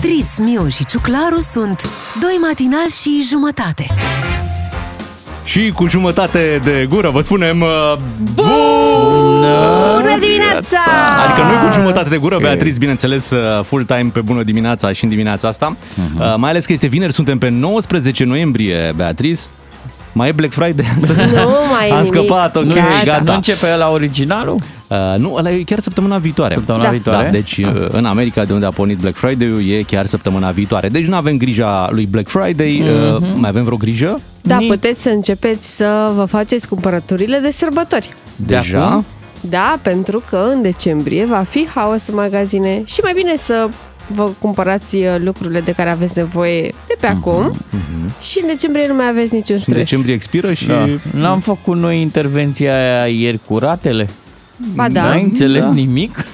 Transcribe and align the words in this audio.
Beatriz, 0.00 0.38
Miu 0.38 0.68
și 0.68 0.84
Ciuclaru 0.84 1.40
sunt 1.40 1.88
doi 2.20 2.36
matinali 2.40 2.90
și 3.02 3.24
jumătate. 3.30 3.86
Și 5.44 5.70
cu 5.74 5.86
jumătate 5.88 6.60
de 6.64 6.86
gură 6.88 7.10
vă 7.10 7.20
spunem 7.20 7.60
uh, 7.60 7.92
Bună 8.34 10.18
dimineața! 10.20 10.78
Adică 11.24 11.42
noi 11.42 11.68
cu 11.68 11.72
jumătate 11.72 12.08
de 12.08 12.16
gură, 12.16 12.38
Beatriz, 12.40 12.78
bineînțeles, 12.78 13.30
uh, 13.30 13.64
full 13.64 13.84
time 13.84 14.10
pe 14.12 14.20
bună 14.20 14.42
dimineața 14.42 14.92
și 14.92 15.04
în 15.04 15.10
dimineața 15.10 15.48
asta. 15.48 15.76
Uh, 16.18 16.34
mai 16.36 16.50
ales 16.50 16.66
că 16.66 16.72
este 16.72 16.86
vineri, 16.86 17.12
suntem 17.12 17.38
pe 17.38 17.48
19 17.48 18.24
noiembrie, 18.24 18.92
Beatriz. 18.96 19.48
Mai 20.12 20.28
e 20.28 20.32
Black 20.32 20.52
Friday 20.52 20.86
astăzi? 20.98 21.26
Nu 21.34 21.48
mai 21.72 21.88
e 21.88 21.92
Am 21.92 21.96
nimic. 22.02 22.12
scăpat, 22.14 22.56
ok, 22.56 22.64
Nu, 22.64 22.74
gata. 22.74 22.88
gata. 23.04 23.22
Nu 23.24 23.34
începe 23.34 23.74
la 23.76 23.90
originalul? 23.90 24.56
Uh, 24.88 25.14
nu, 25.18 25.34
ăla 25.34 25.50
e 25.50 25.62
chiar 25.62 25.78
săptămâna 25.78 26.16
viitoare. 26.18 26.54
Săptămâna 26.54 26.84
Da. 26.84 26.90
viitoare? 26.90 27.24
Da, 27.24 27.30
deci 27.30 27.56
uh, 27.56 27.86
în 27.88 28.04
America, 28.04 28.44
de 28.44 28.52
unde 28.52 28.66
a 28.66 28.70
pornit 28.70 28.98
Black 28.98 29.16
Friday-ul, 29.16 29.68
e 29.68 29.82
chiar 29.82 30.06
săptămâna 30.06 30.50
viitoare. 30.50 30.88
Deci 30.88 31.04
nu 31.04 31.16
avem 31.16 31.36
grija 31.36 31.88
lui 31.90 32.06
Black 32.06 32.28
Friday, 32.28 32.80
uh, 32.80 33.16
mai 33.34 33.48
avem 33.48 33.64
vreo 33.64 33.76
grijă? 33.76 34.18
Da, 34.42 34.58
Ni- 34.58 34.66
puteți 34.66 35.02
să 35.02 35.08
începeți 35.08 35.76
să 35.76 36.12
vă 36.16 36.24
faceți 36.24 36.68
cumpărăturile 36.68 37.38
de 37.38 37.50
sărbători. 37.50 38.14
Deja? 38.36 38.84
acum? 38.86 39.04
Da, 39.40 39.78
pentru 39.82 40.22
că 40.28 40.48
în 40.54 40.62
decembrie 40.62 41.24
va 41.24 41.44
fi 41.50 41.66
haos 41.74 42.06
în 42.06 42.14
magazine 42.14 42.82
și 42.84 43.00
mai 43.02 43.12
bine 43.14 43.36
să 43.36 43.68
vă 44.14 44.30
cumpărați 44.38 44.96
uh, 44.96 45.14
lucrurile 45.18 45.60
de 45.60 45.72
care 45.72 45.90
aveți 45.90 46.12
nevoie 46.16 46.62
de 46.86 46.94
pe 47.00 47.06
acum 47.06 47.52
și 48.30 48.38
în 48.40 48.46
decembrie 48.46 48.86
nu 48.86 48.94
mai 48.94 49.08
aveți 49.08 49.34
niciun 49.34 49.54
În 49.54 49.60
stres. 49.60 49.76
decembrie 49.76 50.14
expiră 50.14 50.52
și... 50.52 50.66
Da. 50.66 50.86
N-am 51.12 51.40
făcut 51.40 51.76
noi 51.76 52.00
intervenția 52.00 52.74
aia 52.74 53.06
ieri 53.06 53.40
cu 53.48 53.58
ratele? 53.58 54.08
Ba 54.74 54.88
da. 54.88 55.02
N-ai 55.02 55.22
înțeles 55.22 55.62
Da. 55.62 55.72
nimic? 55.72 56.24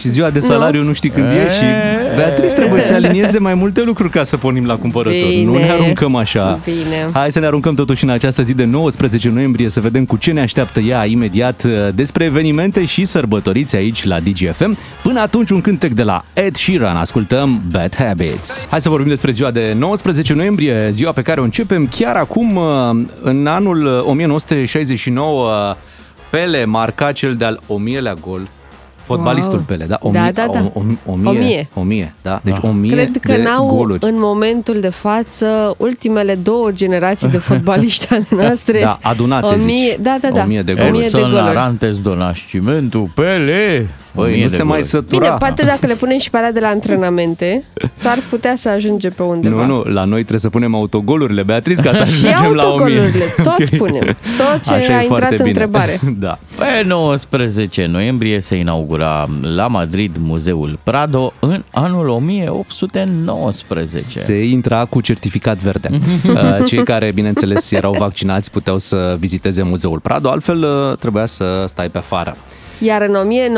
Și 0.00 0.08
ziua 0.08 0.30
de 0.30 0.40
salariu 0.40 0.82
nu, 0.82 0.92
știi 0.92 1.10
când 1.10 1.26
e 1.26 1.48
și 1.50 1.64
Beatriz 2.16 2.52
trebuie 2.52 2.82
să 2.82 2.94
alinieze 3.04 3.38
mai 3.38 3.54
multe 3.54 3.82
lucruri 3.82 4.10
ca 4.10 4.22
să 4.22 4.36
pornim 4.36 4.66
la 4.66 4.76
cumpărături. 4.76 5.42
Nu 5.44 5.50
Bine. 5.52 5.64
ne 5.64 5.70
aruncăm 5.70 6.14
așa. 6.14 6.58
Bine. 6.64 7.08
Hai 7.12 7.32
să 7.32 7.38
ne 7.38 7.46
aruncăm 7.46 7.74
totuși 7.74 8.04
în 8.04 8.10
această 8.10 8.42
zi 8.42 8.54
de 8.54 8.64
19 8.64 9.28
noiembrie 9.28 9.68
să 9.68 9.80
vedem 9.80 10.04
cu 10.04 10.16
ce 10.16 10.32
ne 10.32 10.40
așteaptă 10.40 10.80
ea 10.80 11.04
imediat 11.04 11.62
uh, 11.64 11.72
despre 11.94 12.24
evenimente 12.24 12.84
și 12.84 13.04
sărbătoriți 13.04 13.76
aici 13.76 14.04
la 14.04 14.16
DGFM. 14.20 14.76
Până 15.02 15.20
atunci 15.20 15.50
un 15.50 15.60
cântec 15.60 15.92
de 15.92 16.02
la 16.02 16.24
Ed 16.32 16.56
Sheeran, 16.56 16.96
ascultăm 16.96 17.60
Bad 17.70 17.96
Habits. 17.96 18.66
Hai 18.70 18.80
să 18.80 18.88
vorbim 18.88 19.08
despre 19.08 19.30
ziua 19.32 19.50
de 19.50 19.74
19 19.78 20.32
noiembrie, 20.34 20.88
ziua 20.90 21.12
pe 21.12 21.22
care 21.22 21.40
o 21.40 21.44
începem 21.44 21.88
chiar 21.96 22.16
acum 22.16 22.56
uh, 22.56 22.64
în 23.22 23.46
anul 23.46 23.84
uh, 23.86 24.02
1969 24.10 25.48
uh, 25.70 25.74
Pele 26.34 26.64
marca 26.64 27.12
cel 27.12 27.34
de-al 27.36 27.60
1000-lea 27.68 28.14
gol 28.20 28.48
Fotbalistul 29.04 29.54
Wow. 29.54 29.64
Pele, 29.66 29.84
da? 29.84 29.98
O 30.00 30.10
Da, 30.10 30.20
mie, 30.22 30.30
da, 30.30 30.46
da. 30.52 30.70
O, 30.72 30.82
o, 31.06 31.12
o, 31.12 31.14
mie, 31.16 31.28
O 31.28 31.32
mie. 31.32 31.68
o 31.74 31.82
mie, 31.82 32.14
da? 32.22 32.40
Deci 32.44 32.56
o 32.62 32.68
mie 32.70 32.90
Cred 32.92 33.16
că 33.20 33.32
de 33.32 33.42
n-au 33.42 33.66
goluri. 33.66 34.04
în 34.04 34.14
momentul 34.18 34.80
de 34.80 34.88
față 34.88 35.74
ultimele 35.78 36.34
două 36.34 36.70
generații 36.70 37.28
de 37.28 37.36
fotbaliști 37.48 38.06
ale 38.10 38.26
noastre. 38.30 38.80
Da, 38.80 38.98
adunate, 39.02 39.46
o 39.46 39.52
zici. 39.56 39.64
mie, 39.64 39.98
Da, 40.00 40.16
da, 40.20 40.30
da. 40.30 40.42
O 40.42 40.46
mie 40.46 40.62
de 40.62 40.72
O 40.72 40.74
goluri. 40.74 40.90
mie 40.92 41.00
de 41.00 41.06
Edson 41.18 41.30
goluri. 41.30 41.56
Arantes 41.56 42.00
do 42.02 42.14
Nascimento, 42.14 43.08
Pele. 43.14 43.88
O 44.16 44.22
Băi, 44.22 44.32
mie 44.32 44.42
nu 44.42 44.48
de 44.48 44.54
se 44.56 44.62
mai 44.62 44.70
goluri. 44.70 44.88
sătura. 44.88 45.24
Bine, 45.26 45.36
poate 45.38 45.64
dacă 45.64 45.86
le 45.86 45.94
punem 45.94 46.18
și 46.18 46.30
pe 46.30 46.36
alea 46.36 46.52
de 46.52 46.60
la 46.60 46.68
antrenamente, 46.68 47.64
s-ar 48.02 48.18
putea 48.30 48.56
să 48.56 48.68
ajunge 48.68 49.10
pe 49.10 49.22
undeva. 49.22 49.66
Nu, 49.66 49.82
nu, 49.84 49.92
la 49.92 50.04
noi 50.04 50.18
trebuie 50.20 50.40
să 50.40 50.50
punem 50.50 50.74
autogolurile, 50.74 51.42
Beatriz, 51.42 51.78
ca 51.78 51.94
să 51.94 52.04
Și 52.04 52.26
ajungem 52.26 52.52
la 52.54 52.66
1000. 52.68 52.74
autogolurile, 52.96 53.24
tot 53.42 53.46
Ok. 53.58 53.68
punem. 53.78 54.02
Tot 54.38 54.60
ce 54.64 54.72
Așa 54.72 54.92
e 54.92 54.96
a 54.96 55.00
intrat 55.02 55.06
foarte 55.18 55.36
în 55.36 55.36
bine. 55.36 55.48
întrebare. 55.48 56.00
Da. 56.18 56.38
Pe 56.56 56.84
19 56.86 57.86
noiembrie 57.86 58.40
se 58.40 58.56
inaugura 58.56 59.26
la 59.54 59.66
Madrid 59.66 60.16
Muzeul 60.20 60.78
Prado 60.82 61.32
în 61.40 61.62
anul 61.70 62.08
1819. 62.08 63.98
Se 64.20 64.44
intra 64.44 64.84
cu 64.84 65.00
certificat 65.00 65.56
verde. 65.58 65.88
Uh, 66.34 66.64
Cei 66.66 66.82
care, 66.84 67.10
bineînțeles, 67.14 67.70
erau 67.70 67.94
vaccinați 67.98 68.50
puteau 68.50 68.78
să 68.78 69.16
viziteze 69.18 69.62
Muzeul 69.62 69.98
Prado, 69.98 70.30
altfel 70.30 70.62
uh, 70.62 70.96
trebuia 70.98 71.26
să 71.26 71.64
stai 71.68 71.88
pe 71.88 71.98
afară. 71.98 72.36
Iar 72.78 73.02
în 73.02 73.14
1000, 73.14 73.50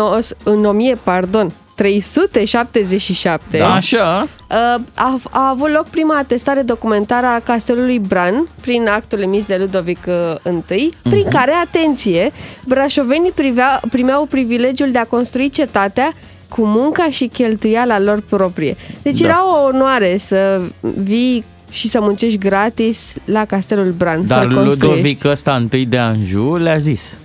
în 0.45 0.65
1000 0.65 0.97
pardon, 1.05 1.53
377 1.75 3.59
Da, 3.59 3.75
așa? 3.75 4.27
Uh, 4.51 4.83
a, 4.95 5.21
a 5.31 5.49
avut 5.49 5.71
loc 5.73 5.87
prima 5.87 6.17
atestare 6.19 6.61
documentară 6.61 7.27
a 7.27 7.41
castelului 7.45 7.99
Bran 7.99 8.49
prin 8.61 8.89
actul 8.89 9.21
emis 9.21 9.45
de 9.45 9.57
Ludovic 9.61 9.99
uh, 10.45 10.53
I, 10.77 10.91
prin 11.03 11.23
Mhm. 11.25 11.31
care, 11.31 11.53
atenție, 11.65 12.33
brașovenii 12.67 13.31
privea, 13.31 13.81
primeau 13.91 14.25
privilegiul 14.25 14.91
de 14.91 14.99
a 14.99 15.05
construi 15.07 15.51
cetatea 15.51 16.13
cu 16.49 16.65
munca 16.65 17.07
și 17.11 17.27
cheltuiala 17.27 17.99
lor 18.01 18.23
proprie. 18.29 18.77
Deci 19.03 19.19
Da. 19.21 19.29
era 19.29 19.47
o 19.49 19.65
onoare 19.65 20.17
să 20.19 20.63
vii 21.03 21.45
și 21.71 21.89
să 21.89 22.01
muncești 22.01 22.39
gratis 22.39 23.15
la 23.25 23.45
castelul 23.45 23.95
Bran, 23.97 24.27
Dar 24.27 24.39
să-l 24.43 24.55
construiești. 24.55 24.85
Ludovic 24.87 25.25
ăsta 25.25 25.55
întâi 25.55 25.85
de 25.87 25.99
Anjou 25.99 26.55
le-a 26.55 26.79
zis 26.79 27.17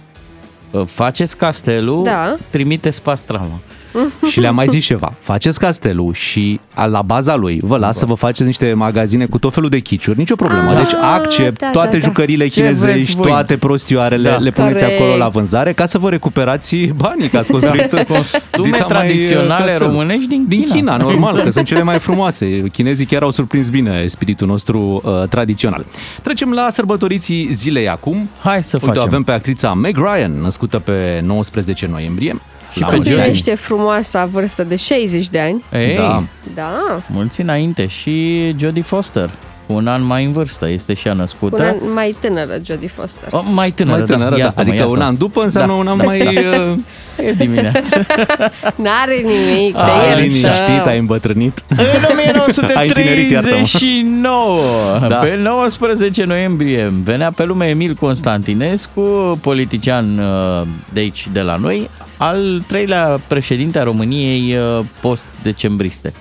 faceți 0.85 1.37
castelul, 1.37 2.03
Da. 2.03 2.35
trimiteți 2.49 3.01
pastrama. 3.01 3.59
Și 4.31 4.39
le-am 4.39 4.55
mai 4.55 4.67
zis 4.69 4.85
ceva. 4.85 5.13
Faceți 5.19 5.59
castelul 5.59 6.13
și 6.13 6.59
a- 6.73 6.85
la 6.85 7.01
baza 7.01 7.35
lui 7.35 7.59
vă 7.63 7.77
las 7.77 7.97
să 7.97 8.05
vă 8.05 8.13
faceți 8.13 8.43
niște 8.43 8.73
magazine 8.73 9.25
cu 9.25 9.39
tot 9.39 9.53
felul 9.53 9.69
de 9.69 9.79
chiciuri, 9.79 10.17
nicio 10.17 10.35
problemă. 10.35 10.69
Ah, 10.69 10.75
Deci 10.77 10.93
accept 11.01 11.59
da, 11.59 11.69
toate 11.69 11.87
da, 11.91 11.97
da. 11.97 12.03
jucăriile 12.07 12.47
Ce 12.47 12.61
vreți 12.61 12.79
chinezești, 12.81 13.15
voi? 13.15 13.27
toate 13.27 13.57
prostioarele, 13.57 14.29
Da. 14.29 14.35
le 14.37 14.51
puneți 14.51 14.83
Corect. 14.83 14.99
acolo 15.01 15.17
la 15.17 15.27
vânzare 15.27 15.71
ca 15.73 15.85
să 15.85 15.97
vă 15.97 16.09
recuperați 16.09 16.75
banii, 16.75 17.29
că 17.29 17.37
ați 17.37 17.51
construit 17.51 17.89
Costume 18.07 18.69
dita 18.71 18.77
mai, 18.89 18.97
tradiționale 18.97 19.63
castel. 19.63 19.87
românești 19.87 20.27
din 20.27 20.45
Din 20.47 20.59
China. 20.61 20.73
China, 20.75 20.97
normal, 20.97 21.41
că 21.43 21.49
sunt 21.49 21.65
cele 21.65 21.83
mai 21.83 21.99
frumoase. 22.07 22.63
Chinezii 22.71 23.05
chiar 23.05 23.21
au 23.21 23.31
surprins 23.31 23.69
bine 23.69 24.07
spiritul 24.07 24.47
nostru 24.47 25.01
uh, 25.03 25.21
tradițional. 25.29 25.85
Trecem 26.21 26.51
la 26.51 26.67
sărbătoriții 26.71 27.47
zilei 27.51 27.89
acum. 27.89 28.29
Hai 28.43 28.63
să 28.63 28.75
Uite, 28.75 28.85
facem. 28.85 29.01
o 29.01 29.05
avem 29.05 29.23
pe 29.23 29.31
actrița 29.31 29.73
Meg 29.73 29.97
Ryan, 29.97 30.31
născută 30.41 30.79
pe 30.79 31.21
19 31.25 31.87
noiembrie. 31.91 32.41
Și 32.73 32.79
La 32.79 32.85
pe 32.87 32.95
mulți 32.95 33.09
ani. 33.09 33.17
Împlinește 33.17 33.55
frumoasa 33.55 34.25
vârstă 34.31 34.63
de 34.63 34.75
60 34.75 35.29
de 35.29 35.39
ani. 35.39 35.63
Ei, 35.73 35.95
Da. 35.95 36.23
Da, 36.55 36.71
mulți 37.07 37.41
înainte. 37.41 37.87
Și 37.87 38.45
Jodie 38.59 38.81
Foster, 38.81 39.29
cu 39.67 39.73
un 39.73 39.87
an 39.87 40.03
mai 40.03 40.25
în 40.25 40.31
vârstă, 40.31 40.69
este 40.69 40.93
și 40.93 41.07
ea 41.07 41.13
cu 41.13 41.19
născută. 41.19 41.55
un 41.61 41.67
an 41.67 41.93
mai 41.93 42.15
tânără 42.19 42.51
Jodie 42.65 42.91
Foster. 42.95 43.27
O, 43.31 43.41
mai 43.51 43.71
tânără, 43.71 43.97
Mai 43.97 44.05
tânără, 44.05 44.29
da. 44.29 44.37
iartă-mă, 44.37 44.61
Adică 44.61 44.75
iartă-mă. 44.75 44.97
un 44.97 45.01
an 45.03 45.17
după 45.17 45.41
înseamnă 45.43 45.73
Da. 45.73 45.79
un 45.79 45.87
an 45.87 46.01
mai... 46.05 46.37
Uh, 46.37 46.73
E 47.25 47.31
dimineață. 47.31 47.95
N-are 48.83 49.15
nimic, 49.15 49.75
ai 49.75 50.05
de 50.05 50.11
el 50.11 50.21
liniștit, 50.21 50.53
său. 50.55 50.85
ai 50.85 50.97
îmbătrânit. 50.97 51.63
În 51.69 51.77
Ai 52.75 52.87
întinerit, 52.87 53.29
iartă-mă. 53.31 53.53
1939, 53.53 55.07
Da. 55.07 55.15
pe 55.15 55.35
19 55.43 56.23
noiembrie, 56.23 56.93
venea 57.03 57.31
pe 57.35 57.43
lume 57.45 57.65
Emil 57.67 57.93
Constantinescu, 57.93 59.01
politician 59.41 60.17
uh, 60.17 60.61
de 60.93 60.99
aici, 60.99 61.27
de 61.31 61.41
la 61.41 61.55
noi, 61.55 61.89
al 62.21 62.63
treilea 62.67 63.19
președinte 63.27 63.79
a 63.79 63.83
României 63.83 64.55
uh, 64.57 64.85
post-decembriste. 65.01 66.13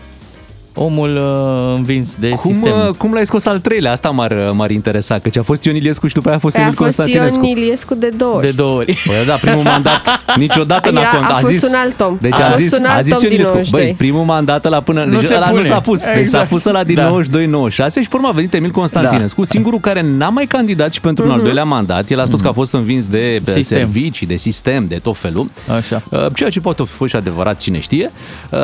Omul 0.74 1.16
uh, 1.16 1.74
învins 1.76 2.14
de 2.20 2.28
Cum, 2.28 2.52
sistem. 2.52 2.72
uh, 2.72 2.88
cum 2.96 3.12
l-ai 3.12 3.26
scos 3.26 3.46
al 3.46 3.58
treilea? 3.58 3.92
Asta 3.92 4.10
m-ar, 4.10 4.34
m-ar 4.54 4.70
interesa, 4.70 5.18
că 5.18 5.38
a 5.38 5.42
fost 5.42 5.64
Ion 5.64 5.74
Iliescu 5.76 6.06
și 6.06 6.14
după 6.14 6.28
aia 6.28 6.36
a 6.36 6.40
fost 6.40 6.54
Păi 6.54 6.62
a 6.62 6.66
Emil 6.66 6.78
fost 6.78 6.96
Constantinescu. 6.96 7.44
Ion 7.46 7.56
Iliescu 7.56 7.94
de 7.94 8.08
două 8.16 8.34
ori. 8.34 8.46
De 8.46 8.52
două 8.52 8.76
ori. 8.76 8.98
Păi 9.06 9.14
da, 9.26 9.34
primul 9.34 9.62
mandat 9.62 10.02
niciodată 10.36 10.90
n-a 10.90 11.00
Era- 11.00 11.10
contat. 11.10 11.30
a 11.30 11.38
fost 11.38 11.52
zis, 11.52 11.62
un 11.62 11.74
alt 11.74 12.00
om. 12.00 12.16
Deci 12.20 12.40
A 12.40 12.44
a, 12.46 12.50
fost 12.50 12.60
zis, 12.60 12.78
un 12.78 12.84
alt 12.84 12.98
a 12.98 13.00
zis 13.02 13.12
om 13.14 13.18
Ion 13.20 13.28
din 13.28 13.32
Iliescu, 13.32 13.54
92. 13.54 13.84
băi, 13.84 13.94
primul 13.98 14.24
mandat 14.24 14.68
la 14.68 14.80
până... 14.80 15.04
Nu 15.04 15.18
deci 15.18 15.24
se 15.28 15.34
ăla 15.34 15.46
nu 15.48 15.54
pune. 15.54 15.66
s-a 15.66 15.80
pus. 15.80 15.98
Deci 15.98 16.12
s-a 16.12 16.18
Exact. 16.18 16.48
pus 16.48 16.62
la 16.64 16.84
din 16.84 16.94
Da. 16.94 17.10
92-96 17.10 17.92
și 18.00 18.08
pe 18.08 18.16
urmă 18.16 18.28
a 18.28 18.32
venit 18.32 18.54
Emil 18.54 18.70
Constantinescu, 18.70 19.44
singurul 19.44 19.80
care 19.80 20.02
n-a 20.02 20.28
mai 20.28 20.46
candidat 20.46 20.92
și 20.92 21.00
pentru 21.00 21.24
un 21.24 21.30
al 21.30 21.40
doilea 21.40 21.64
mandat. 21.64 22.10
El 22.10 22.20
a 22.20 22.24
spus 22.24 22.40
că 22.40 22.48
a 22.48 22.52
fost 22.52 22.72
învins 22.72 23.06
de 23.06 23.36
de 23.44 23.52
Sistem. 23.52 23.78
servicii, 23.78 24.26
de 24.26 24.36
sistem, 24.36 24.84
de 24.88 24.96
tot 25.02 25.16
felul. 25.16 25.50
Așa. 25.76 26.02
Uh, 26.10 26.26
Ceea 26.34 26.50
ce 26.50 26.60
poate 26.60 26.82
fi 26.86 26.92
fost 26.92 27.10
și 27.10 27.16
adevărat, 27.16 27.56
cine 27.56 27.80
știe. 27.80 28.10
Uh, 28.50 28.58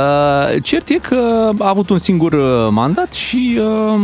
Cert 0.63 0.89
e 0.89 0.95
că 0.95 1.51
a 1.59 1.69
avut 1.69 1.91
un 1.91 1.96
singur 1.99 2.33
uh, 2.33 2.69
mandat 2.71 3.13
și 3.13 3.59
uh, 3.61 4.01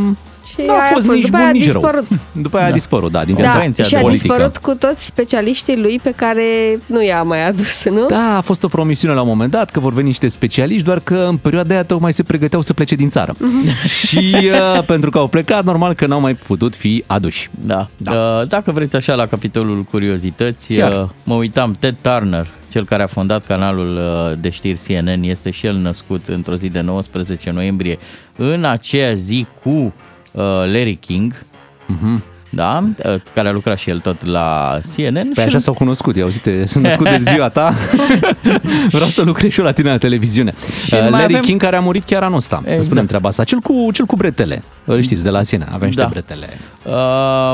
Și 0.55 0.61
n-a 0.67 0.73
aia 0.73 0.83
a 0.83 0.93
fost 0.93 1.07
fost. 1.07 1.17
nici 1.17 1.25
După 1.25 1.37
bun, 1.37 1.41
aia 1.41 1.49
a 1.49 1.53
nici 1.53 1.71
rău. 1.73 1.81
dispărut. 1.81 2.07
După 2.43 2.57
aia 2.57 2.67
a 2.67 2.69
Da. 2.69 2.75
dispărut, 2.75 3.11
da, 3.13 3.25
din 3.25 3.35
Da, 3.35 3.41
viața 3.41 3.55
Convenția 3.57 3.85
și 3.85 3.95
a 3.95 4.01
politică. 4.01 4.27
dispărut 4.33 4.57
cu 4.57 4.75
toți 4.75 5.05
specialiștii 5.05 5.81
lui 5.81 6.01
pe 6.03 6.11
care 6.17 6.45
nu 6.87 7.05
i-a 7.05 7.23
mai 7.23 7.47
adus, 7.49 7.85
nu? 7.85 8.07
Da, 8.09 8.37
a 8.37 8.41
fost 8.41 8.63
o 8.63 8.69
promisiune 8.69 9.15
la 9.15 9.21
un 9.23 9.29
moment 9.29 9.51
dat 9.51 9.71
că 9.71 9.81
vor 9.81 9.93
veni 9.93 10.07
niște 10.07 10.29
specialiști, 10.29 10.85
doar 10.85 11.01
că 11.01 11.27
în 11.29 11.37
perioada 11.37 11.75
aia 11.75 11.85
tocmai 11.85 12.13
se 12.13 12.23
pregăteau 12.23 12.63
să 12.63 12.73
plece 12.73 12.95
din 12.95 13.11
țară. 13.11 13.35
și 14.07 14.37
uh, 14.77 14.85
pentru 14.85 15.11
că 15.11 15.19
au 15.19 15.27
plecat, 15.27 15.65
normal 15.65 15.95
că 15.95 16.07
n-au 16.07 16.21
mai 16.21 16.35
putut 16.35 16.75
fi 16.77 17.05
aduși. 17.07 17.49
Da. 17.61 17.87
da. 17.97 18.45
Dacă 18.49 18.71
vreți 18.71 18.97
așa 18.97 19.15
la 19.15 19.27
capitolul 19.27 19.83
curiozități, 19.83 20.73
Chiar. 20.75 20.93
uh, 21.03 21.09
mă 21.25 21.35
uitam, 21.35 21.77
Ted 21.81 21.95
Turner, 22.01 22.47
cel 22.73 22.85
care 22.85 23.03
a 23.03 23.07
fondat 23.07 23.47
canalul 23.47 23.97
uh, 23.97 24.33
de 24.41 24.51
știri 24.51 24.79
CNN, 24.87 25.23
este 25.23 25.51
și 25.51 25.67
el 25.67 25.75
născut 25.75 26.27
într-o 26.29 26.57
zi 26.57 26.69
de 26.69 26.81
19 26.81 27.51
noiembrie, 27.51 27.99
în 28.37 28.65
aceea 28.65 29.15
zi 29.15 29.47
cu 29.63 29.71
uh, 29.71 29.93
Larry 30.45 30.97
King. 30.97 31.45
Mhm. 31.87 32.23
Da, 32.55 32.85
care 33.35 33.49
a 33.49 33.53
lucrat 33.53 33.79
și 33.79 33.91
el 33.91 34.01
tot 34.01 34.25
la 34.25 34.79
CNN. 34.95 35.31
Păi 35.35 35.45
așa 35.45 35.59
s-au 35.59 35.75
cunoscut, 35.75 36.17
i-au 36.17 36.29
zis, 36.29 36.71
sunt 36.71 36.85
născut 36.85 37.09
de 37.09 37.21
ziua 37.23 37.49
ta, 37.49 37.75
vreau 38.97 39.09
să 39.09 39.23
lucrez 39.23 39.51
și 39.51 39.59
eu 39.59 39.65
la 39.65 39.73
tine 39.73 39.91
la 39.91 39.97
televiziune. 39.97 40.55
Și 40.85 40.95
uh, 40.95 41.01
Larry 41.01 41.25
avem... 41.25 41.41
King 41.41 41.61
care 41.61 41.77
a 41.77 41.81
murit 41.81 42.05
chiar 42.05 42.23
anul 42.23 42.37
ăsta, 42.37 42.57
exact. 42.63 42.77
să 42.77 42.83
spunem 42.83 43.07
treaba 43.07 43.29
asta. 43.29 43.45
Cel 43.45 43.59
cu, 43.59 43.89
cel 43.93 44.05
cu 44.05 44.17
bretele, 44.17 44.63
îl 44.85 45.03
știți, 45.03 45.23
de 45.23 45.31
la 45.31 45.41
CNN, 45.41 45.69
avem 45.73 45.87
niște 45.87 46.03
da. 46.03 46.09
bretele. 46.09 46.49
Uh, 46.83 46.93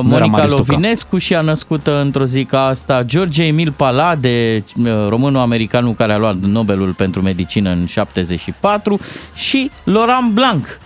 Monica 0.02 0.46
Lovinescu 0.46 1.18
și 1.18 1.34
a 1.34 1.40
născut 1.40 1.86
într-o 1.86 2.24
zi 2.24 2.44
ca 2.44 2.64
asta 2.64 3.02
George 3.02 3.42
Emil 3.42 3.72
Palade, 3.76 4.64
uh, 4.76 5.06
românul-americanul 5.08 5.94
care 5.94 6.12
a 6.12 6.18
luat 6.18 6.36
Nobelul 6.36 6.92
pentru 6.92 7.22
medicină 7.22 7.70
în 7.70 7.86
74 7.86 9.00
și 9.34 9.70
Laurent 9.84 10.30
Blanc, 10.32 10.78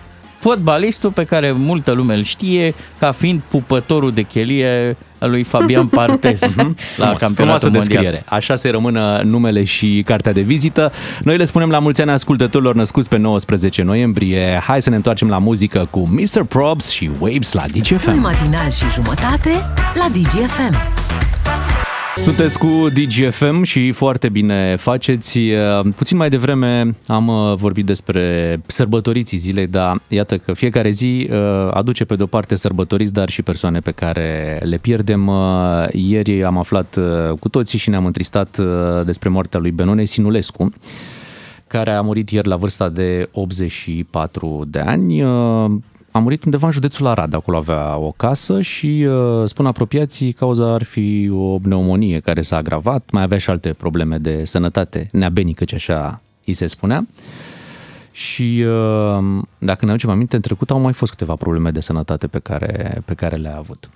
fotbalistul 0.43 1.09
pe 1.11 1.23
care 1.23 1.51
multă 1.51 1.91
lume 1.91 2.15
îl 2.15 2.23
știe 2.23 2.73
ca 2.99 3.11
fiind 3.11 3.41
pupătorul 3.47 4.11
de 4.11 4.21
chelie 4.21 4.97
al 5.19 5.29
lui 5.29 5.43
Fabian 5.43 5.87
Partes 5.97 6.55
mhm. 6.55 6.75
la 6.97 7.03
Frumos, 7.05 7.21
campionatul 7.21 7.69
mondial. 7.69 7.87
descriere. 7.87 8.23
Așa 8.25 8.55
se 8.55 8.69
rămână 8.69 9.21
numele 9.23 9.63
și 9.63 10.03
cartea 10.05 10.33
de 10.33 10.41
vizită. 10.41 10.91
Noi 11.23 11.37
le 11.37 11.45
spunem 11.45 11.69
la 11.69 11.79
mulți 11.79 12.01
ani 12.01 12.11
ascultătorilor 12.11 12.75
născuți 12.75 13.09
pe 13.09 13.17
19 13.17 13.81
noiembrie. 13.81 14.61
Hai 14.65 14.81
să 14.81 14.89
ne 14.89 14.95
întoarcem 14.95 15.29
la 15.29 15.37
muzică 15.37 15.87
cu 15.89 16.09
Mr. 16.11 16.43
Probs 16.43 16.89
și 16.89 17.09
Waves 17.19 17.51
la 17.51 17.63
DGFM. 17.73 18.19
matinal 18.19 18.71
și 18.71 18.85
jumătate 18.93 19.49
la 19.93 20.05
DGFM. 20.11 21.22
Sunteți 22.15 22.57
cu 22.57 22.67
DGFM 22.93 23.63
și 23.63 23.91
foarte 23.91 24.29
bine 24.29 24.75
faceți. 24.75 25.39
Puțin 25.95 26.17
mai 26.17 26.29
devreme 26.29 26.95
am 27.07 27.27
uh, 27.27 27.53
vorbit 27.55 27.85
despre 27.85 28.61
sărbătoriții 28.67 29.37
zilei, 29.37 29.67
dar 29.67 30.01
iată 30.07 30.37
că 30.37 30.53
fiecare 30.53 30.89
zi 30.89 31.29
uh, 31.31 31.37
aduce 31.71 32.05
pe 32.05 32.15
de-o 32.15 32.25
parte 32.25 32.55
sărbătoriți, 32.55 33.13
dar 33.13 33.29
și 33.29 33.41
persoane 33.41 33.79
pe 33.79 33.91
care 33.91 34.59
le 34.63 34.77
pierdem. 34.77 35.27
Uh, 35.27 35.85
ieri 35.91 36.43
am 36.43 36.57
aflat 36.57 36.99
cu 37.39 37.49
toții 37.49 37.79
și 37.79 37.89
ne-am 37.89 38.05
întristat 38.05 38.59
despre 39.05 39.29
moartea 39.29 39.59
lui 39.59 39.71
Benone 39.71 40.05
Sinulescu 40.05 40.73
care 41.67 41.91
a 41.91 42.01
murit 42.01 42.29
ieri 42.29 42.47
la 42.47 42.55
vârsta 42.55 42.89
de 42.89 43.29
84 43.31 44.63
de 44.67 44.79
ani 44.79 45.23
a 46.13 46.19
murit 46.19 46.43
undeva 46.43 46.65
în 46.65 46.73
județul 46.73 47.07
Arad, 47.07 47.33
acolo 47.33 47.57
avea 47.57 47.97
o 47.97 48.11
casă 48.11 48.61
și 48.61 49.05
uh, 49.07 49.43
spun 49.45 49.65
apropiații 49.65 50.31
cauza 50.31 50.73
ar 50.73 50.83
fi 50.83 51.29
o 51.33 51.57
pneumonie 51.57 52.19
care 52.19 52.41
s-a 52.41 52.57
agravat, 52.57 53.09
mai 53.11 53.23
avea 53.23 53.37
și 53.37 53.49
alte 53.49 53.73
probleme 53.73 54.17
de 54.17 54.45
sănătate 54.45 55.07
neabenică, 55.11 55.63
ce 55.63 55.75
așa 55.75 56.21
îi 56.45 56.53
se 56.53 56.67
spunea. 56.67 57.05
Și 58.11 58.65
uh, 58.67 59.41
dacă 59.57 59.85
ne 59.85 59.91
aducem 59.91 60.09
aminte, 60.09 60.35
în 60.35 60.41
trecut 60.41 60.71
au 60.71 60.79
mai 60.79 60.93
fost 60.93 61.11
câteva 61.11 61.35
probleme 61.35 61.71
de 61.71 61.79
sănătate 61.79 62.27
pe 62.27 62.39
care, 62.39 63.01
pe 63.05 63.13
care 63.13 63.35
le-a 63.35 63.57
avut. 63.57 63.89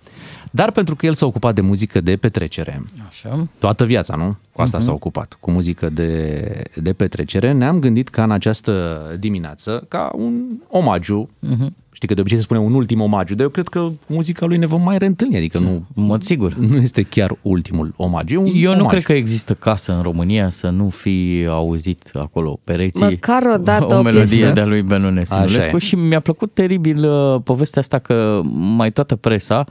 Dar 0.52 0.72
pentru 0.72 0.96
că 0.96 1.06
el 1.06 1.14
s-a 1.14 1.26
ocupat 1.26 1.56
de 1.56 1.62
muzică 1.62 2.02
de 2.02 2.16
petrecere, 2.16 2.84
Așa. 3.08 3.48
toată 3.60 3.86
viața, 3.86 4.16
nu? 4.16 4.38
Cu 4.52 4.62
asta 4.62 4.78
uh-huh. 4.78 4.82
s-a 4.82 4.92
ocupat, 4.92 5.38
cu 5.40 5.52
muzică 5.52 5.90
de, 5.90 6.64
de 6.76 6.94
petrecere, 6.94 7.52
ne-am 7.52 7.80
gândit 7.80 8.10
ca 8.10 8.24
în 8.24 8.32
această 8.32 9.02
dimineață, 9.20 9.86
ca 9.88 10.12
un 10.14 10.44
omagiu 10.68 11.30
uh-huh 11.46 11.86
Știi 11.98 12.08
că 12.08 12.14
de 12.14 12.20
obicei 12.22 12.38
se 12.38 12.44
spune 12.44 12.60
un 12.60 12.74
ultim 12.74 13.02
omagiu, 13.02 13.36
dar 13.36 13.44
eu 13.44 13.50
cred 13.50 13.68
că 13.68 13.88
muzica 14.08 14.46
lui 14.46 14.58
ne 14.58 14.66
vom 14.66 14.82
mai 14.82 14.98
reîntâlni, 14.98 15.38
adică 15.38 15.60
nu... 15.60 15.86
În 15.96 16.04
mod 16.04 16.22
sigur. 16.22 16.54
Nu 16.54 16.78
este 16.78 17.02
chiar 17.02 17.38
ultimul 17.42 17.94
omagiu, 17.96 18.42
un 18.42 18.48
Eu 18.48 18.54
omagiu. 18.54 18.82
nu 18.82 18.88
cred 18.88 19.04
că 19.04 19.14
există 19.14 19.54
casă 19.54 19.94
în 19.94 20.02
România 20.02 20.50
să 20.50 20.70
nu 20.70 20.90
fi 20.90 21.46
auzit 21.50 22.12
acolo 22.14 22.60
pereții 22.64 23.06
Măcar 23.06 23.44
o 23.54 23.58
dată 23.58 23.94
o, 23.96 23.98
o 23.98 24.02
melodie 24.02 24.52
de-a 24.52 24.66
lui 24.66 24.82
Benune 24.82 25.24
Sinulescu 25.26 25.78
și 25.78 25.96
mi-a 25.96 26.20
plăcut 26.20 26.54
teribil 26.54 27.04
uh, 27.04 27.42
povestea 27.44 27.82
asta 27.82 28.00
că 28.00 28.42
mai 28.54 28.92
toată 28.92 29.16
presa 29.16 29.66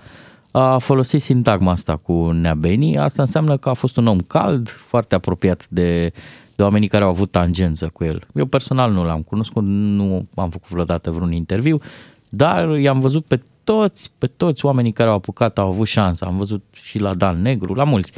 a 0.51 0.79
folosit 0.79 1.23
sintagma 1.23 1.73
asta 1.73 1.97
cu 1.97 2.31
Neabeni. 2.31 2.99
Asta 2.99 3.23
înseamnă 3.23 3.57
că 3.57 3.69
a 3.69 3.75
fost 3.75 3.97
un 3.97 4.07
om 4.07 4.19
cald, 4.19 4.69
foarte 4.69 5.15
apropiat 5.15 5.67
de 5.69 6.13
de 6.57 6.63
oamenii 6.63 6.89
care 6.89 7.05
au 7.05 7.11
avut 7.11 7.31
tangență 7.31 7.91
cu 7.93 8.05
el. 8.05 8.23
Eu 8.35 8.47
personal 8.47 8.93
nu 8.93 9.05
l-am 9.05 9.23
cunoscut, 9.23 9.65
nu 9.67 10.27
am 10.35 10.51
făcut 10.51 10.69
vreodată 10.69 11.11
vreun 11.11 11.33
interviu, 11.33 11.81
dar 12.29 12.79
i-am 12.79 13.01
văzut 13.01 13.25
pe 13.25 13.41
toți, 13.65 14.11
pe 14.19 14.27
toți 14.27 14.65
oamenii 14.65 14.93
care 14.93 15.09
au 15.09 15.17
apucat 15.17 15.59
au 15.59 15.69
avut 15.69 15.87
șansa. 15.87 16.27
Am 16.27 16.37
văzut 16.37 16.65
și 16.73 16.99
la 16.99 17.15
Dan 17.15 17.43
Negru, 17.43 17.75
la 17.75 17.85
mulți. 17.85 18.13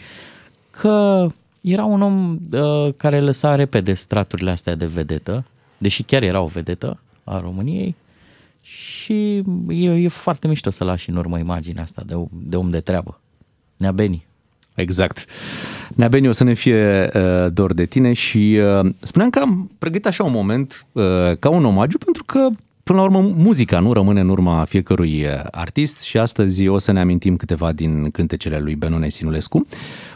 Că 0.71 1.27
era 1.61 1.85
un 1.85 2.03
om 2.03 2.39
uh, 2.53 2.95
care 2.97 3.21
lăsa 3.21 3.55
repede 3.55 3.95
straturile 3.95 4.51
astea 4.51 4.75
de 4.75 4.87
vedetă, 4.87 5.45
deși 5.79 6.03
chiar 6.03 6.23
era 6.23 6.41
o 6.41 6.47
vedetă 6.47 7.01
a 7.25 7.41
României. 7.41 7.95
Și 8.63 9.43
e, 9.69 9.91
e 9.91 10.09
foarte 10.09 10.49
mișto 10.49 10.71
să 10.71 10.85
lași 10.85 11.11
în 11.11 11.17
urmă 11.17 11.39
imaginea 11.39 11.83
asta 11.83 12.03
de, 12.07 12.15
de 12.31 12.57
om 12.57 12.71
de 12.71 12.81
treabă. 12.81 13.21
Nea 13.77 13.93
Beni. 13.93 14.27
Exact. 14.75 15.25
Nea 15.95 16.09
Beni, 16.09 16.29
o 16.29 16.33
să 16.33 16.45
ne 16.45 16.55
fie 16.55 17.11
uh, 17.15 17.53
dor 17.53 17.73
de 17.73 17.85
tine 17.85 18.13
și 18.13 18.61
uh, 18.81 18.91
spuneam 19.01 19.31
că 19.31 19.39
am 19.39 19.71
pregătit 19.79 20.07
așa 20.07 20.25
un 20.25 20.33
moment 20.33 20.87
uh, 20.93 21.37
ca 21.39 21.49
un 21.49 21.65
omagiu 21.65 21.99
pentru 21.99 22.25
că 22.25 22.49
Până 22.89 23.01
la 23.01 23.07
urmă, 23.07 23.33
muzica 23.37 23.79
nu 23.79 23.93
rămâne 23.93 24.21
în 24.21 24.29
urma 24.29 24.65
fiecărui 24.65 25.25
uh, 25.25 25.31
artist 25.51 26.01
și 26.01 26.19
astăzi 26.19 26.69
o 26.69 26.79
să 26.79 26.93
ne 26.93 27.01
amintim 27.01 27.37
câteva 27.37 27.73
din 27.73 28.11
cântecele 28.11 28.59
lui 28.59 28.75
Benone 28.75 29.09
Sinulescu. 29.09 29.67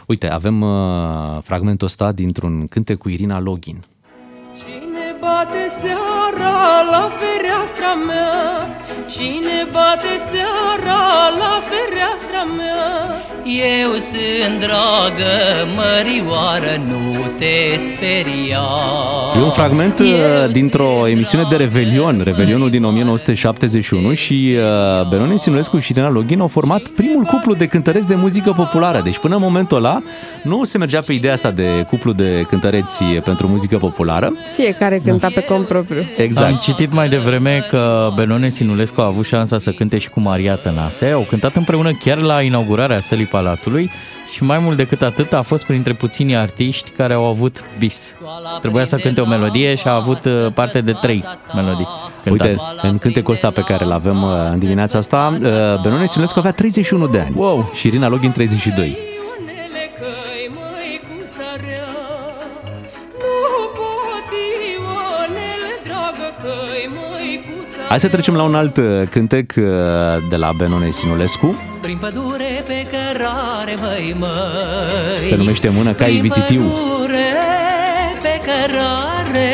Uite, 0.07 0.29
avem 0.29 0.61
uh, 0.61 1.41
fragmentul 1.43 1.87
ăsta 1.87 2.11
dintr-un 2.11 2.65
cântec 2.69 2.97
cu 2.97 3.09
Irina 3.09 3.39
Login. 3.39 3.83
Cine 4.57 5.15
bate 5.19 5.67
seara 5.67 6.81
la 6.91 7.09
fereastra 7.19 7.93
mea? 8.07 8.82
Cine 9.13 9.67
bate 9.71 10.17
seara 10.29 11.29
la 11.41 11.61
fereastra 11.69 12.43
mea? 12.57 13.23
Eu 13.45 13.91
sunt 13.97 14.59
dragă, 14.59 15.33
mărioară, 15.75 16.81
nu 16.87 17.25
te 17.37 17.77
speria. 17.77 18.63
E 19.37 19.41
un 19.41 19.51
fragment 19.51 19.99
Eu 19.99 20.05
uh, 20.05 20.51
dintr-o 20.51 21.07
emisiune 21.07 21.45
de 21.49 21.55
Revelion, 21.55 22.21
Revelionul 22.23 22.69
din 22.69 22.83
1971 22.83 24.13
și 24.13 24.55
uh, 24.55 25.07
Benone 25.09 25.37
Sinulescu 25.37 25.79
și 25.79 25.91
Irina 25.91 26.09
Login 26.09 26.39
au 26.39 26.47
format 26.47 26.81
primul 26.81 27.23
cuplu 27.23 27.53
de 27.53 27.65
cântăreți 27.65 28.07
de 28.07 28.15
muzică 28.15 28.51
populară. 28.55 29.01
Deci 29.03 29.17
până 29.17 29.35
în 29.35 29.41
momentul 29.41 29.77
ăla 29.77 30.03
nu 30.43 30.63
se 30.63 30.77
mergea 30.77 30.99
pe 30.99 31.13
ideea 31.13 31.33
asta 31.33 31.51
de 31.51 31.85
cuplu 31.89 32.11
de 32.11 32.45
cântăreți 32.47 33.03
pentru 33.03 33.47
muzică 33.47 33.77
populară. 33.77 34.33
Fiecare 34.55 35.01
cânta 35.05 35.27
pe 35.33 35.43
cont 35.43 35.67
propriu. 35.67 36.03
Exact. 36.17 36.51
Am 36.51 36.57
citit 36.61 36.93
mai 36.93 37.09
devreme 37.09 37.65
că 37.69 38.09
Benone 38.15 38.49
Sinulescu 38.49 39.01
a 39.03 39.07
avut 39.07 39.25
șansa 39.25 39.59
să 39.59 39.71
cânte 39.71 39.97
și 39.97 40.09
cu 40.09 40.19
Maria 40.19 40.55
Tănase. 40.55 41.09
Au 41.09 41.25
cântat 41.29 41.55
împreună 41.55 41.91
chiar 41.93 42.17
la 42.17 42.41
inaugurarea 42.41 42.99
sălii 42.99 43.25
Palatului 43.25 43.91
și 44.33 44.43
mai 44.43 44.59
mult 44.59 44.77
decât 44.77 45.01
atât 45.01 45.33
a 45.33 45.41
fost 45.41 45.65
printre 45.65 45.93
puținii 45.93 46.35
artiști 46.35 46.89
care 46.89 47.13
au 47.13 47.25
avut 47.25 47.63
bis. 47.79 48.15
Trebuia 48.61 48.85
să 48.85 48.95
cânte 48.95 49.21
o 49.21 49.25
melodie 49.25 49.75
și 49.75 49.87
a 49.87 49.93
avut 49.93 50.25
uh, 50.25 50.47
parte 50.55 50.81
de 50.81 50.91
trei 50.91 51.23
melodii. 51.55 51.87
Cântate. 52.23 52.49
Uite, 52.49 52.87
în 52.87 52.97
cântecul 52.97 53.33
ăsta 53.33 53.49
pe 53.49 53.61
care 53.61 53.83
îl 53.83 53.91
avem 53.91 54.23
uh, 54.23 54.29
în 54.51 54.59
dimineața 54.59 54.97
asta, 54.97 55.37
uh, 55.41 55.81
Benone 55.81 56.05
Simulescu 56.05 56.39
avea 56.39 56.51
31 56.51 57.07
de 57.07 57.19
ani 57.19 57.33
wow. 57.37 57.71
și 57.73 57.87
Irina 57.87 58.07
Login 58.07 58.31
32. 58.31 59.12
Hai 67.93 68.01
să 68.01 68.07
trecem 68.07 68.35
la 68.35 68.43
un 68.43 68.55
alt 68.55 68.79
cântec 69.09 69.53
de 70.29 70.35
la 70.35 70.51
Benone 70.57 70.91
Sinulescu. 70.91 71.55
Prin 71.81 71.97
pădure 71.97 72.63
pe 72.67 72.87
cărare, 72.91 73.75
măi, 73.81 74.15
măi 74.19 75.27
Se 75.27 75.35
numește 75.35 75.69
Mână 75.69 75.91
Cai 75.91 76.19
Vizitiu 76.21 76.61
pe 78.21 78.41
cărare 78.45 79.51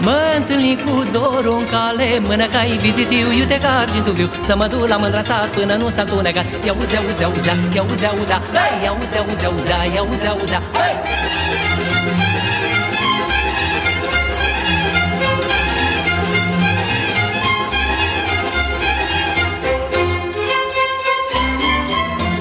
Mă 0.00 0.18
întâlni 0.36 0.78
cu 0.84 1.04
dorul 1.12 1.56
în 1.58 1.66
cale 1.74 2.18
Mână 2.28 2.46
cai 2.46 2.78
vizitiu, 2.82 3.32
iute 3.38 3.58
ca 3.58 3.78
argintul 3.78 4.12
viu 4.12 4.30
Să 4.44 4.56
mă 4.56 4.66
duc 4.66 4.88
la 4.88 4.96
mândra 4.96 5.22
sat 5.22 5.46
până 5.46 5.74
nu 5.74 5.88
s-a 5.88 6.02
întunecat 6.02 6.44
Ia 6.66 6.74
uzea, 6.80 7.00
uzea, 7.10 7.28
uzea, 7.36 7.54
ia 7.74 7.84
uzea, 7.92 8.12
uzea 8.20 8.38
Ia 8.84 8.92
uzea, 9.02 9.22
uzea, 9.32 9.50
uzea, 9.58 9.78
ia 9.94 10.02
uzea, 10.12 10.36
uzea 10.42 10.62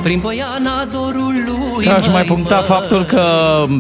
Prin 0.04 0.20
Poiana 0.20 0.86
dorului 0.86 1.43
Aș 1.78 2.06
mai 2.06 2.14
mai 2.14 2.24
puncta 2.24 2.56
măi. 2.56 2.64
faptul 2.64 3.04
că 3.04 3.24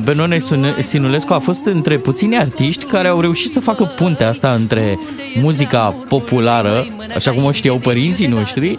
Benone 0.03 0.39
Sune- 0.39 0.75
Sinulescu 0.79 1.33
a 1.33 1.39
fost 1.39 1.65
între 1.65 1.97
puțini 1.97 2.37
artiști 2.37 2.85
care 2.85 3.07
au 3.07 3.21
reușit 3.21 3.51
să 3.51 3.59
facă 3.59 3.83
puntea 3.83 4.29
asta 4.29 4.51
între 4.51 4.99
muzica 5.41 5.95
populară, 6.07 6.85
așa 7.15 7.31
cum 7.31 7.43
o 7.43 7.51
știau 7.51 7.75
părinții 7.75 8.27
noștri, 8.27 8.77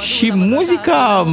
și 0.00 0.32
muzica, 0.34 1.26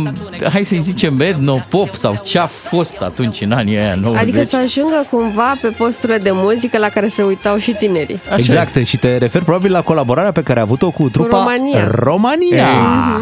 hai 0.52 0.64
să-i 0.64 0.80
zicem, 0.80 1.20
etno-pop 1.20 1.96
sau 1.96 2.22
ce 2.24 2.40
a 2.40 2.46
fost 2.46 2.98
atunci 3.02 3.42
în 3.42 3.52
anii 3.52 3.78
aia 3.78 3.96
90. 3.96 4.22
Adică 4.22 4.44
să 4.44 4.58
ajungă 4.58 5.08
cumva 5.10 5.58
pe 5.62 5.68
posturile 5.68 6.18
de 6.18 6.30
muzică 6.34 6.78
la 6.78 6.90
care 6.90 7.08
se 7.08 7.24
uitau 7.24 7.58
și 7.58 7.72
tinerii. 7.72 8.22
Așa 8.26 8.36
exact, 8.36 8.86
și 8.86 8.98
te 8.98 9.18
referi 9.18 9.44
probabil 9.44 9.72
la 9.72 9.82
colaborarea 9.82 10.32
pe 10.32 10.42
care 10.42 10.60
a 10.60 10.62
avut-o 10.62 10.90
cu 10.90 11.10
trupa 11.10 11.38
România. 11.38 11.88
România. 11.92 12.68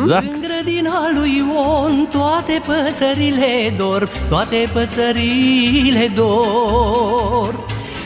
Exact. 0.02 0.24
În 0.24 0.42
grădina 0.42 1.10
lui 1.16 1.32
Ion 1.38 2.08
toate 2.12 2.62
păsările 2.66 3.74
dor, 3.94 4.10
toate 4.30 4.70
păsările 4.74 6.12
dor. 6.16 7.66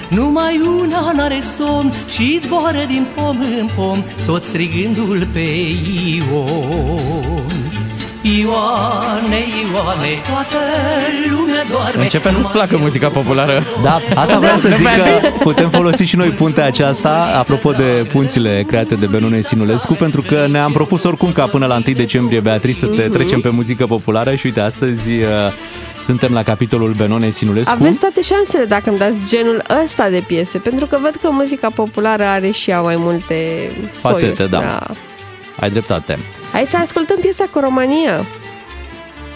Numai 0.09 0.61
una 0.79 1.11
n-are 1.11 1.39
somn 1.57 1.93
și 2.09 2.39
zboară 2.39 2.85
din 2.87 3.07
pom 3.15 3.37
în 3.59 3.67
pom, 3.75 4.03
tot 4.25 4.43
strigându-l 4.43 5.27
pe 5.33 5.45
Ion. 6.15 7.56
Ioane, 8.21 9.37
Ioane, 9.71 10.21
toată 10.29 10.57
lumea 11.29 11.63
doarme. 11.71 12.01
Începe 12.03 12.31
să-ți 12.31 12.51
placă 12.51 12.77
muzica 12.77 13.09
populară. 13.09 13.63
Da, 13.83 13.99
asta 14.15 14.37
vreau 14.39 14.59
să 14.59 14.67
Nu 14.67 14.75
zic 14.75 14.83
mi-a 14.85 14.95
că 14.95 15.17
zis. 15.19 15.29
putem 15.39 15.69
folosi 15.69 16.03
și 16.03 16.15
noi 16.15 16.29
puntea 16.29 16.65
aceasta, 16.65 17.33
apropo 17.37 17.71
de 17.71 18.07
punțile 18.11 18.63
create 18.67 18.95
de 18.95 19.05
Benone 19.05 19.39
Sinulescu, 19.39 19.93
pentru 19.93 20.21
că 20.21 20.45
ne-am 20.49 20.71
propus 20.71 21.03
oricum 21.03 21.31
ca 21.31 21.43
până 21.45 21.65
la 21.65 21.75
1 21.87 21.95
decembrie, 21.95 22.39
Beatrice, 22.39 22.79
să 22.79 22.85
te 22.87 23.01
trecem 23.01 23.41
pe 23.41 23.49
muzică 23.49 23.85
populară 23.85 24.35
și 24.35 24.45
uite, 24.45 24.59
astăzi 24.59 25.11
uh, 25.11 25.27
suntem 26.03 26.33
la 26.33 26.43
capitolul 26.43 26.93
Benone 26.97 27.29
Sinulescu. 27.29 27.75
Aveți 27.79 27.99
toate 27.99 28.21
șansele 28.21 28.65
dacă 28.65 28.89
îmi 28.89 28.97
dați 28.97 29.19
genul 29.27 29.63
ăsta 29.83 30.09
de 30.09 30.23
piese, 30.27 30.57
pentru 30.57 30.85
că 30.85 30.97
văd 31.01 31.15
că 31.21 31.29
muzica 31.31 31.69
populară 31.75 32.23
are 32.23 32.51
și 32.51 32.69
ea 32.69 32.81
mai 32.81 32.95
multe 32.97 33.71
Fațete, 33.91 34.33
soiuri. 34.35 34.49
da. 34.49 34.79
Ai 35.59 35.69
dreptate. 35.69 36.17
Hai 36.51 36.65
să 36.65 36.77
ascultăm 36.77 37.17
piesa 37.21 37.45
cu 37.53 37.59
România. 37.59 38.25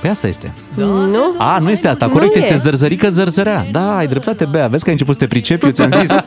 Păi 0.01 0.09
asta 0.09 0.27
este. 0.27 0.53
Nu? 0.75 1.35
A, 1.37 1.57
nu 1.59 1.69
este 1.71 1.87
asta, 1.87 2.05
Nu 2.05 2.11
corect, 2.11 2.35
e. 2.35 2.37
este 2.39 2.57
zărzărică 2.57 3.09
zărzărea. 3.09 3.65
Da, 3.71 3.97
ai 3.97 4.07
dreptate, 4.07 4.45
Bea, 4.45 4.67
vezi 4.67 4.83
că 4.83 4.89
ai 4.89 4.95
început 4.95 5.13
să 5.13 5.19
te 5.19 5.27
pricepi, 5.27 5.65
eu 5.65 5.71
ți-am 5.71 5.91
zis. 6.01 6.09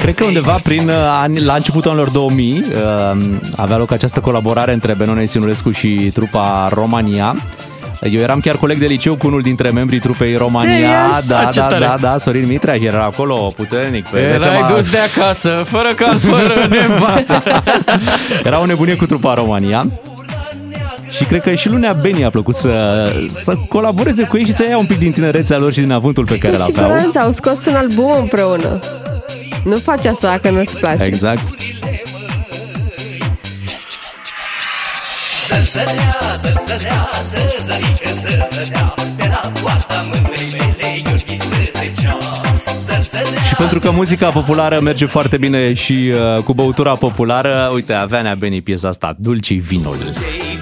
Cred 0.00 0.14
că 0.16 0.24
undeva 0.24 0.58
prin 0.62 0.88
uh, 0.88 0.94
ani, 1.12 1.40
la 1.40 1.54
începutul 1.54 1.90
anilor 1.90 2.08
2000 2.10 2.64
uh, 3.14 3.20
avea 3.56 3.76
loc 3.76 3.92
această 3.92 4.20
colaborare 4.20 4.72
între 4.72 4.94
Benone 4.94 5.26
Sinulescu 5.26 5.70
și 5.70 6.10
trupa 6.14 6.68
România. 6.72 7.34
Eu 8.10 8.20
eram 8.20 8.40
chiar 8.40 8.56
coleg 8.56 8.78
de 8.78 8.86
liceu 8.86 9.14
cu 9.14 9.26
unul 9.26 9.40
dintre 9.40 9.70
membrii 9.70 9.98
trupei 9.98 10.34
România. 10.36 10.72
Serios? 10.72 11.26
Da, 11.26 11.38
Ah, 11.38 11.48
ce 11.52 11.60
da, 11.60 11.66
tare. 11.66 11.84
da, 11.84 11.96
da, 12.00 12.18
Sorin 12.18 12.46
Mitreaș 12.46 12.78
și 12.78 12.84
era 12.86 13.02
acolo 13.04 13.52
puternic. 13.56 14.06
Păi, 14.06 14.20
îți 14.22 14.30
dai 14.30 14.36
Erai 14.48 14.50
seama, 14.58 14.76
dus 14.76 14.90
de 14.90 14.98
acasă, 14.98 15.64
fără 15.68 15.88
cal, 15.96 16.18
fără 16.18 16.66
nevastă. 16.70 17.42
Era 18.44 18.60
o 18.60 18.66
nebunie 18.66 18.96
cu 18.96 19.06
trupa 19.06 19.34
România. 19.34 19.84
Și 21.16 21.24
cred 21.24 21.40
că 21.40 21.54
și 21.54 21.68
lunea 21.68 21.92
Beni 21.92 22.24
a 22.24 22.30
plăcut 22.30 22.54
să, 22.54 23.04
să 23.44 23.54
colaboreze 23.68 24.22
cu 24.22 24.36
ei 24.36 24.44
și 24.44 24.54
să 24.54 24.64
ia 24.68 24.78
un 24.78 24.86
pic 24.86 24.98
din 24.98 25.12
tinerețea 25.12 25.58
lor 25.58 25.72
și 25.72 25.80
din 25.80 25.90
avântul 25.90 26.24
pe 26.24 26.38
care 26.38 26.56
Cu 26.56 26.62
îl 26.62 26.68
aveau. 26.68 26.88
siguranță 26.90 27.18
au 27.18 27.32
scos 27.32 27.66
un 27.66 27.74
album 27.74 28.12
împreună. 28.20 28.78
Nu 29.64 29.76
faci 29.76 30.06
asta 30.06 30.28
dacă 30.30 30.50
nu-ți 30.50 30.76
place. 30.78 31.02
Exact. 31.02 31.42
Zărzărea, 35.48 36.16
zărzărea, 36.42 37.08
zărzărică, 37.24 38.08
zărzărea 38.22 38.94
Pe 39.16 39.24
la 39.28 39.52
poarta 39.62 40.06
mândrei 40.12 40.48
mele 40.52 41.00
Gheorghiță 41.04 41.70
trecea 41.72 42.18
Zărzărea, 42.86 43.42
Și 43.48 43.54
pentru 43.54 43.78
că 43.78 43.90
muzica 43.90 44.30
populară 44.30 44.80
merge 44.80 45.06
foarte 45.06 45.36
bine 45.36 45.74
și 45.74 46.12
uh, 46.36 46.42
cu 46.42 46.54
băutura 46.54 46.92
populară, 46.94 47.70
uite, 47.74 47.92
avea 47.92 48.22
Nea 48.22 48.34
Beni 48.34 48.60
piesa 48.60 48.88
asta, 48.88 49.14
Dulce 49.18 49.54
vinul. 49.54 49.96
dulce-i 50.02 50.12
vinul, 50.38 50.53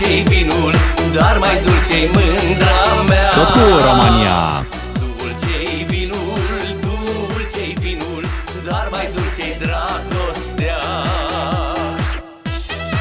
dulce-i 0.00 0.22
vinul 0.22 0.72
Dar 1.12 1.38
mai 1.38 1.60
dulce-i 1.64 2.10
mândra 2.12 3.02
mea 3.08 3.28
Tot 3.28 3.50
cu 3.50 3.58
România. 3.58 4.66
Dulce-i 4.98 5.84
vinul, 5.88 6.38
dulce-i 6.80 7.76
vinul 7.80 8.24
Dar 8.64 8.88
mai 8.90 9.08
dulce-i 9.14 9.56
dragostea 9.58 10.78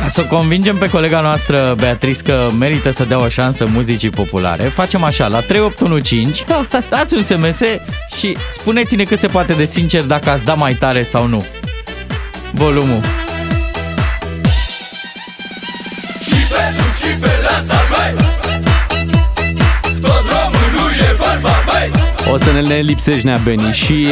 Să 0.09 0.21
o 0.21 0.35
convingem 0.35 0.77
pe 0.77 0.89
colega 0.89 1.21
noastră, 1.21 1.75
Beatrice, 1.77 2.21
că 2.21 2.47
merită 2.59 2.91
să 2.91 3.03
dea 3.03 3.21
o 3.21 3.27
șansă 3.27 3.65
muzicii 3.73 4.09
populare. 4.09 4.63
Facem 4.63 5.03
așa, 5.03 5.27
la 5.27 5.39
3815, 5.39 6.45
dați 6.89 7.13
un 7.15 7.23
SMS 7.23 7.61
și 8.17 8.37
spuneți-ne 8.49 9.03
cât 9.03 9.19
se 9.19 9.27
poate 9.27 9.53
de 9.53 9.65
sincer 9.65 10.01
dacă 10.01 10.29
ați 10.29 10.45
da 10.45 10.53
mai 10.53 10.73
tare 10.73 11.03
sau 11.03 11.27
nu. 11.27 11.45
Volumul. 12.51 13.01
Și 16.99 17.11
pe 17.21 17.31
la 17.45 17.55
salvai 17.67 18.11
Tot 20.01 20.25
românul 20.33 20.91
e 21.07 21.15
bărbat, 21.19 21.41
băi 21.41 21.58
O 22.31 22.37
să 22.37 22.51
ne, 22.51 22.61
ne 22.61 22.75
lipsești, 22.75 23.25
Nea 23.25 23.37
Beni. 23.43 23.61
Și 23.61 24.07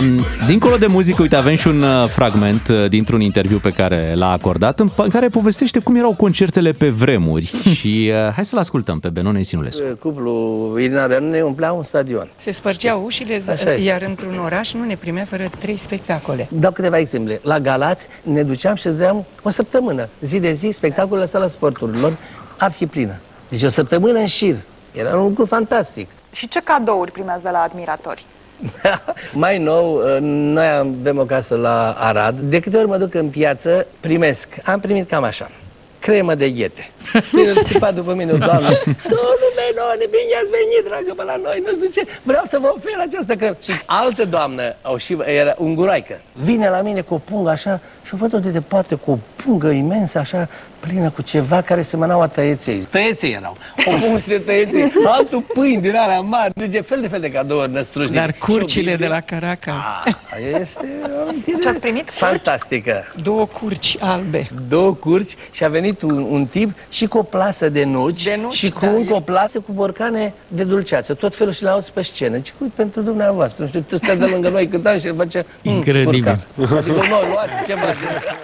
um, 0.00 0.24
dincolo 0.46 0.76
de 0.76 0.86
muzică, 0.86 1.22
uite, 1.22 1.36
avem 1.36 1.54
și 1.54 1.68
un 1.68 1.82
uh, 1.82 2.08
fragment 2.08 2.68
uh, 2.68 2.88
dintr-un 2.88 3.20
interviu 3.20 3.58
pe 3.58 3.68
care 3.68 4.12
l-a 4.16 4.30
acordat, 4.30 4.80
în, 4.80 4.90
în 4.96 5.08
care 5.08 5.28
povestește 5.28 5.78
cum 5.78 5.96
erau 5.96 6.14
concertele 6.14 6.72
pe 6.72 6.88
vremuri. 6.88 7.50
și 7.78 8.10
uh, 8.12 8.32
hai 8.34 8.44
să-l 8.44 8.58
ascultăm 8.58 9.00
pe 9.00 9.08
Benone 9.08 9.42
Sinulescu. 9.42 9.82
Cuplul 9.98 10.80
Irina 10.80 11.06
Renune 11.06 11.42
umplea 11.42 11.72
un 11.72 11.82
stadion. 11.82 12.28
Se 12.36 12.50
spărgeau 12.50 13.04
ușile, 13.04 13.42
Așa 13.48 13.72
este. 13.72 13.88
iar 13.88 14.02
într-un 14.02 14.38
oraș 14.44 14.72
nu 14.72 14.84
ne 14.84 14.94
primea 14.94 15.24
fără 15.24 15.50
trei 15.58 15.76
spectacole. 15.76 16.48
Dau 16.50 16.70
câteva 16.70 16.98
exemple. 16.98 17.40
La 17.42 17.58
Galați 17.58 18.08
ne 18.22 18.42
duceam 18.42 18.74
și 18.74 18.84
dădeam 18.84 19.24
o 19.42 19.50
săptămână. 19.50 20.08
Zi 20.20 20.40
de 20.40 20.52
zi, 20.52 20.70
spectacolul 20.70 21.18
la 21.18 21.26
sala 21.26 21.48
sporturilor 21.48 22.12
ar 22.56 22.72
fi 22.72 22.86
plină. 22.86 23.14
Deci 23.48 23.62
o 23.62 23.68
săptămână 23.68 24.18
în 24.18 24.26
șir. 24.26 24.56
Era 24.92 25.16
un 25.16 25.26
lucru 25.28 25.44
fantastic. 25.44 26.08
Și 26.32 26.48
ce 26.48 26.60
cadouri 26.60 27.10
primeați 27.10 27.42
de 27.42 27.48
la 27.50 27.62
admiratori? 27.62 28.24
Mai 29.32 29.58
nou, 29.58 29.94
uh, 29.94 30.16
noi 30.20 30.68
avem 30.68 31.18
o 31.18 31.24
casă 31.24 31.56
la 31.56 31.96
Arad. 31.98 32.38
De 32.38 32.60
câte 32.60 32.76
ori 32.76 32.86
mă 32.86 32.96
duc 32.96 33.14
în 33.14 33.28
piață, 33.28 33.86
primesc. 34.00 34.48
Am 34.64 34.80
primit 34.80 35.08
cam 35.08 35.22
așa. 35.22 35.50
Cremă 35.98 36.34
de 36.34 36.50
ghete. 36.50 36.90
Bine, 37.34 37.52
țipa 37.62 37.90
după 37.90 38.14
mine, 38.14 38.32
doamne. 38.32 38.80
Domnul 38.84 39.52
Benone, 39.56 40.06
bine 40.10 40.34
ați 40.42 40.50
venit, 40.50 40.84
dragă, 40.88 41.12
pe 41.16 41.22
la 41.22 41.36
noi, 41.42 41.62
nu 41.66 41.72
știu 41.74 41.88
ce. 42.02 42.08
Vreau 42.22 42.44
să 42.44 42.58
vă 42.60 42.72
ofer 42.76 43.06
această 43.06 43.34
cremă. 43.34 43.56
Și 43.62 43.72
altă 43.86 44.24
doamnă, 44.24 44.74
o 44.82 44.96
și, 44.96 45.16
era 45.24 45.54
unguroaică, 45.58 46.20
vine 46.32 46.68
la 46.68 46.80
mine 46.80 47.00
cu 47.00 47.14
o 47.14 47.18
pungă 47.18 47.50
așa 47.50 47.80
și 48.04 48.14
o 48.14 48.16
văd-o 48.16 48.38
de 48.38 48.48
departe 48.50 48.94
cu 48.94 49.10
o 49.10 49.18
pungă 49.36 49.68
imensă 49.68 50.18
așa, 50.18 50.48
plină 50.86 51.10
cu 51.10 51.22
ceva 51.22 51.60
care 51.60 51.82
semănau 51.82 52.20
a 52.20 52.26
tăieței. 52.26 52.78
Tăieței 52.90 53.32
erau. 53.32 53.56
O 53.86 53.90
pungă 54.00 54.20
de 54.26 54.38
tăieței, 54.38 54.92
altul 55.18 55.40
pâini 55.54 55.82
din 55.82 55.96
alea 55.96 56.20
mari, 56.20 56.52
zice, 56.60 56.80
fel 56.80 57.00
de 57.00 57.08
fel 57.08 57.20
de 57.20 57.30
cadouri 57.30 57.72
năstruși. 57.72 58.10
Dar 58.12 58.28
Și 58.32 58.36
o 58.40 58.44
curcile 58.52 58.90
Biblie. 58.90 59.06
de 59.08 59.12
la 59.12 59.20
Caracal, 59.20 59.74
Ah, 60.04 60.12
Este 60.60 60.86
o 61.24 61.28
amintire 61.28 61.58
Ce 61.58 61.68
ați 61.68 61.80
primit? 61.80 62.10
Fantastică. 62.10 63.04
două 63.22 63.46
curci 63.46 63.96
albe. 64.00 64.48
Două 64.68 64.92
curci 64.94 65.34
și 65.50 65.64
a 65.64 65.68
venit 65.68 66.02
un, 66.02 66.26
un 66.30 66.46
tip 66.46 66.70
și 66.90 67.06
cu 67.06 67.18
o 67.18 67.22
plasă 67.22 67.68
de 67.68 67.84
nuci, 67.84 68.22
De 68.24 68.38
nuci, 68.42 68.52
și 68.54 68.70
cu 68.70 68.78
da, 68.80 68.86
încă 68.90 69.12
e- 69.12 69.16
o 69.16 69.20
plasă 69.20 69.58
cu 69.60 69.72
borcane 69.72 70.32
de 70.48 70.62
dulceață. 70.64 71.14
Tot 71.14 71.34
felul 71.36 71.52
și 71.52 71.62
le 71.62 71.68
auzi 71.68 71.90
pe 71.92 72.02
scenă. 72.02 72.38
Ce 72.38 72.52
uite 72.60 72.72
pentru 72.76 73.00
dumneavoastră. 73.00 73.62
Nu 73.62 73.68
știu, 73.68 73.80
tu 73.88 73.96
stai 73.96 74.16
de 74.16 74.24
lângă 74.24 74.48
noi 74.48 74.68
cântam 74.68 74.98
și 74.98 75.06
el 75.06 75.14
face... 75.16 75.46
"Mm, 75.62 75.74
Incredibil. 75.74 76.22
borcan." 76.22 76.40
Adică, 76.78 76.94
nu, 76.94 77.30
luați 77.32 77.66
ceva. 77.66 77.80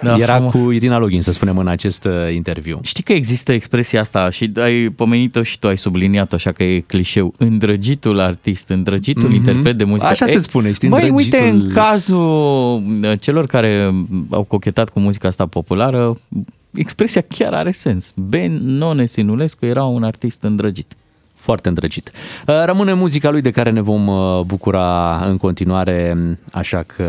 Da, 0.01 0.15
Era 0.17 0.33
frumos. 0.35 0.51
cu 0.53 0.71
Irina 0.71 0.97
Login, 0.97 1.21
să 1.21 1.31
spunem, 1.31 1.57
în 1.57 1.67
acest 1.67 2.03
uh, 2.05 2.28
interviu. 2.35 2.79
Știi 2.83 3.03
că 3.03 3.13
există 3.13 3.51
expresia 3.51 3.99
asta 4.01 4.29
și 4.29 4.51
ai 4.55 4.89
pomenit-o 4.89 5.43
și 5.43 5.59
tu, 5.59 5.67
ai 5.67 5.77
subliniat-o, 5.77 6.35
așa 6.35 6.51
că 6.51 6.63
e 6.63 6.79
clișeu. 6.79 7.33
Îndrăgitul 7.37 8.19
artist, 8.19 8.69
îndrăgitul 8.69 9.23
Mhm. 9.27 9.33
interpret 9.35 9.77
de 9.77 9.83
muzică. 9.83 10.07
Așa 10.07 10.25
E, 10.25 10.31
se 10.31 10.39
spune, 10.39 10.71
știi, 10.71 10.89
Băi, 10.89 11.09
uite, 11.09 11.37
îndrăgitul- 11.37 11.67
în 11.67 11.73
cazul 11.73 12.83
uh, 13.03 13.11
celor 13.19 13.45
care 13.45 13.93
au 14.29 14.43
cochetat 14.43 14.89
cu 14.89 14.99
muzica 14.99 15.27
asta 15.27 15.45
populară, 15.45 16.17
expresia 16.73 17.21
chiar 17.29 17.53
are 17.53 17.71
sens. 17.71 18.13
Ben 18.15 18.59
None 18.61 19.05
Sinulescu 19.05 19.65
era 19.65 19.83
un 19.83 20.03
artist 20.03 20.43
îndrăgit. 20.43 20.93
foarte 21.35 21.67
îndrăgit. 21.67 22.11
Uh, 22.47 22.63
Rămâne 22.65 22.93
muzica 22.93 23.29
lui 23.29 23.41
de 23.41 23.51
care 23.51 23.69
ne 23.71 23.81
vom 23.81 24.07
uh, 24.07 24.39
bucura 24.45 25.19
în 25.25 25.37
continuare, 25.37 26.17
așa 26.51 26.83
că 26.95 27.07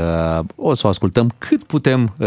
o 0.57 0.75
să 0.75 0.87
o 0.87 0.89
ascultăm 0.89 1.33
cât 1.39 1.62
putem 1.62 2.15
uh, 2.19 2.27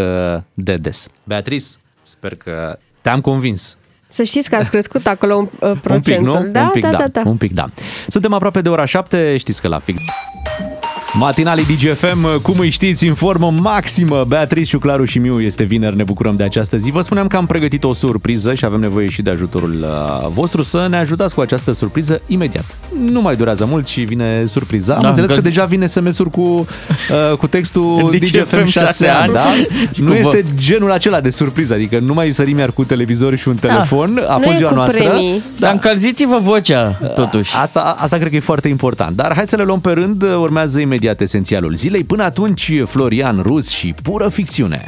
de 0.54 0.76
des. 0.76 1.08
Beatrice, 1.24 1.66
sper 2.14 2.36
că 2.36 2.78
te-am 3.02 3.22
convins. 3.22 3.78
Să 4.08 4.24
știți 4.24 4.50
că 4.50 4.56
ați 4.56 4.70
crescut 4.70 5.08
acolo 5.08 5.36
un, 5.36 5.50
uh, 5.70 5.78
procentul. 5.82 6.28
Un 6.28 6.42
pic, 6.42 6.46
nu? 6.46 6.52
Da, 6.52 6.62
un 6.62 6.70
pic, 6.70 6.82
da, 6.82 6.92
da, 6.92 7.08
da. 7.08 7.22
Un 7.26 7.38
pic, 7.38 7.54
da. 7.54 7.66
Suntem 8.08 8.34
aproape 8.34 8.62
de 8.62 8.70
ora 8.70 8.86
7, 8.86 9.38
știți 9.38 9.62
că 9.62 9.68
la 9.68 9.80
fix. 9.80 10.02
Matinalii 11.20 11.66
DGFM, 11.66 12.42
cum 12.42 12.56
îi 12.60 12.70
știți, 12.70 13.08
în 13.08 13.14
formă 13.14 13.54
maximă. 13.60 14.24
Beatrice, 14.28 14.78
Claru 14.78 15.06
și 15.06 15.20
Miu 15.20 15.42
este 15.42 15.64
vineri, 15.64 15.96
ne 15.96 16.04
bucurăm 16.04 16.36
de 16.36 16.44
această 16.44 16.78
zi. 16.78 16.92
Vă 16.92 17.02
spuneam 17.02 17.28
că 17.28 17.36
am 17.38 17.46
pregătit 17.46 17.84
o 17.84 17.94
surpriză 17.94 18.54
și 18.54 18.66
avem 18.66 18.80
nevoie 18.80 19.10
și 19.10 19.22
de 19.22 19.30
ajutorul 19.30 19.76
uh, 19.82 20.28
vostru 20.34 20.64
să 20.64 20.88
ne 20.90 20.98
ajutați 20.98 21.34
cu 21.34 21.42
această 21.42 21.72
surpriză 21.74 22.22
imediat. 22.28 22.66
Nu 23.10 23.22
mai 23.22 23.36
durează 23.36 23.66
mult 23.66 23.88
și 23.88 24.02
vine 24.02 24.46
surpriza. 24.50 24.94
Am 24.96 25.02
Da, 25.02 25.08
înțeles 25.08 25.30
că 25.30 25.36
încălzi- 25.36 25.54
deja 25.56 25.66
vine 25.66 25.86
SMS-uri 25.88 26.30
cu, 26.30 26.42
uh, 26.42 27.38
cu 27.38 27.48
textul 27.48 28.10
DGFM 28.12 28.32
DGFM 28.32 28.66
6 28.66 28.70
șase 28.70 29.08
ani, 29.08 29.22
ani. 29.24 29.34
da? 29.34 29.46
Și 29.92 30.02
Nu 30.02 30.08
cu 30.08 30.14
este 30.14 30.46
genul 30.56 30.92
acela 30.92 31.22
de 31.22 31.30
surpriză, 31.30 31.74
adică 31.74 32.00
nu 32.00 32.14
mai 32.14 32.32
sărim 32.32 32.58
iar 32.58 32.72
cu 32.72 32.84
televizor 32.84 33.36
și 33.36 33.48
un 33.48 33.56
telefon. 33.56 34.24
A 34.28 34.34
Nu 34.36 34.42
fost 34.42 34.54
e 34.54 34.58
ziua 34.58 34.70
cu 34.70 34.76
noastră. 34.76 35.04
premii. 35.04 35.42
Dar 35.60 35.72
încălziți-vă 35.72 36.40
vocea, 36.42 36.84
totuși. 37.16 37.56
Asta, 37.56 37.96
asta 38.00 38.18
cred 38.18 38.30
că 38.30 38.36
e 38.36 38.40
foarte 38.40 38.68
important. 38.68 39.16
Dar 39.16 39.34
hai 39.36 39.46
să 39.48 39.56
le 39.56 39.64
luăm 39.64 39.80
pe 39.80 39.92
rând. 39.92 40.22
Urmează 40.24 40.80
imediat 40.80 41.02
esențialul 41.08 41.76
zilei. 41.76 42.04
Până 42.04 42.24
atunci, 42.24 42.72
Florian 42.86 43.40
Rus 43.42 43.70
și 43.70 43.94
pură 44.04 44.30
ficțiune. 44.30 44.88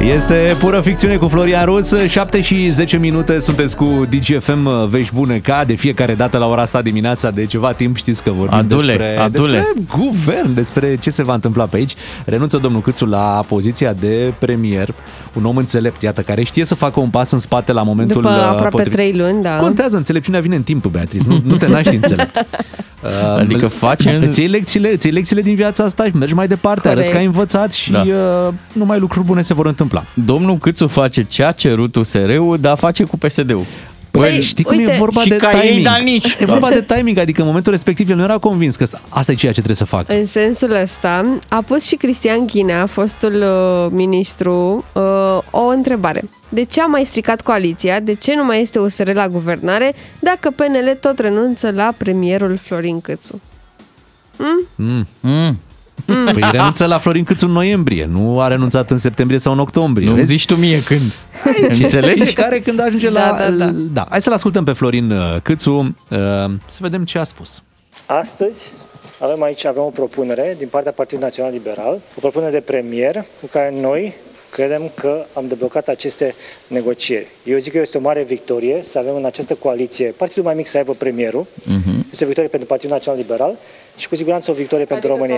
Este 0.00 0.56
pură 0.58 0.80
ficțiune 0.80 1.16
cu 1.16 1.28
Florian 1.28 1.64
Rus, 1.64 1.94
7 2.08 2.40
și 2.40 2.68
10 2.70 2.96
minute, 2.96 3.38
sunteți 3.38 3.76
cu 3.76 4.02
DGFM 4.10 4.88
Vești 4.88 5.14
Bune, 5.14 5.38
ca 5.38 5.64
de 5.64 5.74
fiecare 5.74 6.14
dată 6.14 6.38
la 6.38 6.46
ora 6.46 6.62
asta 6.62 6.82
dimineața, 6.82 7.30
de 7.30 7.44
ceva 7.44 7.72
timp 7.72 7.96
știți 7.96 8.22
că 8.22 8.30
vorbim 8.30 8.58
Adule, 8.58 8.96
despre, 8.96 9.16
adule. 9.18 9.56
despre 9.58 9.98
guvern, 9.98 10.54
despre 10.54 10.96
ce 10.96 11.10
se 11.10 11.22
va 11.22 11.34
întâmpla 11.34 11.64
pe 11.64 11.76
aici. 11.76 11.94
Renunță 12.24 12.56
domnul 12.56 12.80
Câțu 12.80 13.06
la 13.06 13.44
poziția 13.48 13.92
de 13.92 14.32
premier, 14.38 14.94
un 15.34 15.44
om 15.44 15.56
înțelept, 15.56 16.02
iată, 16.02 16.20
care 16.20 16.42
știe 16.42 16.64
să 16.64 16.74
facă 16.74 17.00
un 17.00 17.08
pas 17.10 17.30
în 17.30 17.38
spate 17.38 17.72
la 17.72 17.82
momentul 17.82 18.22
După 18.22 18.34
uh, 18.34 18.40
aproape 18.42 18.68
potrivit. 18.68 18.92
trei 18.92 19.12
luni, 19.12 19.42
da. 19.42 19.56
Contează, 19.56 19.96
înțelepciunea 19.96 20.40
vine 20.40 20.56
în 20.56 20.62
timp, 20.62 20.86
Beatrice, 20.86 21.24
nu, 21.28 21.40
nu 21.44 21.56
te 21.56 21.66
naști 21.68 21.94
înțelept. 21.94 22.46
Uh, 23.04 23.38
Adică 23.38 23.66
face 23.68 24.10
în- 24.10 24.22
Îți 24.22 24.40
iei 24.40 24.48
lecțiile, 24.48 24.92
îți 24.92 25.06
iei 25.06 25.14
lecțiile 25.14 25.42
din 25.42 25.54
viața 25.54 25.84
asta 25.84 26.04
și 26.04 26.16
mergi 26.16 26.34
mai 26.34 26.46
departe, 26.48 26.80
Corect. 26.80 26.96
arăți 26.98 27.10
că 27.12 27.16
ai 27.18 27.24
învățat 27.24 27.72
și 27.72 27.90
Da. 27.90 28.00
uh, 28.06 28.52
numai 28.72 28.98
lucruri 28.98 29.26
bune 29.26 29.42
se 29.42 29.54
vor 29.54 29.66
întâmpla. 29.66 30.04
Domnul 30.14 30.56
Câțu 30.56 30.86
face 30.86 31.22
ce 31.22 31.44
a 31.44 31.52
cerut 31.52 31.94
USR-ul, 31.96 32.56
dar 32.60 32.76
face 32.76 33.04
cu 33.04 33.18
PSD-ul. 33.18 33.64
Păi, 34.20 34.40
știi 34.42 34.64
cum 34.64 34.76
uite, 34.78 34.92
e 34.92 34.96
vorba 34.98 35.20
și 35.20 35.28
de 35.28 35.36
ca 35.36 35.50
ei, 35.52 35.60
timing? 35.68 35.84
dar 35.86 36.00
nici. 36.00 36.36
E 36.40 36.44
vorba 36.44 36.68
de 36.68 36.82
timing, 36.94 37.18
adică 37.18 37.40
în 37.40 37.46
momentul 37.46 37.72
respectiv 37.72 38.10
el 38.10 38.16
nu 38.16 38.22
era 38.22 38.38
convins 38.38 38.76
că 38.76 38.82
asta- 38.82 39.00
asta 39.08 39.32
e 39.32 39.34
ceea 39.34 39.52
ce 39.52 39.62
trebuie 39.62 39.76
să 39.76 39.84
facă. 39.84 40.14
În 40.14 40.26
sensul 40.26 40.70
ăsta, 40.82 41.38
a 41.48 41.62
pus 41.62 41.86
și 41.86 41.94
Cristian 41.96 42.46
Ghinea, 42.46 42.86
fostul 42.86 43.34
uh, 43.42 43.90
ministru, 43.90 44.84
uh, 44.92 45.38
o 45.50 45.66
întrebare. 45.66 46.22
De 46.48 46.62
ce 46.64 46.80
a 46.80 46.86
mai 46.86 47.04
stricat 47.04 47.40
coaliția? 47.40 48.00
De 48.00 48.14
ce 48.14 48.34
nu 48.34 48.44
mai 48.44 48.60
este 48.60 48.78
USR 48.78 49.12
la 49.12 49.28
guvernare 49.28 49.94
dacă 50.20 50.50
PNL 50.50 50.96
tot 51.00 51.18
renunță 51.18 51.70
la 51.70 51.94
premierul 51.96 52.58
Florin 52.62 53.00
Câțu? 53.00 53.40
Mm. 54.76 55.06
Mm. 55.20 55.58
Păi 56.06 56.48
renunță 56.50 56.84
la 56.84 56.98
Florin 56.98 57.24
Câțu 57.24 57.46
în 57.46 57.52
noiembrie, 57.52 58.08
nu 58.10 58.40
a 58.40 58.48
renunțat 58.48 58.90
în 58.90 58.98
septembrie 58.98 59.38
sau 59.38 59.52
în 59.52 59.58
octombrie. 59.58 60.08
Nu 60.08 60.14
vezi? 60.14 60.26
zici 60.26 60.46
tu 60.46 60.56
mie 60.56 60.82
când. 60.82 61.12
Înțelegi? 61.82 62.24
Fiecare 62.24 62.60
când 62.60 62.80
ajunge 62.80 63.10
Da, 63.10 63.30
la... 63.30 63.36
da, 63.36 63.64
da. 63.64 63.70
da. 63.92 64.06
Hai 64.10 64.22
să-l 64.22 64.32
ascultăm 64.32 64.64
pe 64.64 64.72
Florin 64.72 65.10
uh, 65.10 65.36
Câțu, 65.42 65.70
uh, 65.76 66.18
să 66.66 66.78
vedem 66.78 67.04
ce 67.04 67.18
a 67.18 67.24
spus. 67.24 67.62
Astăzi 68.06 68.72
avem 69.20 69.42
aici 69.42 69.64
avem 69.64 69.82
o 69.82 69.90
propunere 69.90 70.54
din 70.58 70.68
partea 70.68 70.92
Partidului 70.92 71.24
Național 71.28 71.52
Liberal, 71.52 72.00
o 72.16 72.20
propunere 72.20 72.50
de 72.50 72.60
premier 72.60 73.14
cu 73.40 73.46
care 73.46 73.74
noi 73.80 74.14
credem 74.50 74.90
că 74.94 75.24
am 75.32 75.44
deblocat 75.48 75.88
aceste 75.88 76.34
negocieri. 76.66 77.26
Eu 77.44 77.58
zic 77.58 77.72
că 77.72 77.78
este 77.78 77.98
o 77.98 78.00
mare 78.00 78.22
victorie 78.22 78.78
să 78.82 78.98
avem 78.98 79.14
în 79.14 79.24
această 79.24 79.54
coaliție 79.54 80.06
partidul 80.16 80.44
mai 80.44 80.54
mic 80.54 80.66
să 80.66 80.76
aibă 80.76 80.92
premierul. 80.92 81.46
Este 82.10 82.24
o 82.24 82.26
victorie 82.26 82.50
pentru 82.50 82.68
Partidul 82.68 82.94
Național 82.94 83.18
Liberal 83.20 83.56
și 83.98 84.08
cu 84.08 84.14
siguranță 84.14 84.50
o 84.50 84.54
victorie 84.54 84.84
pentru 84.84 85.08
România. 85.08 85.36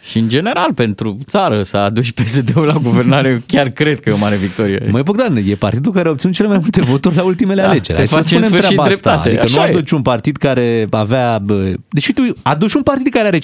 Și 0.00 0.18
în 0.18 0.28
general, 0.28 0.72
pentru 0.74 1.18
țară, 1.26 1.62
să 1.62 1.76
aduci 1.76 2.12
PSD-ul 2.12 2.66
la 2.66 2.72
guvernare, 2.82 3.42
chiar 3.46 3.68
cred 3.68 4.00
că 4.00 4.08
e 4.08 4.12
o 4.12 4.16
mare 4.16 4.36
victorie. 4.36 4.88
Măi 4.90 5.02
Bogdan, 5.02 5.36
e 5.46 5.54
partidul 5.54 5.92
care 5.92 6.08
a 6.08 6.10
obținut 6.10 6.34
cele 6.34 6.48
mai 6.48 6.58
multe 6.58 6.80
voturi 6.80 7.16
la 7.16 7.22
ultimele 7.22 7.62
Da, 7.62 7.68
alegeri. 7.68 7.86
se 7.92 7.94
Hai 7.94 8.06
să 8.06 8.14
face 8.14 8.34
în 8.36 8.42
spunem 8.42 8.60
sfârșit 8.60 8.66
treaba 8.76 8.82
asta. 8.90 9.10
dreptate, 9.10 9.28
Adică 9.28 9.44
nu 9.54 9.60
așa 9.60 9.68
e. 9.70 9.72
aduci 9.72 9.90
un 9.90 10.02
partid 10.02 10.36
care 10.36 10.86
avea... 10.90 11.38
Bă, 11.42 11.72
deci 11.88 12.12
tu 12.12 12.22
aduci 12.42 12.72
un 12.74 12.82
partid 12.82 13.08
care 13.12 13.26
are 13.26 13.38
5%. 13.38 13.40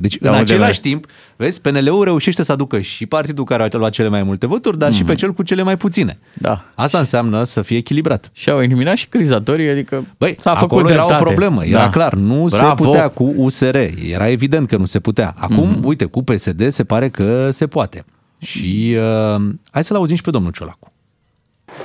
Deci 0.00 0.16
Da, 0.18 0.28
în 0.30 0.36
unde 0.38 0.52
același 0.52 0.80
vei? 0.80 0.90
timp, 0.90 1.06
vezi, 1.36 1.60
PNL-ul 1.60 2.04
reușește 2.04 2.42
să 2.42 2.52
aducă 2.52 2.80
și 2.80 3.06
partidul 3.06 3.44
care 3.44 3.62
a 3.62 3.76
luat 3.76 3.90
cele 3.92 4.08
mai 4.08 4.22
multe 4.22 4.46
voturi, 4.46 4.78
dar 4.78 4.92
și 4.92 5.04
pe 5.04 5.14
cel 5.14 5.32
cu 5.32 5.42
cele 5.42 5.62
mai 5.62 5.76
puține. 5.76 6.18
Da. 6.32 6.64
Asta 6.74 6.98
înseamnă 6.98 7.42
să 7.44 7.62
fie 7.62 7.76
echilibrat. 7.76 8.30
Și 8.32 8.50
au 8.50 8.62
eliminat 8.62 8.96
și 8.96 9.06
crizatorii, 9.06 9.68
adică 9.68 10.04
Băi, 10.18 10.36
s-a 10.38 10.54
făcut 10.54 10.70
acolo 10.78 10.90
era 10.92 11.02
o 11.02 11.06
dreptate. 11.06 11.24
problemă, 11.24 11.64
era 11.64 11.78
Da. 11.78 11.90
clar, 11.90 12.14
nu 12.14 12.48
se 12.48 12.56
Bravo. 12.58 12.84
putea 12.84 13.08
cu 13.08 13.34
USR, 13.36 13.76
era 14.02 14.28
evident 14.28 14.68
că 14.68 14.76
nu 14.76 14.84
se 14.84 15.00
putea. 15.00 15.34
Acum, 15.38 15.68
Mhm. 15.68 15.84
uite, 15.86 16.04
cu 16.04 16.22
PSD 16.22 16.68
se 16.70 16.84
pare 16.84 17.08
că 17.08 17.50
se 17.50 17.66
poate. 17.66 18.04
Și 18.38 18.96
uh, 18.98 19.42
hai 19.70 19.84
să-l 19.84 19.96
auzim 19.96 20.16
și 20.16 20.22
pe 20.22 20.30
domnul 20.30 20.52
Ciolacu. 20.52 20.92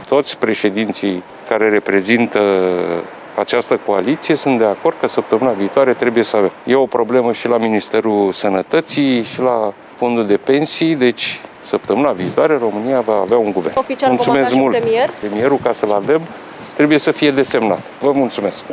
Toți 0.08 0.38
președinții 0.38 1.24
care 1.50 1.70
reprezintă 1.70 2.40
această 3.40 3.80
coaliție 3.86 4.36
sunt 4.36 4.58
de 4.58 4.64
acord 4.64 4.96
că 5.00 5.08
săptămâna 5.08 5.52
viitoare 5.52 5.94
trebuie 5.94 6.24
să 6.24 6.36
avem. 6.38 6.52
E 6.66 6.76
o 6.76 6.86
problemă 6.86 7.32
și 7.34 7.48
la 7.48 7.58
Ministerul 7.58 8.32
Sănătății 8.32 9.24
și 9.24 9.40
la 9.42 9.74
Fondul 9.96 10.28
de 10.28 10.38
Pensii, 10.38 10.96
deci 10.96 11.40
săptămâna 11.64 12.12
viitoare 12.12 12.58
România 12.58 13.02
va 13.02 13.14
avea 13.16 13.38
un 13.38 13.52
guvern. 13.52 13.74
Oficial 13.78 14.08
vom 14.10 14.16
mulțumesc 14.16 14.46
avea 14.46 14.58
și 14.58 14.64
mult. 14.64 14.78
premier? 14.80 15.10
Premierul, 15.20 15.58
ca 15.64 15.74
să-l 15.74 15.92
avem, 15.92 16.22
trebuie 16.80 17.00
să 17.00 17.12
fie 17.12 17.32
desemnat. 17.32 17.82
Vă 18.02 18.12
mulțumesc. 18.12 18.64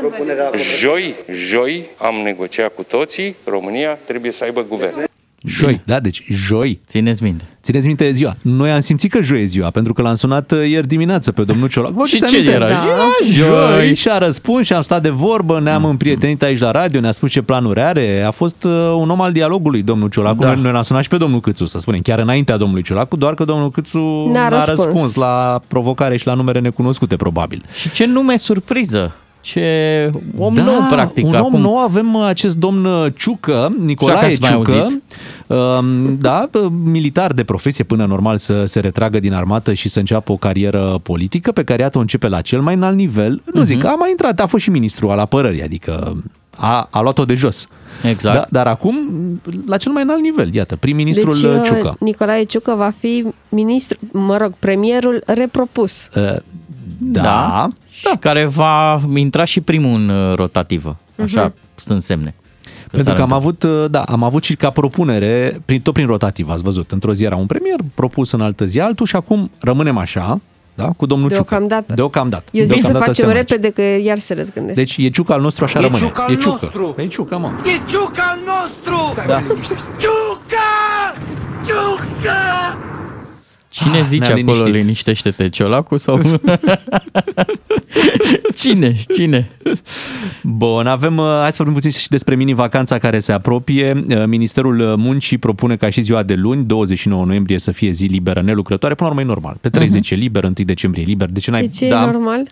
Joi, 0.54 1.14
joi 1.30 1.90
am 1.96 2.14
negociat 2.14 2.74
cu 2.74 2.82
toții, 2.82 3.36
România 3.44 3.98
trebuie 4.04 4.32
să 4.32 4.44
aibă 4.44 4.62
guvern. 4.62 5.08
Joi, 5.44 5.80
da, 5.84 6.00
deci 6.00 6.24
joi. 6.28 6.80
Țineți 6.86 7.22
minte. 7.22 7.44
Țineți 7.62 7.86
minte 7.86 8.10
ziua. 8.10 8.36
Noi 8.42 8.70
am 8.70 8.80
simțit 8.80 9.10
că 9.10 9.20
joi 9.20 9.42
e 9.42 9.44
ziua, 9.44 9.70
pentru 9.70 9.92
că 9.92 10.02
l-am 10.02 10.14
sunat 10.14 10.50
uh, 10.50 10.68
ieri 10.68 10.86
dimineață 10.86 11.32
pe 11.32 11.42
domnul 11.42 11.68
Ciolac. 11.68 11.92
Vă 11.92 12.06
Și 12.06 12.14
aduceți 12.16 12.42
ce 12.42 12.48
aminte? 12.50 12.64
era? 12.64 12.68
Da. 12.68 12.86
Era 12.92 13.02
Joi 13.32 13.76
joi. 13.86 13.94
și 13.94 14.08
a 14.08 14.18
răspuns 14.18 14.66
și 14.66 14.72
am 14.72 14.82
stat 14.82 15.02
de 15.02 15.08
vorbă, 15.08 15.60
ne-am 15.60 15.84
împrietenit 15.84 16.42
aici 16.42 16.58
la 16.58 16.70
radio, 16.70 17.00
ne-a 17.00 17.10
spus 17.12 17.30
ce 17.30 17.42
planuri 17.42 17.80
are. 17.80 18.22
A 18.26 18.30
fost 18.30 18.64
uh, 18.64 18.70
un 18.98 19.10
om 19.10 19.20
al 19.20 19.32
dialogului, 19.32 19.82
domnul 19.82 20.08
Ciolacu. 20.08 20.40
Da. 20.42 20.52
Noi, 20.52 20.62
noi 20.62 20.72
l-am 20.72 20.82
sunat 20.82 21.02
și 21.02 21.08
pe 21.08 21.16
domnul 21.16 21.40
Câțu, 21.40 21.66
să 21.66 21.78
spunem, 21.78 22.00
chiar 22.00 22.18
înaintea 22.18 22.56
domnului 22.56 22.82
Ciolacu, 22.82 23.16
doar 23.16 23.34
că 23.34 23.44
domnul 23.44 23.70
Câțu 23.70 23.98
N-a 24.32 24.48
n-a 24.48 24.48
răspuns. 24.48 24.78
răspuns 24.84 25.14
la 25.14 25.60
provocare 25.68 26.16
și 26.16 26.26
la 26.26 26.34
numere 26.34 26.60
necunoscute, 26.60 27.16
probabil. 27.16 27.64
Și 27.80 27.90
ce 27.90 28.06
nume 28.06 28.36
surpriză. 28.36 29.14
Ce 29.46 30.10
om 30.38 30.54
da, 30.54 30.62
nou, 30.62 30.86
practic. 30.90 31.26
un 31.26 31.34
acum. 31.34 31.54
om 31.54 31.60
nou 31.60 31.78
avem 31.78 32.14
uh, 32.14 32.24
acest 32.26 32.56
domn 32.56 32.84
uh, 32.84 33.12
Ciucă, 33.16 33.74
Nicolae 33.78 34.16
ați 34.26 34.40
mai 34.40 34.50
Ciucă, 34.50 34.72
auzit? 34.72 35.02
um, 35.46 36.16
da, 36.20 36.48
uh, 36.52 36.66
militar 36.84 37.32
de 37.32 37.44
profesie 37.44 37.84
până 37.84 38.06
normal 38.06 38.38
să 38.38 38.64
se 38.64 38.80
retragă 38.80 39.18
din 39.20 39.32
armată 39.32 39.72
și 39.72 39.88
să 39.88 39.98
înceapă 39.98 40.32
o 40.32 40.36
carieră 40.36 40.98
politică 41.02 41.52
pe 41.52 41.62
care 41.64 41.82
iată 41.82 41.98
o 41.98 42.00
începe 42.00 42.28
la 42.28 42.40
cel 42.40 42.60
mai 42.60 42.74
înalt 42.74 42.96
nivel. 42.96 43.42
Nu 43.52 43.62
zic, 43.64 43.76
Mhm. 43.76 43.86
a 43.86 43.94
mai 43.94 44.10
intrat, 44.10 44.40
a 44.40 44.46
fost 44.46 44.62
și 44.64 44.70
ministru 44.70 45.10
al 45.10 45.18
apărării, 45.18 45.62
adică 45.62 46.16
a, 46.56 46.88
a 46.90 47.00
luat-o 47.00 47.24
de 47.24 47.34
jos. 47.34 47.68
Exact. 48.02 48.36
Da, 48.36 48.44
dar 48.50 48.66
acum 48.66 48.96
la 49.66 49.76
cel 49.76 49.92
mai 49.92 50.02
înalt 50.02 50.20
nivel, 50.20 50.54
iată, 50.54 50.76
prim-ministrul 50.76 51.32
deci, 51.32 51.42
uh, 51.42 51.56
uh, 51.56 51.62
Ciucă. 51.64 51.96
Nicolae 52.00 52.44
Ciucă 52.44 52.74
va 52.76 52.92
fi 52.98 53.24
ministru, 53.48 53.98
mă 54.12 54.36
rog, 54.36 54.52
premierul 54.58 55.22
repropus. 55.26 56.08
Uh, 56.16 56.36
da, 56.98 57.68
da. 58.02 58.10
Și 58.10 58.16
care 58.16 58.44
va 58.44 59.00
intra 59.14 59.44
și 59.44 59.60
primul 59.60 60.00
în 60.00 60.08
uh, 60.08 60.34
rotativă. 60.36 60.96
Așa 61.22 61.52
sunt 61.74 62.02
semne. 62.02 62.34
Pentru 62.90 63.14
că 63.14 63.20
am 63.22 63.28
s-ar 63.28 63.38
avut, 63.38 63.62
uh, 63.62 63.90
da, 63.90 64.02
am 64.02 64.22
avut 64.22 64.44
și 64.44 64.56
ca 64.56 64.70
propunere, 64.70 65.60
prin, 65.64 65.80
tot 65.80 65.92
prin 65.94 66.06
rotativ, 66.06 66.48
ați 66.48 66.62
văzut, 66.62 66.90
într-o 66.92 67.14
zi 67.14 67.24
era 67.24 67.36
un 67.36 67.46
premier, 67.46 67.76
propus 67.94 68.32
în 68.32 68.40
altă 68.40 68.64
zi 68.64 68.80
altul 68.80 69.06
și 69.06 69.16
acum 69.16 69.50
rămânem 69.60 69.96
așa, 69.96 70.40
da, 70.74 70.88
cu 70.96 71.06
domnul 71.06 71.28
Deocamdată. 71.28 71.80
Ciucă. 71.82 71.94
Deocamdată. 71.94 72.44
Eu 72.50 72.64
zic 72.64 72.72
să 72.74 72.80
Deocamdată 72.80 73.04
facem 73.10 73.24
suntem 73.24 73.36
aici. 73.36 73.48
repede 73.48 73.70
că 73.70 74.04
iar 74.06 74.18
se 74.18 74.34
răzgândesc. 74.34 74.78
Deci 74.78 74.96
e 74.98 75.08
ciuca 75.10 75.34
al 75.34 75.40
nostru, 75.40 75.64
așa 75.64 75.78
E 75.78 75.82
rămâne. 75.82 76.00
ciuca 76.04 76.22
al 76.22 76.32
e 76.32 76.36
ciucă. 76.36 76.58
nostru. 76.62 76.94
E 76.98 77.06
ciucă, 77.06 77.38
mă. 77.38 77.50
E 77.64 77.90
ciuca 77.90 78.22
al 78.32 78.38
nostru! 78.46 79.26
Da. 79.26 79.42
Ciuca! 79.98 81.14
Ciuca! 81.66 82.78
Cine 83.82 84.02
zice 84.02 84.32
ne-am 84.32 84.48
acolo 84.48 84.56
liniștit. 84.64 84.82
liniștește-te, 84.82 85.48
Ciolacu 85.48 85.96
sau... 85.96 86.20
Cine? 88.56 88.96
Cine? 89.14 89.50
Bun, 90.42 90.86
avem, 90.86 91.16
uh, 91.16 91.24
hai 91.40 91.48
să 91.50 91.54
vorbim 91.56 91.74
puțin 91.74 91.90
și 91.90 92.08
despre 92.08 92.34
mini-vacanța 92.34 92.98
care 92.98 93.18
se 93.18 93.32
apropie. 93.32 94.04
Uh, 94.08 94.24
Ministerul 94.26 94.94
Muncii 94.96 95.38
propune 95.38 95.76
ca 95.76 95.90
și 95.90 96.00
ziua 96.00 96.22
de 96.22 96.34
luni, 96.34 96.64
29 96.64 97.24
noiembrie, 97.24 97.58
să 97.58 97.72
fie 97.72 97.90
zi 97.90 98.06
liberă 98.06 98.42
nelucrătoare. 98.42 98.94
Până 98.94 99.08
la 99.08 99.14
urmă 99.14 99.30
e 99.30 99.34
normal. 99.34 99.56
Pe 99.60 99.68
30 99.68 100.10
e 100.10 100.14
liber, 100.14 100.44
1 100.44 100.52
decembrie 100.56 101.02
e 101.02 101.06
liber. 101.06 101.28
De 101.28 101.40
ce 101.40 101.50
n-ai... 101.50 101.60
De 101.60 101.68
ce 101.68 101.88
da, 101.88 102.02
e 102.02 102.06
normal? 102.10 102.48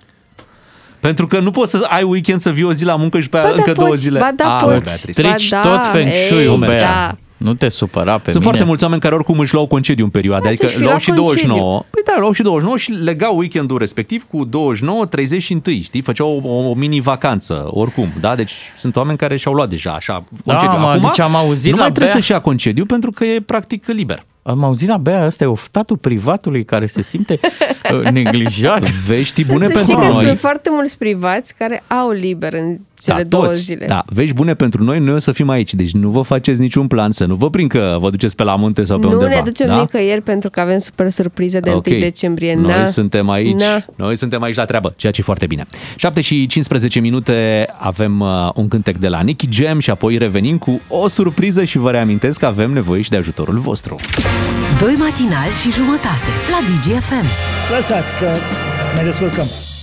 Pentru 1.01 1.27
că 1.27 1.41
nu 1.41 1.51
poți 1.51 1.71
să 1.71 1.87
ai 1.89 2.03
weekend 2.03 2.41
să 2.41 2.51
vii 2.51 2.65
o 2.65 2.73
zi 2.73 2.85
la 2.85 2.97
muncă 2.97 3.21
și 3.21 3.29
pe 3.29 3.37
aia 3.37 3.47
Ba 3.47 3.51
da, 3.53 3.57
încă 3.59 3.73
două 3.73 3.89
poți, 3.89 4.01
zile. 4.03 4.19
ba 4.19 4.31
da, 4.37 4.57
Ah, 4.57 4.63
poți. 4.65 5.05
Beatrice. 5.05 5.23
Ba 5.23 5.29
Strici 5.35 5.49
da, 5.49 5.61
tot 5.61 5.87
feng 5.87 6.09
ei, 6.09 6.15
shui-ul, 6.15 6.59
Bea. 6.59 6.81
da. 6.81 7.15
Nu 7.45 7.55
te 7.55 7.69
supăra 7.69 8.13
pe 8.13 8.19
Sunt 8.23 8.35
mine. 8.35 8.43
foarte 8.45 8.65
mulți 8.65 8.83
oameni 8.85 9.01
care 9.01 9.15
oricum 9.15 9.39
își 9.39 9.55
luau 9.55 9.67
concediu 9.67 10.05
în 10.05 10.11
perioada, 10.11 10.43
Da, 10.43 10.49
adică 10.49 10.65
să-și 10.67 10.77
fi 10.77 10.81
luau 10.83 10.91
luat 10.93 11.03
și 11.03 11.11
29. 11.13 11.59
concediu. 11.61 11.87
Păi 11.91 12.03
da, 12.15 12.15
luau 12.21 12.33
și 12.33 12.43
29 12.43 12.77
și 12.79 12.91
legau 12.91 13.37
weekendul 13.39 13.79
respectiv 13.79 14.27
cu 14.31 14.45
29, 14.45 15.07
30 15.07 15.43
și 15.43 15.53
1, 15.67 15.81
știi? 15.83 16.01
Făceau 16.01 16.41
o, 16.45 16.69
o 16.69 16.75
mini 16.75 17.01
vacanță, 17.01 17.65
oricum, 17.71 18.09
da? 18.21 18.35
Deci 18.35 18.53
sunt 18.79 18.97
oameni 18.97 19.19
care 19.19 19.37
și-au 19.37 19.55
luat 19.55 19.69
deja 19.69 19.91
așa 19.93 20.25
concediu. 20.45 20.79
mă, 20.79 20.87
Acum 20.87 21.01
deci 21.01 21.21
am 21.21 21.35
auzit 21.35 21.71
nu 21.71 21.77
la 21.77 21.83
mai 21.83 21.91
trebuie 21.93 22.13
Bea- 22.13 22.17
să-și 22.17 22.31
ia 22.31 22.41
concediu 22.41 22.85
pentru 22.85 23.11
că 23.11 23.25
e 23.25 23.41
practic 23.41 23.87
liber. 23.87 24.25
Am 24.43 24.65
auzit 24.65 24.89
la 24.89 24.97
Bea, 24.97 25.27
ăsta 25.27 25.45
e 25.45 25.47
oftatul 25.47 25.97
privatului 25.97 26.65
care 26.65 26.87
se 26.87 27.03
simte 27.03 27.41
uh, 28.03 28.11
neglijat. 28.11 28.91
Vești 28.91 29.45
bune 29.45 29.67
Să 29.67 29.73
știi 29.73 29.85
pentru 29.85 30.07
că 30.07 30.13
noi. 30.13 30.25
sunt 30.25 30.39
foarte 30.39 30.69
mulți 30.73 30.99
privați 30.99 31.55
care 31.55 31.83
au 31.87 32.11
liber 32.11 32.53
în 32.53 32.77
cele 33.05 33.23
da, 33.23 33.29
două 33.29 33.45
toți, 33.45 33.61
zile. 33.63 33.87
Da, 33.87 34.05
vești 34.07 34.35
bune 34.35 34.55
pentru 34.55 34.85
noi, 34.85 34.99
noi 34.99 35.15
o 35.15 35.19
să 35.19 35.33
fim 35.33 35.49
aici. 35.49 35.75
Deci 35.75 35.91
nu 35.91 36.09
vă 36.11 36.23
faceți 36.23 36.61
niciun 36.61 36.87
plan, 36.87 37.11
să 37.13 37.25
nu 37.25 37.35
vă 37.35 37.51
prind 37.51 37.71
că 37.71 37.97
vă 38.01 38.11
duceți 38.11 38.37
pe 38.37 38.43
la 38.43 38.57
munte 38.57 38.85
sau 38.85 38.99
pe 38.99 39.07
nu 39.07 39.13
undeva. 39.13 39.35
ne 39.35 39.41
ducem 39.45 39.67
da? 39.67 39.79
nicăieri 39.81 40.21
pentru 40.21 40.51
că 40.51 40.61
avem 40.61 40.79
super 40.79 41.11
surpriză 41.11 41.61
de 41.61 41.71
Ok. 41.71 41.87
1 41.87 41.99
decembrie. 41.99 42.55
Noi 42.55 42.71
Na. 42.73 42.85
suntem 42.85 43.31
aici, 43.31 43.61
Na. 43.61 43.85
noi 43.97 44.17
suntem 44.17 44.43
aici 44.43 44.57
la 44.57 44.65
treabă, 44.65 44.95
ceea 44.97 45.13
ce 45.13 45.21
e 45.21 45.25
foarte 45.25 45.47
bine. 45.47 45.67
7 45.97 46.21
și 46.21 46.47
15 46.47 47.01
minute 47.01 47.67
avem 47.79 48.21
uh, 48.21 48.29
un 48.55 48.69
cântec 48.69 48.97
de 48.97 49.09
la 49.09 49.21
Nicky 49.21 49.49
Jam 49.51 49.79
și 49.79 49.91
apoi 49.91 50.19
revenim 50.19 50.59
cu 50.59 50.81
o 50.89 51.09
surpriză 51.09 51.65
și 51.65 51.79
vă 51.79 51.91
reamintesc 51.91 52.39
că 52.39 52.47
avem 52.47 52.73
nevoie 52.73 53.03
și 53.03 53.11
de 53.11 53.17
ajutorul 53.17 53.59
vostru. 53.59 53.97
Doi 54.81 54.95
matinali 54.99 55.53
și 55.63 55.71
jumătate 55.71 56.31
la 56.51 56.59
DGFM. 56.67 57.27
Lăsați 57.77 58.15
că 58.19 58.27
ne 58.97 59.03
descurcăm. 59.05 59.74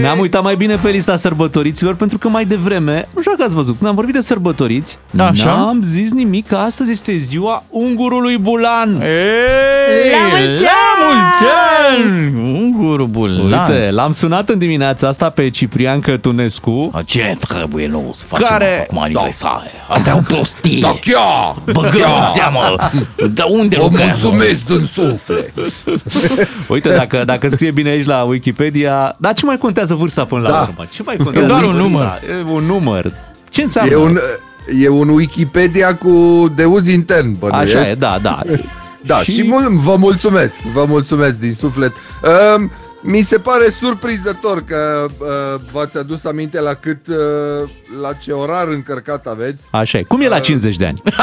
Ne-am 0.00 0.18
uitat 0.18 0.42
mai 0.42 0.56
bine 0.56 0.76
pe 0.82 0.88
lista 0.88 1.16
sărbătoriților 1.16 1.94
pentru 1.94 2.18
că 2.18 2.28
mai 2.28 2.44
devreme, 2.44 3.08
nu 3.14 3.20
știu 3.20 3.30
dacă 3.32 3.42
ați 3.44 3.54
văzut, 3.54 3.76
când 3.76 3.88
am 3.88 3.94
vorbit 3.94 4.14
de 4.14 4.20
sărbătoriți, 4.20 4.98
Da, 5.10 5.26
așa. 5.26 5.44
n-am 5.44 5.80
zis 5.84 6.12
nimic 6.12 6.46
că 6.46 6.56
astăzi 6.56 6.90
este 6.90 7.16
ziua 7.16 7.64
ungurului 7.70 8.36
Bulan. 8.38 9.00
Ei, 9.00 10.10
La 10.10 10.36
mulți 10.38 10.62
La 10.62 10.68
ani! 10.68 11.04
mulți 11.14 11.44
ani! 11.88 12.56
Unguru 12.58 13.06
bulan. 13.06 13.70
Uite, 13.70 13.90
l-am 13.90 14.12
sunat 14.12 14.48
în 14.48 14.58
dimineața 14.58 15.08
asta 15.08 15.30
pe 15.30 15.50
Ciprian 15.50 16.00
Cătunescu, 16.00 16.90
Ce 17.04 17.36
trebuie 17.48 17.86
nou 17.86 18.10
să 18.14 18.24
facem 18.28 18.46
Care- 18.48 18.80
acum 18.82 18.98
aniversare? 19.02 19.70
Asta 19.88 20.10
e 20.10 20.12
o 20.12 20.20
prostie. 20.20 20.80
Da, 20.80 20.88
chiar! 21.00 21.54
Băgăm 21.72 22.10
în 22.20 22.26
seamă 22.34 22.74
de 23.32 23.42
unde 23.48 23.76
Vă 23.76 23.82
lucrează. 23.82 24.26
mulțumesc 24.26 24.64
din 24.66 24.84
suflet! 24.84 25.52
Uite, 26.68 26.88
dacă, 26.88 27.22
dacă 27.24 27.48
scrie 27.48 27.70
bine 27.70 27.88
aici 27.88 28.06
la 28.06 28.22
Wikipedia, 28.22 29.14
dar 29.18 29.34
ce 29.34 29.44
mai 29.44 29.56
contează 29.68 29.94
vârsta 29.94 30.24
până 30.24 30.40
la 30.42 30.50
Da. 30.50 30.60
urmă? 30.70 30.86
Ce 30.90 31.02
mai 31.02 31.16
contează 31.16 31.46
E 31.46 31.48
doar 31.48 31.62
un 31.64 31.72
vârsta? 31.72 31.88
număr. 31.88 32.20
E 32.30 32.50
un 32.50 32.64
număr. 32.64 33.12
Ce 33.50 33.62
înseamnă? 33.62 33.92
E 33.92 33.96
un, 33.96 34.18
e 34.82 34.88
un 34.88 35.08
Wikipedia 35.08 35.96
cu 35.96 36.46
de 36.56 36.64
uz 36.64 36.86
intern, 36.86 37.38
bănuiesc. 37.38 37.76
Așa 37.76 37.88
e, 37.88 37.94
da, 37.94 38.18
da. 38.22 38.42
Da, 39.02 39.22
și, 39.22 39.32
și 39.32 39.42
mul- 39.42 39.76
vă 39.78 39.96
mulțumesc, 39.96 40.60
vă 40.60 40.84
mulțumesc 40.88 41.36
din 41.38 41.52
suflet. 41.54 41.92
Um, 42.56 42.70
mi 43.02 43.20
se 43.22 43.38
pare 43.38 43.70
surprinzător 43.70 44.64
că 44.64 45.06
uh, 45.18 45.60
v-ați 45.72 45.98
adus 45.98 46.24
aminte 46.24 46.60
la 46.60 46.74
cât, 46.74 47.06
uh, 47.06 47.16
la 48.02 48.12
ce 48.12 48.32
orar 48.32 48.66
încărcat 48.68 49.26
aveți. 49.26 49.62
Așa 49.70 49.98
e. 49.98 50.02
Cum 50.02 50.20
e 50.20 50.28
la 50.28 50.38
50 50.38 50.76
de 50.76 50.86
ani? 50.86 51.02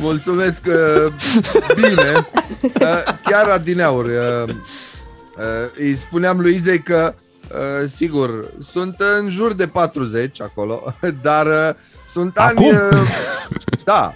Mulțumesc 0.00 0.62
uh, 0.66 1.12
bine. 1.74 2.26
Uh, 2.62 3.14
chiar 3.24 3.48
adineauri. 3.54 4.08
Uh, 4.08 4.48
uh, 4.48 4.54
îi 5.78 5.96
spuneam 5.96 6.40
lui 6.40 6.54
Izei 6.54 6.82
că, 6.82 7.14
uh, 7.14 7.88
sigur, 7.94 8.50
sunt 8.60 9.02
în 9.20 9.28
jur 9.28 9.52
de 9.52 9.66
40 9.66 10.40
acolo, 10.40 10.94
dar 11.22 11.46
uh, 11.46 11.74
sunt 12.12 12.36
Acum? 12.36 12.64
ani... 12.64 12.76
Uh, 12.76 13.08
da, 13.84 14.14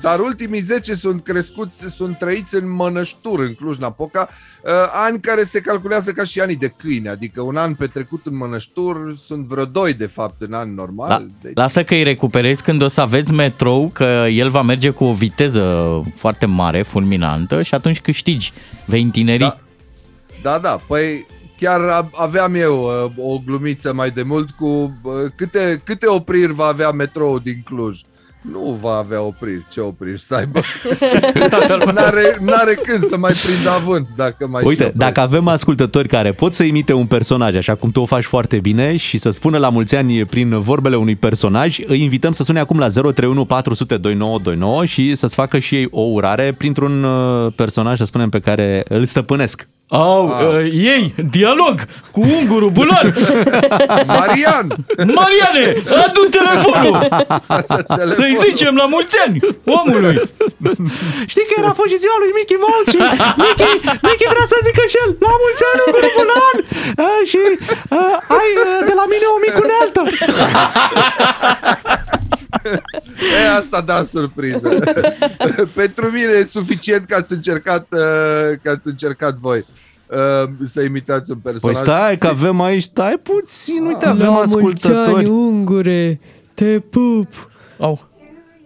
dar 0.00 0.18
ultimii 0.18 0.60
10 0.60 0.94
sunt 0.94 1.22
crescuți, 1.22 1.84
sunt 1.94 2.18
trăiți 2.18 2.54
în 2.54 2.70
Mănăștur, 2.70 3.40
în 3.40 3.54
Cluj-Napoca, 3.54 4.28
uh, 4.64 4.70
ani 4.92 5.20
care 5.20 5.44
se 5.44 5.60
calculează 5.60 6.12
ca 6.12 6.24
și 6.24 6.40
anii 6.40 6.56
de 6.56 6.74
câine, 6.76 7.08
adică 7.08 7.40
un 7.40 7.56
an 7.56 7.74
petrecut 7.74 8.26
în 8.26 8.36
Mănăștur, 8.36 9.16
sunt 9.26 9.46
vreo 9.46 9.64
doi 9.64 9.94
de 9.94 10.06
fapt 10.06 10.40
în 10.42 10.52
an 10.52 10.74
normal. 10.74 11.08
La, 11.08 11.26
deci... 11.40 11.52
lasă 11.54 11.84
că 11.84 11.94
îi 11.94 12.02
recuperezi 12.02 12.62
când 12.62 12.82
o 12.82 12.88
să 12.88 13.00
aveți 13.00 13.32
metrou, 13.32 13.90
că 13.94 14.26
el 14.30 14.50
va 14.50 14.62
merge 14.62 14.90
cu 14.90 15.04
o 15.04 15.12
viteză 15.12 16.02
foarte 16.14 16.46
mare, 16.46 16.82
fulminantă 16.82 17.62
și 17.62 17.74
atunci 17.74 18.00
câștigi, 18.00 18.52
vei 18.84 19.02
întineri. 19.02 19.38
Da. 19.38 19.58
Da, 20.48 20.58
da, 20.58 20.78
păi 20.86 21.26
chiar 21.58 21.80
a- 21.80 22.10
aveam 22.12 22.54
eu 22.54 22.82
uh, 23.16 23.32
o 23.32 23.38
glumiță 23.46 23.94
mai 23.94 24.10
de 24.10 24.22
mult 24.22 24.50
cu 24.50 24.66
uh, 25.02 25.12
câte, 25.36 25.80
câte 25.84 26.06
opriri 26.06 26.52
va 26.52 26.64
avea 26.64 26.90
metrou 26.90 27.38
din 27.38 27.62
Cluj. 27.64 28.00
Nu 28.52 28.78
va 28.80 28.96
avea 28.96 29.22
opriri, 29.22 29.66
ce 29.70 29.80
opriri 29.80 30.20
să 30.20 30.34
aibă. 30.34 30.60
n-are, 31.94 32.38
n-are 32.40 32.74
când 32.74 33.04
să 33.04 33.16
mai 33.18 33.32
prindă 33.44 33.70
avânt 33.70 34.08
dacă 34.16 34.46
mai 34.46 34.62
și 34.62 34.68
Uite, 34.68 34.82
oprește. 34.84 35.04
dacă 35.04 35.20
avem 35.20 35.48
ascultători 35.48 36.08
care 36.08 36.32
pot 36.32 36.54
să 36.54 36.62
imite 36.62 36.92
un 36.92 37.06
personaj, 37.06 37.56
așa 37.56 37.74
cum 37.74 37.90
tu 37.90 38.00
o 38.00 38.06
faci 38.06 38.24
foarte 38.24 38.58
bine, 38.58 38.96
și 38.96 39.18
să 39.18 39.30
spună 39.30 39.58
la 39.58 39.68
mulți 39.68 39.96
ani 39.96 40.24
prin 40.24 40.60
vorbele 40.60 40.96
unui 40.96 41.16
personaj, 41.16 41.78
îi 41.86 42.02
invităm 42.02 42.32
să 42.32 42.42
sune 42.42 42.60
acum 42.60 42.78
la 42.78 42.88
031 42.88 43.44
400 43.44 43.96
2929 43.96 44.84
și 44.84 45.14
să-ți 45.14 45.34
facă 45.34 45.58
și 45.58 45.74
ei 45.74 45.88
o 45.90 46.00
urare 46.00 46.54
printr-un 46.58 47.04
uh, 47.04 47.52
personaj, 47.56 47.98
să 47.98 48.04
spunem, 48.04 48.28
pe 48.28 48.40
care 48.40 48.84
îl 48.88 49.04
stăpânesc. 49.04 49.68
Au, 49.90 50.26
uh, 50.26 50.58
ei, 50.72 51.14
dialog 51.30 51.74
cu 52.10 52.20
ungurul 52.20 52.70
bulan. 52.70 53.14
Marian! 54.18 54.66
Mariane, 55.18 55.82
adu 56.04 56.22
telefonul! 56.38 57.08
Să-i 58.18 58.36
zicem 58.44 58.74
la 58.76 58.86
mulți 58.86 59.16
ani 59.26 59.38
omului. 59.64 60.14
Știi 61.32 61.46
că 61.48 61.54
era 61.56 61.72
fost 61.72 61.90
și 61.92 62.02
ziua 62.04 62.16
lui 62.22 62.32
Mickey 62.38 62.58
Mouse 62.64 62.90
și 62.90 62.98
Mickey, 63.42 63.72
Mickey 64.06 64.28
vrea 64.34 64.46
să 64.52 64.56
zică 64.66 64.82
și 64.92 64.96
el 65.02 65.10
la 65.26 65.34
mulți 65.42 65.62
ani, 65.68 65.80
ungurul 65.86 66.12
Bulan! 66.18 66.56
Uh, 67.02 67.20
și 67.30 67.40
uh, 67.98 68.36
ai 68.38 68.48
uh, 68.64 68.80
de 68.88 68.94
la 69.00 69.04
mine 69.12 69.26
o 69.34 69.38
mică 69.44 69.60
unealtă. 69.66 70.00
E, 73.44 73.56
asta 73.58 73.80
da 73.80 74.02
surpriză. 74.02 74.68
Pentru 75.74 76.06
mine 76.06 76.32
e 76.40 76.44
suficient 76.44 77.04
că 77.04 77.14
ați 77.14 77.32
încercat, 77.32 77.86
uh, 77.92 77.98
că 78.62 78.70
ați 78.70 78.86
încercat 78.88 79.34
voi 79.34 79.64
uh, 80.06 80.48
să 80.64 80.80
imitați 80.82 81.30
un 81.30 81.36
Păi 81.36 81.52
personaj. 81.52 81.76
stai, 81.76 82.16
că 82.16 82.26
avem 82.26 82.60
aici, 82.60 82.82
stai 82.82 83.20
puțin, 83.22 83.84
uite, 83.84 84.06
avem 84.06 84.32
ascultători. 84.32 85.26
ungure, 85.26 86.20
te 86.54 86.78
pup. 86.78 87.50
Au. 87.78 88.08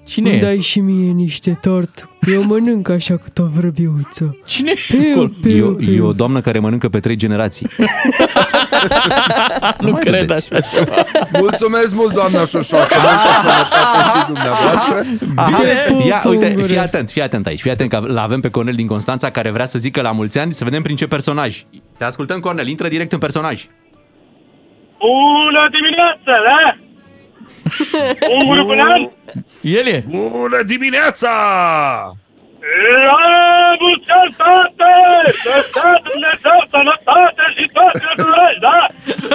Cine 0.04 0.28
Îmi 0.30 0.38
e? 0.38 0.42
dai 0.42 0.58
și 0.58 0.80
mie 0.80 1.10
niște 1.10 1.58
tort. 1.60 2.06
Eu 2.26 2.42
mănânc 2.44 2.88
așa 2.88 3.16
cât 3.16 3.38
o 3.38 3.46
vrăbiuță. 3.56 4.36
Cine 4.46 4.70
e 4.70 4.96
Piu, 4.96 5.10
acolo? 5.10 5.22
E 5.22 5.24
o, 5.24 5.40
piu, 5.42 5.56
e 5.56 5.62
o 5.62 5.74
piu. 5.74 6.12
doamnă 6.12 6.40
care 6.40 6.58
mănâncă 6.58 6.88
pe 6.88 7.00
trei 7.00 7.16
generații. 7.16 7.66
Nu 9.80 9.90
mai 9.90 10.00
cred 10.00 10.14
vedeți. 10.26 10.52
așa 10.54 10.60
ceva. 10.72 10.94
Mulțumesc 11.32 11.94
mult, 11.94 12.14
doamna 12.14 12.44
Șoșoacă. 12.44 12.94
Multă 12.94 13.30
sănătate 13.42 14.18
și 14.18 14.26
dumneavoastră. 14.26 14.94
Bine, 15.56 15.72
pup, 15.88 16.06
ia, 16.06 16.22
uite, 16.26 16.46
ungure. 16.46 16.66
fii 16.66 16.78
atent, 16.78 17.10
fii 17.10 17.22
atent 17.22 17.46
aici, 17.46 17.60
fii 17.60 17.70
atent 17.70 17.90
că 17.90 17.98
l 18.06 18.16
avem 18.16 18.40
pe 18.40 18.48
Cornel 18.50 18.74
din 18.74 18.86
Constanța 18.86 19.30
care 19.30 19.50
vrea 19.50 19.64
să 19.64 19.78
zică 19.78 20.00
la 20.00 20.10
mulți 20.10 20.38
ani, 20.38 20.52
să 20.52 20.64
vedem 20.64 20.82
prin 20.82 20.96
ce 20.96 21.06
personaj. 21.06 21.62
Te 21.98 22.04
ascultăm, 22.04 22.40
Cornel, 22.40 22.66
intră 22.68 22.88
direct 22.88 23.12
în 23.12 23.18
personaj. 23.18 23.64
Bună 24.98 25.62
dimineața, 25.70 26.32
da? 26.48 26.76
Ungurul 28.38 28.64
Bulan? 28.64 29.10
El 29.60 29.86
e. 29.86 30.04
Bună 30.08 30.62
dimineața! 30.66 31.30
La 33.06 33.76
mulți 33.80 34.10
ani, 34.20 34.34
tată! 34.40 34.90
Să 35.42 35.52
stea 35.68 35.92
Dumnezeu 36.08 36.58
sănătate 36.72 37.44
și 37.56 37.64
toate 37.76 38.00
lucrurile, 38.08 38.50
da? 38.66 38.78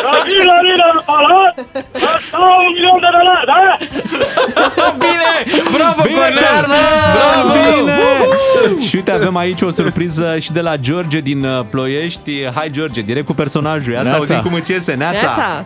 Să 0.02 0.10
vii 0.26 0.46
la 0.52 0.58
mine 0.66 0.86
la 0.94 1.02
palat, 1.10 1.54
să 2.02 2.10
stau 2.28 2.50
un 2.60 2.66
milion 2.74 3.00
de 3.06 3.10
dolari, 3.18 3.46
da? 3.54 3.62
Bine! 5.04 5.32
Bravo, 5.78 6.02
Bine, 6.04 6.18
Cornel! 6.18 6.44
Cornel! 6.54 6.88
Bravo! 7.16 7.54
Bine! 7.58 7.98
Și 8.88 8.96
uite, 8.96 9.12
avem 9.12 9.36
aici 9.38 9.62
o 9.62 9.70
surpriză 9.70 10.38
și 10.40 10.52
de 10.52 10.62
la 10.62 10.76
George 10.78 11.20
din 11.20 11.44
uh, 11.46 11.66
Ploiești. 11.72 12.32
Hai, 12.56 12.70
George, 12.72 13.02
direct 13.02 13.26
cu 13.26 13.34
personajul. 13.34 13.94
Ia 13.94 13.98
să 13.98 14.04
Neața. 14.04 14.18
auzim 14.20 14.40
cum 14.42 14.54
îți 14.54 14.72
iese. 14.72 14.94
Neața! 14.94 15.22
Neața. 15.22 15.66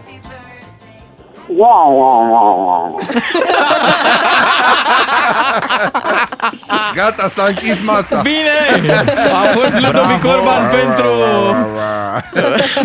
Gata, 6.96 7.28
s-a 7.28 7.44
închis 7.48 7.84
masa. 7.86 8.22
Bine! 8.22 8.94
A 9.44 9.48
fost 9.52 9.80
Ludovic 9.80 10.26
Orban 10.26 10.70
pentru, 10.70 11.08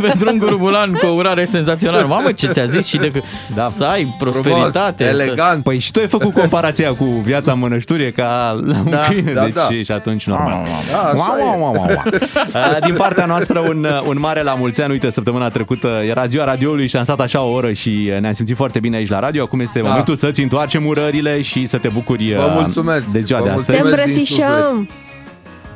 pentru 0.06 0.28
un 0.30 0.38
gurbulan 0.38 0.92
cu 0.92 1.06
o 1.06 1.10
urare 1.10 1.44
senzațională. 1.44 2.06
Mamă, 2.06 2.32
ce 2.32 2.46
ți-a 2.46 2.66
zis 2.66 2.86
și 2.86 2.96
de 2.96 3.22
da. 3.54 3.68
să 3.76 3.84
ai 3.84 4.14
prosperitate. 4.18 5.04
Frumos, 5.04 5.20
elegant. 5.20 5.62
Păi 5.62 5.78
și 5.78 5.90
tu 5.90 6.00
ai 6.00 6.08
făcut 6.08 6.32
comparația 6.32 6.94
cu 6.94 7.04
viața 7.04 7.52
în 7.52 7.58
mănășturie 7.58 8.10
ca 8.10 8.56
la 8.66 8.76
un 8.84 8.90
Da, 8.90 8.98
câine, 8.98 9.32
da, 9.32 9.42
deci 9.42 9.54
da. 9.54 9.68
și 9.84 9.92
atunci 9.92 10.26
normal. 10.26 10.66
Da, 10.92 10.98
așa 10.98 11.14
Wow, 11.14 11.36
e. 11.38 11.42
wow, 11.42 11.58
wow, 11.60 11.72
wow, 11.72 11.86
wow. 11.88 12.02
Uh, 12.46 12.76
Din 12.84 12.94
partea 12.94 13.24
noastră 13.24 13.58
un, 13.58 13.86
un 14.06 14.16
mare 14.20 14.42
la 14.42 14.54
mulți 14.54 14.82
ani. 14.82 14.92
Uite, 14.92 15.10
săptămâna 15.10 15.48
trecută 15.48 15.88
era 16.08 16.26
ziua 16.26 16.44
radioului 16.44 16.86
și 16.86 16.96
am 16.96 17.02
stat 17.04 17.20
așa 17.20 17.40
o 17.40 17.50
oră 17.52 17.72
și 17.72 18.12
ne-am 18.20 18.32
simțit 18.32 18.55
foarte 18.56 18.78
bine 18.78 18.96
aici 18.96 19.08
la 19.08 19.18
radio. 19.18 19.42
Acum 19.42 19.60
este 19.60 19.80
Da. 19.80 19.88
momentul 19.88 20.16
să-ți 20.16 20.42
întoarcem 20.42 20.86
urările 20.86 21.42
și 21.42 21.66
să 21.66 21.78
te 21.78 21.88
bucuri 21.88 22.32
Vă 22.32 22.42
uh, 22.44 22.52
mulțumesc. 22.60 23.06
de 23.06 23.20
ziua 23.20 23.38
Vă 23.40 23.44
de 23.44 23.50
Te 23.50 23.56
astăzi. 23.56 23.78
mulțumesc. 23.78 24.04
din 24.04 24.14
îmbrățișăm! 24.16 24.88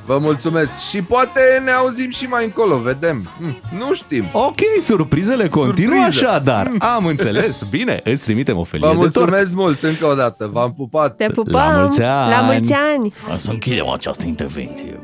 Vă 0.07 0.19
mulțumesc. 0.21 0.89
Și 0.91 1.03
poate 1.03 1.41
ne 1.65 1.71
auzim 1.71 2.11
și 2.11 2.25
mai 2.25 2.45
încolo, 2.45 2.79
vedem. 2.79 3.29
Hm, 3.39 3.57
Nu 3.79 3.93
știm. 3.95 4.25
Ok, 4.33 4.59
surprizele 4.83 5.49
continuă 5.49 5.95
Surpriză. 6.03 6.27
așa, 6.29 6.39
dar 6.39 6.71
am 6.79 7.07
înțeles. 7.07 7.63
Bine, 7.71 8.01
îți 8.05 8.23
trimitem 8.25 8.57
o 8.59 8.65
felie 8.65 8.87
Vă 8.87 8.93
de 8.93 8.99
tort. 9.01 9.15
mulțumesc 9.17 9.53
mult 9.55 9.83
încă 9.83 10.07
o 10.07 10.15
dată. 10.15 10.51
V-am 10.53 10.73
pupat. 10.77 11.17
Te 11.17 11.27
pupăm! 11.27 11.73
mulți 11.79 12.03
ani! 12.03 12.31
La 12.31 12.41
mulți 12.41 12.73
ani! 12.73 13.13
Să 13.37 13.51
închidem 13.51 13.89
această 13.89 14.27
intervenție. 14.27 15.01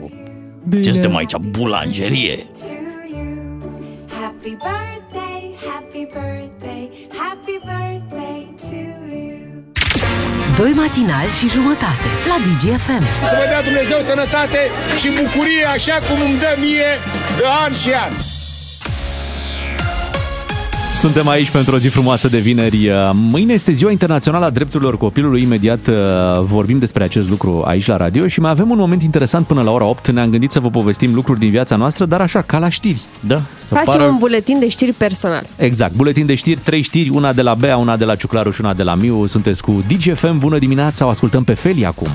Bine. 0.68 0.82
Ce 0.82 0.92
suntem 0.92 1.16
aici? 1.16 1.36
Bulangerie. 1.36 2.46
Happy 4.20 4.50
birthday, 4.50 5.25
happy 5.96 6.12
birthday, 6.12 7.08
happy 7.10 7.58
birthday 7.64 8.48
to 8.68 8.76
you. 8.76 9.64
Doi 10.56 10.72
matinali 10.72 11.30
și 11.30 11.48
jumătate 11.48 12.08
la 12.28 12.36
DGFM. 12.44 13.04
Să 13.28 13.36
vă 13.38 13.44
dea 13.48 13.62
Dumnezeu 13.62 14.00
sănătate 14.00 14.58
și 14.98 15.08
bucurie 15.08 15.64
așa 15.64 15.94
cum 15.94 16.20
îmi 16.20 16.38
dă 16.38 16.56
mie 16.60 16.90
de 17.36 17.44
an 17.64 17.72
și 17.72 17.92
an. 17.92 18.12
Suntem 20.96 21.28
aici 21.28 21.50
pentru 21.50 21.74
o 21.74 21.78
zi 21.78 21.88
frumoasă 21.88 22.28
de 22.28 22.38
vineri. 22.38 22.90
Mâine 23.12 23.52
este 23.52 23.72
Ziua 23.72 23.90
Internațională 23.90 24.44
a 24.44 24.50
Drepturilor 24.50 24.98
Copilului. 24.98 25.42
Imediat 25.42 25.86
uh, 25.86 25.94
vorbim 26.40 26.78
despre 26.78 27.04
acest 27.04 27.28
lucru 27.28 27.62
aici 27.66 27.86
la 27.86 27.96
radio 27.96 28.26
și 28.26 28.40
mai 28.40 28.50
avem 28.50 28.70
un 28.70 28.78
moment 28.78 29.02
interesant 29.02 29.46
până 29.46 29.62
la 29.62 29.70
ora 29.70 29.84
8. 29.84 30.10
Ne-am 30.10 30.30
gândit 30.30 30.52
să 30.52 30.60
vă 30.60 30.70
povestim 30.70 31.14
lucruri 31.14 31.38
din 31.38 31.50
viața 31.50 31.76
noastră, 31.76 32.04
dar 32.04 32.20
așa, 32.20 32.42
ca 32.42 32.58
la 32.58 32.68
știri. 32.68 33.00
Da, 33.20 33.40
să 33.64 33.74
Facem 33.74 33.98
pară... 33.98 34.10
un 34.10 34.18
buletin 34.18 34.58
de 34.58 34.68
știri 34.68 34.92
personal. 34.92 35.46
Exact, 35.56 35.94
buletin 35.94 36.26
de 36.26 36.34
știri, 36.34 36.60
trei 36.60 36.82
știri, 36.82 37.08
una 37.08 37.32
de 37.32 37.42
la 37.42 37.54
Bea, 37.54 37.76
una 37.76 37.96
de 37.96 38.04
la 38.04 38.14
Ciuclaru 38.14 38.50
și 38.50 38.60
una 38.60 38.74
de 38.74 38.82
la 38.82 38.94
Miu. 38.94 39.26
Sunteți 39.26 39.62
cu 39.62 39.84
DGFM, 39.88 40.38
bună 40.38 40.58
dimineața, 40.58 41.06
o 41.06 41.08
ascultăm 41.08 41.44
pe 41.44 41.54
Feli 41.54 41.86
acum. 41.86 42.08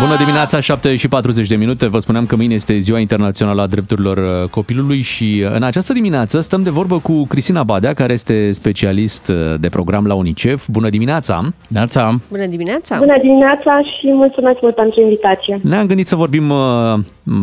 Bună 0.00 0.16
dimineața, 0.16 0.60
7 0.60 0.96
și 0.96 1.08
40 1.08 1.48
de 1.48 1.56
minute. 1.56 1.86
Vă 1.86 1.98
spuneam 1.98 2.26
că 2.26 2.36
mâine 2.36 2.54
este 2.54 2.78
Ziua 2.78 2.98
Internațională 2.98 3.62
a 3.62 3.66
Drepturilor 3.66 4.16
uh, 4.16 4.48
Copilului 4.48 5.02
și 5.02 5.42
uh, 5.44 5.54
în 5.54 5.62
această 5.62 5.92
dimineață 5.92 6.40
stăm 6.40 6.62
de 6.62 6.70
vorbă 6.70 6.98
cu 6.98 7.26
Cristina 7.26 7.62
Badea, 7.62 7.92
care 7.92 8.12
este 8.12 8.52
specialist 8.52 9.28
uh, 9.28 9.54
de 9.60 9.68
program 9.68 10.06
la 10.06 10.14
UNICEF. 10.14 10.66
Bună 10.68 10.88
dimineața! 10.88 11.52
Neața! 11.68 12.20
Bună 12.28 12.46
dimineața! 12.46 12.98
Bună 12.98 13.18
dimineța 13.20 13.80
și 13.82 14.12
mulțumesc 14.12 14.58
mult 14.60 14.74
pentru 14.74 15.00
invitație. 15.00 15.58
Ne-am 15.62 15.86
gândit 15.86 16.06
să 16.06 16.16
vorbim 16.16 16.50
uh, 16.50 16.98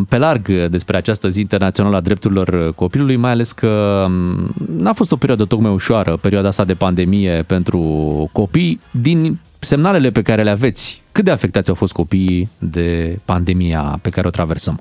pe 0.10 0.17
larg 0.17 0.47
despre 0.47 0.97
această 0.97 1.30
zi 1.30 1.39
internațională 1.39 1.95
a 1.95 2.02
drepturilor 2.02 2.73
copilului, 2.76 3.15
mai 3.15 3.32
ales 3.32 3.52
că 3.52 4.04
um, 4.06 4.54
n-a 4.78 4.93
fost 4.93 5.12
o 5.12 5.15
perioadă 5.15 5.45
tocmai 5.45 5.71
ușoară, 5.71 6.17
perioada 6.21 6.47
asta 6.47 6.65
de 6.65 6.73
pandemie 6.73 7.43
pentru 7.47 7.80
copii. 8.32 8.80
Din 8.91 9.38
semnalele 9.60 10.10
pe 10.10 10.21
care 10.21 10.43
le 10.43 10.50
aveți, 10.50 11.02
cât 11.18 11.26
de 11.26 11.32
afectați 11.32 11.70
au 11.70 11.76
fost 11.76 11.94
copiii 11.94 12.48
de 12.60 12.88
pandemia 13.26 13.84
pe 14.02 14.10
care 14.10 14.28
o 14.28 14.38
traversăm? 14.38 14.76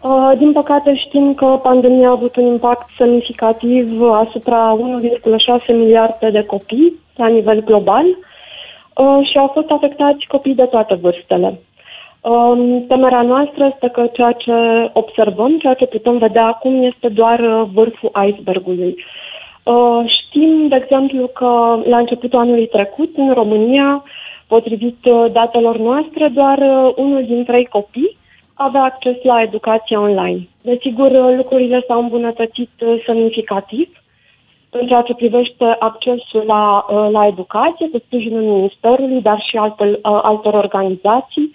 Uh, 0.00 0.32
Din 0.38 0.52
păcate 0.52 0.96
știm 0.96 1.34
că 1.34 1.46
pandemia 1.62 2.08
a 2.08 2.18
avut 2.18 2.36
un 2.36 2.46
impact 2.46 2.86
semnificativ 2.98 4.02
asupra 4.02 4.76
1,6 4.76 5.66
miliarde 5.68 6.28
de 6.30 6.42
copii 6.44 6.92
la 7.16 7.26
nivel 7.26 7.64
global 7.64 8.06
uh, 8.06 9.28
și 9.30 9.38
au 9.38 9.50
fost 9.54 9.70
afectați 9.70 10.26
copii 10.28 10.54
de 10.54 10.62
toate 10.62 10.94
vârstele. 10.94 11.60
Um, 12.20 12.84
Temerea 12.88 13.22
noastră 13.22 13.70
este 13.72 13.88
că 13.88 14.08
ceea 14.12 14.32
ce 14.32 14.52
observăm, 14.92 15.58
ceea 15.58 15.74
ce 15.74 15.86
putem 15.86 16.18
vedea 16.18 16.46
acum 16.46 16.82
este 16.82 17.08
doar 17.08 17.38
uh, 17.40 17.68
vârful 17.74 18.10
icebergului. 18.28 19.04
Uh, 19.62 20.00
Știm, 20.16 20.68
de 20.68 20.76
exemplu, 20.82 21.26
că 21.26 21.78
la 21.84 21.98
începutul 21.98 22.38
anului 22.38 22.66
trecut, 22.66 23.16
în 23.16 23.32
România, 23.32 24.04
potrivit 24.48 25.04
uh, 25.04 25.32
datelor 25.32 25.76
noastre, 25.78 26.28
doar 26.28 26.58
uh, 26.58 26.92
unul 26.96 27.24
din 27.24 27.44
trei 27.44 27.64
copii 27.64 28.16
avea 28.54 28.82
acces 28.82 29.16
la 29.22 29.42
educația 29.42 30.00
online. 30.00 30.48
Desigur, 30.62 31.10
uh, 31.10 31.36
lucrurile 31.36 31.84
s-au 31.86 32.00
îmbunătățit 32.00 32.70
uh, 32.80 33.02
semnificativ 33.06 33.88
în 34.70 34.86
ceea 34.86 35.02
ce 35.02 35.14
privește 35.14 35.76
accesul 35.78 36.42
la, 36.46 36.86
uh, 36.90 37.08
la 37.10 37.26
educație, 37.26 37.88
cu 37.88 37.98
sprijinul 37.98 38.42
Ministerului, 38.42 39.22
dar 39.22 39.44
și 39.48 39.56
altor, 39.56 39.86
uh, 39.86 39.98
altor 40.02 40.54
organizații. 40.54 41.50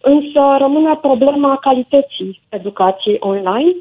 Însă 0.00 0.56
rămâne 0.58 0.94
problema 1.00 1.56
calității 1.56 2.40
educației 2.48 3.16
online 3.20 3.74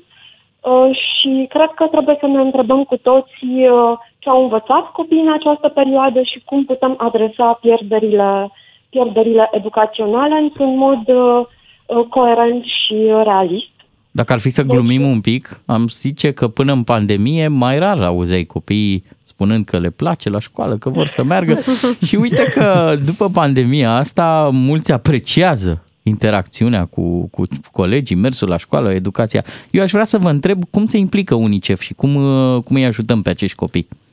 uh, 0.62 0.90
și 0.96 1.46
cred 1.50 1.70
că 1.76 1.86
trebuie 1.86 2.18
să 2.20 2.28
ne 2.28 2.42
întrebăm 2.42 2.84
cu 2.84 2.98
toții 2.98 3.70
uh, 3.70 3.98
ce 4.26 4.32
au 4.32 4.44
învățat 4.44 4.86
copiii 4.92 5.26
în 5.28 5.34
această 5.40 5.68
perioadă 5.68 6.20
și 6.22 6.42
cum 6.46 6.66
putem 6.66 6.94
adresa 6.98 7.60
pierderile, 7.62 8.52
pierderile 8.90 9.50
educaționale 9.52 10.36
într-un 10.46 10.78
mod 10.78 11.04
uh, 11.08 11.46
uh, 11.86 12.06
coerent 12.10 12.64
și 12.64 12.94
uh, 12.94 13.22
realist. 13.24 13.74
Dacă 14.12 14.34
ar 14.34 14.40
fi 14.40 14.50
să 14.50 14.64
glumim 14.64 15.02
un 15.02 15.22
pic, 15.22 15.62
am 15.66 15.88
zice 15.88 16.32
că 16.32 16.48
până 16.48 16.72
în 16.74 16.84
pandemie 16.84 17.48
mai 17.48 17.80
rar 17.80 18.02
auzeai 18.04 18.44
copiii 18.44 19.04
spunând 19.22 19.66
că 19.66 19.78
le 19.78 19.90
place 19.90 20.30
la 20.30 20.40
școală, 20.40 20.76
că 20.78 20.90
vor 20.90 21.08
să 21.08 21.24
meargă. 21.24 21.60
Și 22.08 22.16
uite 22.16 22.44
că 22.44 22.96
după 23.06 23.30
pandemia 23.30 23.96
asta 23.96 24.50
mulți 24.54 24.92
apreciază 24.92 25.84
interacțiunea 26.04 26.86
cu, 26.86 27.28
cu 27.32 27.44
colegii, 27.72 28.16
mersul 28.16 28.50
la 28.50 28.58
școală, 28.58 28.94
educația. 28.94 29.44
Eu 29.72 29.84
aș 29.84 29.92
vrea 29.92 30.06
să 30.06 30.18
vă 30.18 30.30
întreb 30.30 30.64
cum 30.72 30.86
se 30.86 30.98
implică 30.98 31.36
UNICEF 31.36 31.82
și 31.82 31.94
cum, 31.94 32.16
uh, 32.16 32.64
cum 32.64 32.76
îi 32.76 32.86
ajutăm 32.86 33.22
pe 33.22 33.30
acești 33.30 33.56
copii. 33.56 33.88
Uh, 33.90 34.05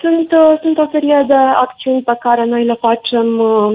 Sunt, 0.00 0.32
uh, 0.32 0.58
sunt 0.60 0.78
o 0.78 0.88
serie 0.90 1.24
de 1.26 1.34
acțiuni 1.34 2.02
pe 2.02 2.16
care 2.20 2.44
noi 2.44 2.64
le 2.64 2.74
facem 2.74 3.38
uh, 3.38 3.74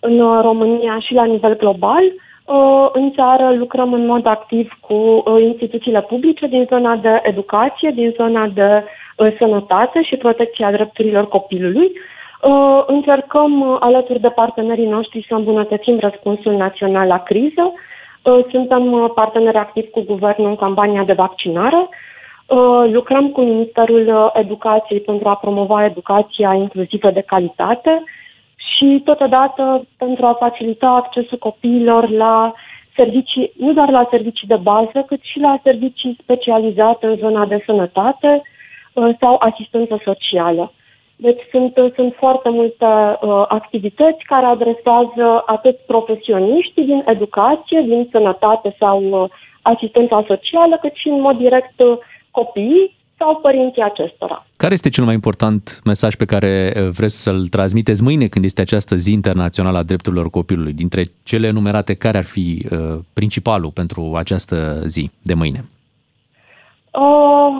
în 0.00 0.20
uh, 0.20 0.38
România 0.42 0.98
și 0.98 1.14
la 1.14 1.24
nivel 1.24 1.56
global. 1.56 2.02
Uh, 2.44 2.88
În 2.92 3.12
țară 3.12 3.54
lucrăm 3.54 3.92
în 3.92 4.06
mod 4.06 4.26
activ 4.26 4.78
cu 4.80 4.94
uh, 4.94 5.42
instituțiile 5.42 6.02
publice 6.02 6.46
din 6.46 6.66
zona 6.68 6.96
de 6.96 7.20
educație, 7.22 7.90
din 7.90 8.14
zona 8.16 8.46
de 8.46 8.84
uh, 9.16 9.34
sănătate 9.38 10.02
și 10.02 10.16
protecția 10.16 10.70
drepturilor 10.70 11.28
copilului. 11.28 11.92
Uh, 12.42 12.82
Încercăm 12.86 13.60
uh, 13.60 13.76
alături 13.80 14.20
de 14.20 14.28
partenerii 14.28 14.86
noștri 14.86 15.24
să 15.28 15.34
îmbunătățim 15.34 15.98
răspunsul 15.98 16.52
național 16.52 17.06
la 17.06 17.18
criză. 17.18 17.72
Uh, 18.22 18.44
Suntem 18.50 18.92
uh, 18.92 19.10
parteneri 19.14 19.56
activi 19.56 19.90
cu 19.90 20.00
guvernul 20.00 20.48
în 20.48 20.56
campania 20.56 21.02
de 21.02 21.12
vaccinare. 21.12 21.88
Uh, 22.46 22.90
Lucrăm 22.92 23.28
cu 23.30 23.40
Ministerul 23.40 24.08
uh, 24.08 24.30
Educației 24.34 25.00
pentru 25.00 25.28
a 25.28 25.34
promova 25.34 25.84
educația 25.84 26.54
inclusivă 26.54 27.10
de 27.10 27.20
calitate 27.20 28.02
și 28.56 29.02
totodată 29.04 29.86
pentru 29.96 30.26
a 30.26 30.32
facilita 30.32 30.88
accesul 30.88 31.38
copiilor 31.38 32.10
la 32.10 32.52
servicii, 32.94 33.52
nu 33.56 33.72
doar 33.72 33.90
la 33.90 34.06
servicii 34.10 34.48
de 34.48 34.56
bază, 34.56 35.04
cât 35.06 35.20
și 35.22 35.38
la 35.38 35.60
servicii 35.62 36.18
specializate 36.22 37.06
în 37.06 37.16
zona 37.16 37.46
de 37.46 37.62
sănătate 37.66 38.42
uh, 38.92 39.14
sau 39.20 39.36
asistență 39.38 40.00
socială. 40.04 40.72
Deci 41.16 41.40
sunt, 41.50 41.76
uh, 41.76 41.92
sunt 41.94 42.14
foarte 42.16 42.48
multe 42.48 42.84
uh, 42.84 43.44
activități 43.48 44.24
care 44.24 44.46
adresează 44.46 45.42
atât 45.46 45.76
profesioniștii 45.86 46.84
din 46.84 47.02
educație, 47.06 47.80
din 47.80 48.08
sănătate 48.10 48.76
sau 48.78 49.02
uh, 49.02 49.30
asistența 49.62 50.24
socială, 50.26 50.78
cât 50.80 50.94
și 50.94 51.08
în 51.08 51.20
mod 51.20 51.36
direct 51.36 51.80
uh, 51.80 51.98
copiii 52.38 52.96
sau 53.18 53.36
părinții 53.36 53.82
acestora. 53.82 54.46
Care 54.56 54.72
este 54.72 54.88
cel 54.88 55.04
mai 55.04 55.14
important 55.14 55.80
mesaj 55.84 56.14
pe 56.14 56.24
care 56.24 56.52
uh, 56.76 56.88
vreți 56.98 57.22
să-l 57.22 57.46
transmiteți 57.46 58.02
mâine 58.02 58.26
când 58.26 58.44
este 58.44 58.60
această 58.60 58.94
zi 58.94 59.12
internațională 59.12 59.78
a 59.78 59.88
drepturilor 59.90 60.30
copilului? 60.30 60.72
Dintre 60.72 61.02
cele 61.24 61.46
enumerate, 61.46 61.94
care 61.94 62.18
ar 62.18 62.24
fi 62.24 62.46
uh, 62.70 62.98
principalul 63.14 63.70
pentru 63.70 64.12
această 64.16 64.56
zi 64.86 65.10
de 65.22 65.34
mâine? 65.34 65.60
Uh, 67.04 67.50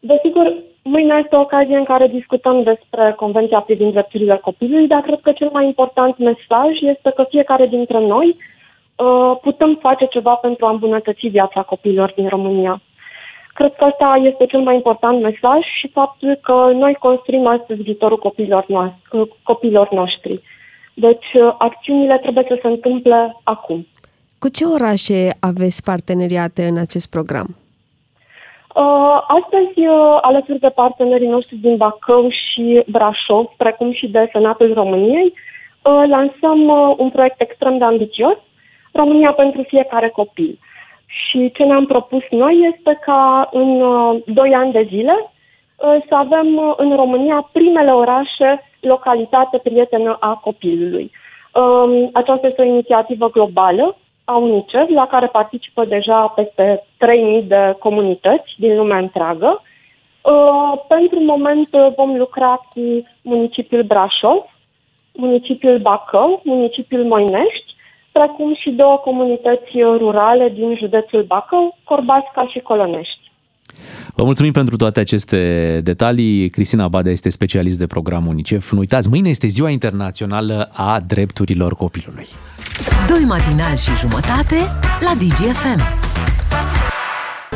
desigur, 0.00 0.46
mâine 0.82 1.20
este 1.24 1.36
o 1.36 1.40
ocazie 1.40 1.76
în 1.76 1.84
care 1.84 2.06
discutăm 2.08 2.62
despre 2.62 3.14
Convenția 3.16 3.60
privind 3.60 3.92
drepturile 3.92 4.38
copilului, 4.42 4.86
dar 4.86 5.00
cred 5.00 5.20
că 5.22 5.32
cel 5.32 5.50
mai 5.52 5.66
important 5.66 6.18
mesaj 6.18 6.72
este 6.80 7.12
că 7.16 7.24
fiecare 7.28 7.66
dintre 7.66 7.98
noi 8.00 8.36
uh, 8.36 9.38
putem 9.42 9.78
face 9.80 10.06
ceva 10.06 10.34
pentru 10.34 10.66
a 10.66 10.70
îmbunătăți 10.70 11.26
viața 11.26 11.60
copiilor 11.62 12.12
din 12.16 12.28
România. 12.28 12.80
Cred 13.58 13.74
că 13.78 13.84
ăsta 13.84 14.20
este 14.22 14.46
cel 14.46 14.60
mai 14.60 14.74
important 14.74 15.22
mesaj 15.22 15.60
și 15.78 15.88
faptul 15.92 16.38
că 16.42 16.70
noi 16.74 16.94
construim 16.94 17.46
astăzi 17.46 17.82
viitorul 17.82 18.18
copiilor, 18.18 18.64
noastre, 18.68 19.18
copiilor 19.42 19.88
noștri. 19.90 20.40
Deci 20.94 21.30
uh, 21.34 21.54
acțiunile 21.58 22.18
trebuie 22.18 22.44
să 22.48 22.58
se 22.62 22.68
întâmple 22.68 23.36
acum. 23.42 23.86
Cu 24.38 24.48
ce 24.48 24.64
orașe 24.64 25.36
aveți 25.40 25.82
parteneriate 25.82 26.62
în 26.66 26.78
acest 26.78 27.10
program? 27.10 27.48
Uh, 28.74 29.18
Astăzi, 29.38 29.86
uh, 29.86 30.18
alături 30.20 30.58
de 30.58 30.68
partenerii 30.68 31.28
noștri 31.28 31.56
din 31.56 31.76
Bacău 31.76 32.28
și 32.28 32.82
Brașov, 32.86 33.46
precum 33.56 33.92
și 33.92 34.06
de 34.06 34.28
Senatul 34.32 34.74
României, 34.74 35.32
uh, 35.32 36.02
lansăm 36.08 36.68
uh, 36.68 36.94
un 36.96 37.10
proiect 37.10 37.40
extrem 37.40 37.78
de 37.78 37.84
ambițios, 37.84 38.36
România 38.92 39.32
pentru 39.32 39.62
fiecare 39.62 40.08
copil. 40.08 40.58
Și 41.06 41.50
ce 41.54 41.64
ne-am 41.64 41.86
propus 41.86 42.22
noi 42.30 42.74
este 42.74 42.98
ca 43.04 43.48
în 43.52 43.80
uh, 43.80 44.22
2 44.26 44.54
ani 44.54 44.72
de 44.72 44.86
zile 44.88 45.14
uh, 45.76 45.96
să 46.08 46.14
avem 46.14 46.56
uh, 46.56 46.72
în 46.76 46.96
România 46.96 47.48
primele 47.52 47.90
orașe 47.92 48.62
localitate 48.80 49.58
prietenă 49.58 50.16
a 50.20 50.34
copilului. 50.34 51.10
Um, 51.54 52.10
Aceasta 52.12 52.46
este 52.46 52.62
o 52.62 52.64
inițiativă 52.64 53.30
globală 53.30 53.96
a 54.24 54.36
UNICEF, 54.36 54.88
la 54.88 55.06
care 55.06 55.26
participă 55.26 55.84
deja 55.84 56.26
peste 56.26 56.84
3.000 57.40 57.46
de 57.46 57.76
comunități 57.78 58.54
din 58.56 58.76
lumea 58.76 58.98
întreagă. 58.98 59.62
Uh, 60.22 60.80
Pentru 60.88 61.20
moment 61.20 61.68
uh, 61.72 61.86
vom 61.96 62.16
lucra 62.16 62.60
cu 62.72 62.80
municipiul 63.22 63.82
Brașov, 63.82 64.44
municipiul 65.12 65.78
Bacău, 65.78 66.40
municipiul 66.44 67.04
Moinești, 67.04 67.75
precum 68.18 68.54
și 68.62 68.70
două 68.70 68.96
comunități 69.04 69.72
uh, 69.74 69.96
rurale 69.98 70.46
din 70.54 70.76
județul 70.82 71.22
Bacău, 71.32 71.78
Corbasca 71.84 72.42
și 72.52 72.58
Colonești. 72.58 73.24
Vă 74.14 74.24
mulțumim 74.24 74.52
pentru 74.52 74.76
toate 74.76 75.00
aceste 75.00 75.40
detalii. 75.84 76.50
Cristina 76.50 76.88
Badea 76.88 77.12
este 77.12 77.30
specialist 77.30 77.78
de 77.78 77.86
program 77.86 78.26
UNICEF. 78.26 78.72
Nu 78.72 78.78
uitați, 78.78 79.08
mâine 79.08 79.28
este 79.28 79.46
Ziua 79.46 79.70
Internațională 79.70 80.70
a 80.72 81.00
Drepturilor 81.06 81.74
Copilului. 81.74 82.26
Doi 83.08 83.24
matinali 83.28 83.78
și 83.78 83.92
jumătate 84.02 84.56
la 85.06 85.12
DGFM. 85.20 85.80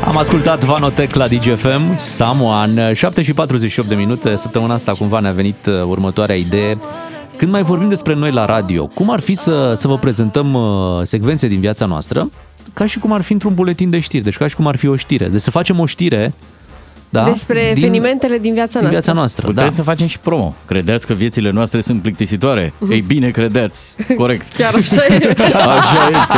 Am 0.05 0.17
ascultat 0.17 0.63
Vanotec 0.63 1.13
la 1.13 1.27
DGFM, 1.27 1.97
Someone, 1.97 2.93
7 2.93 3.23
și 3.23 3.33
48 3.33 3.87
de 3.87 3.95
minute. 3.95 4.35
Săptămâna 4.35 4.73
asta 4.73 4.91
cumva 4.91 5.19
ne-a 5.19 5.31
venit 5.31 5.65
uh, 5.65 5.81
următoarea 5.81 6.35
idee. 6.35 6.77
Când 7.41 7.53
mai 7.53 7.63
vorbim 7.63 7.89
despre 7.89 8.13
noi 8.13 8.31
la 8.31 8.45
radio, 8.45 8.87
cum 8.87 9.11
ar 9.11 9.19
fi 9.19 9.35
să, 9.35 9.73
să 9.75 9.87
vă 9.87 9.97
prezentăm 9.97 10.53
uh, 10.53 10.61
secvențe 11.03 11.47
din 11.47 11.59
viața 11.59 11.85
noastră, 11.85 12.29
ca 12.73 12.85
și 12.85 12.99
cum 12.99 13.13
ar 13.13 13.21
fi 13.21 13.33
într-un 13.33 13.53
buletin 13.53 13.89
de 13.89 13.99
știri, 13.99 14.23
deci 14.23 14.37
ca 14.37 14.47
și 14.47 14.55
cum 14.55 14.67
ar 14.67 14.75
fi 14.75 14.87
o 14.87 14.95
știre. 14.95 15.27
Deci 15.27 15.41
să 15.41 15.51
facem 15.51 15.79
o 15.79 15.85
știre 15.85 16.33
da, 17.09 17.23
Despre 17.23 17.71
din, 17.73 17.83
evenimentele 17.83 18.37
din 18.37 18.53
viața 18.53 18.79
din 18.79 18.81
noastră. 18.81 18.89
viața 18.89 19.13
noastră. 19.13 19.45
Putem 19.45 19.65
da. 19.65 19.71
să 19.71 19.81
facem 19.81 20.07
și 20.07 20.19
promo. 20.19 20.55
Credeți 20.65 21.07
că 21.07 21.13
viețile 21.13 21.51
noastre 21.51 21.81
sunt 21.81 22.01
plictisitoare? 22.01 22.73
Ei 22.89 23.01
bine, 23.01 23.29
credeți. 23.29 23.95
Corect. 24.17 24.53
Chiar 24.57 24.73
așa 24.73 25.05
e. 25.05 25.35
Așa 25.79 26.19
este. 26.21 26.37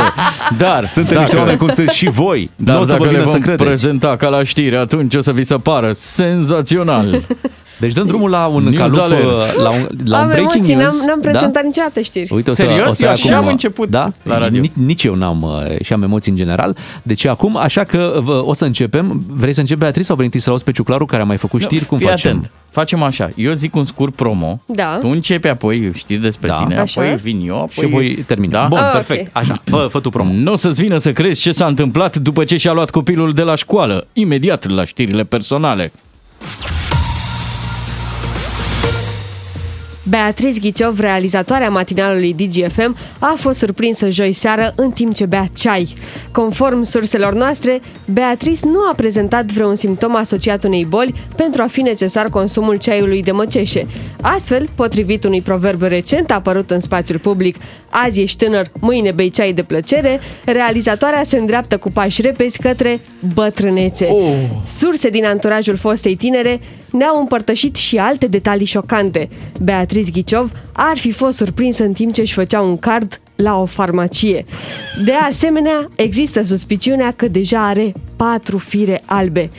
Dar 0.58 0.88
Suntem 0.88 1.18
niște 1.18 1.36
oameni 1.36 1.58
cum 1.58 1.66
sunteți 1.66 1.96
și 1.96 2.08
voi. 2.08 2.50
Dar 2.56 2.74
Nu 2.74 2.80
o 2.80 2.84
să 2.84 2.90
dacă 2.90 3.02
vă 3.02 3.10
le 3.10 3.16
vină 3.18 3.24
să 3.24 3.30
vom 3.30 3.40
credeți. 3.40 3.64
prezenta 3.64 4.16
ca 4.16 4.28
la 4.28 4.42
știri, 4.42 4.76
atunci 4.76 5.14
o 5.14 5.20
să 5.20 5.32
vi 5.32 5.44
se 5.44 5.54
pară 5.54 5.92
senzațional. 5.92 7.22
Deci 7.78 7.92
dăm 7.92 8.06
drumul 8.06 8.30
la 8.30 8.46
un 8.46 8.62
News 8.62 8.76
calup, 8.76 8.98
alert. 8.98 9.56
la 9.56 9.70
un, 9.70 9.86
la 10.04 10.16
un 10.18 10.22
Am 10.22 10.28
breaking 10.28 10.54
emoții, 10.54 10.74
news. 10.74 10.98
n-am, 10.98 11.06
n-am 11.06 11.20
da? 11.22 11.30
prezentat 11.30 11.64
niciodată 11.64 12.00
știri. 12.00 12.30
Uite, 12.34 12.50
o 12.50 12.54
să, 12.54 12.62
Serios? 12.62 12.88
o 12.88 12.92
să 12.92 13.04
Eu 13.04 13.10
acum, 13.10 13.22
așa 13.24 13.36
am 13.36 13.46
început 13.46 13.88
da? 13.88 14.12
la 14.22 14.38
radio. 14.38 14.60
Nici, 14.60 14.72
nici 14.84 15.04
eu 15.04 15.14
n-am 15.14 15.42
uh, 15.42 15.76
și 15.84 15.92
am 15.92 16.02
emoții 16.02 16.30
în 16.30 16.36
general. 16.36 16.76
Deci 17.02 17.24
acum, 17.26 17.56
așa 17.56 17.84
că 17.84 18.20
vă, 18.22 18.42
o 18.44 18.54
să 18.54 18.64
începem. 18.64 19.24
Vrei 19.28 19.52
să 19.52 19.60
începi, 19.60 19.80
Beatrice, 19.80 20.06
sau 20.06 20.14
vrei 20.14 20.26
întâi 20.26 20.40
să 20.40 20.50
auzi 20.50 20.64
pe 20.64 20.72
Ciuclaru 20.72 21.06
care 21.06 21.22
a 21.22 21.24
mai 21.24 21.36
făcut 21.36 21.60
știri? 21.60 21.84
Cum 21.84 21.98
Fii 21.98 22.06
facem? 22.06 22.30
atent. 22.30 22.50
Facem 22.70 23.02
așa. 23.02 23.30
Eu 23.36 23.52
zic 23.52 23.74
un 23.76 23.84
scurt 23.84 24.14
promo. 24.14 24.60
Da. 24.66 24.98
Tu 25.00 25.08
începi 25.08 25.48
apoi 25.48 25.90
știri 25.94 26.20
despre 26.20 26.48
Da. 26.48 26.54
tine, 26.62 26.78
Așa. 26.78 27.00
apoi 27.00 27.16
vin 27.16 27.40
eu, 27.46 27.54
apoi... 27.54 27.84
Și 27.84 27.90
voi 27.90 28.24
termina. 28.26 28.60
Da? 28.60 28.66
Bun, 28.66 28.78
Ah, 28.78 28.90
perfect. 28.92 29.26
ok. 29.26 29.36
Așa, 29.36 29.62
fă, 29.64 29.86
fă 29.90 30.00
tu 30.00 30.10
promo. 30.10 30.32
Nu 30.32 30.52
o 30.52 30.56
să-ți 30.56 30.82
vină 30.82 30.98
să 30.98 31.12
crezi 31.12 31.40
ce 31.40 31.52
s-a 31.52 31.66
întâmplat 31.66 32.16
după 32.16 32.44
ce 32.44 32.56
și-a 32.56 32.72
luat 32.72 32.90
copilul 32.90 33.32
de 33.32 33.42
la 33.42 33.54
școală. 33.54 34.06
Imediat 34.12 34.68
la 34.68 34.84
știrile 34.84 35.24
personale. 35.24 35.92
Beatrice 40.08 40.60
Ghiciov, 40.60 40.98
realizatoarea 40.98 41.70
matinalului 41.70 42.34
DGFM, 42.34 42.96
a 43.18 43.34
fost 43.38 43.58
surprinsă 43.58 44.08
joi 44.08 44.32
seară 44.32 44.72
în 44.76 44.90
timp 44.90 45.14
ce 45.14 45.26
bea 45.26 45.46
ceai. 45.54 45.92
Conform 46.32 46.82
surselor 46.82 47.34
noastre, 47.34 47.80
Beatrice 48.12 48.66
nu 48.66 48.78
a 48.90 48.94
prezentat 48.96 49.44
vreun 49.44 49.74
simptom 49.74 50.16
asociat 50.16 50.64
unei 50.64 50.84
boli 50.84 51.14
pentru 51.36 51.62
a 51.62 51.66
fi 51.66 51.80
necesar 51.80 52.28
consumul 52.28 52.76
ceaiului 52.76 53.22
de 53.22 53.30
măceșe. 53.30 53.86
Astfel, 54.20 54.68
potrivit 54.74 55.24
unui 55.24 55.40
proverb 55.40 55.82
recent 55.82 56.30
apărut 56.30 56.70
în 56.70 56.80
spațiul 56.80 57.18
public, 57.18 57.56
azi 57.88 58.20
ești 58.20 58.44
tânăr, 58.44 58.70
mâine 58.80 59.10
bei 59.10 59.30
ceai 59.30 59.52
de 59.52 59.62
plăcere, 59.62 60.20
realizatoarea 60.44 61.22
se 61.22 61.36
îndreaptă 61.38 61.76
cu 61.76 61.90
pași 61.90 62.22
repezi 62.22 62.58
către 62.58 63.00
bătrânețe. 63.34 64.06
Oh. 64.10 64.32
Surse 64.78 65.10
din 65.10 65.24
anturajul 65.24 65.76
fostei 65.76 66.16
tinere 66.16 66.60
ne-au 66.96 67.20
împărtășit 67.20 67.76
și 67.76 67.96
alte 67.96 68.26
detalii 68.26 68.66
șocante. 68.66 69.28
Beatrice 69.60 70.10
Ghiciov 70.10 70.50
ar 70.72 70.96
fi 70.96 71.12
fost 71.12 71.36
surprinsă 71.36 71.84
în 71.84 71.92
timp 71.92 72.12
ce 72.12 72.20
își 72.20 72.34
făcea 72.34 72.60
un 72.60 72.78
card 72.78 73.20
la 73.36 73.60
o 73.60 73.64
farmacie. 73.64 74.44
De 75.04 75.12
asemenea, 75.12 75.88
există 75.96 76.42
suspiciunea 76.42 77.12
că 77.16 77.28
deja 77.28 77.66
are 77.66 77.92
patru 78.16 78.58
fire 78.58 79.02
albe. 79.04 79.50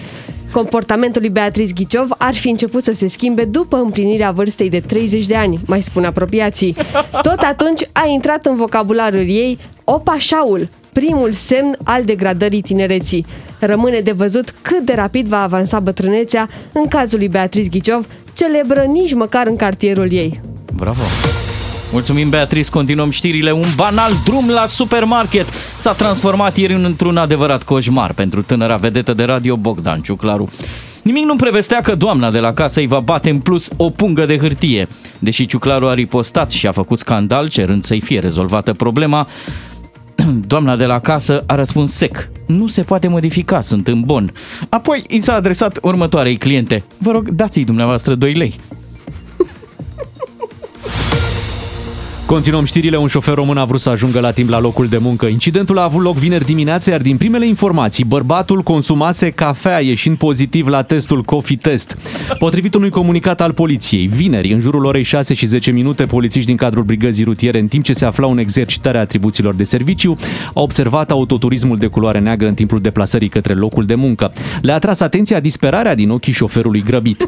Comportamentul 0.51 1.21
lui 1.21 1.29
Beatrice 1.29 1.73
Ghiciov 1.73 2.09
ar 2.17 2.33
fi 2.33 2.49
început 2.49 2.83
să 2.83 2.91
se 2.91 3.07
schimbe 3.07 3.45
după 3.45 3.77
împlinirea 3.77 4.31
vârstei 4.31 4.69
de 4.69 4.79
30 4.79 5.25
de 5.25 5.35
ani, 5.35 5.59
mai 5.65 5.81
spun 5.81 6.03
apropiații. 6.03 6.75
Tot 7.21 7.39
atunci 7.39 7.81
a 7.91 8.07
intrat 8.07 8.45
în 8.45 8.55
vocabularul 8.55 9.27
ei 9.29 9.57
opașaul, 9.83 10.69
primul 10.99 11.33
semn 11.33 11.77
al 11.83 12.03
degradării 12.03 12.61
tinereții. 12.61 13.25
Rămâne 13.59 13.99
de 13.99 14.11
văzut 14.11 14.53
cât 14.61 14.79
de 14.85 14.93
rapid 14.95 15.27
va 15.27 15.41
avansa 15.41 15.79
bătrânețea 15.79 16.49
în 16.71 16.87
cazul 16.87 17.17
lui 17.17 17.27
Beatrice 17.27 17.69
Ghiciov, 17.69 18.05
celebră 18.33 18.81
nici 18.81 19.13
măcar 19.13 19.47
în 19.47 19.55
cartierul 19.55 20.11
ei. 20.11 20.41
Bravo! 20.73 21.01
Mulțumim, 21.91 22.29
Beatrice. 22.29 22.69
Continuăm 22.69 23.09
știrile. 23.09 23.51
Un 23.51 23.67
banal 23.75 24.11
drum 24.25 24.49
la 24.49 24.65
supermarket 24.65 25.45
s-a 25.79 25.91
transformat 25.93 26.57
ieri 26.57 26.73
într-un 26.73 27.17
adevărat 27.17 27.63
coșmar 27.63 28.13
pentru 28.13 28.41
tânăra 28.41 28.75
vedetă 28.75 29.13
de 29.13 29.23
radio 29.23 29.55
Bogdan 29.55 30.01
Ciuclaru. 30.01 30.49
Nimic 31.01 31.25
nu 31.25 31.35
prevestea 31.35 31.81
că 31.81 31.95
doamna 31.95 32.31
de 32.31 32.39
la 32.39 32.53
casă 32.53 32.79
îi 32.79 32.87
va 32.87 32.99
bate 32.99 33.29
în 33.29 33.39
plus 33.39 33.69
o 33.77 33.89
pungă 33.89 34.25
de 34.25 34.37
hârtie. 34.37 34.87
Deși 35.19 35.45
Ciuclaru 35.45 35.87
a 35.87 35.93
ripostat 35.93 36.51
și 36.51 36.67
a 36.67 36.71
făcut 36.71 36.99
scandal 36.99 37.49
cerând 37.49 37.83
să-i 37.83 38.01
fie 38.01 38.19
rezolvată 38.19 38.73
problema, 38.73 39.27
doamna 40.47 40.75
de 40.75 40.85
la 40.85 40.99
casă 40.99 41.43
a 41.47 41.55
răspuns 41.55 41.93
sec. 41.93 42.29
Nu 42.47 42.67
se 42.67 42.81
poate 42.81 43.07
modifica, 43.07 43.61
sunt 43.61 43.87
în 43.87 44.01
bon. 44.01 44.31
Apoi 44.69 45.03
i 45.07 45.19
s-a 45.19 45.33
adresat 45.33 45.79
următoarei 45.81 46.37
cliente. 46.37 46.83
Vă 46.97 47.11
rog, 47.11 47.29
dați-i 47.29 47.65
dumneavoastră 47.65 48.15
2 48.15 48.33
lei. 48.33 48.59
Continuăm 52.25 52.65
știrile. 52.65 52.97
Un 52.97 53.07
șofer 53.07 53.33
român 53.33 53.57
a 53.57 53.65
vrut 53.65 53.81
să 53.81 53.89
ajungă 53.89 54.19
la 54.19 54.31
timp 54.31 54.49
la 54.49 54.59
locul 54.59 54.87
de 54.87 54.97
muncă. 54.97 55.25
Incidentul 55.25 55.77
a 55.77 55.83
avut 55.83 56.01
loc 56.01 56.15
vineri 56.15 56.45
dimineața, 56.45 56.91
iar 56.91 57.01
din 57.01 57.17
primele 57.17 57.47
informații, 57.47 58.03
bărbatul 58.03 58.61
consumase 58.61 59.29
cafea 59.29 59.79
ieșind 59.79 60.17
pozitiv 60.17 60.67
la 60.67 60.81
testul 60.81 61.23
Coffee 61.23 61.57
Test. 61.57 61.97
Potrivit 62.39 62.73
unui 62.73 62.89
comunicat 62.89 63.41
al 63.41 63.53
poliției, 63.53 64.07
vineri, 64.07 64.51
în 64.51 64.59
jurul 64.59 64.85
orei 64.85 65.03
6 65.03 65.33
și 65.33 65.45
10 65.45 65.71
minute, 65.71 66.05
polițiști 66.05 66.47
din 66.47 66.55
cadrul 66.55 66.83
brigăzii 66.83 67.23
rutiere, 67.23 67.59
în 67.59 67.67
timp 67.67 67.83
ce 67.83 67.93
se 67.93 68.05
aflau 68.05 68.31
în 68.31 68.37
exercitarea 68.37 69.01
atribuțiilor 69.01 69.53
de 69.53 69.63
serviciu, 69.63 70.17
au 70.53 70.63
observat 70.63 71.11
autoturismul 71.11 71.77
de 71.77 71.87
culoare 71.87 72.19
neagră 72.19 72.47
în 72.47 72.53
timpul 72.53 72.81
deplasării 72.81 73.29
către 73.29 73.53
locul 73.53 73.85
de 73.85 73.95
muncă. 73.95 74.33
Le-a 74.61 74.75
atras 74.75 74.99
atenția 74.99 75.39
disperarea 75.39 75.95
din 75.95 76.09
ochii 76.09 76.33
șoferului 76.33 76.83
grăbit. 76.83 77.27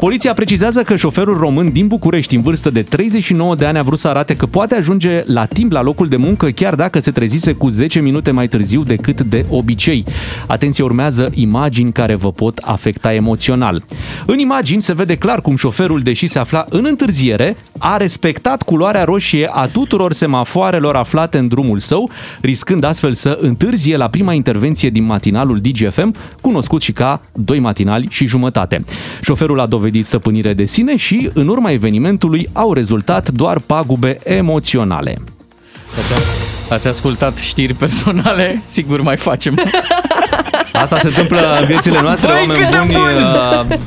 Poliția 0.00 0.32
precizează 0.32 0.82
că 0.82 0.96
șoferul 0.96 1.36
român 1.36 1.72
din 1.72 1.86
București, 1.86 2.34
în 2.34 2.42
vârstă 2.42 2.70
de 2.70 2.82
39 2.82 3.54
de 3.54 3.64
ani, 3.64 3.78
a 3.78 3.82
vrut 3.82 3.98
să 3.98 4.08
arate 4.08 4.33
că 4.34 4.46
poate 4.46 4.74
ajunge 4.74 5.22
la 5.26 5.44
timp 5.44 5.72
la 5.72 5.82
locul 5.82 6.08
de 6.08 6.16
muncă, 6.16 6.46
chiar 6.46 6.74
dacă 6.74 6.98
se 6.98 7.10
trezise 7.10 7.52
cu 7.52 7.68
10 7.68 8.00
minute 8.00 8.30
mai 8.30 8.48
târziu 8.48 8.82
decât 8.82 9.20
de 9.20 9.44
obicei. 9.48 10.04
Atenție, 10.46 10.84
urmează 10.84 11.30
imagini 11.34 11.92
care 11.92 12.14
vă 12.14 12.32
pot 12.32 12.58
afecta 12.62 13.12
emoțional. 13.12 13.84
În 14.26 14.38
imagini 14.38 14.82
se 14.82 14.92
vede 14.92 15.16
clar 15.16 15.40
cum 15.40 15.56
șoferul, 15.56 16.00
deși 16.00 16.26
se 16.26 16.38
afla 16.38 16.64
în 16.68 16.84
întârziere, 16.88 17.56
a 17.78 17.96
respectat 17.96 18.62
culoarea 18.62 19.04
roșie 19.04 19.48
a 19.52 19.66
tuturor 19.66 20.12
semafoarelor 20.12 20.96
aflate 20.96 21.38
în 21.38 21.48
drumul 21.48 21.78
său, 21.78 22.10
riscând 22.40 22.84
astfel 22.84 23.12
să 23.12 23.38
întârzie 23.40 23.96
la 23.96 24.08
prima 24.08 24.32
intervenție 24.32 24.90
din 24.90 25.04
matinalul 25.04 25.60
DGFM, 25.60 26.14
cunoscut 26.40 26.82
și 26.82 26.92
ca 26.92 27.22
doi 27.32 27.58
matinali 27.58 28.06
și 28.10 28.26
jumătate. 28.26 28.84
Șoferul 29.22 29.60
a 29.60 29.66
dovedit 29.66 30.06
stăpânire 30.06 30.54
de 30.54 30.64
sine 30.64 30.96
și, 30.96 31.30
în 31.34 31.48
urma 31.48 31.70
evenimentului, 31.70 32.48
au 32.52 32.72
rezultat 32.72 33.30
doar 33.30 33.58
pagube 33.58 34.18
emoționale. 34.24 35.16
Ați 36.70 36.88
ascultat 36.88 37.36
știri 37.38 37.74
personale? 37.74 38.60
Sigur 38.64 39.00
mai 39.00 39.16
facem. 39.16 39.58
Asta 40.72 40.98
se 41.00 41.06
întâmplă 41.06 41.56
în 41.60 41.66
viețile 41.66 42.00
noastre, 42.00 42.26
Băi, 42.26 42.36
oameni 42.40 42.58
cât 42.60 42.70
de 42.70 42.76
buni. 42.76 42.92
bun! 42.92 43.22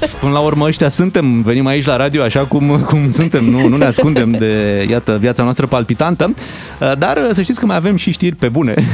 uh, 0.01 0.09
Până 0.19 0.31
la 0.31 0.39
urmă 0.39 0.65
ăștia 0.65 0.89
suntem, 0.89 1.41
venim 1.41 1.65
aici 1.65 1.85
la 1.85 1.95
radio 1.95 2.23
așa 2.23 2.39
cum, 2.39 2.67
cum 2.87 3.11
suntem, 3.11 3.45
nu, 3.45 3.67
nu 3.67 3.77
ne 3.77 3.85
ascundem 3.85 4.29
de, 4.31 4.85
iată, 4.89 5.17
viața 5.19 5.43
noastră 5.43 5.65
palpitantă. 5.67 6.33
Uh, 6.79 6.91
Dar 6.97 7.17
uh, 7.17 7.29
să 7.33 7.41
știți 7.41 7.59
că 7.59 7.65
mai 7.65 7.75
avem 7.75 7.95
și 7.95 8.11
știri 8.11 8.35
pe 8.35 8.49
bune. 8.49 8.73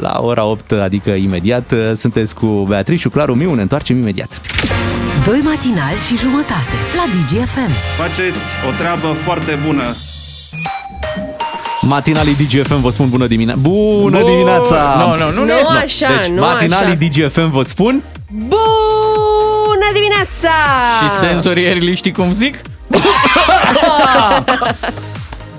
La 0.00 0.18
ora 0.20 0.44
8, 0.44 0.72
adică 0.72 1.10
imediat, 1.10 1.72
uh, 1.72 1.92
sunteți 1.94 2.34
cu 2.34 2.46
Beatrice, 2.46 3.08
Claru 3.08 3.34
Miu, 3.34 3.54
ne 3.54 3.62
întoarcem 3.62 3.96
imediat. 3.98 4.40
Doi 5.24 5.40
matinali 5.44 5.98
și 6.08 6.16
jumătate 6.16 6.74
la 6.96 7.04
DGFM. 7.12 7.70
Faceți 7.96 8.38
o 8.68 8.70
treabă 8.78 9.06
foarte 9.24 9.58
bună. 9.66 9.82
Matinalii 11.88 12.34
DGFM 12.34 12.80
vă 12.80 12.90
spun 12.90 13.08
bună 13.08 13.26
dimineața. 13.26 13.60
Bună 13.62 14.18
Bun! 14.20 14.30
dimineața! 14.30 14.94
Nu, 14.98 15.24
nu, 15.24 15.30
nu, 15.32 15.44
Nu 15.44 15.44
nu. 15.44 15.78
așa, 15.78 16.08
deci, 16.20 16.30
nu 16.30 16.40
matinalii 16.40 17.08
așa. 17.10 17.26
DGFM 17.26 17.50
vă 17.50 17.62
spun 17.62 18.02
Bună 18.30 19.88
dimineața! 19.92 20.48
Și 21.02 21.10
sensorierii 21.18 21.96
știi 21.96 22.12
cum 22.12 22.32
zic? 22.32 22.60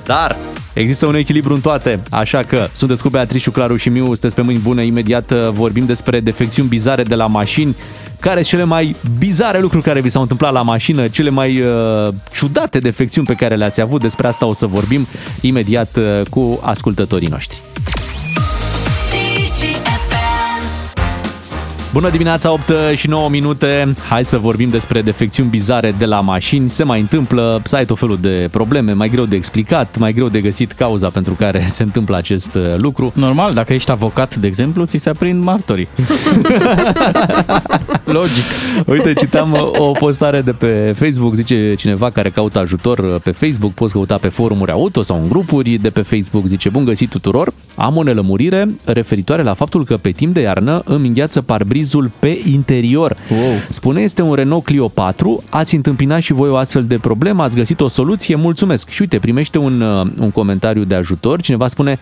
Dar 0.06 0.36
există 0.80 1.08
un 1.08 1.16
echilibru 1.16 1.54
în 1.54 1.62
toate, 1.62 2.00
așa 2.10 2.44
că 2.44 2.68
sunteți 2.74 3.02
cu 3.02 3.10
Beatrice, 3.10 3.52
Claru 3.52 3.76
și 3.76 3.90
Miu, 3.90 4.06
sunteți 4.06 4.36
pe 4.36 4.42
mâini 4.42 4.60
bune, 4.60 4.86
imediat 4.86 5.32
uh, 5.32 5.50
vorbim 5.50 5.86
despre 5.86 6.20
defecțiuni 6.20 6.70
bizare 6.70 7.04
de 7.04 7.16
la 7.16 7.28
mașini, 7.28 7.76
care 8.20 8.36
sunt 8.36 8.48
cele 8.48 8.64
mai 8.64 8.96
bizare 9.18 9.60
lucruri 9.60 9.84
care 9.84 10.02
vi 10.02 10.10
s-au 10.10 10.22
întâmplat 10.22 10.52
la 10.52 10.62
mașină, 10.62 11.08
cele 11.08 11.30
mai 11.30 11.62
uh, 11.62 12.14
ciudate 12.34 12.80
defecțiuni 12.80 13.28
pe 13.28 13.34
care 13.34 13.56
le-ați 13.56 13.82
avut, 13.82 14.02
despre 14.02 14.28
asta 14.28 14.46
o 14.46 14.54
să 14.54 14.66
vorbim 14.66 15.08
imediat 15.42 15.96
uh, 15.96 16.28
cu 16.30 16.60
ascultătorii 16.64 17.28
noștri. 17.28 17.62
Bună 21.94 22.10
dimineața, 22.10 22.52
8 22.52 22.62
și 22.96 23.08
9 23.08 23.30
minute. 23.30 23.94
Hai 24.10 24.26
să 24.26 24.38
vorbim 24.38 24.70
despre 24.70 25.02
defecțiuni 25.02 25.50
bizare 25.50 25.96
de 25.98 26.06
la 26.06 26.22
mașini. 26.22 26.70
Se 26.70 26.84
mai 26.84 27.00
întâmplă, 27.00 27.62
să 27.64 27.76
ai 27.76 27.86
tot 27.86 27.98
felul 27.98 28.18
de 28.22 28.48
probleme, 28.52 28.92
mai 28.92 29.10
greu 29.10 29.26
de 29.26 29.36
explicat, 29.36 29.98
mai 29.98 30.14
greu 30.14 30.28
de 30.28 30.42
găsit 30.42 30.72
cauza 30.72 31.10
pentru 31.10 31.34
care 31.34 31.66
se 31.70 31.84
întâmplă 31.84 32.18
acest 32.18 32.54
uh, 32.54 32.76
lucru. 32.78 33.12
Normal, 33.16 33.54
dacă 33.54 33.74
ești 33.74 33.92
avocat, 33.92 34.36
de 34.36 34.48
exemplu, 34.48 34.86
ți 34.86 34.98
se 34.98 35.10
aprind 35.10 35.44
martorii. 35.44 35.88
Logic. 38.04 38.44
Uite, 38.86 39.14
citam 39.14 39.52
uh, 39.52 39.62
o 39.62 39.92
postare 39.92 40.42
de 40.42 40.52
pe 40.52 40.96
Facebook, 41.00 41.34
zice 41.34 41.76
cineva 41.76 42.10
care 42.10 42.30
caută 42.30 42.60
ajutor 42.60 43.00
uh, 43.00 43.16
pe 43.24 43.32
Facebook, 43.32 43.72
poți 43.72 43.94
căuta 43.94 44.18
pe 44.18 44.28
forumuri 44.28 44.72
auto 44.72 45.02
sau 45.02 45.20
în 45.22 45.30
grupuri 45.30 45.76
de 45.76 45.90
pe 45.90 46.02
Facebook, 46.02 46.46
zice 46.46 46.70
bun 46.70 46.86
găsit 46.86 47.10
tuturor, 47.10 47.54
am 47.76 47.98
o 47.98 48.04
nelămurire 48.04 48.68
referitoare 48.86 49.44
la 49.44 49.54
faptul 49.54 49.86
că 49.86 49.98
pe 49.98 50.12
timp 50.12 50.34
de 50.34 50.42
iarnă 50.42 50.82
îmi 50.86 51.08
îngheață 51.08 51.42
parbrizul 51.42 51.78
pe 52.20 52.42
interior. 52.52 53.18
Wow. 53.30 53.52
Spune, 53.70 54.02
este 54.02 54.22
un 54.22 54.34
Renault 54.34 54.64
Clio 54.64 54.88
4, 54.88 55.44
ați 55.50 55.76
întâmpinat 55.76 56.22
și 56.22 56.34
voi 56.34 56.50
o 56.50 56.56
astfel 56.56 56.84
de 56.84 56.98
problemă, 56.98 57.44
ați 57.44 57.56
găsit 57.56 57.80
o 57.80 57.88
soluție, 57.88 58.36
mulțumesc. 58.36 58.90
Și 58.90 59.02
uite, 59.02 59.20
primește 59.20 59.58
un, 59.58 59.82
uh, 59.82 60.08
un 60.20 60.32
comentariu 60.32 60.84
de 60.84 60.96
ajutor, 60.96 61.42
cineva 61.42 61.68
spune, 61.68 62.00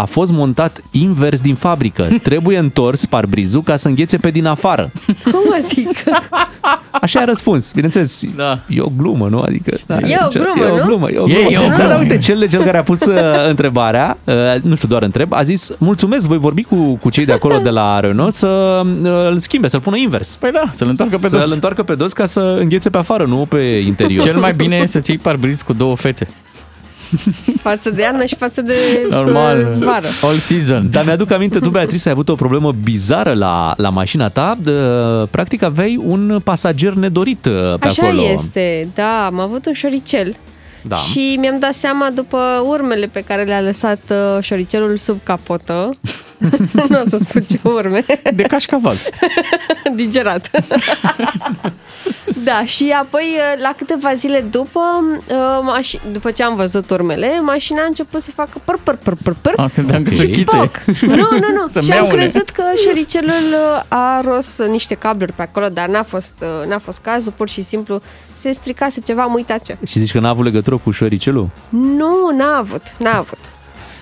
a 0.00 0.04
fost 0.04 0.32
montat 0.32 0.82
invers 0.90 1.40
din 1.40 1.54
fabrică. 1.54 2.08
Trebuie 2.22 2.58
întors 2.58 3.06
parbrizul 3.06 3.62
ca 3.62 3.76
să 3.76 3.88
înghețe 3.88 4.16
pe 4.16 4.30
din 4.30 4.46
afară. 4.46 4.90
Cum 5.24 5.54
adică? 5.64 6.10
Așa 7.02 7.20
a 7.20 7.24
răspuns. 7.24 7.72
Bineînțeles, 7.72 8.20
Da. 8.36 8.58
e 8.68 8.80
o 8.80 8.88
glumă, 8.96 9.28
nu? 9.28 9.38
Adică, 9.38 9.76
da, 9.86 9.96
E 9.98 10.18
o 10.24 10.28
glumă, 10.28 10.64
e 10.66 10.70
o 10.70 10.76
nu? 10.76 10.84
glumă, 10.84 11.10
e 11.10 11.18
o 11.18 11.28
E- 11.28 11.32
glumă. 11.32 11.50
e 11.50 11.58
o 11.58 11.68
Da, 11.68 11.74
glumă. 11.74 11.88
da, 11.88 11.98
uite, 11.98 12.18
cel, 12.18 12.48
cel 12.48 12.62
care 12.62 12.78
a 12.78 12.82
pus 12.82 13.00
uh, 13.06 13.14
întrebarea, 13.48 14.18
uh, 14.24 14.34
nu 14.62 14.74
știu, 14.74 14.88
doar 14.88 15.02
întreb, 15.02 15.32
a 15.32 15.42
zis, 15.42 15.70
mulțumesc, 15.78 16.26
voi 16.26 16.38
vorbi 16.38 16.62
cu, 16.62 16.76
cu 16.96 17.10
cei 17.10 17.24
de 17.24 17.32
acolo 17.32 17.58
de 17.58 17.70
la 17.70 18.00
Renault 18.00 18.34
să 18.34 18.80
uh, 19.02 19.28
îl 19.30 19.38
schimbe, 19.38 19.68
să-l 19.68 19.80
pună 19.80 19.96
invers. 19.96 20.36
Păi 20.36 20.50
da, 20.52 20.70
să-l 20.72 20.88
întoarcă 20.88 21.18
pe 21.18 21.28
Să-l 21.28 21.38
dos. 21.40 21.50
întoarcă 21.52 21.82
pe 21.82 21.94
dos 21.94 22.12
ca 22.12 22.24
să 22.24 22.56
înghețe 22.60 22.90
pe 22.90 22.98
afară, 22.98 23.24
nu 23.24 23.46
pe 23.48 23.58
interior. 23.86 24.22
Cel 24.24 24.36
mai 24.38 24.52
bine 24.52 24.76
e 24.76 24.86
să 24.86 25.00
ții 25.00 25.18
parbriz 25.18 25.62
cu 25.62 25.72
două 25.72 25.96
fețe. 25.96 26.28
Față 27.62 27.90
de 27.90 28.02
iarnă 28.02 28.24
și 28.24 28.34
față 28.36 28.60
de 28.62 28.74
Normal. 29.10 29.58
uh, 29.58 29.84
vară. 29.86 30.06
All 30.22 30.36
season. 30.38 30.88
Dar 30.90 31.04
mi-aduc 31.04 31.30
aminte, 31.30 31.58
tu, 31.58 31.68
Beatrice, 31.70 32.08
ai 32.08 32.12
avut 32.14 32.28
o 32.28 32.34
problemă 32.34 32.72
bizară 32.82 33.32
la, 33.32 33.74
la 33.76 33.88
mașina 33.88 34.28
ta. 34.28 34.56
De, 34.62 34.72
practic 35.30 35.62
aveai 35.62 36.00
un 36.04 36.40
pasager 36.44 36.92
nedorit 36.92 37.44
uh, 37.46 37.52
pe 37.80 37.86
Așa 37.86 38.02
acolo. 38.06 38.22
este, 38.32 38.88
da, 38.94 39.26
am 39.26 39.40
avut 39.40 39.66
un 39.66 39.72
șoricel. 39.72 40.36
Da. 40.82 40.96
Și 40.96 41.36
mi-am 41.38 41.58
dat 41.58 41.74
seama 41.74 42.10
după 42.10 42.62
urmele 42.64 43.06
pe 43.06 43.20
care 43.20 43.42
le-a 43.44 43.60
lăsat 43.60 44.00
uh, 44.10 44.42
șoricelul 44.42 44.96
sub 44.96 45.18
capotă. 45.22 45.90
nu 46.88 47.00
o 47.04 47.08
să 47.08 47.16
spun 47.16 47.42
ce 47.42 47.58
urme. 47.62 48.04
De 48.34 48.42
cașcaval. 48.42 48.96
Digerat. 49.94 50.50
da, 52.44 52.64
și 52.64 52.94
apoi 53.00 53.24
uh, 53.36 53.62
la 53.62 53.74
câteva 53.76 54.14
zile 54.14 54.40
după, 54.50 54.80
uh, 55.28 55.78
maș- 55.78 56.12
după 56.12 56.30
ce 56.30 56.42
am 56.42 56.54
văzut 56.54 56.90
urmele, 56.90 57.40
mașina 57.40 57.82
a 57.82 57.86
început 57.86 58.22
să 58.22 58.30
facă 58.34 58.60
păr, 58.64 58.78
păr, 58.82 58.96
păr, 58.96 59.14
păr, 59.22 59.34
păr. 59.40 59.52
Ah, 59.56 59.70
credeam 59.72 60.02
că 60.02 60.08
Ok. 60.12 60.16
se 60.16 60.26
chițe. 60.30 60.56
Poc. 60.56 60.80
Nu, 61.00 61.14
nu, 61.16 61.38
nu. 61.60 61.68
Să 61.68 61.80
și 61.80 61.90
am 61.92 61.98
meaune. 61.98 62.14
crezut 62.22 62.50
că 62.50 62.62
șoricelul 62.86 63.30
uh, 63.52 63.82
a 63.88 64.20
ros 64.24 64.58
niște 64.68 64.94
cabluri 64.94 65.32
pe 65.32 65.42
acolo, 65.42 65.68
dar 65.68 65.88
n-a 65.88 66.02
fost, 66.02 66.34
uh, 66.62 66.68
n-a 66.68 66.78
fost 66.78 66.98
cazul, 66.98 67.32
pur 67.36 67.48
și 67.48 67.62
simplu 67.62 68.00
se 68.40 68.50
stricase 68.50 69.00
ceva, 69.00 69.22
am 69.22 69.34
uitat 69.34 69.62
ce. 69.62 69.76
Și 69.86 69.98
zici 69.98 70.12
că 70.12 70.20
n-a 70.20 70.28
avut 70.28 70.44
legătură 70.44 70.76
cu 70.76 70.90
șoricelul? 70.90 71.50
Nu, 71.68 72.30
n-a 72.36 72.56
avut, 72.56 72.82
n-a 72.98 73.16
avut. 73.16 73.38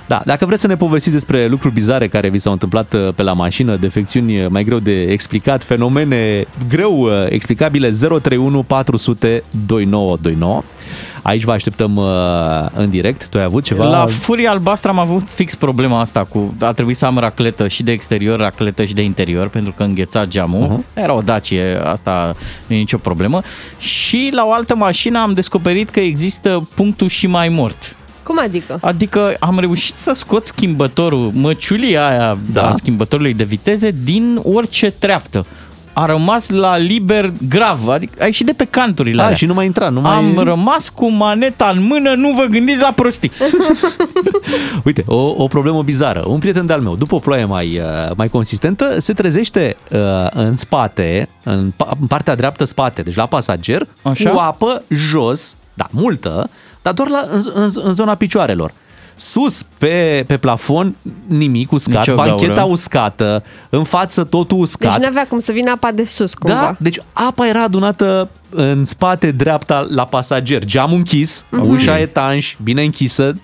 Da, 0.08 0.22
dacă 0.24 0.46
vreți 0.46 0.60
să 0.60 0.66
ne 0.66 0.76
povestiți 0.76 1.14
despre 1.14 1.46
lucruri 1.46 1.74
bizare 1.74 2.08
care 2.08 2.28
vi 2.28 2.38
s-au 2.38 2.52
întâmplat 2.52 2.92
uh, 2.92 3.08
pe 3.14 3.22
la 3.22 3.32
mașină, 3.32 3.76
defecțiuni 3.76 4.40
uh, 4.40 4.46
mai 4.50 4.64
greu 4.64 4.78
de 4.78 5.02
explicat, 5.02 5.62
fenomene 5.62 6.46
greu 6.68 7.00
uh, 7.00 7.10
explicabile, 7.28 7.90
031 7.90 8.62
400 8.62 9.42
2929. 9.66 10.62
Aici 11.22 11.44
vă 11.44 11.52
așteptăm 11.52 11.96
uh, 11.96 12.04
în 12.74 12.90
direct. 12.90 13.26
Tu 13.26 13.38
ai 13.38 13.44
avut 13.44 13.64
ceva? 13.64 13.84
La 13.84 14.06
Furia 14.06 14.50
Albastră 14.50 14.90
am 14.90 14.98
avut 14.98 15.22
fix 15.28 15.54
problema 15.54 16.00
asta 16.00 16.24
cu 16.24 16.54
a 16.60 16.72
trebuit 16.72 16.96
să 16.96 17.06
am 17.06 17.18
racletă 17.18 17.68
și 17.68 17.82
de 17.82 17.92
exterior, 17.92 18.38
racletă 18.38 18.84
și 18.84 18.94
de 18.94 19.02
interior 19.02 19.48
pentru 19.48 19.72
că 19.76 19.82
îngheța 19.82 20.24
geamul. 20.24 20.66
Mhm. 20.66 20.82
Uh-huh. 20.82 21.02
Era 21.02 21.14
o 21.14 21.20
Dacie, 21.20 21.80
asta 21.84 22.34
nu 22.66 22.74
e 22.74 22.78
nicio 22.78 22.98
problemă. 22.98 23.42
Și 23.78 24.30
la 24.32 24.44
o 24.46 24.52
altă 24.52 24.76
mașină 24.76 25.18
am 25.18 25.32
descoperit 25.32 25.90
că 25.90 26.00
există 26.00 26.68
punctul 26.74 27.08
și 27.08 27.26
mai 27.26 27.48
mort. 27.48 27.96
Cum 28.28 28.38
adică? 28.42 28.78
Adică 28.80 29.36
am 29.40 29.58
reușit 29.58 29.94
să 29.94 30.12
scot 30.14 30.46
schimbătorul, 30.46 31.30
măciulia 31.34 32.06
aia 32.08 32.38
Da. 32.52 32.60
da. 32.60 32.68
a 32.68 32.72
schimbătorului 32.76 33.34
de 33.34 33.44
viteze 33.44 33.94
din 34.04 34.40
orice 34.42 34.90
treaptă. 34.90 35.44
A 35.92 36.06
rămas 36.06 36.48
la 36.48 36.76
liber 36.76 37.32
grav, 37.48 37.88
adică 37.88 38.12
a 38.22 38.24
ieșit 38.24 38.46
de 38.46 38.52
pe 38.56 38.64
canturile 38.64 39.20
A, 39.20 39.24
alea. 39.24 39.36
și 39.36 39.46
nu 39.46 39.54
mai 39.54 39.66
intra, 39.66 39.88
nu 39.88 40.00
mai... 40.00 40.16
Am 40.16 40.38
rămas 40.38 40.88
cu 40.88 41.10
maneta 41.10 41.72
în 41.76 41.82
mână, 41.86 42.14
nu 42.14 42.32
vă 42.32 42.44
gândiți 42.44 42.80
la 42.80 42.92
prostii. 42.94 43.30
Uite, 44.84 45.02
o, 45.06 45.34
o 45.36 45.46
problemă 45.46 45.82
bizară. 45.82 46.24
Un 46.26 46.38
prieten 46.38 46.66
de-al 46.66 46.80
meu, 46.80 46.94
după 46.94 47.14
o 47.14 47.18
ploaie 47.18 47.44
mai, 47.44 47.78
uh, 47.78 48.16
mai 48.16 48.28
consistentă, 48.28 49.00
se 49.00 49.12
trezește 49.12 49.76
uh, 49.92 49.98
în 50.30 50.54
spate, 50.54 51.28
în, 51.44 51.72
pa- 51.72 51.96
în 52.00 52.06
partea 52.06 52.34
dreaptă 52.36 52.64
spate, 52.64 53.02
deci 53.02 53.14
la 53.14 53.26
pasager, 53.26 53.86
Așa? 54.02 54.30
cu 54.30 54.38
apă 54.38 54.82
jos, 54.88 55.56
da, 55.78 55.86
multă, 55.90 56.50
dar 56.82 56.92
doar 56.92 57.08
la, 57.08 57.24
în, 57.30 57.42
în, 57.54 57.70
în 57.74 57.92
zona 57.92 58.14
picioarelor. 58.14 58.72
Sus, 59.16 59.62
pe, 59.78 60.24
pe 60.26 60.36
plafon, 60.36 60.94
nimic 61.26 61.72
uscat, 61.72 61.96
Nici 61.96 62.08
o 62.08 62.14
bancheta 62.14 62.52
gaură. 62.54 62.72
uscată, 62.72 63.42
în 63.68 63.84
față 63.84 64.24
totul 64.24 64.58
uscat. 64.58 64.90
Deci 64.90 65.00
nu 65.00 65.06
avea 65.08 65.26
cum 65.26 65.38
să 65.38 65.52
vină 65.52 65.70
apa 65.70 65.92
de 65.92 66.04
sus, 66.04 66.34
cumva. 66.34 66.54
Da, 66.60 66.76
deci 66.78 66.98
apa 67.12 67.46
era 67.46 67.62
adunată 67.62 68.28
în 68.50 68.84
spate 68.84 69.30
dreapta 69.30 69.86
la 69.90 70.04
pasager, 70.04 70.64
geamul 70.64 70.96
închis, 70.96 71.44
Mhm. 71.50 71.68
ușa 71.68 71.98
etanș, 71.98 72.56
bine 72.62 72.82
închisă. 72.82 73.34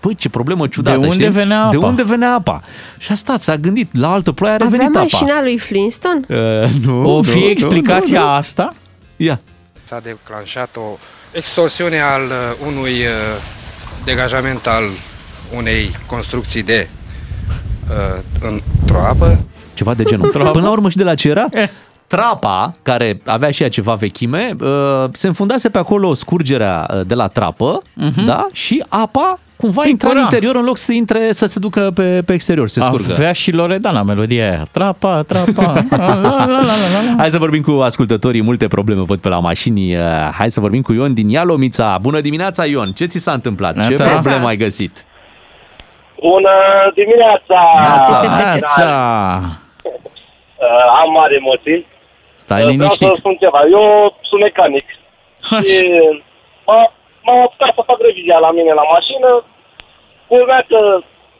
Păi, 0.00 0.14
ce 0.14 0.28
problemă 0.28 0.66
ciudată, 0.66 0.98
De 0.98 1.06
unde 1.06 1.18
știi? 1.22 1.34
venea 1.34 1.68
De 1.70 1.76
apa? 1.76 1.86
unde 1.86 2.02
venea 2.02 2.34
apa? 2.34 2.62
Și 2.98 3.12
a 3.12 3.14
stat, 3.14 3.42
s-a 3.42 3.56
gândit, 3.56 3.96
la 3.98 4.12
altă 4.12 4.32
ploaie 4.32 4.54
a 4.54 4.58
Avea 4.64 4.68
revenit 4.70 4.96
apa. 4.96 5.06
mașina 5.10 5.42
lui 5.42 5.58
Flintstone? 5.58 6.20
Uh, 6.28 6.70
nu, 6.84 7.10
O 7.10 7.14
nu, 7.16 7.22
fi 7.22 7.38
nu, 7.38 7.44
explicația 7.44 8.20
nu, 8.20 8.26
nu. 8.26 8.32
asta? 8.32 8.74
Ia. 9.16 9.40
S-a 9.84 10.00
declanșat 10.02 10.76
o 10.76 10.98
extorsiune 11.32 12.00
al 12.00 12.22
uh, 12.22 12.66
unui 12.66 12.90
uh, 12.90 13.42
degajament 14.04 14.66
al 14.66 14.84
unei 15.56 15.90
construcții 16.06 16.62
de 16.62 16.88
uh, 17.88 18.22
într-o 18.40 19.00
apă. 19.00 19.44
Ceva 19.74 19.94
de 19.94 20.02
genul. 20.02 20.30
Trapă. 20.30 20.50
Până 20.50 20.64
la 20.64 20.70
urmă 20.70 20.90
și 20.90 20.96
de 20.96 21.04
la 21.04 21.14
ce 21.14 21.28
era? 21.28 21.46
Trapa, 22.06 22.72
care 22.82 23.20
avea 23.24 23.50
și 23.50 23.62
ea 23.62 23.68
ceva 23.68 23.94
vechime, 23.94 24.56
uh, 24.60 24.68
se 25.12 25.26
înfundase 25.26 25.68
pe 25.68 25.78
acolo 25.78 26.14
scurgerea 26.14 26.86
uh, 26.90 27.06
de 27.06 27.14
la 27.14 27.28
trapă, 27.28 27.82
da? 28.26 28.46
Și 28.52 28.84
apa 28.88 29.38
cumva 29.60 29.86
intra 29.86 30.08
în 30.08 30.14
Picura. 30.14 30.20
interior 30.34 30.54
în 30.56 30.64
loc 30.64 30.76
să 30.76 30.92
intre, 30.92 31.32
să 31.32 31.46
se 31.46 31.58
ducă 31.58 31.90
pe, 31.94 32.22
pe 32.26 32.32
exterior, 32.32 32.68
să 32.68 32.80
se 32.80 32.86
scurgă. 32.86 33.12
Avea 33.12 33.32
și 33.32 33.50
Loredana 33.52 34.02
melodia 34.02 34.44
aia. 34.50 34.62
Trapa, 34.72 35.22
trapa. 35.22 35.72
la, 35.90 36.14
la, 36.14 36.46
la, 36.46 36.60
la, 36.60 37.00
la. 37.06 37.14
Hai 37.18 37.30
să 37.30 37.38
vorbim 37.38 37.62
cu 37.62 37.70
ascultătorii, 37.70 38.42
multe 38.42 38.66
probleme 38.68 39.02
văd 39.02 39.20
pe 39.20 39.28
la 39.28 39.38
mașini. 39.38 39.96
Uh, 39.96 40.02
Hai 40.38 40.50
să 40.50 40.60
vorbim 40.60 40.82
cu 40.82 40.92
Ion 40.92 41.14
din 41.14 41.28
Ialomița. 41.28 41.98
Bună 42.00 42.20
dimineața, 42.20 42.64
Ion! 42.64 42.92
Ce 42.92 43.04
ți 43.04 43.18
s-a 43.18 43.32
întâmplat? 43.32 43.72
Ce 43.72 43.78
Neața. 43.78 44.04
probleme 44.08 44.46
ai 44.46 44.56
găsit? 44.56 45.04
Bună 46.20 46.50
dimineața! 46.94 47.60
Neața. 47.80 48.20
Neața. 48.42 48.86
uh, 50.64 51.02
am 51.02 51.12
mari 51.12 51.34
emoții. 51.34 51.86
Stai 52.34 52.58
Uh, 52.60 52.64
Vreau 52.64 52.78
liniștit. 52.80 53.08
să 53.08 53.14
spun 53.16 53.36
ceva. 53.40 53.60
Eu 53.76 53.84
sunt 54.28 54.40
mecanic. 54.42 54.84
Și 55.70 55.86
m-a- 56.66 56.92
m-am 57.24 57.40
apucat 57.44 57.72
să 57.74 57.82
fac 57.90 57.98
revizia 58.08 58.38
la 58.46 58.50
mine 58.56 58.72
la 58.80 58.86
mașină. 58.94 59.30
Culmea 60.30 60.62
că 60.70 60.80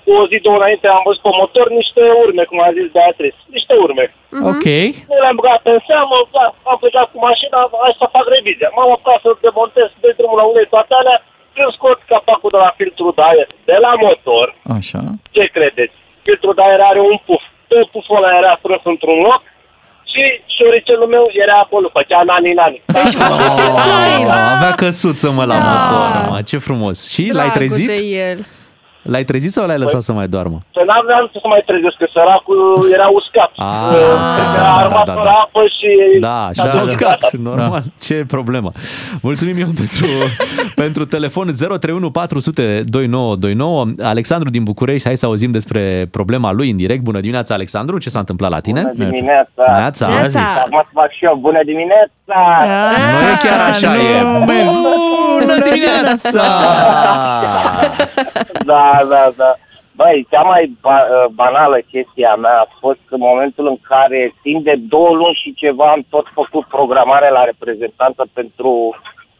cu 0.04 0.10
o 0.20 0.26
zi, 0.30 0.36
două 0.46 0.58
înainte 0.60 0.86
am 0.88 1.02
văzut 1.08 1.22
pe 1.26 1.32
motor 1.40 1.66
niște 1.80 2.02
urme, 2.24 2.42
cum 2.50 2.58
a 2.66 2.76
zis 2.78 2.88
Beatrice. 2.96 3.40
Niște 3.56 3.74
urme. 3.84 4.04
Ok. 4.50 4.66
Nu 5.10 5.16
le-am 5.22 5.38
băgat 5.40 5.62
în 5.74 5.80
seamă, 5.88 6.16
da, 6.36 6.46
am 6.70 6.78
plecat 6.82 7.06
cu 7.12 7.18
mașina, 7.28 7.58
hai 7.82 8.00
să 8.00 8.14
fac 8.16 8.26
revizia. 8.36 8.70
M-am 8.76 8.90
apucat 8.94 9.20
să 9.24 9.30
demontez 9.46 9.88
de 10.04 10.10
drumul 10.18 10.38
la 10.40 10.46
unei 10.52 10.66
toate 10.74 10.92
alea, 11.00 11.18
când 11.54 11.70
scot 11.76 11.98
capacul 12.12 12.50
de 12.54 12.60
la 12.64 12.70
filtrul 12.78 13.12
de 13.18 13.22
aer 13.30 13.48
de 13.70 13.76
la 13.84 13.92
motor, 14.04 14.46
Așa. 14.78 15.00
ce 15.34 15.44
credeți? 15.56 15.96
Filtrul 16.26 16.54
de 16.58 16.62
aer 16.68 16.80
are 16.90 17.00
un 17.12 17.18
puf. 17.26 17.42
Tot 17.68 17.88
puful 17.94 18.16
ăla 18.16 18.36
era 18.40 18.52
strâns 18.58 18.84
într-un 18.92 19.18
loc 19.28 19.42
și 20.12 20.22
șoricelul 20.58 21.06
meu 21.14 21.24
era 21.44 21.56
acolo, 21.64 21.88
făcea 21.92 22.22
nani-nani. 22.30 22.82
Oh, 22.94 24.32
avea 24.56 24.72
căsuță, 24.76 25.30
mă, 25.30 25.44
la 25.44 25.58
Da. 25.58 25.64
motor. 25.64 26.28
Mă, 26.30 26.42
ce 26.42 26.58
frumos. 26.58 27.08
Și 27.11 27.22
l-ai 27.22 27.32
Dragul 27.32 27.52
trezit? 27.52 27.86
de 27.86 27.94
el. 28.04 28.38
L-ai 29.12 29.24
trezit 29.24 29.52
sau 29.56 29.66
l-ai 29.66 29.78
lăsat 29.78 30.02
să 30.08 30.12
mai 30.12 30.28
doarmă? 30.34 30.58
Să 30.76 30.82
n-aveam 30.86 31.24
ce 31.32 31.38
să 31.44 31.48
mai 31.54 31.62
trezesc, 31.66 31.96
că 32.02 32.06
săracul 32.12 32.61
era 32.96 33.08
uscat. 33.20 33.50
Ah, 33.56 33.68
Uh, 33.90 34.20
uscat, 34.24 34.48
era 34.54 34.62
da, 34.62 34.70
da, 34.70 34.76
armat 34.82 35.04
da, 35.06 35.12
da, 35.12 35.18
fără 35.18 35.24
da. 35.32 35.40
apă 35.44 35.62
și... 35.76 35.90
Da, 36.20 36.48
și 36.54 36.61
Da, 36.61 36.64
s-a 36.64 36.76
da, 36.76 36.82
uscat, 36.82 37.18
da. 37.32 37.38
normal. 37.50 37.82
Ce 38.06 38.24
problemă. 38.28 38.70
Mulțumim 39.22 39.56
eu 39.64 39.70
pentru, 39.80 40.06
pentru 40.84 41.02
telefon 41.06 41.46
031 41.58 42.11
400 42.11 42.82
2929. 42.86 43.86
Alexandru 44.02 44.50
din 44.50 44.62
București, 44.64 45.06
hai 45.06 45.16
să 45.16 45.26
auzim 45.26 45.50
despre 45.50 46.06
problema 46.11 46.52
lui 46.52 46.70
în 46.70 46.76
direct. 46.76 47.02
Bună 47.02 47.20
dimineața, 47.20 47.54
Alexandru, 47.54 47.98
ce 47.98 48.08
s-a 48.08 48.18
întâmplat 48.18 48.50
la 48.50 48.61
tine? 48.61 48.80
Bună 48.80 49.11
dimineața! 49.11 49.64
Neața, 49.72 50.26
zi. 50.26 50.38
Acum 50.38 50.82
să 50.84 50.90
fac 50.92 51.11
și 51.12 51.24
eu, 51.24 51.34
bună 51.40 51.61
dimineața! 51.64 52.36
Nu 53.20 53.28
e 53.32 53.36
chiar 53.44 53.61
așa, 53.68 53.90
e 53.96 54.22
bună 55.55 55.70
dimineața! 55.70 56.42
da, 58.72 59.01
da, 59.09 59.30
da. 59.36 59.55
Băi, 60.01 60.26
cea 60.30 60.42
mai 60.42 60.76
ba- 60.80 61.26
banală 61.30 61.78
chestia 61.90 62.34
mea 62.34 62.59
a 62.61 62.72
fost 62.80 63.05
în 63.09 63.20
momentul 63.20 63.66
în 63.66 63.78
care 63.82 64.34
timp 64.42 64.64
de 64.64 64.74
două 64.88 65.14
luni 65.14 65.40
și 65.42 65.55
ceva 65.55 65.90
am 65.90 66.03
tot 66.09 66.26
făcut 66.34 66.64
programare 66.64 67.30
la 67.30 67.44
reprezentanță 67.44 68.22
pentru 68.32 68.96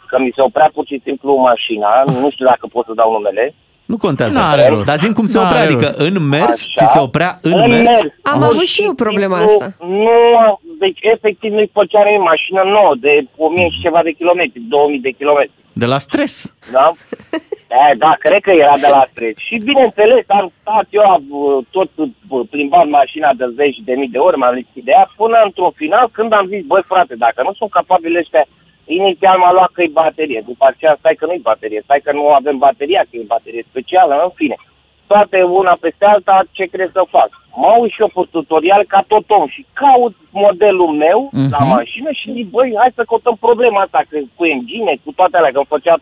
că 0.07 0.19
mi 0.19 0.33
se 0.35 0.43
oprea 0.43 0.71
pur 0.75 0.87
și 0.87 1.01
simplu 1.05 1.35
mașina, 1.35 2.03
nu 2.23 2.31
știu 2.31 2.47
dacă 2.47 2.67
pot 2.73 2.85
să 2.87 2.93
dau 2.95 3.13
numele. 3.13 3.55
Nu 3.91 3.97
contează. 3.97 4.39
N-are 4.39 4.69
rost. 4.69 4.85
Dar 4.91 4.99
zim 4.99 5.13
cum 5.13 5.27
se 5.27 5.39
N-are 5.39 5.49
oprea, 5.49 5.63
adică 5.69 5.85
rost. 5.87 5.99
în 6.07 6.15
mers, 6.35 6.59
Așa. 6.67 6.87
ți 6.87 6.93
se 6.93 6.99
oprea 7.07 7.39
în, 7.43 7.53
În 7.53 7.71
mers? 7.71 7.89
mers. 7.89 8.01
Am 8.23 8.39
Pur 8.39 8.49
avut 8.51 8.67
și 8.75 8.83
eu 8.89 8.93
problema 9.05 9.37
simplu, 9.39 9.67
asta. 9.67 9.85
Nu, 9.87 10.61
deci 10.79 10.99
efectiv 11.15 11.51
nu-i 11.53 11.71
făcea 11.79 12.03
nimeni 12.05 12.23
mașină 12.33 12.63
nouă 12.77 12.93
de 13.07 13.13
1000 13.37 13.69
și 13.75 13.81
ceva 13.81 14.01
de 14.03 14.11
kilometri, 14.21 14.61
2000 14.61 14.99
de 15.09 15.11
kilometri. 15.21 15.59
De 15.83 15.87
la 15.93 15.99
stres. 15.99 16.33
Da? 16.77 16.87
Da, 17.75 17.85
da, 18.05 18.13
cred 18.25 18.41
că 18.47 18.51
era 18.65 18.77
de 18.87 18.91
la 18.97 19.03
stres. 19.13 19.35
Și 19.47 19.55
bineînțeles, 19.69 20.25
am 20.41 20.47
stat 20.61 20.87
eu, 20.99 21.05
am, 21.17 21.25
uh, 21.29 21.65
tot 21.77 21.91
uh, 21.97 22.09
plimbat 22.51 22.87
mașina 23.01 23.31
de 23.41 23.47
zeci 23.61 23.79
de 23.89 23.95
mii 24.01 24.15
de 24.17 24.19
ori, 24.27 24.37
m-am 24.41 24.55
lipsit 24.55 24.85
de 24.85 24.93
ea, 24.99 25.07
până 25.21 25.37
într-un 25.45 25.73
final, 25.81 26.07
când 26.17 26.31
am 26.33 26.47
zis, 26.53 26.63
băi 26.71 26.83
frate, 26.93 27.15
dacă 27.25 27.41
nu 27.47 27.53
sunt 27.59 27.71
capabili 27.79 28.19
ăștia, 28.23 28.45
inițial 28.91 29.39
m-a 29.39 29.53
luat 29.53 29.71
că 29.73 29.83
e 29.83 29.89
baterie, 30.05 30.43
după 30.47 30.65
aceea 30.69 30.97
stai 30.99 31.15
că 31.19 31.27
nu-i 31.27 31.47
baterie, 31.51 31.81
stai 31.85 32.01
că 32.05 32.13
nu 32.13 32.29
avem 32.33 32.59
bateria, 32.59 33.01
că 33.01 33.15
e 33.17 33.35
baterie 33.37 33.65
specială, 33.71 34.15
în 34.25 34.31
fine. 34.35 34.57
Toate 35.07 35.43
una 35.43 35.75
peste 35.81 36.05
alta, 36.05 36.43
ce 36.51 36.65
crezi 36.65 36.93
să 36.93 37.03
fac? 37.17 37.29
Mă 37.63 37.77
uit 37.81 37.93
și 37.93 38.01
eu 38.01 38.11
pe 38.15 38.23
tutorial 38.31 38.85
ca 38.89 39.05
tot 39.09 39.25
om 39.31 39.47
și 39.49 39.67
caut 39.73 40.15
modelul 40.31 40.93
meu 41.05 41.29
Mhm. 41.33 41.51
la 41.59 41.65
mașină 41.77 42.11
și 42.13 42.33
zic, 42.33 42.47
băi, 42.51 42.75
hai 42.79 42.93
să 42.95 43.03
căutăm 43.09 43.37
problema 43.41 43.81
asta, 43.83 44.01
că 44.09 44.19
cu 44.37 44.45
engine, 44.45 44.93
cu 45.05 45.13
toate 45.13 45.37
alea, 45.37 45.51
că 45.51 45.57
îmi 45.59 45.73
făcea 45.77 45.97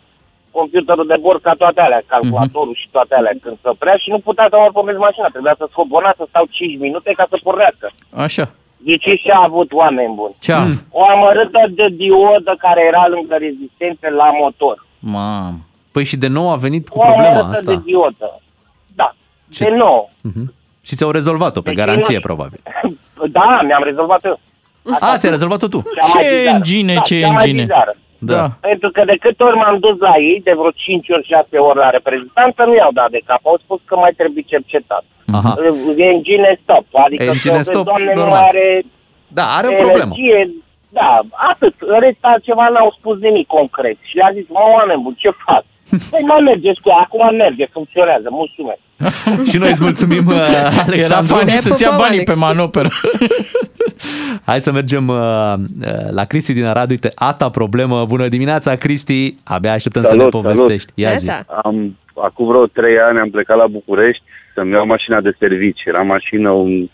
computerul 0.51 1.07
de 1.07 1.17
bord 1.21 1.41
ca 1.43 1.53
toate 1.63 1.81
alea, 1.81 2.03
calculatorul 2.07 2.75
și 2.75 2.89
toate 2.91 3.15
alea 3.15 3.33
când 3.43 3.57
se 3.63 3.69
oprea 3.69 3.97
și 3.97 4.11
nu 4.11 4.19
putea 4.19 4.47
să 4.51 4.57
mă 4.59 4.69
pornesc 4.73 4.99
mașina, 4.99 5.27
trebuia 5.27 5.55
să 5.59 5.67
scot 5.71 5.87
bona, 5.87 6.15
să 6.17 6.25
stau 6.29 6.45
5 6.51 6.79
minute 6.79 7.13
ca 7.17 7.27
să 7.31 7.37
pornească. 7.43 7.91
Așa. 8.11 8.45
Deci 8.79 9.03
ce 9.03 9.33
a 9.33 9.43
avut 9.43 9.73
oameni 9.73 10.15
buni? 10.15 10.35
Ce 10.39 10.53
a 10.53 10.61
avut? 10.61 10.85
O 10.91 11.03
amărâtă 11.11 11.59
de 11.75 11.89
diodă 11.97 12.55
care 12.59 12.81
era 12.87 13.07
lângă 13.09 13.35
rezistențe 13.39 14.11
la 14.11 14.31
motor. 14.41 14.87
Mam. 14.99 15.67
Păi 15.93 16.05
și 16.05 16.17
de 16.17 16.27
nou 16.27 16.51
a 16.51 16.57
venit 16.57 16.89
cu 16.89 16.99
O 16.99 17.03
problema 17.05 17.29
amărâtă 17.39 17.61
de 17.65 17.71
asta. 17.71 17.83
diodă. 17.85 18.41
Da, 18.95 19.15
Ce- 19.51 19.65
de 19.65 19.71
nou. 19.77 20.11
Mhm. 20.23 20.55
Și 20.83 20.95
ți-au 20.97 21.11
rezolvat-o 21.11 21.61
pe 21.61 21.71
Deci 21.71 21.79
garanție, 21.79 22.15
nu- 22.15 22.21
probabil. 22.21 22.61
Da, 23.33 23.61
mi-am 23.65 23.83
rezolvat 23.83 24.25
eu. 24.25 24.41
A, 25.01 25.17
ți-ai 25.19 25.33
rezolvat-o 25.33 25.69
tu. 25.69 25.83
Cea 25.95 26.07
mai 26.15 26.23
Ce 26.23 26.37
bizară. 26.37 26.57
engine, 26.57 26.95
da, 26.95 27.01
ce 27.01 27.21
cea 27.21 27.27
mai 27.31 27.43
engine. 27.45 27.63
bizară. 27.63 27.95
Da. 28.19 28.49
Pentru 28.61 28.91
că 28.91 29.03
de 29.05 29.17
câte 29.21 29.43
ori 29.43 29.57
m-am 29.57 29.79
dus 29.79 29.99
la 29.99 30.15
ei, 30.17 30.41
de 30.45 30.53
vreo 30.59 30.71
5 30.75 31.09
ori, 31.09 31.27
6 31.27 31.57
ori 31.59 31.79
la 31.79 31.91
reprezentanță, 31.91 32.65
nu 32.65 32.75
i-au 32.75 32.93
dat 32.93 33.11
de 33.11 33.21
cap. 33.25 33.41
Au 33.43 33.59
spus 33.65 33.81
că 33.85 33.97
mai 33.97 34.13
trebuie 34.17 34.45
cercetat. 34.47 35.05
Aha. 35.33 35.55
Engine 35.97 36.59
stop. 36.63 36.85
Adică 36.93 37.23
Engine 37.23 37.57
că, 37.57 37.63
stop, 37.63 37.85
doamne, 37.85 38.13
nu 38.15 38.21
normal. 38.21 38.43
are 38.43 38.83
Da, 39.29 39.45
are 39.59 39.67
o 39.69 39.73
problemă. 39.85 40.13
energie. 40.15 40.51
Da, 40.91 41.21
atât. 41.51 41.75
În 41.79 42.01
rest 42.01 42.19
altceva 42.21 42.69
n-au 42.69 42.95
spus 42.99 43.19
nimic 43.19 43.47
concret. 43.47 43.97
Și 44.09 44.17
le-a 44.17 44.31
zis, 44.33 44.47
mă, 44.49 44.61
oameni 44.79 45.03
buni, 45.03 45.17
ce 45.19 45.31
fac? 45.47 45.65
Păi 46.11 46.23
mai 46.27 46.41
mergeți 46.45 46.81
cu 46.81 46.89
ea, 46.89 46.97
acum 46.97 47.37
merge, 47.37 47.67
funcționează, 47.73 48.29
mulțumesc. 48.31 48.79
Și 49.51 49.57
noi 49.59 49.71
îți 49.71 49.83
mulțumim, 49.83 50.27
uh, 50.33 50.35
Era 50.35 50.83
Alexandru. 50.87 51.35
funny 51.37 51.51
să-ți 51.51 51.83
ia 51.83 51.89
pupăm, 51.91 52.05
banii 52.05 52.19
Alex. 52.19 52.33
pe 52.33 52.39
manoperă. 52.47 52.89
Hai 54.49 54.61
să 54.61 54.73
mergem 54.73 55.09
uh, 55.09 55.17
uh, 55.17 56.11
la 56.11 56.25
Cristi 56.25 56.53
din 56.53 56.65
Arad. 56.65 56.91
Uite, 56.91 57.11
asta 57.15 57.51
problemă. 57.51 58.05
Bună 58.09 58.29
dimineața, 58.29 58.75
Cristi. 58.75 59.35
Abia 59.45 59.73
așteptăm 59.73 60.03
să 60.03 60.13
ne 60.15 60.17
Salut, 60.19 60.33
povestești. 60.33 60.93
Ia 60.95 61.15
zi. 61.15 61.27
Neața. 61.27 61.61
Am, 61.65 61.97
acum 62.23 62.47
vreo 62.47 62.67
trei 62.67 62.99
ani 62.99 63.19
am 63.19 63.31
plecat 63.31 63.57
la 63.57 63.67
București 63.67 64.23
să-mi 64.55 64.73
iau 64.73 64.87
mașina 64.87 65.21
de 65.21 65.37
servici. 65.39 65.83
Era 65.85 66.03
mașină, 66.03 66.51
un, 66.51 66.89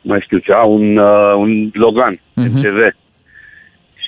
mai 0.00 0.20
știu 0.20 0.38
ce, 0.38 0.52
a, 0.52 0.62
un, 0.66 0.96
uh, 0.96 1.34
un 1.36 1.70
Logan, 1.72 2.20
Mhm. 2.34 2.58
MCV. 2.58 2.76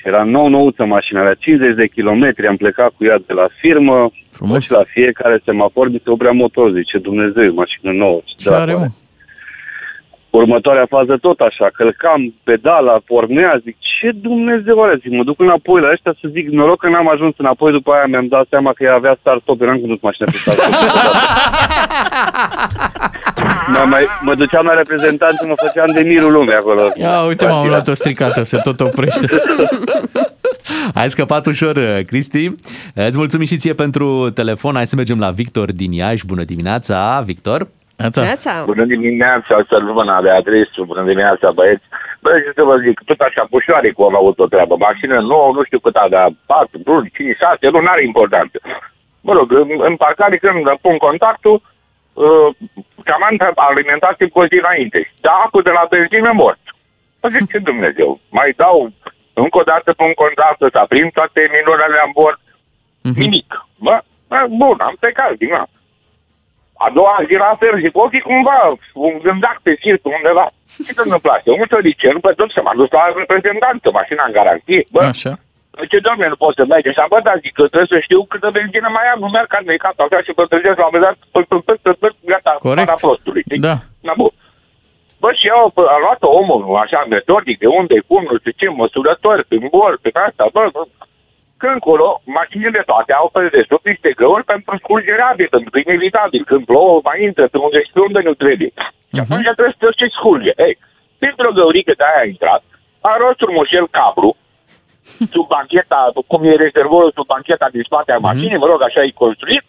Și 0.05 0.11
era 0.11 0.25
nou 0.25 0.49
nouță 0.49 0.85
mașina, 0.85 1.21
avea 1.21 1.35
50 1.35 1.75
de 1.75 1.87
kilometri, 1.87 2.47
am 2.47 2.57
plecat 2.57 2.91
cu 2.97 3.05
ea 3.05 3.19
de 3.27 3.33
la 3.33 3.47
firmă 3.61 4.11
Frumos. 4.31 4.65
și 4.65 4.73
la 4.73 4.85
fiecare 4.87 5.41
semafor 5.45 5.89
mi 5.89 6.01
se 6.05 6.11
oprea 6.11 6.33
motor, 6.33 6.73
zice 6.73 6.99
Dumnezeu, 6.99 7.43
e 7.43 7.49
mașină 7.49 7.93
nouă. 7.93 8.21
Ce 8.39 8.51
are, 8.51 8.75
mă? 8.75 8.87
Următoarea 10.41 10.87
fază 10.89 11.15
tot 11.21 11.39
așa, 11.41 11.67
călcam 11.79 12.35
pedala, 12.45 12.97
pornea, 13.07 13.61
zic, 13.65 13.77
ce 13.79 14.11
Dumnezeu 14.29 14.83
are? 14.83 14.99
Zic, 15.03 15.13
mă 15.13 15.25
duc 15.25 15.41
înapoi 15.41 15.81
la 15.81 15.91
ăștia 15.93 16.15
să 16.21 16.29
zic, 16.37 16.47
noroc 16.49 16.79
că 16.81 16.89
n-am 16.89 17.09
ajuns 17.09 17.35
înapoi, 17.39 17.73
după 17.73 17.91
aia 17.93 18.07
mi-am 18.07 18.29
dat 18.29 18.47
seama 18.51 18.73
că 18.73 18.85
ea 18.85 18.95
avea 18.95 19.17
start-stop, 19.21 19.61
eu 19.61 19.67
n-am 19.67 19.79
condus 19.79 20.01
mașina 20.01 20.27
pe 20.31 20.37
start-stop. 20.37 20.79
mă, 23.75 23.85
mai, 23.93 24.05
mă 24.21 24.35
duceam 24.35 24.67
la 24.67 24.75
reprezentanță, 24.75 25.47
mă 25.47 25.55
făceam 25.65 25.91
de 25.95 26.01
mirul 26.01 26.33
lumea 26.33 26.57
acolo. 26.57 26.93
Ia 26.95 27.25
uite, 27.25 27.47
m-am 27.47 27.69
luat 27.69 27.89
o 27.89 27.95
stricată, 27.95 28.43
se 28.43 28.59
tot 28.59 28.81
oprește. 28.81 29.27
Ai 31.01 31.11
scăpat 31.11 31.47
ușor, 31.47 31.77
uh, 31.77 31.99
Cristi. 32.07 32.53
Îți 32.95 33.17
mulțumim 33.17 33.47
și 33.47 33.57
ție 33.57 33.73
pentru 33.73 34.31
telefon. 34.31 34.75
Hai 34.75 34.87
să 34.87 34.97
mergem 34.97 35.19
la 35.19 35.31
Victor 35.31 35.73
din 35.73 35.93
Iași. 35.93 36.27
Bună 36.27 36.45
dimineața, 36.45 37.21
Victor. 37.25 37.69
Neața. 37.97 38.23
Neața. 38.23 38.63
Bună 38.65 38.85
dimineața, 38.85 39.55
să 39.69 39.79
mâna 39.81 40.21
Beatrice, 40.21 40.83
bună 40.91 41.03
dimineața 41.03 41.51
băieți. 41.51 41.87
Băi, 42.21 42.43
ce 42.45 42.51
să 42.55 42.63
vă 42.63 42.77
zic, 42.77 43.01
tot 43.05 43.21
așa 43.21 43.47
pușoare 43.51 43.91
cu 43.93 44.03
am 44.03 44.17
avut 44.17 44.39
o 44.39 44.47
treabă. 44.47 44.75
Mașină 44.77 45.21
nouă, 45.21 45.53
nu 45.53 45.63
știu 45.65 45.79
cât 45.79 45.97
avea, 45.97 46.25
4, 46.47 46.81
1, 46.85 47.05
5, 47.15 47.37
6, 47.37 47.69
nu 47.69 47.81
are 47.87 48.05
importanță. 48.05 48.57
Mă 49.27 49.33
rog, 49.33 49.53
în, 49.53 49.69
în 49.89 49.97
parcare 49.97 50.37
când 50.37 50.65
pun 50.81 50.97
contactul, 50.97 51.57
uh, 52.13 52.49
cam 53.05 53.23
am 53.23 53.53
alimentație 53.55 54.27
cu 54.29 54.39
o 54.41 54.47
zi 54.47 54.57
înainte. 54.65 55.01
Dar 55.21 55.35
apă 55.45 55.63
de 55.63 55.71
la 55.71 55.85
benzină 55.91 56.33
mort. 56.33 56.63
Mă 57.21 57.29
zic, 57.29 57.51
ce 57.51 57.59
Dumnezeu, 57.59 58.21
mai 58.31 58.51
dau 58.57 58.93
încă 59.43 59.59
o 59.59 59.69
dată 59.73 59.93
pun 59.93 60.13
contactul, 60.23 60.71
să 60.71 60.79
aprind 60.79 61.13
toate 61.13 61.41
minunile 61.57 62.01
în 62.07 62.13
bord, 62.21 62.41
nimic. 63.23 63.49
Bă, 63.85 63.95
bă, 64.29 64.39
bun, 64.49 64.77
am 64.89 64.97
plecat 65.01 65.33
din 65.43 65.49
nou. 65.49 65.69
A 66.87 66.91
doua 66.99 67.17
zi 67.29 67.35
la 67.47 67.53
fel, 67.63 67.75
zic, 67.85 67.97
o 68.05 68.09
fi 68.15 68.21
cumva 68.21 68.59
un 69.07 69.15
gândac 69.27 69.57
pe 69.63 69.73
circ 69.83 70.01
undeva. 70.17 70.47
Ce 70.85 70.93
se 70.97 71.03
întâmplase? 71.05 71.47
Un 71.51 71.59
mătoricel, 71.65 72.17
pe 72.21 72.33
tot 72.41 72.51
să 72.57 72.61
m-a 72.63 72.75
dus 72.81 72.91
la 72.91 73.03
reprezentanță, 73.21 73.87
mașina 73.99 74.25
în 74.27 74.33
garanție. 74.39 74.81
Bă, 74.95 75.03
Așa. 75.15 75.33
ce 75.91 75.99
doamne, 76.07 76.27
nu 76.29 76.37
pot 76.43 76.55
să 76.59 76.65
merge? 76.73 76.91
Și 76.93 77.01
am 77.03 77.11
bă, 77.13 77.19
dar 77.29 77.37
zic 77.45 77.53
că 77.59 77.63
trebuie 77.73 77.93
să 77.95 77.99
știu 78.07 78.21
câtă 78.33 78.49
benzină 78.59 78.89
mai 78.97 79.07
am, 79.13 79.19
nu 79.25 79.29
merg 79.37 79.49
ca 79.55 79.61
necat, 79.65 79.97
așa 80.05 80.19
și 80.25 80.33
mă 80.37 80.45
trezesc 80.53 80.79
la 80.81 80.87
un 80.87 80.91
moment 80.93 81.05
dat, 81.09 81.17
pă- 81.35 81.47
pă- 81.51 81.65
pă- 81.67 81.81
pă- 81.85 81.99
pă- 82.03 82.17
gata, 82.33 82.53
Corect. 82.69 82.87
para 82.89 83.03
prostului. 83.05 83.43
știi? 83.47 83.65
Da. 83.69 83.77
Na, 84.07 84.13
bun. 84.21 84.33
Bă, 85.23 85.29
și 85.39 85.47
eu 85.55 85.61
pă, 85.77 85.83
am 85.95 86.01
luat 86.05 86.21
omul, 86.41 86.61
așa, 86.85 87.01
metodic, 87.15 87.57
de 87.65 87.69
unde, 87.81 87.97
cum, 88.09 88.23
nu 88.31 88.37
știu 88.41 88.53
ce, 88.61 88.67
măsurători, 88.69 89.45
prin 89.51 89.65
bol, 89.77 89.93
pe 90.03 90.11
asta, 90.27 90.45
bă, 90.57 90.63
bă. 90.75 90.83
Când 91.57 91.73
încolo, 91.73 92.21
mașinile 92.25 92.83
toate 92.87 93.13
au 93.13 93.29
pe 93.33 93.41
dedesubt 93.43 93.85
niște 93.87 94.11
găuri 94.21 94.45
pentru 94.45 94.77
scurgere 94.83 95.17
rapidă, 95.17 95.49
pentru 95.49 95.71
că 95.71 95.79
e 95.79 95.87
inevitabil. 95.87 96.43
Când 96.51 96.65
plouă, 96.71 97.01
mai 97.09 97.23
intră 97.29 97.45
pe 97.49 97.59
unde 97.59 97.79
și 97.87 97.93
pe 97.93 98.01
unde 98.01 98.21
nu 98.29 98.35
trebuie. 98.35 98.73
Și 99.15 99.21
atunci 99.25 99.51
trebuie 99.57 99.77
să 99.79 99.89
se 99.99 100.07
scurge. 100.17 100.53
Ei, 100.67 100.75
dintr-o 101.23 101.57
găurică 101.59 101.93
de 101.97 102.05
aia 102.07 102.23
a 102.23 102.31
intrat, 102.35 102.63
a 103.01 103.13
rost 103.21 103.39
frumușel 103.43 103.87
cablu, 103.97 104.31
sub 105.33 105.47
bancheta, 105.55 106.01
cum 106.31 106.41
e 106.45 106.63
rezervorul 106.65 107.13
sub 107.17 107.27
bancheta 107.27 107.69
din 107.75 107.83
spate 107.89 108.13
a 108.13 108.19
mașinii, 108.31 108.63
mă 108.63 108.67
rog, 108.67 108.83
așa 108.83 109.03
e 109.03 109.23
construit, 109.25 109.65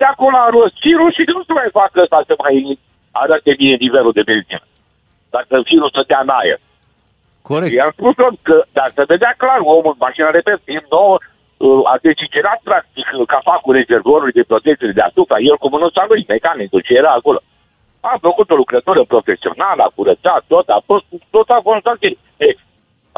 de 0.00 0.04
acolo 0.04 0.36
a 0.36 0.48
rost 0.56 0.76
firul 0.84 1.10
și 1.12 1.22
nu 1.26 1.42
se 1.42 1.52
mai 1.52 1.68
facă 1.80 1.96
ăsta 2.04 2.22
să 2.26 2.34
mai 2.38 2.78
arate 3.10 3.50
bine 3.56 3.76
nivelul 3.84 4.12
de 4.12 4.22
benzină. 4.22 4.62
Dacă 5.30 5.62
firul 5.64 5.88
stătea 5.88 6.20
în 6.22 6.28
aer. 6.28 6.60
Corect. 7.50 7.72
I-am 7.74 7.92
spus 7.98 8.14
eu 8.24 8.30
că, 8.48 8.56
dar 8.76 8.88
să 8.96 9.02
vedea 9.12 9.32
clar, 9.42 9.60
omul, 9.76 9.96
mașina, 10.06 10.30
repet, 10.30 10.58
fiind 10.68 10.86
nouă, 10.96 11.16
uh, 11.18 11.92
a 11.92 11.94
decigerat 12.08 12.60
practic 12.68 13.06
capacul 13.34 13.76
rezervorului 13.78 14.38
de 14.38 14.50
protecție 14.52 14.98
deasupra, 15.00 15.36
el 15.50 15.56
cu 15.58 15.68
mânuța 15.74 16.04
lui, 16.08 16.24
mecanicul, 16.28 16.80
ce 16.86 16.94
era 17.02 17.12
acolo. 17.12 17.40
A 18.00 18.12
făcut 18.20 18.50
o 18.50 18.60
lucrătură 18.62 19.02
profesională, 19.14 19.82
a 19.82 19.94
curățat 19.94 20.42
tot, 20.46 20.66
a 20.68 20.80
fost, 20.88 21.04
tot 21.30 21.48
a 21.56 21.60
fost 21.68 21.86
ok. 21.94 22.02
Ei, 22.02 22.18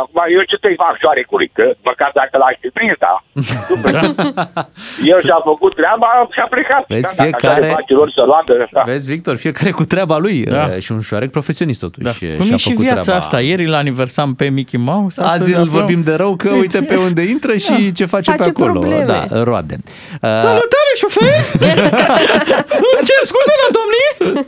acum 0.02 0.18
eu 0.36 0.42
ce 0.50 0.56
să-i 0.62 0.80
fac 0.84 0.94
șoarecului, 1.02 1.48
că 1.56 1.64
măcar 1.90 2.10
dacă 2.20 2.34
l-aș 2.42 2.54
fi 2.62 2.68
prins, 2.78 2.96
da. 3.06 3.14
El 5.12 5.18
și-a 5.26 5.40
făcut 5.50 5.72
treaba 5.80 6.08
și 6.34 6.40
a 6.44 6.48
plecat. 6.54 6.82
Vezi, 6.94 7.02
Da, 7.02 7.08
dacă 7.08 7.22
așa 7.22 7.38
fiecare- 7.38 7.66
le 7.66 7.72
face 7.80 7.92
lor 8.00 8.08
să 8.16 8.22
roadă, 8.30 8.52
da. 8.76 8.82
Vezi, 8.90 9.06
Victor, 9.12 9.34
fiecare 9.44 9.70
cu 9.78 9.84
treaba 9.92 10.16
lui 10.24 10.36
Da. 10.44 10.56
da. 10.66 10.78
și 10.84 10.90
un 10.92 11.00
șoarec 11.08 11.30
profesionist 11.38 11.80
totuși. 11.80 12.04
Da. 12.06 12.12
Cum 12.40 12.46
e 12.52 12.56
și 12.56 12.72
viața 12.86 13.14
asta? 13.14 13.36
Ieri 13.40 13.64
îl 13.70 13.74
aniversam 13.74 14.30
pe 14.40 14.46
Mickey 14.56 14.80
Mouse. 14.80 15.20
Azi 15.20 15.30
astăzi 15.32 15.50
îl 15.54 15.60
aflăm- 15.60 15.72
vorbim 15.78 16.00
de 16.02 16.14
rău 16.14 16.32
că 16.36 16.50
uite 16.50 16.80
pe 16.82 16.96
unde 16.96 17.22
intră 17.22 17.56
și 17.56 17.92
ce 17.92 18.04
face, 18.04 18.30
Face 18.30 18.42
pe 18.50 18.60
acolo. 18.62 18.78
probleme. 18.78 19.04
Da, 19.04 19.42
roade. 19.42 19.76
Uh, 20.22 20.30
Salutare, 20.46 20.92
șofer! 20.96 21.28
Îmi 22.96 23.06
cer 23.08 23.20
scuze 23.30 23.52
la 23.62 23.68
domnii! 23.78 24.44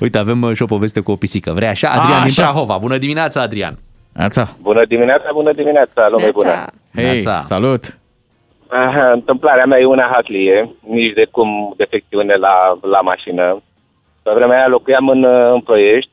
Uite, 0.00 0.18
avem 0.18 0.42
uh, 0.42 0.54
și 0.54 0.62
o 0.62 0.66
poveste 0.66 1.00
cu 1.00 1.10
o 1.10 1.14
pisică. 1.16 1.52
Vrei 1.52 1.68
așa? 1.68 1.88
Adrian 1.88 2.18
A, 2.18 2.22
din 2.22 2.30
așa. 2.30 2.42
Prahova. 2.42 2.76
Bună 2.80 2.96
dimineața, 2.96 3.40
Adrian. 3.40 3.78
Ața. 4.18 4.48
Bună 4.62 4.84
dimineața, 4.84 5.28
bună 5.32 5.52
dimineața, 5.52 6.08
lume 6.08 6.30
bună. 6.30 6.64
Hei, 6.94 7.20
salut! 7.40 7.98
Aha, 8.68 9.10
întâmplarea 9.12 9.64
mea 9.64 9.78
e 9.78 9.84
una 9.84 10.08
hatlie, 10.12 10.70
nici 10.88 11.14
de 11.14 11.26
cum 11.30 11.74
defecțiune 11.76 12.34
la, 12.34 12.78
la 12.80 13.00
mașină. 13.00 13.62
Pe 14.22 14.30
vremea 14.34 14.56
aia 14.58 14.68
locuiam 14.68 15.08
în, 15.08 15.22
uh, 15.22 15.52
în 15.52 15.60
Ploiești 15.60 16.10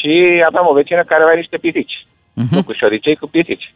și 0.00 0.42
aveam 0.46 0.66
o 0.68 0.72
vecină 0.72 1.02
care 1.04 1.22
avea 1.22 1.34
niște 1.34 1.56
pisici, 1.56 2.06
uh-huh. 2.06 2.64
cu 2.66 2.72
șoricei 2.72 3.16
cu 3.16 3.26
pisici. 3.26 3.74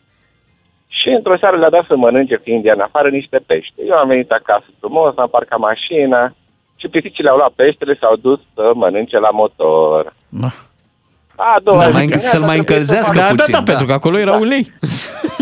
Și 0.89 1.09
într-o 1.09 1.37
seară 1.37 1.57
le-a 1.57 1.71
dat 1.71 1.85
să 1.87 1.97
mănânce, 1.97 2.37
fiind 2.37 2.67
ea 2.67 2.73
în 2.73 2.81
afară, 2.81 3.09
niște 3.09 3.41
pește. 3.47 3.83
Eu 3.87 3.97
am 3.97 4.09
venit 4.09 4.31
acasă 4.31 4.67
frumos, 4.79 5.17
am 5.17 5.29
parcat 5.29 5.59
mașina 5.59 6.35
și 6.77 6.89
pisicile 6.89 7.29
au 7.29 7.37
luat 7.37 7.51
peștele, 7.51 7.97
s-au 8.01 8.17
dus 8.17 8.41
să 8.55 8.71
mănânce 8.75 9.19
la 9.19 9.31
motor. 9.31 10.13
A 11.41 11.57
doua 11.65 11.83
Să 11.83 11.87
zi, 11.89 11.93
mai, 11.93 12.07
dimineața 12.07 12.29
să-l 12.29 12.41
mai 12.41 12.59
trebuie 12.59 12.85
să 12.85 12.95
încălzească 12.95 13.19
fac- 13.19 13.37
puțin. 13.37 13.53
Da, 13.53 13.63
pentru 13.63 13.87
că 13.87 13.93
acolo 13.93 14.19
era 14.19 14.33
ulei. 14.37 14.73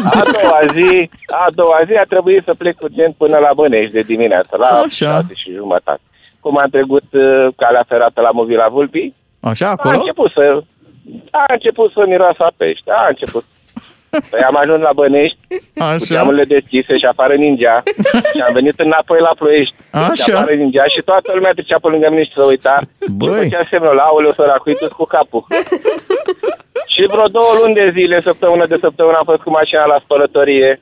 a 0.05 0.23
doua 0.33 0.61
zi, 0.73 1.11
a 1.27 1.47
doua 1.55 1.79
zi 1.87 1.93
a 1.95 2.05
trebuit 2.09 2.43
să 2.45 2.55
plec 2.55 2.81
urgent 2.83 3.15
până 3.15 3.37
la 3.39 3.51
Bănești 3.55 3.93
de 3.93 4.01
dimineață, 4.01 4.57
la 4.59 4.67
Așa. 4.67 5.11
6 5.11 5.27
și 5.35 5.53
jumătate. 5.53 6.01
Cum 6.41 6.59
am 6.59 6.69
trecut 6.71 7.03
uh, 7.13 7.47
calea 7.57 7.85
ferată 7.89 8.21
la 8.21 8.31
Movila 8.31 8.69
Vulpii, 8.69 9.15
Așa, 9.41 9.67
a 9.67 9.71
acolo? 9.71 9.97
început 9.99 10.31
să 10.33 10.63
a 11.31 11.45
început 11.53 11.93
să 11.93 12.05
miroasă 12.07 12.43
a 12.43 12.53
pește, 12.57 12.91
a 12.91 13.07
început. 13.09 13.45
Păi 14.31 14.41
am 14.51 14.57
ajuns 14.62 14.81
la 14.89 14.93
Bănești, 14.95 15.39
Așa. 15.79 15.97
cu 15.99 16.05
geamurile 16.05 16.45
deschise 16.45 16.93
și 17.01 17.07
afară 17.12 17.35
ningea 17.35 17.83
și 18.35 18.41
am 18.47 18.53
venit 18.53 18.79
înapoi 18.87 19.21
la 19.21 19.33
Ploiești. 19.39 19.75
Așa. 19.91 20.12
Și 20.14 20.31
afară 20.31 20.55
ningea 20.55 20.85
și 20.95 21.01
toată 21.05 21.31
lumea 21.35 21.53
trecea 21.53 21.79
pe 21.83 21.89
lângă 21.89 22.07
mine 22.11 22.25
și 22.25 22.33
se 22.35 22.43
uita. 22.43 22.77
Băi. 23.21 23.29
Și 23.29 23.43
făcea 23.43 23.67
semnul 23.71 23.95
la 23.95 24.03
auleu 24.03 24.33
săracul, 24.33 24.77
dus 24.81 24.93
cu 25.01 25.05
capul. 25.05 25.45
și 26.93 27.03
vreo 27.12 27.27
două 27.39 27.53
luni 27.61 27.75
de 27.75 27.91
zile, 27.97 28.21
săptămână 28.21 28.67
de 28.67 28.77
săptămână 28.81 29.17
am 29.17 29.25
fost 29.25 29.43
cu 29.43 29.51
mașina 29.51 29.85
la 29.85 29.99
spălătorie. 30.05 30.81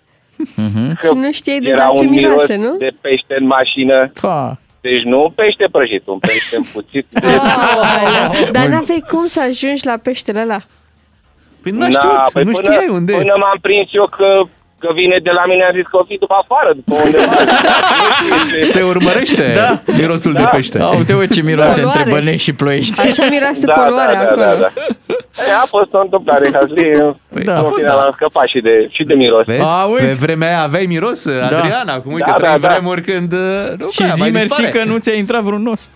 Și 1.01 1.11
nu 1.15 1.33
știai 1.33 1.59
de 1.61 1.69
Era 1.69 1.77
dar 1.77 1.91
ce 1.97 2.05
un 2.05 2.11
miros 2.11 2.31
miroase, 2.31 2.57
nu? 2.57 2.77
de 2.77 2.91
pește 3.01 3.35
în 3.39 3.47
mașină. 3.47 4.13
Pa. 4.21 4.59
Deci 4.81 5.03
nu 5.03 5.23
un 5.23 5.31
pește 5.31 5.67
prăjit, 5.73 6.03
un 6.07 6.19
pește 6.19 6.57
împuțit. 6.57 7.07
De... 7.11 7.27
Aoleu. 7.27 8.51
Dar 8.53 8.67
n-aveai 8.67 9.05
cum 9.09 9.27
să 9.27 9.41
ajungi 9.41 9.87
la 9.87 9.97
peștele 10.03 10.41
ăla. 10.41 10.61
Păi 11.65 11.73
Na, 11.73 11.87
păi 12.33 12.43
până, 12.45 12.81
Până 13.19 13.35
m-am 13.43 13.59
prins 13.61 13.89
eu 13.93 14.07
că, 14.17 14.29
că 14.79 14.89
vine 14.95 15.19
de 15.23 15.31
la 15.31 15.45
mine, 15.47 15.63
am 15.65 15.75
zis 15.75 15.87
că 15.91 15.97
o 15.97 16.05
fi 16.09 16.17
după 16.19 16.35
afară, 16.43 16.71
după 16.75 16.95
undeva. 17.05 17.33
Te 18.77 18.83
urmărește 18.83 19.53
Da. 19.57 19.81
mirosul 19.97 20.33
de 20.33 20.49
pește. 20.51 20.79
A, 20.81 20.89
uite, 20.89 21.15
uite 21.15 21.35
ce 21.35 21.43
miroase 21.43 21.81
Poluare. 21.81 21.99
între 21.99 22.15
Bănești 22.15 22.43
și 22.43 22.53
Ploiești. 22.53 23.01
Așa 23.01 23.27
miroase 23.31 23.67
Da, 23.67 23.73
poluarea 23.73 24.15
da, 24.15 24.21
da, 24.25 24.27
acolo. 24.31 24.43
da, 24.45 24.55
da. 25.07 25.14
E, 25.39 25.53
a 25.63 25.67
fost 25.67 25.93
o 25.93 26.01
întâmplare, 26.01 26.51
Hasli. 26.53 27.15
Păi, 27.33 27.45
da, 27.45 27.55
a 27.55 27.59
în 27.59 27.63
fost, 27.65 27.75
fine, 27.77 27.89
da. 27.89 27.95
am 27.95 28.13
scăpat 28.15 28.47
și 28.47 28.61
de, 28.61 28.89
și 28.91 29.05
de 29.05 29.15
miros. 29.15 29.45
Vezi? 29.45 29.63
Pe 29.99 30.17
vremea 30.21 30.49
aia 30.49 30.63
aveai 30.63 30.87
miros, 30.87 31.27
Adrian, 31.27 31.89
acum 31.89 32.13
uite, 32.13 32.31
Da, 32.31 32.37
trei 32.37 32.51
da, 32.51 32.59
da. 32.59 32.69
vremuri 32.69 33.03
când 33.03 33.33
uh, 33.33 33.39
nu 33.79 33.91
Și 33.91 33.97
prea 33.97 34.13
zi 34.15 34.21
mai 34.21 34.31
mersi 34.31 34.47
dispare. 34.47 34.69
că 34.79 34.85
nu 34.91 34.99
ți-a 34.99 35.15
intrat 35.15 35.43
vreun 35.43 35.63
nos. 35.63 35.91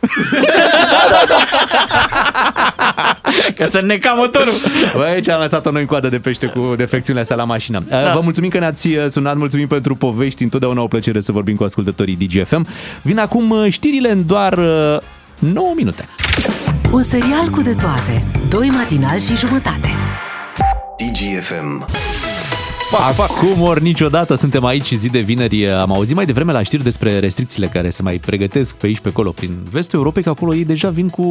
Că 3.56 3.66
să 3.66 3.80
neca 3.80 4.12
motorul. 4.12 4.52
Băi, 4.96 5.08
aici 5.08 5.28
am 5.28 5.40
lăsat-o 5.40 5.70
noi 5.70 5.80
în 5.80 5.86
coadă 5.86 6.08
de 6.08 6.18
pește 6.18 6.46
cu 6.46 6.74
defecțiunile 6.76 7.22
astea 7.22 7.36
la 7.36 7.44
mașină. 7.44 7.82
Da. 7.88 8.12
Vă 8.14 8.20
mulțumim 8.22 8.50
că 8.50 8.58
ne-ați 8.58 8.88
uh, 8.88 9.04
sunat, 9.08 9.36
mulțumim 9.36 9.66
pentru 9.66 9.94
povești, 9.94 10.42
întotdeauna 10.42 10.82
o 10.82 10.86
plăcere 10.86 11.20
să 11.20 11.32
vorbim 11.32 11.56
cu 11.56 11.64
ascultătorii 11.64 12.16
DGFM. 12.16 12.66
Vin 13.02 13.18
acum 13.18 13.50
uh, 13.50 13.66
știrile 13.72 14.10
în 14.10 14.26
doar 14.26 14.52
uh, 14.52 14.96
9 15.38 15.72
minute. 15.76 16.04
Un 16.92 17.02
serial 17.02 17.48
cu 17.50 17.62
de 17.62 17.74
toate. 17.74 18.24
Doi 18.48 18.68
matinali 18.68 19.20
și 19.20 19.36
jumătate. 19.36 19.88
DGFM. 20.96 21.86
Pac, 22.90 23.14
pac. 23.14 23.26
Cum 23.38 23.60
ori 23.62 23.82
niciodată 23.82 24.34
suntem 24.34 24.64
aici 24.64 24.92
zi 24.94 25.08
de 25.08 25.18
vineri. 25.18 25.70
Am 25.70 25.92
auzit 25.92 26.14
mai 26.16 26.24
devreme 26.24 26.52
la 26.52 26.62
știri 26.62 26.82
despre 26.82 27.18
restricțiile 27.18 27.66
care 27.66 27.90
se 27.90 28.02
mai 28.02 28.20
pregătesc 28.26 28.74
pe 28.74 28.86
aici 28.86 28.98
pe 29.00 29.08
acolo 29.08 29.30
prin 29.30 29.50
vestul 29.70 29.98
Europei, 29.98 30.22
că 30.22 30.28
acolo 30.28 30.54
ei 30.54 30.64
deja 30.64 30.88
vin 30.88 31.08
cu 31.08 31.22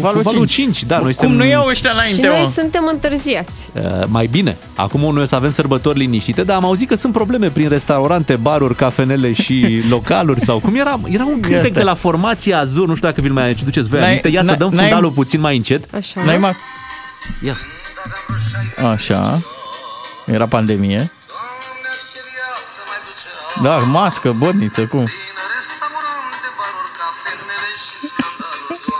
Valul 0.00 0.22
cu 0.22 0.28
valul 0.30 0.46
5. 0.46 0.76
5. 0.76 0.84
Da, 0.84 0.94
noi 0.98 1.14
Cum 1.14 1.28
suntem 1.28 1.36
nu 1.36 1.44
iau 1.52 1.66
ăștia 1.66 1.90
Și 1.90 1.96
înainte, 1.96 2.26
noi 2.26 2.40
mă? 2.40 2.46
suntem 2.46 2.88
întârziați. 2.92 3.68
Uh, 3.74 3.82
mai 4.06 4.26
bine. 4.30 4.56
Acum 4.76 5.00
noi 5.00 5.22
o 5.22 5.24
să 5.24 5.34
avem 5.34 5.50
sărbători 5.52 5.98
liniștite, 5.98 6.42
dar 6.42 6.56
am 6.56 6.64
auzit 6.64 6.88
că 6.88 6.94
sunt 6.94 7.12
probleme 7.12 7.48
prin 7.48 7.68
restaurante, 7.68 8.36
baruri, 8.36 8.74
cafenele 8.74 9.32
și 9.32 9.66
localuri 9.90 10.40
sau 10.40 10.58
cum 10.58 10.74
era? 10.74 11.00
Era 11.10 11.24
un 11.24 11.40
cântec 11.40 11.62
Asta. 11.62 11.74
de 11.78 11.82
la 11.82 11.94
formația 11.94 12.58
Azur, 12.58 12.86
nu 12.88 12.94
știu 12.94 13.08
dacă 13.08 13.20
vi-l 13.20 13.32
mai 13.32 13.50
aduceți 13.50 13.88
voi 13.88 13.98
N-ai- 13.98 14.08
aminte. 14.08 14.28
Ia 14.28 14.40
să 14.40 14.46
n-ai- 14.46 14.56
dăm 14.56 14.70
n-ai- 14.72 14.84
fundalul 14.84 15.10
puțin 15.10 15.40
mai 15.40 15.56
încet. 15.56 15.94
Așa. 15.94 16.22
N-ai 16.24 16.38
ma... 16.38 16.54
Ia. 17.44 17.56
Așa. 18.90 19.38
Era 20.32 20.46
pandemie. 20.46 21.10
Da, 23.62 23.76
mască, 23.76 24.34
botniță, 24.38 24.80
cum? 24.86 25.04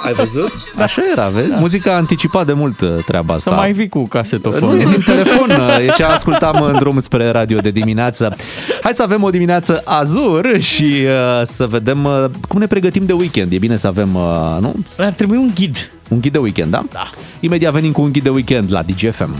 Ai 0.05 0.13
văzut? 0.13 0.53
Așa 0.79 1.03
era, 1.13 1.29
vezi? 1.29 1.55
Muzica 1.55 1.93
a 1.93 1.97
anticipat 1.97 2.47
de 2.47 2.53
mult 2.53 2.81
uh, 2.81 2.95
treaba 3.07 3.35
asta. 3.35 3.51
Să 3.51 3.57
mai 3.57 3.73
vii 3.73 3.89
cu 3.89 3.99
Nu, 3.99 4.05
casetofonul. 4.05 4.81
e 4.81 4.85
din 4.85 5.03
telefon, 5.13 5.51
uh, 5.51 5.79
e 5.79 5.93
ce 5.97 6.03
ascultam 6.05 6.63
în 6.63 6.75
drum 6.79 6.99
spre 6.99 7.31
radio 7.31 7.61
de 7.61 7.71
dimineață. 7.71 8.37
Hai 8.83 8.93
să 8.95 9.03
avem 9.03 9.23
o 9.23 9.31
dimineață 9.31 9.83
azur 9.85 10.61
și 10.61 11.05
uh, 11.07 11.47
să 11.55 11.67
vedem 11.67 12.05
uh, 12.05 12.25
cum 12.49 12.61
ne 12.61 12.67
pregătim 12.67 13.05
de 13.05 13.13
weekend. 13.13 13.53
E 13.53 13.59
bine 13.59 13.77
să 13.77 13.87
avem, 13.87 14.15
uh, 14.15 14.57
nu? 14.61 14.75
Ar 14.99 15.13
trebui 15.13 15.37
un 15.37 15.51
ghid. 15.55 15.91
Un 16.09 16.21
ghid 16.21 16.33
de 16.33 16.39
weekend, 16.39 16.71
da? 16.71 16.85
Da. 16.93 17.11
Imediat 17.41 17.73
venim 17.73 17.93
cu 17.93 18.01
un 18.03 18.13
ghid 18.13 18.23
de 18.23 18.31
weekend 18.31 18.73
la 18.73 18.83
DGFM. 18.83 19.31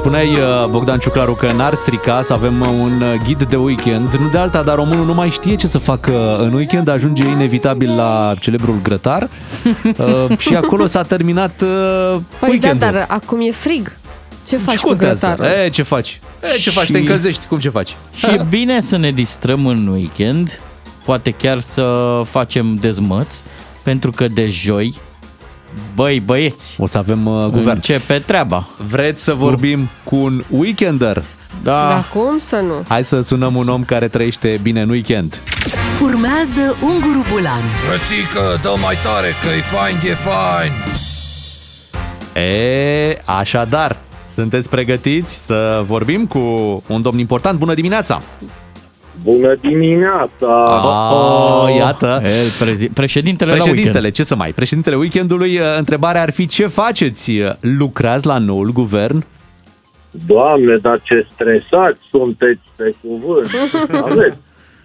Spuneai, 0.00 0.30
uh, 0.32 0.66
Bogdan 0.70 0.98
Ciuclaru, 0.98 1.34
că 1.34 1.52
n-ar 1.52 1.74
strica 1.74 2.22
să 2.22 2.32
avem 2.32 2.60
uh, 2.60 2.66
un 2.68 3.02
uh, 3.02 3.14
ghid 3.24 3.42
de 3.42 3.56
weekend. 3.56 4.14
Nu 4.14 4.28
de 4.28 4.38
alta, 4.38 4.62
dar 4.62 4.74
românul 4.74 5.04
nu 5.06 5.14
mai 5.14 5.30
știe 5.30 5.54
ce 5.56 5.66
să 5.66 5.78
facă 5.78 6.36
în 6.36 6.52
weekend, 6.52 6.88
ajunge 6.88 7.26
inevitabil 7.26 7.96
la 7.96 8.34
celebrul 8.40 8.78
grătar 8.82 9.22
uh, 10.28 10.38
și 10.38 10.54
acolo 10.56 10.86
s-a 10.86 11.02
terminat 11.02 11.60
uh, 11.60 11.68
Păi 12.10 12.20
da, 12.40 12.46
weekendul. 12.46 12.78
dar 12.92 13.04
acum 13.08 13.40
e 13.40 13.50
frig. 13.52 13.92
Ce 14.48 14.56
faci 14.56 14.74
Și 14.74 14.80
cu 14.80 14.88
contează. 14.88 15.26
grătarul? 15.26 15.64
E, 15.64 15.68
ce 15.70 15.82
faci? 15.82 16.20
E, 16.54 16.58
ce 16.58 16.70
faci? 16.70 16.84
Și- 16.84 16.92
Te 16.92 16.98
încălzești? 16.98 17.46
Cum 17.46 17.58
ce 17.58 17.68
faci? 17.68 17.96
Și 18.16 18.26
e 18.26 18.46
bine 18.58 18.80
să 18.80 18.96
ne 18.96 19.10
distrăm 19.10 19.66
în 19.66 19.86
weekend, 19.86 20.60
poate 21.04 21.30
chiar 21.30 21.60
să 21.60 22.20
facem 22.30 22.74
dezmăți, 22.74 23.42
pentru 23.82 24.10
că 24.10 24.28
de 24.28 24.46
joi, 24.48 24.94
băi 25.94 26.20
băieți, 26.20 26.76
o 26.78 26.86
să 26.86 26.98
avem 26.98 27.26
uh, 27.26 27.44
guvern. 27.44 27.68
Începe 27.68 28.18
treaba. 28.18 28.66
Vreți 28.88 29.22
să 29.22 29.34
vorbim 29.34 29.88
cu 30.04 30.16
un 30.16 30.42
weekender? 30.48 31.22
Da. 31.62 31.88
Dar 31.88 32.04
cum 32.12 32.38
să 32.38 32.56
nu? 32.56 32.84
Hai 32.88 33.04
să 33.04 33.20
sunăm 33.20 33.56
un 33.56 33.68
om 33.68 33.84
care 33.84 34.08
trăiește 34.08 34.60
bine 34.62 34.80
în 34.80 34.88
weekend. 34.88 35.42
Urmează 36.02 36.76
Unguru 36.82 37.24
Bulan. 37.30 37.62
Frățică, 37.86 38.60
dă 38.62 38.74
mai 38.80 38.94
tare, 39.04 39.28
că 39.42 39.48
e 39.56 39.60
fain, 39.60 39.96
e 40.10 40.14
fain. 40.14 40.72
E, 42.46 43.22
așadar, 43.24 43.96
sunteți 44.34 44.68
pregătiți 44.68 45.44
să 45.44 45.84
vorbim 45.86 46.26
cu 46.26 46.38
un 46.88 47.02
domn 47.02 47.18
important? 47.18 47.58
Bună 47.58 47.74
dimineața! 47.74 48.22
Bună 49.22 49.54
dimineața! 49.60 50.80
Oh, 51.12 51.74
iată. 51.76 52.20
El, 52.22 52.48
prezi- 52.66 52.88
președintele, 52.94 53.50
la 53.50 53.56
Președintele, 53.56 53.92
weekend. 53.94 54.14
ce 54.14 54.22
să 54.22 54.34
mai? 54.36 54.52
Președintele 54.52 54.96
weekendului, 54.96 55.58
uh, 55.58 55.64
întrebarea 55.78 56.22
ar 56.22 56.30
fi 56.30 56.46
ce 56.46 56.66
faceți? 56.66 57.32
Lucrați 57.60 58.26
la 58.26 58.38
noul 58.38 58.70
guvern? 58.72 59.24
Doamne, 60.26 60.76
dar 60.82 61.00
ce 61.02 61.26
stresați 61.30 61.98
sunteți 62.10 62.60
pe 62.76 62.94
cuvânt! 63.02 63.50
Aveți, 64.04 64.36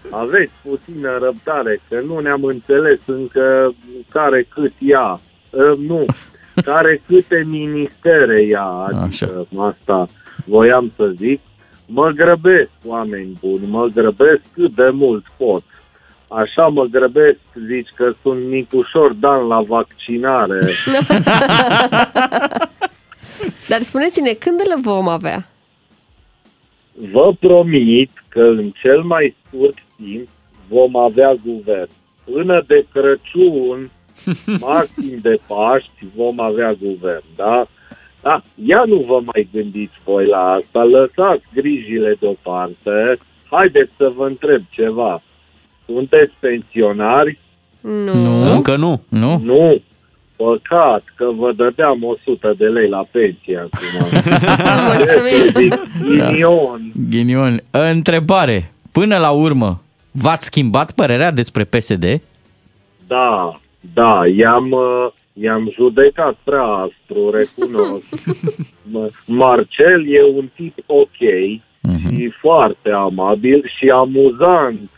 aveți 0.09 0.51
puțină 0.63 1.09
răbdare, 1.21 1.81
că 1.89 1.99
nu 2.07 2.19
ne-am 2.19 2.43
înțeles 2.43 2.99
încă 3.05 3.73
care 4.11 4.47
cât 4.53 4.73
ia. 4.79 5.19
Uh, 5.49 5.77
nu, 5.87 6.05
care 6.63 7.01
câte 7.07 7.45
ministere 7.49 8.45
ia, 8.47 8.63
adică 8.63 9.47
asta 9.57 10.07
voiam 10.45 10.91
să 10.95 11.11
zic. 11.17 11.39
Mă 11.85 12.09
grăbesc, 12.09 12.69
oameni 12.85 13.37
buni, 13.41 13.67
mă 13.67 13.87
grăbesc 13.93 14.41
cât 14.53 14.75
de 14.75 14.89
mult 14.89 15.25
pot. 15.37 15.63
Așa 16.27 16.67
mă 16.67 16.85
grăbesc, 16.85 17.39
zici 17.67 17.89
că 17.95 18.13
sunt 18.21 18.47
micușor 18.47 19.13
Dan 19.13 19.47
la 19.47 19.61
vaccinare. 19.61 20.59
Dar 23.69 23.81
spuneți-ne, 23.81 24.33
când 24.33 24.61
le 24.67 24.75
vom 24.81 25.07
avea? 25.07 25.49
Vă 27.11 27.33
promit 27.39 28.11
că 28.27 28.41
în 28.41 28.71
cel 28.81 29.01
mai 29.01 29.35
scurt 29.45 29.77
timp 29.95 30.27
vom 30.67 30.95
avea 30.97 31.33
guvern. 31.45 31.89
Până 32.23 32.63
de 32.67 32.85
Crăciun, 32.93 33.91
maxim 34.59 35.17
de 35.21 35.39
Paști, 35.47 36.05
vom 36.15 36.39
avea 36.39 36.73
guvern, 36.73 37.23
da? 37.35 37.67
Da, 38.25 38.41
ia 38.65 38.83
nu 38.87 38.95
vă 39.07 39.19
mai 39.25 39.47
gândiți 39.53 39.99
voi 40.03 40.25
la 40.25 40.37
asta, 40.37 40.83
lăsați 40.83 41.45
grijile 41.53 42.15
deoparte. 42.19 43.17
Haideți 43.51 43.91
să 43.97 44.11
vă 44.15 44.25
întreb 44.25 44.61
ceva. 44.69 45.21
Sunteți 45.85 46.33
pensionari? 46.39 47.39
Nu. 47.81 48.13
Nu, 48.13 48.51
încă 48.51 48.75
nu. 48.75 49.01
Nu? 49.09 49.39
Nu. 49.43 49.81
Păcat 50.35 51.03
că 51.15 51.25
vă 51.37 51.51
dădeam 51.51 52.03
100 52.03 52.53
de 52.57 52.65
lei 52.65 52.89
la 52.89 53.05
pensie 53.11 53.57
acum. 53.57 54.19
Ce 54.97 55.05
să 55.05 55.21
zic, 55.57 55.79
Ghinion. 56.01 56.91
Ghinion. 57.09 57.63
Întrebare. 57.71 58.71
Până 58.91 59.17
la 59.17 59.29
urmă, 59.29 59.81
v-ați 60.11 60.45
schimbat 60.45 60.91
părerea 60.91 61.31
despre 61.31 61.63
PSD? 61.63 62.21
Da, 63.07 63.59
da, 63.93 64.21
i-am, 64.37 64.71
uh, 64.71 65.11
i-am 65.41 65.71
judecat 65.73 66.37
prea 66.43 66.63
aspru, 66.63 67.29
recunosc. 67.29 68.05
M- 68.93 69.25
Marcel 69.25 70.07
e 70.07 70.23
un 70.23 70.49
tip 70.55 70.77
ok 70.85 71.17
și 72.15 72.29
foarte 72.39 72.89
amabil 72.89 73.71
și 73.77 73.89
amuzant. 73.89 74.89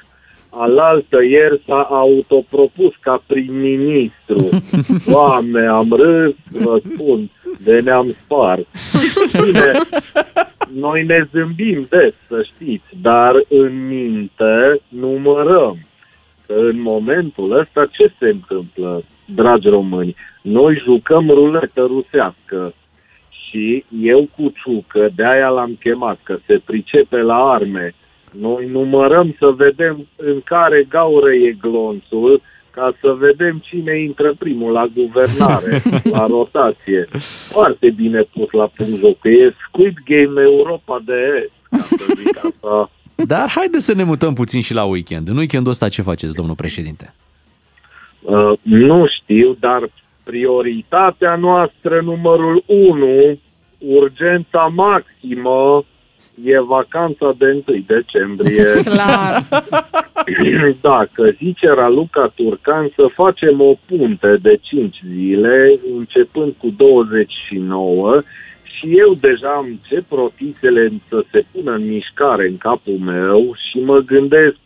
Alaltă 0.52 1.24
ieri 1.24 1.62
s-a 1.66 1.82
autopropus 1.82 2.94
ca 3.00 3.24
prim-ministru. 3.28 4.50
Doamne, 5.12 5.68
am 5.68 5.90
râs, 5.92 6.36
vă 6.52 6.82
spun, 6.94 7.30
de 7.64 7.80
ne-am 7.80 8.16
spart. 8.24 8.68
Bine, 9.44 9.72
noi 10.74 11.06
ne 11.06 11.28
zâmbim 11.32 11.86
des, 11.90 12.14
să 12.28 12.46
știți, 12.54 12.88
dar 13.02 13.34
în 13.50 13.88
minte 13.88 14.80
numărăm 14.88 15.78
că 15.78 15.97
în 16.48 16.82
momentul 16.82 17.60
ăsta 17.60 17.86
ce 17.86 18.12
se 18.20 18.26
întâmplă, 18.26 19.04
dragi 19.26 19.68
români? 19.68 20.16
Noi 20.42 20.82
jucăm 20.84 21.30
ruletă 21.30 21.82
rusească 21.82 22.74
și 23.30 23.86
eu 24.02 24.28
cu 24.36 24.54
Ciucă, 24.64 25.10
de-aia 25.16 25.48
l-am 25.50 25.78
chemat, 25.80 26.20
că 26.24 26.38
se 26.46 26.62
pricepe 26.66 27.18
la 27.18 27.52
arme. 27.52 27.94
Noi 28.32 28.68
numărăm 28.72 29.36
să 29.40 29.48
vedem 29.48 30.08
în 30.16 30.42
care 30.42 30.86
gaură 30.90 31.34
e 31.34 31.56
glonțul, 31.62 32.42
ca 32.72 32.94
să 33.02 33.16
vedem 33.20 33.62
cine 33.64 34.00
intră 34.00 34.34
primul 34.40 34.72
la 34.72 34.86
guvernare, 34.94 35.82
la 36.18 36.26
rotație. 36.26 37.08
Foarte 37.50 37.90
bine 37.90 38.22
pus 38.22 38.52
la 38.52 38.70
punct 38.76 39.00
jocul. 39.00 39.32
E 39.32 39.56
Squid 39.68 39.98
Game 40.06 40.42
Europa 40.42 41.02
de 41.06 41.14
Est, 41.44 41.52
ca 41.70 41.78
să 41.78 42.14
zic 42.16 42.46
asta. 42.46 42.92
Dar 43.26 43.50
haide 43.50 43.80
să 43.80 43.94
ne 43.94 44.04
mutăm 44.04 44.34
puțin 44.34 44.62
și 44.62 44.74
la 44.74 44.84
weekend. 44.84 45.28
În 45.28 45.38
weekendul 45.38 45.72
ăsta 45.72 45.90
ce 45.90 46.02
faceți, 46.02 46.36
domnul 46.36 46.56
președinte? 46.56 47.14
Uh, 48.22 48.54
nu 48.62 49.06
știu, 49.08 49.56
dar 49.60 49.90
prioritatea 50.24 51.36
noastră 51.36 52.02
numărul 52.04 52.64
1, 52.66 53.40
urgența 53.78 54.72
maximă, 54.74 55.86
e 56.44 56.60
vacanța 56.60 57.36
de 57.38 57.64
1 57.68 57.84
decembrie. 57.86 58.66
Clar. 58.92 59.46
da, 60.82 61.06
că 61.14 61.30
zice 61.38 61.68
Raluca 61.68 62.32
Turcan 62.36 62.92
să 62.96 63.06
facem 63.14 63.62
o 63.62 63.74
punte 63.86 64.38
de 64.42 64.60
5 64.62 65.02
zile, 65.16 65.80
începând 65.98 66.54
cu 66.58 66.74
29, 66.78 68.22
și 68.78 68.98
eu 68.98 69.14
deja 69.14 69.50
am 69.50 69.80
ce 69.88 70.04
protisele 70.08 70.92
să 71.10 71.24
se 71.32 71.46
pună 71.52 71.72
în 71.72 71.88
mișcare 71.88 72.48
în 72.48 72.58
capul 72.58 72.98
meu 72.98 73.54
și 73.70 73.78
mă 73.80 74.00
gândesc, 74.00 74.58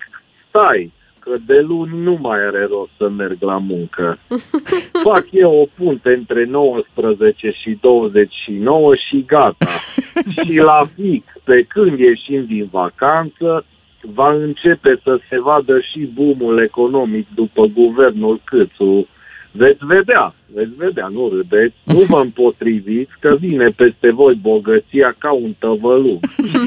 stai, 0.47 0.91
că 1.20 1.38
de 1.45 1.59
luni 1.59 2.01
nu 2.01 2.18
mai 2.22 2.45
are 2.45 2.66
rost 2.70 2.89
să 2.97 3.09
merg 3.09 3.38
la 3.39 3.57
muncă. 3.57 4.18
Fac 5.09 5.26
eu 5.32 5.51
o 5.51 5.66
punte 5.84 6.14
între 6.14 6.45
19 6.45 7.51
și 7.51 7.78
29 7.82 8.95
și 8.95 9.24
gata. 9.28 9.66
și 10.36 10.55
la 10.55 10.89
fix, 10.95 11.26
pe 11.43 11.66
când 11.68 11.99
ieșim 11.99 12.45
din 12.45 12.68
vacanță, 12.72 13.66
va 14.01 14.34
începe 14.34 14.99
să 15.03 15.20
se 15.30 15.39
vadă 15.39 15.80
și 15.80 15.99
boomul 15.99 16.62
economic 16.64 17.28
după 17.36 17.66
guvernul 17.66 18.39
Câțu. 18.43 19.07
Veți 19.52 19.86
vedea, 19.86 20.34
veți 20.54 20.76
vedea, 20.78 21.08
nu 21.08 21.30
râdeți, 21.30 21.76
nu 21.84 21.99
vă 21.99 22.20
împotriviți 22.20 23.12
că 23.20 23.36
vine 23.39 23.68
peste 23.76 24.12
voi 24.12 24.36
bogăția 24.41 25.16
ca 25.18 25.32
un 25.32 25.54
tăvălug. 25.60 26.20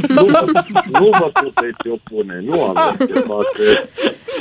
Nu 0.09 0.25
vă, 0.25 0.45
nu 1.01 1.09
vă 1.21 1.31
puteți 1.45 1.89
opune, 1.89 2.43
nu 2.45 2.63
aveți 2.63 3.13
ce 3.13 3.19
face. 3.19 3.89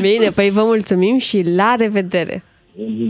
Bine, 0.01 0.29
păi 0.29 0.49
vă 0.49 0.61
mulțumim 0.63 1.17
și 1.17 1.43
la 1.55 1.75
revedere! 1.77 2.43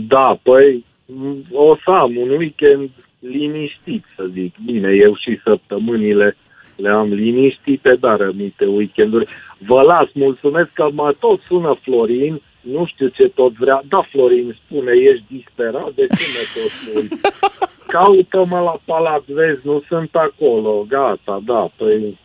Da, 0.08 0.38
păi 0.42 0.84
m, 1.06 1.36
o 1.52 1.76
să 1.84 1.90
am 1.90 2.16
un 2.16 2.28
weekend 2.28 2.90
liniștit, 3.18 4.04
să 4.16 4.24
zic. 4.32 4.54
Bine, 4.64 4.90
eu 4.92 5.16
și 5.16 5.40
săptămânile 5.44 6.36
le 6.76 6.88
am 6.88 7.12
liniștite, 7.12 7.96
dar 8.00 8.16
rămite 8.16 8.64
weekenduri. 8.64 9.26
Vă 9.58 9.80
las, 9.80 10.08
mulțumesc 10.12 10.70
că 10.72 10.88
mă 10.92 11.14
tot 11.18 11.40
sună 11.40 11.78
Florin, 11.82 12.40
nu 12.72 12.86
știu 12.86 13.08
ce 13.08 13.28
tot 13.34 13.52
vrea. 13.52 13.82
Da, 13.88 14.06
Florin, 14.10 14.56
spune, 14.64 14.92
ești 15.10 15.24
disperat, 15.36 15.90
de 15.94 16.06
ce 16.16 16.24
mă 16.34 16.42
tot 16.54 16.70
spui? 16.80 17.08
Caută-mă 17.94 18.58
la 18.58 18.76
palat, 18.84 19.24
vezi, 19.26 19.60
nu 19.62 19.82
sunt 19.88 20.10
acolo, 20.12 20.84
gata, 20.88 21.40
da, 21.46 21.70
păi... 21.76 22.16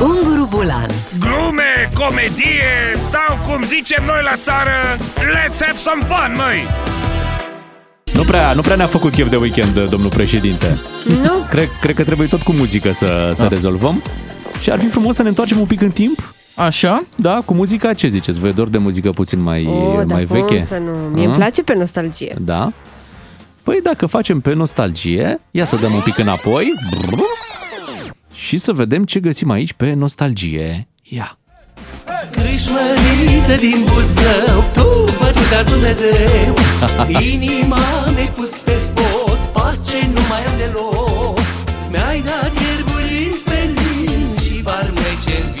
Unguru 0.00 0.46
Bulan 0.50 0.88
Glume, 1.20 1.90
comedie 1.94 2.92
sau 2.94 3.38
cum 3.46 3.62
zicem 3.62 4.04
noi 4.06 4.20
la 4.22 4.36
țară, 4.36 4.96
let's 5.34 5.58
have 5.66 5.76
some 5.86 6.02
fun, 6.02 6.32
măi! 6.36 6.60
Nu 8.14 8.24
prea, 8.24 8.52
nu 8.52 8.60
prea 8.60 8.76
ne-a 8.76 8.86
făcut 8.86 9.10
chef 9.12 9.28
de 9.30 9.36
weekend, 9.36 9.90
domnul 9.90 10.10
președinte. 10.10 10.80
Nu? 11.22 11.46
Cred, 11.50 11.68
cred 11.80 11.94
că 11.94 12.04
trebuie 12.04 12.26
tot 12.28 12.42
cu 12.42 12.52
muzică 12.52 12.92
să, 12.92 13.30
să 13.34 13.42
Da. 13.42 13.48
rezolvăm. 13.48 14.02
Și 14.62 14.70
ar 14.70 14.78
fi 14.80 14.86
frumos 14.88 15.14
să 15.14 15.22
ne 15.22 15.28
întoarcem 15.28 15.58
un 15.60 15.66
pic 15.66 15.80
în 15.80 15.90
timp. 15.90 16.18
Așa? 16.58 17.02
Da, 17.14 17.42
cu 17.44 17.54
muzica, 17.54 17.92
ce 17.94 18.08
ziceți? 18.08 18.38
Vă 18.38 18.46
e 18.46 18.50
dor 18.50 18.68
de 18.68 18.78
muzică 18.78 19.10
puțin 19.12 19.40
mai, 19.40 19.66
Oh, 19.66 19.94
dar 19.96 20.04
mai 20.04 20.24
cum 20.26 20.36
veche? 20.46 20.60
să 20.60 20.74
nu? 20.84 20.90
Mie 21.12 21.24
îmi 21.24 21.32
A? 21.32 21.36
place 21.36 21.62
pe 21.62 21.74
nostalgie. 21.74 22.34
Da. 22.40 22.72
Păi 23.62 23.80
dacă 23.82 24.06
facem 24.06 24.40
pe 24.40 24.54
nostalgie, 24.54 25.40
ia 25.50 25.64
să 25.64 25.76
dăm 25.76 25.92
un 25.92 26.00
pic 26.00 26.18
înapoi 26.18 26.72
și 28.34 28.58
să 28.58 28.72
vedem 28.72 29.04
ce 29.04 29.20
găsim 29.20 29.50
aici 29.50 29.72
pe 29.72 29.92
nostalgie. 29.92 30.88
Ia. 31.02 31.38
Crâșmăriță 32.30 33.54
din 33.60 33.84
buzău 33.94 34.64
Tu, 34.74 35.04
bătuta 35.18 35.62
Dumnezeu 35.70 36.54
Inima 37.32 37.78
mi-ai 38.14 38.32
pus 38.36 38.50
pe 38.56 38.70
foc 38.94 39.36
Pace 39.52 39.98
nu 40.14 40.20
mai 40.28 40.44
am 40.44 40.52
deloc 40.58 41.17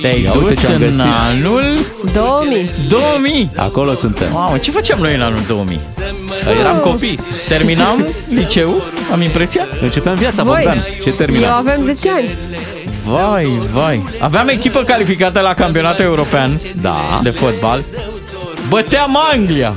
Te-ai 0.00 0.22
Ia 0.22 0.32
uite 0.32 0.48
dus 0.48 0.60
ce-am 0.60 0.72
în 0.74 0.80
găsit. 0.80 1.00
anul 1.00 1.78
2000. 2.12 2.70
2000. 2.88 3.50
Acolo 3.56 3.94
suntem. 3.94 4.26
Mamă, 4.32 4.58
ce 4.58 4.70
făceam 4.70 4.98
noi 5.00 5.14
în 5.14 5.20
anul 5.20 5.40
2000? 5.46 5.80
Eram 6.58 6.76
copii. 6.78 7.18
Terminam 7.48 8.06
liceu, 8.28 8.82
am 9.12 9.20
impresia? 9.22 9.66
Începeam 9.80 10.14
viața, 10.14 10.42
Voi, 10.42 10.54
Bogdan. 10.64 10.84
Ce 11.02 11.08
eu 11.08 11.14
terminam? 11.14 11.52
avem 11.52 11.82
10 11.84 12.10
ani. 12.10 12.30
Vai, 13.04 13.52
vai. 13.72 14.04
Aveam 14.18 14.48
echipă 14.48 14.82
calificată 14.82 15.40
la 15.40 15.54
campionatul 15.54 16.04
european 16.04 16.60
Da. 16.80 17.20
de 17.22 17.30
fotbal. 17.30 17.84
Băteam 18.68 19.18
Anglia. 19.32 19.72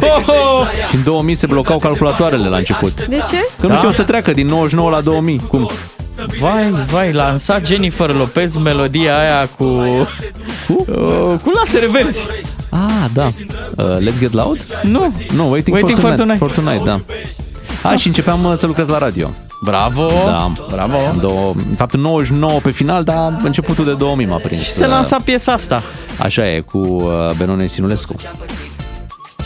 Ho, 0.00 0.06
ho! 0.32 0.64
Și 0.88 0.94
în 0.94 1.02
2000 1.04 1.34
se 1.34 1.46
blocau 1.46 1.78
calculatoarele 1.78 2.48
la 2.48 2.56
început. 2.56 3.06
De 3.06 3.16
ce? 3.30 3.36
Că 3.60 3.66
nu 3.66 3.68
Da. 3.68 3.74
știau 3.76 3.92
să 3.92 4.02
treacă 4.02 4.30
din 4.30 4.46
99 4.46 4.90
la 4.90 5.00
2000. 5.00 5.40
Cum? 5.48 5.70
Vai, 6.40 6.70
vai, 6.70 7.12
lansat 7.12 7.66
Jennifer 7.66 8.10
Lopez 8.10 8.56
melodia 8.56 9.18
aia 9.18 9.48
cu... 9.56 9.64
Cu, 10.66 10.84
uh, 10.88 11.40
cu 11.42 11.50
lasere 11.50 11.86
verzi. 11.86 12.26
Ah, 12.70 13.04
da. 13.12 13.26
Uh, 13.76 13.96
Let's 13.98 14.18
Get 14.18 14.32
Loud? 14.32 14.80
Nu. 14.82 15.14
Nu, 15.34 15.50
Waiting, 15.50 15.76
Waiting 15.76 15.98
for, 15.98 16.08
for 16.08 16.18
tonight. 16.18 16.38
Tonight. 16.38 16.38
For 16.38 16.50
tonight, 16.50 16.84
da. 16.84 17.00
A, 17.90 17.96
și 17.96 18.06
începeam 18.06 18.44
uh, 18.44 18.52
să 18.56 18.66
lucrez 18.66 18.88
la 18.88 18.98
radio. 18.98 19.30
Bravo! 19.62 20.06
Da, 20.24 20.52
bravo! 20.70 20.96
În, 21.12 21.20
două, 21.20 21.52
în 21.68 21.74
fapt, 21.76 21.94
în 21.94 22.00
99 22.00 22.60
pe 22.62 22.70
final, 22.70 23.04
dar 23.04 23.36
începutul 23.42 23.84
de 23.84 23.94
2000 23.94 24.26
m-a 24.26 24.36
prins. 24.36 24.62
Și 24.62 24.70
se 24.70 24.84
Uh, 24.84 24.90
lansa 24.90 25.16
piesa 25.24 25.52
asta. 25.52 25.82
Așa 26.18 26.48
e, 26.50 26.60
cu 26.60 26.78
uh, 26.78 27.30
Benone 27.36 27.66
Sinulescu. 27.66 28.14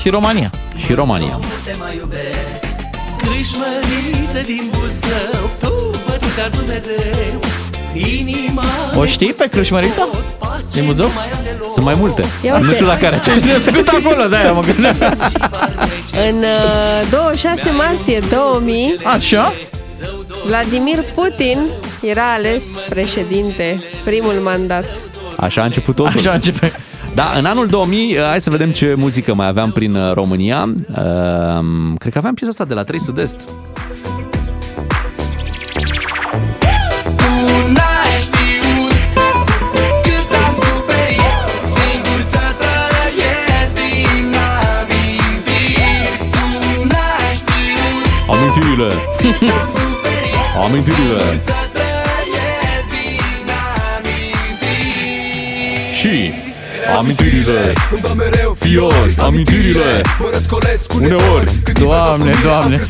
Și 0.01 0.09
România. 0.09 0.51
Și 0.77 0.93
România. 0.93 1.39
te 1.65 1.73
mai 1.79 1.97
iubesc 1.97 2.65
Crâșmăriță 3.17 4.41
din 4.47 4.71
Buzău 4.71 5.51
Tu, 6.35 6.41
bătuta 6.41 6.57
Dumnezeu 6.57 7.41
Inima 8.19 8.63
O 8.95 9.05
știi 9.05 9.33
pe 9.33 9.49
Crâșmărița? 9.49 10.09
Din 10.73 10.85
Buzău? 10.87 11.11
Sunt 11.73 11.85
mai 11.85 11.95
multe. 11.99 12.25
Ia 12.45 12.53
uite. 12.55 12.67
Nu 12.67 12.73
știu 12.73 12.87
la 12.87 12.97
care. 12.97 13.21
Ce 13.25 13.33
ești 13.33 13.47
născut 13.47 13.89
acolo, 13.89 14.29
de-aia 14.29 14.53
mă 14.53 14.61
gândeam. 14.61 14.97
În 16.29 16.37
uh, 16.37 17.11
26 17.11 17.71
martie 17.71 18.19
2000, 18.31 18.97
Așa? 19.05 19.53
Vladimir 20.47 21.05
Putin 21.15 21.59
era 22.03 22.33
ales 22.33 22.65
președinte, 22.89 23.83
primul 24.05 24.33
mandat. 24.33 24.85
Așa 25.37 25.63
a 25.63 25.65
început 25.65 25.95
totul. 25.95 26.13
Așa 26.17 26.31
începe. 26.31 26.73
Da, 27.15 27.33
în 27.37 27.45
anul 27.45 27.67
2000, 27.67 28.17
uh, 28.17 28.25
hai 28.25 28.41
să 28.41 28.51
vedem 28.51 28.71
ce 28.71 28.95
muzică 28.97 29.35
mai 29.35 29.47
aveam 29.47 29.71
prin 29.73 29.95
uh, 29.95 30.13
România. 30.13 30.69
Uh, 30.89 31.65
cred 31.99 32.13
că 32.13 32.19
aveam 32.19 32.35
piesa 32.35 32.51
asta 32.51 32.65
de 32.65 32.75
la 32.75 32.85
3 32.85 33.01
Sud-Est. 33.01 33.37
Amintirile! 48.75 48.93
Amintirile! 50.65 51.41
Să 51.45 51.53
trăiesc 56.85 57.21
din 57.23 57.27
Și 57.35 57.45
amintirile. 57.45 57.73
Fiori, 58.59 59.15
amintirile. 59.19 60.01
Uneori. 60.95 61.53
Doamne, 61.81 62.33
doamne. 62.43 62.87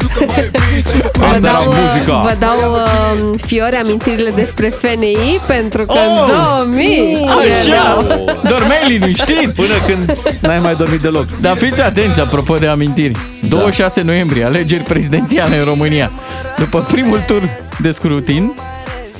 Vă 1.12 1.24
Asta 1.24 1.38
dau, 1.38 1.62
era 1.62 1.68
uh, 1.68 1.76
muzica. 1.86 2.20
vă 2.20 2.36
dau 2.38 2.72
uh, 2.72 3.40
fiori 3.46 3.76
amintirile 3.76 4.30
despre 4.30 4.68
FNI 4.68 5.40
pentru 5.46 5.84
că 5.84 5.92
Oh! 5.92 6.60
în 6.60 6.66
2000 6.66 7.26
Așa! 7.28 7.74
erau. 7.74 8.24
Dormeai 8.48 8.88
liniștit. 8.88 9.50
Până 9.54 9.74
când 9.86 10.18
n-ai 10.40 10.58
mai 10.62 10.74
dormit 10.74 11.00
deloc. 11.00 11.26
Dar 11.40 11.56
fiți 11.56 11.82
atenți, 11.82 12.20
apropo 12.20 12.56
de 12.56 12.66
amintiri. 12.66 13.12
26 13.48 14.02
noiembrie, 14.02 14.44
alegeri 14.44 14.82
prezidențiale 14.82 15.56
în 15.58 15.64
România. 15.64 16.12
După 16.58 16.80
primul 16.80 17.18
tur 17.26 17.42
de 17.80 17.90
scrutin 17.90 18.54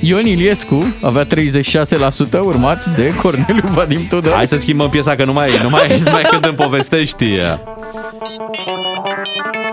Ion 0.07 0.25
Iliescu 0.25 0.95
avea 1.01 1.27
36% 1.27 1.27
urmat 2.43 2.85
de 2.85 3.13
Corneliu 3.21 3.63
Vadim 3.73 4.07
Tudor 4.07 4.33
Hai 4.33 4.47
să 4.47 4.57
schimbăm 4.57 4.89
piesa 4.89 5.15
că 5.15 5.25
nu 5.25 5.33
mai, 5.33 5.59
nu 5.61 5.69
mai, 5.69 5.99
nu 5.99 6.11
mai 6.11 6.23
când 6.23 6.45
îmi 6.45 6.55
povestești 6.55 7.35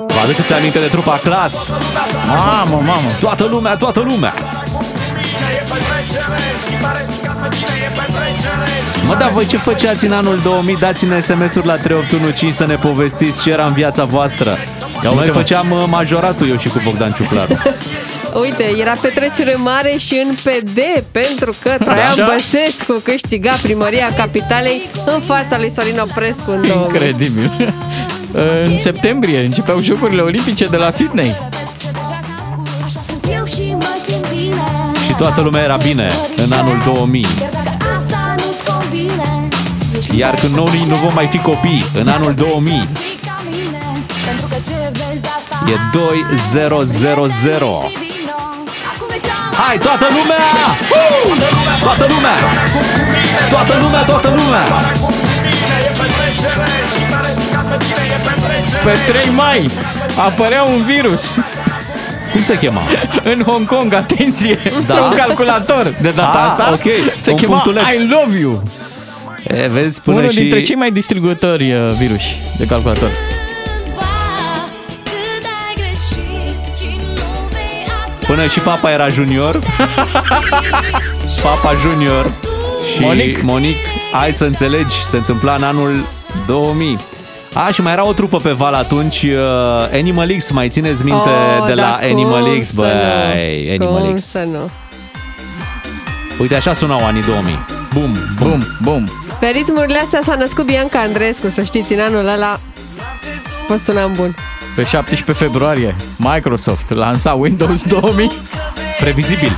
Vă 0.07 0.21
aduceți 0.23 0.53
aminte 0.53 0.79
de 0.79 0.87
trupa 0.87 1.21
Clas? 1.23 1.71
Mamă, 2.27 2.77
mamă 2.77 3.09
Toată 3.21 3.45
lumea, 3.51 3.77
toată 3.77 4.01
lumea 4.01 4.33
Mă, 9.07 9.15
da, 9.19 9.27
voi 9.27 9.47
ce 9.47 9.57
făceați 9.57 10.05
în 10.05 10.13
anul 10.13 10.41
2000? 10.43 10.77
Dați-ne 10.81 11.21
SMS-uri 11.21 11.67
la 11.67 11.77
3815 11.77 12.63
să 12.63 12.67
ne 12.67 12.75
povestiți 12.75 13.43
ce 13.43 13.51
era 13.51 13.67
în 13.67 13.73
viața 13.73 14.05
voastră. 14.05 14.57
Noi 15.03 15.15
uite-mă. 15.15 15.33
făceam 15.33 15.71
uh, 15.71 15.85
majoratul 15.89 16.49
eu 16.49 16.59
și 16.59 16.69
cu 16.69 16.81
Bogdan 16.85 17.13
Ciuclaru. 17.13 17.59
Uite, 18.35 18.65
era 18.81 18.93
petrecere 19.01 19.55
mare 19.55 19.95
și 19.99 20.23
în 20.27 20.35
PD 20.35 20.79
pentru 21.11 21.53
că 21.63 21.77
Traian 21.79 22.11
Așa? 22.11 22.31
Băsescu 22.35 23.01
câștiga 23.05 23.59
primăria 23.63 24.09
capitalei 24.17 24.91
în 25.07 25.21
fața 25.21 25.59
lui 25.59 25.71
Sorin 25.71 25.99
Oprescu 25.99 26.51
în 26.51 26.67
2000. 26.67 26.83
Incredibil 26.83 27.75
În 28.65 28.79
septembrie 28.79 29.45
începeau 29.45 29.81
Jocurile 29.81 30.21
Olimpice 30.21 30.65
de 30.65 30.77
la 30.77 30.91
Sydney 30.91 31.37
și 35.07 35.13
toată 35.17 35.41
lumea 35.41 35.63
era 35.63 35.77
bine 35.77 36.13
în 36.37 36.53
anul 36.53 36.83
2000. 36.85 37.27
Iar 40.17 40.35
când 40.35 40.55
noi 40.55 40.83
nu 40.89 40.95
vom 40.95 41.15
mai 41.15 41.27
fi 41.27 41.39
copii 41.39 41.85
în 41.95 42.09
anul 42.09 42.35
2000, 42.35 42.89
e 45.69 45.77
2000. 45.93 48.02
Hai, 49.67 49.79
toată 49.79 50.07
lumea! 50.19 50.45
Uh! 50.91 51.33
Toată 51.83 52.07
lumea! 52.13 52.37
Toată 53.51 53.75
lumea, 53.83 54.03
toată 54.05 54.29
lumea! 54.29 54.63
Pe 58.85 59.13
3 59.13 59.35
mai 59.35 59.71
apărea 60.17 60.63
un 60.63 60.83
virus 60.83 61.35
Cum 62.33 62.41
se 62.43 62.59
chema? 62.59 62.83
în 63.23 63.43
Hong 63.47 63.67
Kong, 63.67 63.93
atenție, 63.95 64.59
Da. 64.87 64.95
pe 64.95 65.01
un 65.01 65.11
calculator 65.17 65.95
de 66.01 66.11
data 66.11 66.39
Ah, 66.39 66.47
asta. 66.51 66.71
ok. 66.73 66.93
Se 67.21 67.31
Un 67.31 67.37
chema 67.37 67.53
punctuleț. 67.53 67.85
I 67.95 68.09
Love 68.11 68.39
You. 68.39 68.63
E, 69.47 69.67
vezi, 69.67 70.01
până 70.01 70.17
Unul 70.19 70.31
și... 70.31 70.37
dintre 70.39 70.61
cei 70.61 70.75
mai 70.77 70.91
distribuitori 70.91 71.73
uh, 71.73 71.79
viruși 71.99 72.37
de 72.59 72.67
calculator. 72.67 73.09
Până 78.35 78.47
și 78.47 78.61
papa 78.61 78.91
era 78.91 79.09
junior. 79.09 79.59
papa 81.43 81.73
junior. 81.81 82.33
Și 82.95 83.01
Monic? 83.01 83.43
Monic, 83.43 83.77
hai 84.13 84.33
să 84.33 84.45
înțelegi, 84.45 85.05
se 85.05 85.17
întâmpla 85.17 85.55
în 85.55 85.63
anul 85.63 86.07
2000. 86.47 86.97
A, 87.55 87.69
și 87.73 87.83
mai 87.83 87.93
era 87.93 88.07
o 88.07 88.13
trupă 88.13 88.37
pe 88.37 88.51
val 88.51 88.75
atunci, 88.75 89.23
uh, 89.23 89.39
Animal 89.93 90.31
X, 90.39 90.51
mai 90.51 90.69
țineți 90.69 91.05
minte 91.05 91.29
Oh, 91.29 91.67
de 91.67 91.73
la 91.75 91.83
da, 91.83 91.99
Animal 92.03 92.43
cum 92.43 92.61
X? 92.61 92.67
să 92.67 92.73
Băi, 92.75 93.65
nu? 93.79 93.85
Animal 93.85 94.03
Cum 94.03 94.15
X. 94.15 94.23
să 94.23 94.39
nu? 94.39 94.71
Uite, 96.41 96.55
așa 96.55 96.75
sunau 96.75 97.05
anii 97.07 97.23
2000. 97.23 97.59
Bum, 97.93 98.13
Bum, 98.39 98.63
bum. 98.83 99.09
Pe 99.41 99.47
ritmurile 99.47 99.99
astea 99.99 100.21
s-a 100.25 100.35
născut 100.35 100.65
Bianca 100.65 100.99
Andreescu, 101.01 101.49
să 101.55 101.63
știți, 101.63 101.93
în 101.93 102.01
anul 102.01 102.29
ăla 102.29 102.51
a 102.51 102.61
fost 103.67 103.89
un 103.89 103.97
an 103.97 104.13
bun. 104.13 104.35
Pe 104.75 104.85
17 104.85 105.33
februarie, 105.45 105.97
Microsoft 106.17 106.91
lansa 106.91 107.33
Windows 107.33 107.83
2000. 107.83 108.31
Previzibil. 109.01 109.53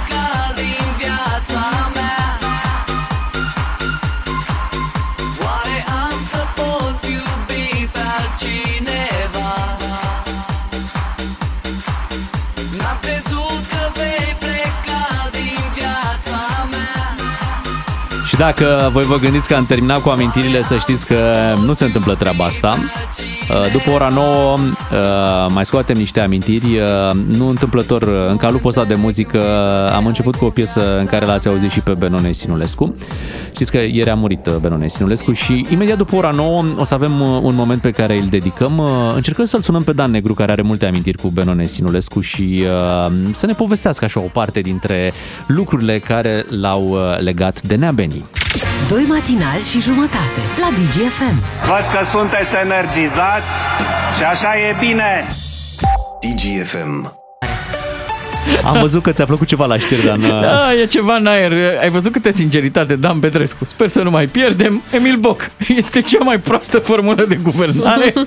Oare 5.42 5.84
am 6.02 6.18
să 6.30 6.42
pot 6.54 7.04
iubi 7.04 7.88
pe 7.92 8.00
altcineva? 8.18 9.76
N-am 12.78 12.96
crezut 13.00 13.62
că 13.70 13.90
vei 13.94 14.36
pleca 14.38 15.30
din 15.32 15.60
viața 15.74 16.66
mea 16.70 17.16
Și 18.26 18.36
dacă 18.36 18.90
voi 18.92 19.02
vă 19.04 19.16
gândiți 19.16 19.48
că 19.48 19.54
am 19.54 19.66
terminat 19.66 20.00
cu 20.02 20.08
amintirile, 20.08 20.62
să 20.62 20.78
știți 20.78 21.06
că 21.06 21.32
nu 21.64 21.72
se 21.72 21.84
întâmplă 21.84 22.14
treaba 22.14 22.44
asta. 22.44 22.78
Uh, 23.50 23.72
După 23.72 23.90
ora 23.90 24.08
9 24.08 24.56
uh, 24.92 25.46
mai 25.54 25.64
scoatem 25.64 25.96
niște 25.96 26.20
amintiri. 26.20 26.78
Uh, 26.78 27.10
Nu 27.36 27.48
întâmplător, 27.48 28.02
uh, 28.02 28.28
în 28.28 28.36
calupul 28.36 28.68
ăsta 28.68 28.84
de 28.84 28.94
muzică 28.94 29.42
am 29.94 30.06
început 30.06 30.34
cu 30.36 30.44
o 30.44 30.50
piesă 30.50 30.98
în 30.98 31.06
care 31.06 31.26
l-ați 31.26 31.48
auzit 31.48 31.70
și 31.70 31.80
pe 31.80 31.92
Benone 31.92 32.32
Sinulescu. 32.32 32.94
Știți 33.52 33.70
că 33.70 33.78
ieri 33.78 34.10
a 34.10 34.14
murit 34.14 34.46
uh, 34.46 34.54
Benone 34.60 34.88
Sinulescu 34.88 35.32
și 35.32 35.66
imediat 35.70 35.96
după 35.96 36.16
ora 36.16 36.30
9 36.30 36.64
o 36.76 36.84
să 36.84 36.94
avem 36.94 37.20
uh, 37.20 37.28
un 37.42 37.54
moment 37.54 37.80
pe 37.80 37.90
care 37.90 38.14
îl 38.14 38.26
dedicăm. 38.30 38.78
Uh, 38.78 39.12
Încercăm 39.14 39.44
să-l 39.46 39.60
sunăm 39.60 39.82
pe 39.82 39.92
Dan 39.92 40.10
Negru, 40.10 40.34
care 40.34 40.52
are 40.52 40.62
multe 40.62 40.86
amintiri 40.86 41.18
cu 41.22 41.28
Benone 41.28 41.64
Sinulescu 41.64 42.20
și 42.20 42.62
uh, 42.62 43.12
să 43.32 43.46
ne 43.46 43.52
povestească 43.52 44.04
așa 44.04 44.20
o 44.20 44.28
parte 44.32 44.60
dintre 44.60 45.12
lucrurile 45.46 45.98
care 45.98 46.44
l-au 46.60 46.88
uh, 46.88 47.20
legat 47.20 47.62
de 47.62 47.74
Neabenii. 47.74 48.24
Doi 48.88 49.04
matinali 49.08 49.62
și 49.62 49.80
jumătate 49.80 50.40
la 50.60 50.68
DGFM. 50.70 51.42
Văd 51.66 51.84
că 51.98 52.04
sunteți 52.04 52.54
energizați 52.54 53.54
și 54.16 54.24
așa 54.24 54.58
e 54.58 54.76
bine. 54.78 55.28
DGFM. 56.20 57.23
Am 58.64 58.80
văzut 58.80 59.02
că 59.02 59.12
ți-a 59.12 59.24
plăcut 59.24 59.46
ceva 59.46 59.66
la 59.66 59.78
știri, 59.78 60.04
Dan. 60.04 60.20
Da, 60.20 60.74
e 60.82 60.86
ceva 60.86 61.16
în 61.16 61.26
aer. 61.26 61.52
Ai 61.80 61.90
văzut 61.90 62.12
câte 62.12 62.32
sinceritate, 62.32 62.96
Dan 62.96 63.18
Petrescu. 63.18 63.64
Sper 63.64 63.88
să 63.88 64.02
nu 64.02 64.10
mai 64.10 64.26
pierdem. 64.26 64.82
Emil 64.92 65.16
Boc 65.16 65.50
este 65.76 66.00
cea 66.00 66.24
mai 66.24 66.38
proastă 66.38 66.78
formulă 66.78 67.24
de 67.28 67.38
guvernare. 67.42 68.12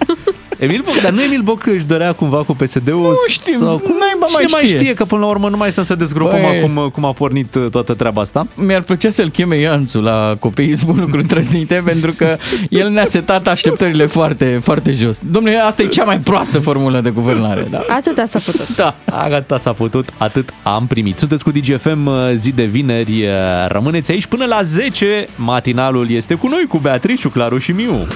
Emil 0.57 0.82
Boc, 0.86 1.01
dar 1.01 1.11
nu 1.11 1.22
Emil 1.22 1.41
Boc 1.41 1.65
își 1.65 1.86
dorea 1.86 2.13
cumva 2.13 2.38
cu 2.38 2.55
PSD-ul? 2.55 3.01
Nu 3.01 3.15
știu, 3.28 3.59
sau 3.59 3.78
cum? 3.78 3.95
naiba 3.99 4.26
Cine 4.26 4.38
mai 4.38 4.45
mai 4.51 4.63
știe. 4.65 4.78
știe 4.78 4.93
că 4.93 5.05
până 5.05 5.22
la 5.22 5.28
urmă 5.28 5.49
nu 5.49 5.57
mai 5.57 5.72
stăm 5.72 5.84
să 5.84 5.95
dezgropăm 5.95 6.41
Băi. 6.41 6.57
acum 6.57 6.89
cum 6.93 7.05
a 7.05 7.11
pornit 7.11 7.55
uh, 7.55 7.70
toată 7.72 7.93
treaba 7.93 8.22
asta? 8.22 8.47
Mi-ar 8.55 8.82
plăcea 8.82 9.09
să-l 9.09 9.30
cheme 9.30 9.57
Ianțu 9.57 10.01
la 10.01 10.36
copiii 10.39 10.76
spun 10.78 10.97
lucruri 11.05 11.24
trăsnite 11.24 11.82
pentru 11.86 12.11
că 12.11 12.38
el 12.70 12.89
ne-a 12.89 13.05
setat 13.05 13.47
așteptările 13.47 14.05
foarte, 14.05 14.59
foarte 14.63 14.91
jos. 14.91 15.20
Domnule, 15.32 15.55
asta 15.57 15.82
e 15.82 15.88
cea 15.88 16.03
mai 16.03 16.18
proastă 16.18 16.59
formulă 16.59 16.99
de 17.01 17.09
guvernare. 17.09 17.68
Da? 17.70 17.86
Atâta 17.89 18.26
s-a 18.26 18.39
putut. 18.45 18.76
Da, 18.76 18.95
gata, 19.30 19.57
s-a 19.57 19.72
putut, 19.74 20.07
atât 20.18 20.53
am 20.64 20.88
primit. 20.88 21.18
Sunteți 21.18 21.43
cu 21.43 21.51
DGFM 21.51 22.05
uh, 22.05 22.32
zi 22.36 22.51
de 22.51 22.64
vineri, 22.64 23.28
uh, 23.28 23.36
rămâneți 23.68 24.12
aici 24.12 24.26
până 24.26 24.45
la 24.45 24.62
10. 24.64 25.26
Matinalul 25.36 26.10
este 26.10 26.36
cu 26.36 26.47
noi, 26.47 26.66
cu 26.68 26.78
Beatrice, 26.78 27.30
Claru 27.30 27.58
și 27.58 27.72
Miu. 27.72 28.08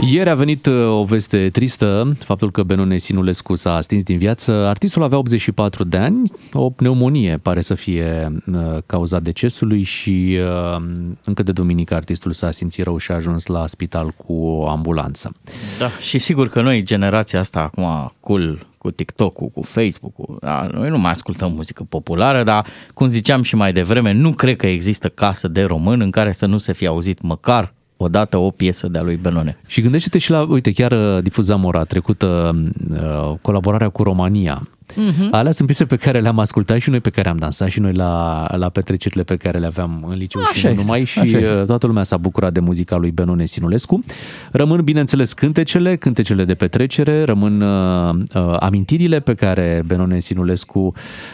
Ieri 0.00 0.30
a 0.30 0.34
venit 0.34 0.66
uh, 0.66 0.74
o 0.74 1.04
veste 1.04 1.50
tristă, 1.50 2.12
faptul 2.18 2.50
că 2.50 2.62
Benone 2.62 2.98
Sinulescu 2.98 3.54
s-a 3.54 3.80
stins 3.80 4.02
din 4.02 4.18
viață. 4.18 4.52
Artistul 4.52 5.02
avea 5.02 5.18
84 5.18 5.84
de 5.84 5.96
ani, 5.96 6.30
o 6.52 6.70
pneumonie 6.70 7.38
pare 7.42 7.60
să 7.60 7.74
fie 7.74 8.28
uh, 8.46 8.78
cauza 8.86 9.20
decesului 9.20 9.82
și 9.82 10.38
uh, 10.40 10.82
încă 11.24 11.42
de 11.42 11.52
duminică 11.52 11.94
artistul 11.94 12.32
s-a 12.32 12.50
simțit 12.50 12.84
rău 12.84 12.96
și 12.96 13.10
a 13.10 13.14
ajuns 13.14 13.46
la 13.46 13.66
spital 13.66 14.10
cu 14.16 14.32
o 14.32 14.68
ambulanță. 14.68 15.32
Da, 15.78 15.90
și 15.90 16.18
sigur 16.18 16.48
că 16.48 16.62
noi, 16.62 16.82
generația 16.82 17.40
asta 17.40 17.60
acum, 17.60 18.12
cool, 18.20 18.66
cu 18.78 18.90
TikTok-ul, 18.90 19.48
cu 19.48 19.62
Facebook-ul, 19.62 20.36
da, 20.40 20.68
noi 20.72 20.88
nu 20.88 20.98
mai 20.98 21.10
ascultăm 21.10 21.52
muzică 21.52 21.86
populară, 21.88 22.42
dar, 22.42 22.66
cum 22.94 23.06
ziceam 23.06 23.42
și 23.42 23.56
mai 23.56 23.72
devreme, 23.72 24.12
nu 24.12 24.32
cred 24.32 24.56
că 24.56 24.66
există 24.66 25.08
casă 25.08 25.48
de 25.48 25.62
român 25.62 26.00
în 26.00 26.10
care 26.10 26.32
să 26.32 26.46
nu 26.46 26.58
se 26.58 26.72
fie 26.72 26.86
auzit 26.86 27.22
măcar 27.22 27.76
odată 28.00 28.36
o 28.36 28.50
piesă 28.50 28.88
de-a 28.88 29.02
lui 29.02 29.16
Benone. 29.16 29.58
Și 29.66 29.80
gândește-te 29.80 30.18
și 30.18 30.30
la, 30.30 30.46
uite, 30.48 30.72
chiar 30.72 30.92
uh, 30.92 31.22
difuzam 31.22 31.64
ora 31.64 31.84
trecută 31.84 32.54
uh, 32.90 33.34
colaborarea 33.40 33.88
cu 33.88 34.02
România. 34.02 34.68
Mhm. 34.98 35.28
Alea 35.30 35.52
sunt 35.52 35.66
piese 35.66 35.84
pe 35.84 35.96
care 35.96 36.20
le-am 36.20 36.38
ascultat 36.38 36.78
și 36.78 36.90
noi 36.90 37.00
pe 37.00 37.10
care 37.10 37.28
am 37.28 37.36
dansat 37.36 37.68
și 37.68 37.80
noi 37.80 37.92
la, 37.92 38.46
la 38.56 38.68
petrecerile 38.68 39.22
pe 39.22 39.36
care 39.36 39.58
le 39.58 39.66
aveam 39.66 40.04
în 40.08 40.16
liceu 40.16 40.40
și 40.40 40.48
Așa 40.50 40.68
nu 40.68 40.74
este, 40.74 40.84
numai 40.84 41.04
și 41.04 41.18
așa 41.18 41.38
este. 41.38 41.58
uh, 41.58 41.64
toată 41.64 41.86
lumea 41.86 42.02
s-a 42.02 42.16
bucurat 42.16 42.52
de 42.52 42.60
muzica 42.60 42.96
lui 42.96 43.10
Benone 43.10 43.46
Sinulescu. 43.46 44.04
Rămân, 44.50 44.80
bineînțeles, 44.84 45.32
cântecele, 45.32 45.96
cântecele 45.96 46.44
de 46.44 46.54
petrecere, 46.54 47.24
rămân 47.24 47.60
uh, 47.60 48.14
uh, 48.34 48.56
amintirile 48.60 49.20
pe 49.20 49.34
care 49.34 49.82
Benone 49.86 50.18
Sinulescu 50.18 50.92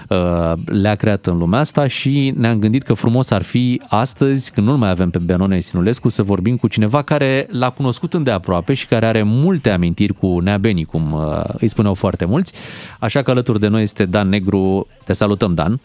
uh, 0.09 0.53
le-a 0.65 0.95
creat 0.95 1.27
în 1.27 1.39
lumea 1.39 1.59
asta 1.59 1.87
și 1.87 2.33
ne-am 2.37 2.59
gândit 2.59 2.83
că 2.83 2.95
frumos 2.95 3.31
ar 3.31 3.43
fi 3.43 3.81
astăzi, 3.89 4.51
când 4.51 4.67
nu 4.67 4.79
mai 4.79 4.91
avem 4.91 5.11
pe 5.11 5.19
Benone 5.25 5.61
Sinulescu, 5.61 6.09
să 6.09 6.23
vorbim 6.23 6.57
cu 6.57 6.69
cineva 6.69 7.03
care 7.03 7.47
l-a 7.51 7.71
cunoscut 7.71 8.15
îndeaproape 8.15 8.75
și 8.75 8.87
care 8.87 9.07
are 9.07 9.23
multe 9.23 9.71
amintiri 9.71 10.13
cu 10.13 10.41
Nea 10.41 10.59
Beni, 10.59 10.85
cum 10.85 11.13
uh, 11.13 11.43
îi 11.59 11.69
spuneau 11.69 11.95
foarte 11.95 12.25
mulți. 12.25 12.53
Așa 12.99 13.23
că 13.23 13.31
alături 13.31 13.54
de 13.59 13.69
noi 13.69 13.83
este 13.83 14.05
Dan 14.05 14.29
Negru. 14.29 14.87
Te 15.05 15.13
salutăm, 15.13 15.55
Dan. 15.55 15.81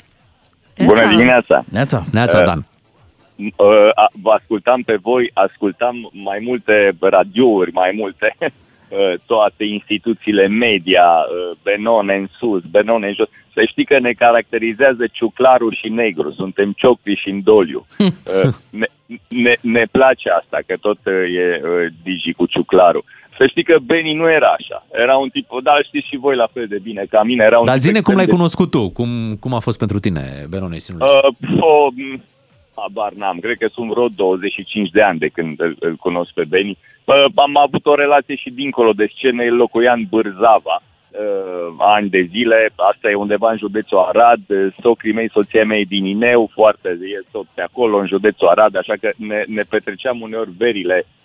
Bună 0.86 1.08
dimineața! 1.10 1.66
Neața! 1.72 2.04
Neața, 2.12 2.40
Uh, 2.40 2.46
Dan. 2.46 2.66
Uh, 3.36 3.90
a- 3.94 4.10
Vă 4.22 4.30
ascultam 4.32 4.82
pe 4.82 4.96
voi, 5.02 5.32
ascultam 5.34 6.10
mai 6.14 6.40
multe 6.42 6.92
radiouri, 7.00 7.72
mai 7.72 7.92
multe, 7.96 8.36
uh, 8.40 9.14
toate 9.32 9.64
instituțiile 9.64 10.48
media, 10.48 11.04
uh, 11.04 11.58
Benone 11.64 12.14
în 12.16 12.28
sus, 12.40 12.64
Benone 12.72 13.08
în 13.08 13.14
jos. 13.14 13.28
Să 13.54 13.64
știi 13.68 13.86
că 13.86 14.00
ne 14.00 14.12
caracterizează 14.12 15.08
ciuclarul 15.12 15.74
și 15.74 15.90
negru, 15.90 16.32
suntem 16.32 16.72
ciocpi 16.78 17.14
și 17.14 17.30
în 17.30 17.44
doliu. 17.44 17.86
Uh, 18.00 18.54
ne, 18.80 18.86
ne, 19.28 19.56
ne 19.62 19.86
place 19.92 20.30
asta, 20.30 20.60
că 20.66 20.76
tot 20.82 20.98
uh, 21.06 21.14
e 21.14 21.62
uh, 21.64 21.86
Digi 22.04 22.34
cu 22.34 22.46
ciuclarul. 22.46 23.04
Să 23.40 23.48
știi 23.48 23.64
că 23.64 23.76
Beni 23.86 24.14
nu 24.14 24.32
era 24.32 24.52
așa. 24.60 24.86
Era 24.92 25.18
un 25.18 25.30
tip, 25.30 25.46
da, 25.64 25.74
știți 25.84 26.08
și 26.08 26.18
voi 26.18 26.36
la 26.36 26.48
fel 26.54 26.68
de 26.68 26.80
bine 26.82 27.04
ca 27.10 27.24
mine. 27.24 27.44
Era 27.44 27.60
un 27.60 27.66
Dar 27.66 27.76
tip 27.76 27.84
zine 27.84 28.02
cum 28.02 28.14
extrem 28.14 28.18
l-ai 28.18 28.26
de 28.26 28.32
cunoscut 28.32 28.70
tu, 28.72 28.90
cum, 28.90 29.36
cum 29.40 29.54
a 29.54 29.60
fost 29.60 29.78
pentru 29.78 30.00
tine 30.00 30.24
Benone 30.50 30.78
Sinulescu. 30.78 31.18
Uh, 31.18 31.60
o, 31.60 31.88
m, 31.96 32.24
habar 32.76 33.12
n-am, 33.14 33.38
cred 33.40 33.58
că 33.58 33.68
sunt 33.68 33.90
vreo 33.90 34.08
25 34.08 34.90
de 34.90 35.02
ani 35.02 35.20
de 35.20 35.28
când 35.28 35.60
îl, 35.60 35.76
îl 35.80 35.96
cunosc 35.96 36.32
pe 36.34 36.44
Beni. 36.50 36.78
Uh, 37.06 37.26
am 37.36 37.58
avut 37.58 37.86
o 37.86 37.96
relație 37.96 38.36
și 38.36 38.50
dincolo 38.50 38.92
de 38.92 39.12
scenă, 39.16 39.44
el 39.44 39.56
locuia 39.56 39.94
în 39.94 40.04
Bârzava 40.10 40.82
uh, 40.82 41.74
ani 41.78 42.10
de 42.10 42.22
zile, 42.22 42.70
asta 42.76 43.10
e 43.10 43.24
undeva 43.26 43.52
în 43.52 43.58
județul 43.58 43.98
Arad, 43.98 44.42
uh, 44.48 44.68
socrii 44.82 45.14
mei, 45.14 45.30
soția 45.30 45.64
mea 45.66 45.78
e 45.78 45.94
din 45.96 46.06
Ineu, 46.06 46.50
foarte, 46.54 46.90
e 46.90 47.28
tot 47.32 47.46
pe 47.54 47.62
acolo, 47.62 47.98
în 47.98 48.08
județul 48.08 48.48
Arad, 48.48 48.76
așa 48.76 48.94
că 49.02 49.10
ne, 49.16 49.44
ne 49.48 49.62
petreceam 49.62 50.22
uneori 50.22 50.50
verile, 50.58 51.06
uh, 51.06 51.18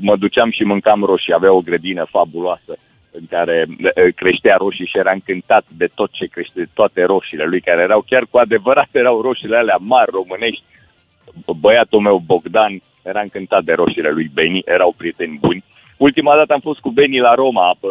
mă 0.00 0.16
duceam 0.16 0.50
și 0.50 0.62
mâncam 0.62 1.04
roșii, 1.04 1.32
avea 1.32 1.52
o 1.52 1.60
grădină 1.60 2.06
fabuloasă 2.10 2.76
în 3.12 3.26
care 3.30 3.66
uh, 3.68 4.14
creștea 4.14 4.56
roșii 4.56 4.86
și 4.86 4.98
era 4.98 5.12
încântat 5.12 5.64
de 5.76 5.88
tot 5.94 6.10
ce 6.12 6.26
crește, 6.26 6.60
de 6.60 6.68
toate 6.74 7.02
roșiile 7.02 7.44
lui, 7.44 7.60
care 7.60 7.82
erau 7.82 8.04
chiar 8.06 8.26
cu 8.30 8.38
adevărat, 8.38 8.88
erau 9.02 9.20
roșiile 9.20 9.56
alea 9.56 9.78
mari 9.80 10.10
românești. 10.10 10.62
Băiatul 11.60 12.00
meu, 12.00 12.22
Bogdan, 12.26 12.80
era 13.02 13.20
încântat 13.20 13.64
de 13.64 13.72
roșiile 13.72 14.10
lui 14.10 14.30
Beni, 14.34 14.62
erau 14.64 14.94
prieteni 14.96 15.38
buni. 15.40 15.64
Ultima 15.96 16.36
dată 16.36 16.52
am 16.52 16.60
fost 16.60 16.80
cu 16.80 16.90
Beni 16.90 17.18
la 17.18 17.34
Roma, 17.34 17.74
bă, 17.80 17.88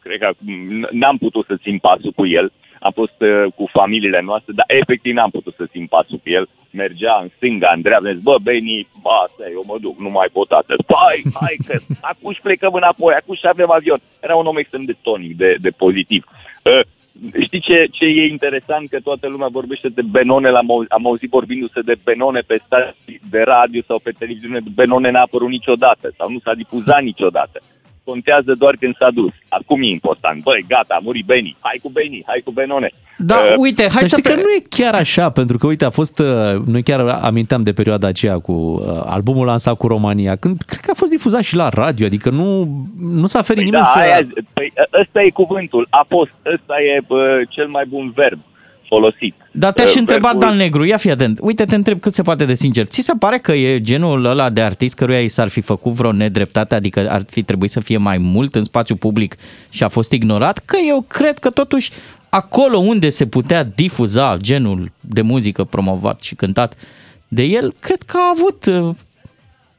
cred 0.00 0.18
că 0.18 0.30
n- 0.32 0.90
n-am 0.90 1.16
putut 1.16 1.46
să 1.46 1.56
țin 1.56 1.78
pasul 1.78 2.12
cu 2.12 2.26
el. 2.26 2.52
Am 2.86 2.92
fost 3.00 3.18
uh, 3.20 3.52
cu 3.56 3.64
familiile 3.72 4.20
noastre, 4.20 4.52
dar 4.56 4.66
efectiv 4.80 5.14
n-am 5.14 5.30
putut 5.30 5.54
să 5.56 5.64
țin 5.72 5.86
pasul 5.86 6.18
cu 6.22 6.28
el. 6.38 6.48
Mergea 6.72 7.18
în 7.22 7.28
stânga, 7.36 7.72
în 7.74 7.80
dreapta, 7.80 8.12
zis, 8.12 8.22
bă, 8.22 8.36
Beni, 8.42 8.88
bă, 9.02 9.10
asta 9.26 9.42
e, 9.44 9.50
eu 9.52 9.64
mă 9.66 9.76
duc, 9.80 9.98
nu 9.98 10.10
mai 10.10 10.28
pot 10.32 10.50
atât. 10.50 10.80
Hai, 11.04 11.18
hai 11.40 11.56
că 11.66 11.74
acum 12.00 12.32
și 12.32 12.40
plecăm 12.40 12.72
înapoi, 12.74 13.14
acum 13.14 13.34
și 13.34 13.46
avem 13.48 13.70
avion. 13.70 14.00
Era 14.20 14.34
un 14.36 14.46
om 14.46 14.56
extrem 14.56 14.84
de 14.84 14.96
tonic, 15.02 15.36
de, 15.36 15.56
de 15.60 15.70
pozitiv. 15.70 16.24
Uh, 16.64 16.80
Știi 17.44 17.60
ce, 17.60 17.86
ce 17.90 18.04
e 18.04 18.26
interesant? 18.26 18.88
Că 18.88 19.00
toată 19.00 19.26
lumea 19.28 19.48
vorbește 19.48 19.88
de 19.88 20.02
Benone, 20.10 20.50
l-am 20.50 20.70
au- 20.70 20.84
am 20.88 21.06
auzit 21.06 21.30
vorbindu-se 21.30 21.80
de 21.80 21.94
Benone 22.04 22.40
pe 22.40 22.60
stații 22.66 23.20
de 23.30 23.40
radio 23.40 23.80
sau 23.86 23.98
pe 23.98 24.10
televiziune. 24.18 24.58
Benone 24.74 25.10
n-a 25.10 25.20
apărut 25.20 25.48
niciodată 25.48 26.12
sau 26.16 26.30
nu 26.30 26.38
s-a 26.38 26.54
difuzat 26.54 27.02
niciodată. 27.02 27.58
Contează 28.10 28.52
doar 28.62 28.74
când 28.80 28.94
s-a 29.00 29.10
dus. 29.10 29.32
Acum 29.48 29.82
e 29.82 29.86
important. 29.86 30.42
Băi, 30.42 30.64
gata, 30.68 30.94
a 30.98 31.00
murit 31.02 31.24
Beni. 31.24 31.56
Hai 31.60 31.78
cu 31.82 31.90
Beni, 31.90 32.22
hai 32.26 32.40
cu 32.44 32.50
Benone. 32.50 32.90
Da, 33.18 33.36
Uh, 33.36 33.54
uite, 33.56 33.82
hai 33.82 34.02
să 34.02 34.06
să... 34.06 34.16
știi 34.16 34.22
că 34.22 34.34
nu 34.34 34.50
e 34.56 34.62
chiar 34.68 34.94
așa, 34.94 35.30
pentru 35.30 35.58
că, 35.58 35.66
uite, 35.66 35.84
a 35.84 35.90
fost, 35.90 36.18
uh, 36.18 36.26
noi 36.66 36.82
chiar 36.82 37.00
aminteam 37.00 37.62
de 37.62 37.72
perioada 37.72 38.06
aceea 38.06 38.38
cu 38.38 38.52
uh, 38.52 39.02
albumul 39.04 39.46
lansat 39.46 39.76
cu 39.76 39.86
România, 39.86 40.36
când 40.36 40.62
cred 40.66 40.80
că 40.80 40.90
a 40.90 40.94
fost 41.02 41.10
difuzat 41.10 41.42
și 41.42 41.56
la 41.56 41.68
radio, 41.68 42.06
adică 42.06 42.30
nu, 42.30 42.68
nu 43.00 43.26
s-a 43.26 43.42
ferit 43.42 43.62
Păi 43.62 43.64
nimeni 43.64 43.82
da, 43.82 43.90
să... 43.90 43.98
aia, 43.98 44.26
păi, 44.52 44.72
ăsta 45.00 45.22
e 45.22 45.30
cuvântul. 45.30 45.86
A 45.90 46.04
fost. 46.08 46.30
Ăsta 46.54 46.74
e 46.94 47.00
bă, 47.06 47.40
cel 47.48 47.68
mai 47.68 47.84
bun 47.88 48.12
verb 48.14 48.38
folosit. 48.90 49.34
Dar 49.50 49.72
te-aș 49.72 49.90
Uh, 49.90 49.96
întreba, 49.98 50.28
verbul- 50.28 50.46
Dan 50.48 50.56
Negru, 50.56 50.84
ia 50.84 50.96
fi 50.96 51.10
atent. 51.10 51.38
Uite, 51.42 51.64
te 51.64 51.74
întreb 51.74 52.00
cât 52.00 52.14
se 52.14 52.22
poate 52.22 52.44
de 52.44 52.54
sincer. 52.54 52.84
Ți 52.86 53.00
se 53.00 53.12
pare 53.18 53.38
că 53.38 53.52
e 53.52 53.80
genul 53.80 54.24
ăla 54.24 54.50
de 54.50 54.60
artist 54.60 54.94
căruia 54.94 55.20
i 55.20 55.28
s-ar 55.28 55.48
fi 55.48 55.60
făcut 55.60 55.92
vreo 55.92 56.12
nedreptate, 56.12 56.74
adică 56.74 57.10
ar 57.10 57.22
fi 57.30 57.42
trebuit 57.42 57.70
să 57.70 57.80
fie 57.80 57.96
mai 57.96 58.18
mult 58.18 58.54
în 58.54 58.62
spațiu 58.62 58.96
public 58.96 59.36
și 59.70 59.82
a 59.82 59.88
fost 59.88 60.12
ignorat? 60.12 60.58
Că 60.64 60.76
eu 60.88 61.04
cred 61.08 61.38
că 61.38 61.50
totuși 61.50 61.90
acolo 62.28 62.78
unde 62.78 63.08
se 63.10 63.26
putea 63.26 63.64
difuza 63.64 64.36
genul 64.40 64.90
de 65.00 65.22
muzică 65.22 65.64
promovat 65.64 66.22
și 66.22 66.34
cântat 66.34 66.74
de 67.28 67.42
el, 67.42 67.74
cred 67.80 68.02
că 68.02 68.16
a 68.16 68.32
avut 68.36 68.64
uh, 68.66 68.94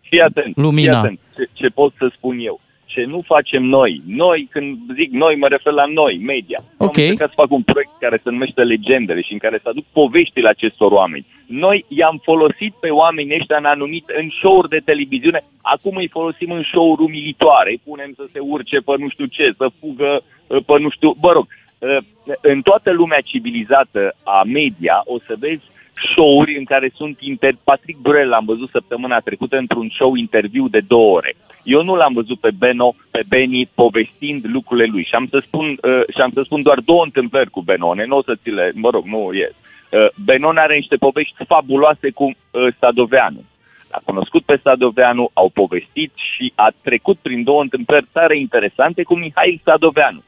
Fii 0.02 0.20
atent, 0.22 0.56
Lumina. 0.58 0.92
Fii 0.92 1.00
atent 1.00 1.20
ce, 1.36 1.50
ce 1.54 1.68
pot 1.68 1.94
să 1.98 2.12
spun 2.16 2.38
eu. 2.40 2.60
Ce 2.94 3.04
nu 3.14 3.22
facem 3.34 3.64
noi, 3.64 4.02
noi, 4.06 4.48
când 4.52 4.78
zic 4.96 5.12
noi, 5.12 5.36
mă 5.36 5.48
refer 5.48 5.74
la 5.74 5.86
noi, 5.86 6.14
media. 6.32 6.60
Ok. 6.78 6.98
Am 6.98 7.04
încercat 7.04 7.30
să 7.30 7.42
fac 7.44 7.52
un 7.52 7.62
proiect 7.62 7.92
care 8.00 8.18
se 8.24 8.30
numește 8.30 8.64
Legendele 8.64 9.22
și 9.22 9.34
în 9.34 9.38
care 9.46 9.60
să 9.64 9.70
aduc 9.70 9.86
poveștile 10.00 10.50
acestor 10.50 10.92
oameni. 10.92 11.26
Noi 11.46 11.86
i-am 11.88 12.18
folosit 12.24 12.74
pe 12.80 12.90
oamenii 12.90 13.38
ăștia 13.40 13.58
în 13.58 13.66
anumit 13.66 14.06
în 14.20 14.30
show-uri 14.40 14.70
de 14.70 14.82
televiziune, 14.86 15.44
acum 15.62 15.96
îi 15.96 16.08
folosim 16.18 16.52
în 16.52 16.64
show-uri 16.72 17.02
umilitoare, 17.02 17.70
îi 17.70 17.82
punem 17.84 18.12
să 18.16 18.26
se 18.32 18.40
urce 18.40 18.78
pe 18.78 18.94
nu 18.98 19.10
știu 19.10 19.26
ce, 19.26 19.54
să 19.58 19.68
fugă 19.80 20.24
uh, 20.48 20.64
pe 20.66 20.80
nu 20.80 20.90
știu, 20.90 21.16
mă 21.22 21.32
rog, 21.32 21.46
uh, 21.80 21.98
în 22.42 22.62
toată 22.62 22.92
lumea 22.92 23.22
civilizată 23.32 24.16
a 24.24 24.42
media 24.46 25.02
o 25.06 25.18
să 25.28 25.36
vezi 25.40 25.71
show-uri 26.14 26.58
în 26.58 26.64
care 26.64 26.92
sunt 26.96 27.18
inter... 27.20 27.54
Patrick 27.64 28.00
Burel 28.00 28.30
l-am 28.30 28.46
văzut 28.46 28.70
săptămâna 28.70 29.20
trecută 29.20 29.58
într-un 29.58 29.90
show 29.90 30.16
interviu 30.16 30.68
de 30.68 30.80
două 30.80 31.16
ore. 31.16 31.36
Eu 31.64 31.84
nu 31.84 31.96
l-am 31.96 32.14
văzut 32.14 32.40
pe 32.40 32.52
Beno, 32.58 32.96
pe 33.12 33.22
Benny 33.28 33.70
povestind 33.74 34.46
lucrurile 34.48 34.88
lui 34.92 35.04
și 35.04 35.16
am 35.16 35.28
să 35.30 35.42
spun, 35.46 35.66
uh, 35.66 36.04
și 36.16 36.22
am 36.22 36.32
să 36.34 36.42
spun 36.44 36.62
doar 36.62 36.80
două 36.80 37.04
întâmplări 37.04 37.50
cu 37.50 37.62
Benone, 37.62 38.06
nu 38.06 38.18
o 38.18 38.24
să 38.24 38.36
ți 38.42 38.50
le, 38.50 38.72
mă 38.76 38.90
rog, 38.90 39.06
nu 39.06 39.34
e. 39.34 39.52
Uh, 39.90 40.08
Benon 40.26 40.58
are 40.58 40.76
niște 40.76 40.96
povești 40.96 41.46
fabuloase 41.48 42.10
cu 42.10 42.24
uh, 42.24 42.68
Sadoveanu. 42.80 43.44
A 43.92 44.02
cunoscut 44.04 44.44
pe 44.44 44.60
Sadoveanu, 44.64 45.30
au 45.34 45.50
povestit 45.54 46.12
și 46.16 46.52
a 46.56 46.72
trecut 46.84 47.18
prin 47.22 47.44
două 47.44 47.62
întâmplări 47.62 48.08
tare 48.12 48.38
interesante 48.40 49.04
cu 49.04 49.16
Mihail 49.18 49.62
Sadoveanu. 49.64 50.24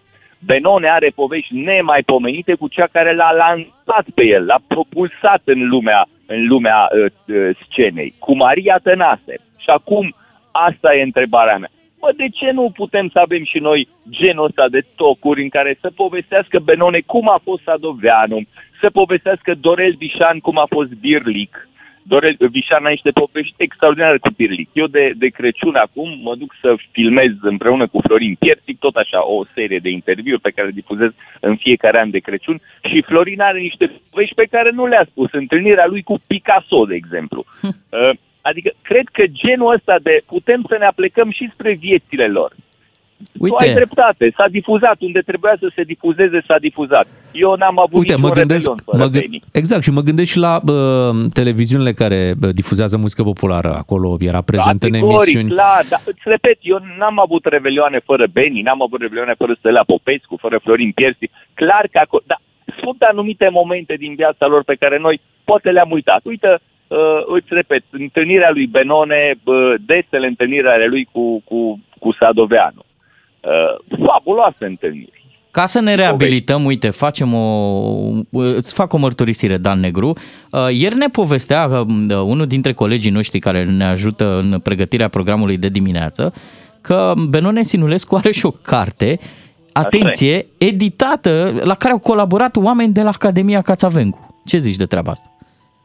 Benone 0.46 0.90
are 0.90 1.10
povești 1.16 1.56
nemaipomenite 1.56 2.54
cu 2.56 2.68
cea 2.68 2.88
care 2.92 3.16
l-a 3.16 3.32
lansat 3.32 4.06
pe 4.16 4.24
el, 4.24 4.46
l-a 4.46 4.60
propulsat 4.68 5.42
în 5.46 5.68
lumea, 5.68 6.08
în 6.26 6.48
lumea 6.48 6.90
uh, 6.92 7.36
uh, 7.36 7.50
scenei, 7.70 8.14
cu 8.20 8.36
Maria 8.36 8.80
Tănase. 8.84 9.36
Și 9.58 9.70
acum, 9.70 10.16
asta 10.52 10.96
e 10.96 11.02
întrebarea 11.02 11.58
mea. 11.58 11.70
Bă, 12.00 12.10
de 12.16 12.28
ce 12.30 12.52
nu 12.52 12.72
putem 12.74 13.10
să 13.10 13.20
avem 13.20 13.44
și 13.44 13.60
noi 13.60 13.88
genul 14.10 14.46
ăsta 14.46 14.68
de 14.70 14.82
tocuri 14.96 15.42
în 15.42 15.50
care 15.50 15.78
să 15.82 15.92
povestească 15.96 16.60
Benone 16.60 17.00
cum 17.06 17.30
a 17.30 17.40
fost 17.44 17.64
Sadoveanu, 17.64 18.40
să 18.82 18.90
povestească 18.90 19.54
Dorel 19.60 19.96
Vișan 19.98 20.40
cum 20.40 20.58
a 20.58 20.66
fost 20.70 20.90
Birlic, 20.90 21.70
Dorel 22.04 22.36
Vișan 22.40 22.86
a 22.86 22.90
niște 22.90 23.12
povești 23.12 23.54
extraordinare 23.58 24.18
cu 24.18 24.30
Birlic. 24.36 24.70
Eu 24.74 24.88
de, 24.88 25.12
de 25.16 25.28
Crăciun 25.28 25.76
acum 25.76 26.20
mă 26.22 26.36
duc 26.36 26.56
să 26.62 26.76
filmez 26.92 27.32
împreună 27.42 27.88
cu 27.88 28.02
Florin 28.02 28.36
Piersic, 28.36 28.80
tot 28.80 28.96
așa, 28.96 29.28
o 29.28 29.44
serie 29.54 29.80
de 29.80 29.90
interviuri 29.90 30.42
pe 30.42 30.52
care 30.56 30.68
le 30.68 30.80
difuzez 30.82 31.12
în 31.40 31.56
fiecare 31.56 32.00
an 32.00 32.10
de 32.10 32.20
Crăciun 32.20 32.62
și 32.90 33.02
Florin 33.02 33.42
are 33.42 33.60
niște 33.60 33.92
povești 34.10 34.36
pe 34.36 34.48
care 34.52 34.70
nu 34.72 34.86
le-a 34.88 35.06
spus. 35.10 35.30
Întâlnirea 35.32 35.88
lui 35.88 36.04
cu 36.04 36.22
Picasso, 36.28 36.86
de 36.86 36.96
exemplu. 36.96 37.46
Uh, 37.64 38.10
Adică 38.50 38.72
cred 38.82 39.08
că 39.12 39.24
genul 39.28 39.74
ăsta 39.74 39.96
de 40.02 40.22
putem 40.26 40.66
să 40.68 40.76
ne 40.80 40.86
aplecăm 40.86 41.32
și 41.32 41.50
spre 41.54 41.74
viețile 41.74 42.28
lor. 42.28 42.52
Uite. 43.40 43.56
Tu 43.56 43.64
ai 43.64 43.74
dreptate, 43.74 44.34
s-a 44.38 44.48
difuzat 44.48 44.98
unde 45.00 45.20
trebuia 45.20 45.56
să 45.60 45.72
se 45.76 45.84
difuzeze, 45.84 46.44
s-a 46.48 46.58
difuzat. 46.60 47.08
Eu 47.32 47.56
n-am 47.56 47.80
avut 47.80 48.00
Uite, 48.00 48.14
niciun 48.14 48.28
mă 48.28 48.36
gândesc, 48.36 48.66
rebelion 48.66 48.80
fără 48.86 48.98
mă 48.98 49.10
gând, 49.14 49.24
Benny. 49.24 49.42
exact, 49.52 49.84
și 49.84 49.92
mă 49.92 50.02
gândesc 50.02 50.32
și 50.32 50.38
la 50.38 50.60
bă, 50.64 51.12
televiziunile 51.34 51.94
care 51.94 52.34
bă, 52.40 52.48
difuzează 52.52 52.98
muzică 52.98 53.24
populară. 53.24 53.72
Acolo 53.84 54.18
era 54.20 54.42
prezent 54.42 54.84
în 54.84 54.92
Categoric, 54.92 55.36
emisiuni. 55.36 55.50
clar, 55.50 55.84
dar 55.90 56.02
îți 56.06 56.26
repet, 56.34 56.58
eu 56.62 56.80
n-am 57.00 57.20
avut 57.20 57.46
revelioane 57.46 58.00
fără 58.10 58.26
Beni, 58.32 58.62
n-am 58.62 58.82
avut 58.82 59.02
revelioane 59.02 59.34
fără 59.38 59.54
Stella 59.58 59.84
Popescu, 59.84 60.38
fără 60.46 60.58
Florin 60.64 60.92
Piersi. 60.92 61.30
Clar 61.54 61.86
că 61.92 62.00
acolo, 62.04 62.24
dar 62.26 62.40
sunt 62.82 63.02
anumite 63.02 63.48
momente 63.52 63.96
din 64.04 64.14
viața 64.16 64.46
lor 64.48 64.64
pe 64.64 64.76
care 64.76 64.98
noi 65.00 65.22
poate 65.44 65.70
le-am 65.70 65.92
uitat. 65.92 66.22
Uite, 66.24 66.50
uh, 66.88 67.22
îți 67.26 67.48
repet, 67.50 67.84
întâlnirea 67.92 68.52
lui 68.52 68.68
Benone, 68.68 69.22
uh, 69.44 69.74
desele 69.86 70.28
întâlniri 70.28 70.68
ale 70.68 70.88
lui 70.88 71.08
cu, 71.12 71.42
cu, 71.46 71.80
cu 72.00 72.16
Sadoveanu. 72.20 72.84
Uh, 73.44 73.98
fabuloase 74.06 74.66
întâlniri. 74.66 75.22
Ca 75.52 75.66
să 75.66 75.82
ne 75.82 75.96
reabilităm, 75.96 76.66
uite, 76.66 76.90
facem 76.90 77.34
o, 77.34 77.78
îți 78.32 78.74
fac 78.74 78.94
o 78.94 78.98
mărturisire, 78.98 79.58
Dan 79.58 79.80
Negru. 79.80 80.14
Uh, 80.52 80.68
Ieri 80.72 80.96
ne 80.96 81.08
povestea 81.08 81.68
uh, 81.68 81.86
unul 82.10 82.46
dintre 82.48 82.74
colegii 82.74 83.12
noștri 83.12 83.40
care 83.40 83.64
ne 83.64 83.84
ajută 83.84 84.38
în 84.38 84.60
pregătirea 84.60 85.08
programului 85.08 85.58
de 85.58 85.68
dimineață 85.68 86.34
că 86.82 87.14
Benone 87.30 87.64
Sinulescu 87.64 88.16
are 88.16 88.32
și 88.32 88.46
o 88.46 88.52
carte, 88.52 89.20
atenție, 89.74 90.46
editată, 90.58 91.62
la 91.64 91.76
care 91.76 91.94
au 91.94 92.00
colaborat 92.00 92.56
oameni 92.56 92.94
de 92.94 93.02
la 93.02 93.10
Academia 93.10 93.62
Cațavencu. 93.62 94.42
Ce 94.46 94.58
zici 94.58 94.76
de 94.76 94.86
treaba 94.86 95.12
asta? 95.12 95.30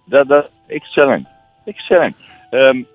Da, 0.04 0.24
da, 0.24 0.50
excelent. 0.66 1.26
Excelent. 1.64 2.16
Um, 2.50 2.86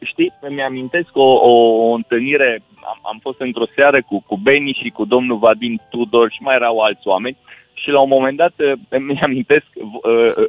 știi, 0.00 0.32
mi-amintesc 0.48 1.08
o, 1.12 1.22
o, 1.22 1.88
o 1.88 1.92
întâlnire, 1.92 2.62
am, 2.92 2.98
am 3.02 3.18
fost 3.20 3.40
într-o 3.40 3.66
seară 3.74 4.02
cu, 4.02 4.24
cu 4.26 4.36
Beni 4.36 4.78
și 4.82 4.88
cu 4.88 5.04
domnul 5.04 5.38
Vadim 5.38 5.80
Tudor 5.90 6.30
și 6.30 6.42
mai 6.42 6.54
erau 6.54 6.78
alți 6.78 7.08
oameni 7.08 7.36
și 7.74 7.90
la 7.90 8.00
un 8.00 8.08
moment 8.08 8.36
dat 8.36 8.54
uh, 8.58 8.72
mi-amintesc 9.06 9.66
uh, 9.74 10.32
uh, 10.36 10.44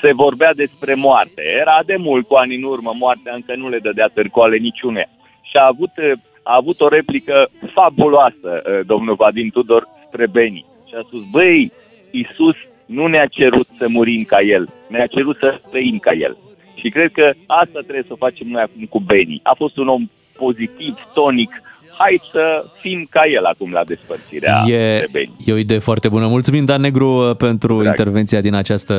se 0.00 0.12
vorbea 0.12 0.54
despre 0.54 0.94
moarte. 0.94 1.42
Era 1.60 1.82
de 1.86 1.96
mult 1.96 2.26
cu 2.26 2.34
ani 2.34 2.54
în 2.54 2.62
urmă, 2.62 2.92
moartea 2.98 3.34
încă 3.34 3.54
nu 3.56 3.68
le 3.68 3.78
dădea 3.78 4.10
târcoale 4.14 4.56
niciune. 4.56 5.08
Și 5.42 5.56
a 5.56 5.66
avut, 5.66 5.90
uh, 5.96 6.12
a 6.42 6.54
avut 6.56 6.80
o 6.80 6.88
replică 6.88 7.48
fabuloasă 7.72 8.62
uh, 8.62 8.80
domnul 8.86 9.14
Vadim 9.14 9.48
Tudor 9.48 9.88
spre 10.06 10.26
Beni. 10.26 10.64
Și 10.88 10.94
a 10.94 11.02
spus, 11.06 11.22
băi, 11.30 11.72
Iisus 12.10 12.56
nu 12.86 13.06
ne-a 13.06 13.26
cerut 13.26 13.68
să 13.78 13.88
murim 13.88 14.22
ca 14.22 14.40
El, 14.40 14.68
ne-a 14.88 15.06
cerut 15.06 15.36
să 15.36 15.60
trăim 15.70 15.98
ca 15.98 16.12
El. 16.12 16.36
Și 16.74 16.88
cred 16.88 17.12
că 17.12 17.32
asta 17.46 17.80
trebuie 17.80 18.04
să 18.06 18.14
facem 18.14 18.46
noi 18.48 18.62
acum 18.62 18.84
cu 18.84 19.00
Beni. 19.00 19.40
A 19.42 19.54
fost 19.54 19.76
un 19.76 19.88
om 19.88 20.10
pozitiv, 20.44 20.94
tonic. 21.14 21.50
Hai 22.02 22.20
să 22.32 22.64
fim 22.80 23.06
ca 23.10 23.20
el 23.36 23.44
acum 23.44 23.70
la 23.72 23.84
despărțirea 23.84 24.62
E, 24.66 24.98
de 24.98 25.06
Beni. 25.12 25.34
e 25.46 25.52
o 25.52 25.56
idee 25.56 25.78
foarte 25.78 26.08
bună. 26.08 26.26
Mulțumim, 26.26 26.64
Dan 26.64 26.80
Negru, 26.80 27.34
pentru 27.38 27.74
Drag. 27.82 27.86
intervenția 27.86 28.40
din 28.40 28.54
această 28.54 28.94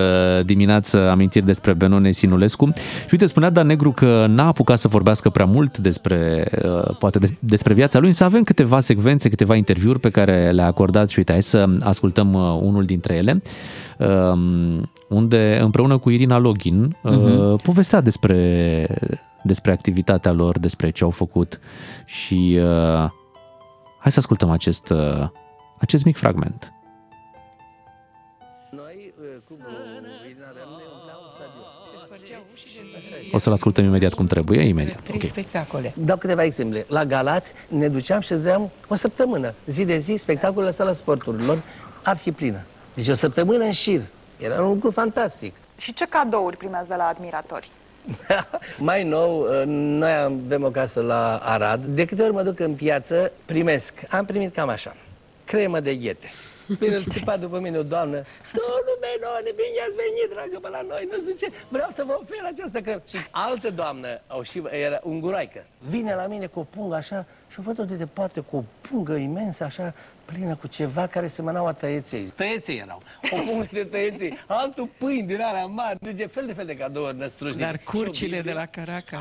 dimineață, 0.46 1.10
amintiri 1.10 1.46
despre 1.46 1.74
Benone 1.74 2.12
Sinulescu. 2.12 2.66
Și 2.76 3.08
uite, 3.12 3.26
spunea 3.26 3.50
Dan 3.50 3.68
Negru 3.68 3.92
că 3.92 4.26
n-a 4.30 4.48
apucat 4.48 4.78
să 4.78 4.88
vorbească 4.88 5.30
prea 5.30 5.46
mult 5.46 5.78
despre, 5.78 6.46
uh, 6.66 6.96
poate 7.00 7.20
des- 7.20 7.38
despre 7.40 7.74
viața 7.74 8.00
lui, 8.00 8.08
însă 8.08 8.24
avem 8.24 8.44
câteva 8.44 8.80
secvențe, 8.80 9.30
câteva 9.30 9.56
interviuri 9.56 10.00
pe 10.00 10.10
care 10.10 10.50
le-a 10.52 10.66
acordat 10.66 11.10
și 11.10 11.16
uite, 11.18 11.32
hai 11.32 11.42
să 11.44 11.66
ascultăm 11.80 12.34
uh, 12.34 12.42
unul 12.62 12.84
dintre 12.84 13.14
ele, 13.16 13.42
um, 13.98 14.92
unde 15.10 15.60
împreună 15.62 15.98
cu 15.98 16.10
Irina 16.10 16.38
Login 16.38 16.96
uh, 17.04 17.12
Mhm. 17.12 17.62
povestea 17.64 18.02
despre, 18.02 18.38
despre 19.44 19.72
activitatea 19.72 20.32
lor, 20.32 20.60
despre 20.60 20.90
ce 20.90 21.04
au 21.04 21.10
făcut 21.10 21.60
și 22.06 22.60
uh, 22.60 23.10
hai 24.00 24.12
să 24.12 24.20
ascultăm 24.20 24.50
acest, 24.50 24.90
uh, 24.90 25.28
acest 25.80 26.04
mic 26.06 26.18
fragment. 26.18 26.74
O 33.32 33.38
să-l 33.38 33.52
ascultăm 33.54 33.86
imediat 33.86 34.14
cum 34.14 34.28
trebuie, 34.28 34.68
imediat. 34.68 35.02
Trei 35.02 35.16
Ok. 35.16 35.24
spectacole. 35.24 35.94
Dau 35.96 36.18
câteva 36.18 36.44
exemple. 36.44 36.86
La 36.90 37.06
Galați 37.06 37.54
ne 37.68 37.88
duceam 37.88 38.20
și 38.20 38.30
dădeam 38.30 38.70
o 38.88 38.96
săptămână, 38.96 39.54
zi 39.66 39.86
de 39.86 39.98
zi, 39.98 40.16
spectacolul 40.16 40.64
la 40.64 40.72
sala 40.72 40.94
sporturilor, 40.94 41.62
arhiplină. 42.04 42.60
Deci 42.94 43.08
o 43.08 43.14
săptămână 43.16 43.64
în 43.64 43.72
șir. 43.72 44.02
Era 44.40 44.62
un 44.62 44.68
lucru 44.74 44.92
fantastic. 44.92 45.54
Și 45.78 45.94
ce 45.94 46.06
cadouri 46.06 46.58
primeați 46.58 46.90
de 46.90 46.96
la 46.96 47.04
admiratori? 47.08 47.70
Mai 48.78 49.04
nou, 49.04 49.40
uh, 49.40 49.64
noi 49.66 50.14
avem 50.14 50.64
o 50.64 50.70
casă 50.70 51.02
la 51.02 51.38
Arad. 51.38 51.86
De 51.86 52.06
câte 52.06 52.22
ori 52.22 52.34
mă 52.34 52.44
duc 52.44 52.60
în 52.60 52.74
piață, 52.74 53.32
primesc. 53.46 53.94
Am 54.10 54.26
primit 54.26 54.54
cam 54.54 54.70
așa. 54.70 54.96
Cremă 55.46 55.80
de 55.80 55.96
ghete. 55.96 56.32
Bine, 56.80 56.96
îl 57.00 57.04
țipa 57.04 57.38
după 57.38 57.60
mine 57.60 57.78
o 57.78 57.84
doamnă. 57.84 58.24
Domnul 58.54 58.98
Benone, 59.00 59.52
bine 59.56 59.80
ați 59.88 59.96
venit, 59.96 60.30
dragă, 60.34 60.60
pe 60.62 60.70
la 60.70 60.82
noi, 60.90 61.08
nu 61.12 61.18
știu 61.20 61.48
ce. 61.48 61.54
Vreau 61.68 61.90
să 61.90 62.04
vă 62.04 62.18
ofer 62.22 62.44
această 62.54 62.82
cremă. 62.82 63.02
Și 63.08 63.18
altă 63.32 63.70
doamnă, 63.70 64.22
o 64.28 64.44
și 64.44 64.64
era 64.70 65.00
unguroaică, 65.04 65.66
vine 65.78 66.16
la 66.16 66.28
mine 66.28 66.46
cu 66.46 66.60
o 66.60 66.64
pungă 66.64 66.96
așa 66.96 67.26
și 67.50 67.60
o 67.60 67.62
văd 67.62 67.82
de 67.82 67.96
departe 67.96 68.40
cu 68.40 68.56
o 68.58 68.64
pungă 68.82 69.14
imensă 69.14 69.64
așa, 69.64 69.94
plină 70.34 70.56
cu 70.56 70.68
ceva 70.68 71.08
care 71.08 71.28
semănau 71.28 71.66
a 71.68 71.74
tăieței. 71.74 72.24
Tăieței 72.36 72.78
erau. 72.78 73.02
O 73.32 73.38
pungă 73.46 73.68
de 73.72 73.84
tăieței, 73.84 74.38
altul 74.48 74.90
pâini 74.98 75.28
din 75.28 75.42
alea 75.42 75.66
mari, 75.66 75.98
duce 76.02 76.26
fel 76.26 76.46
de 76.46 76.54
fel 76.54 76.66
de 76.66 76.76
cadouri 76.76 77.18
năstruși. 77.18 77.58
Dar 77.58 77.76
Și 77.80 77.82
o 77.86 77.92
curcile 77.98 78.36
Biblie. 78.36 78.54
de 78.54 78.58
la 78.60 78.66
Caracal. 78.66 79.20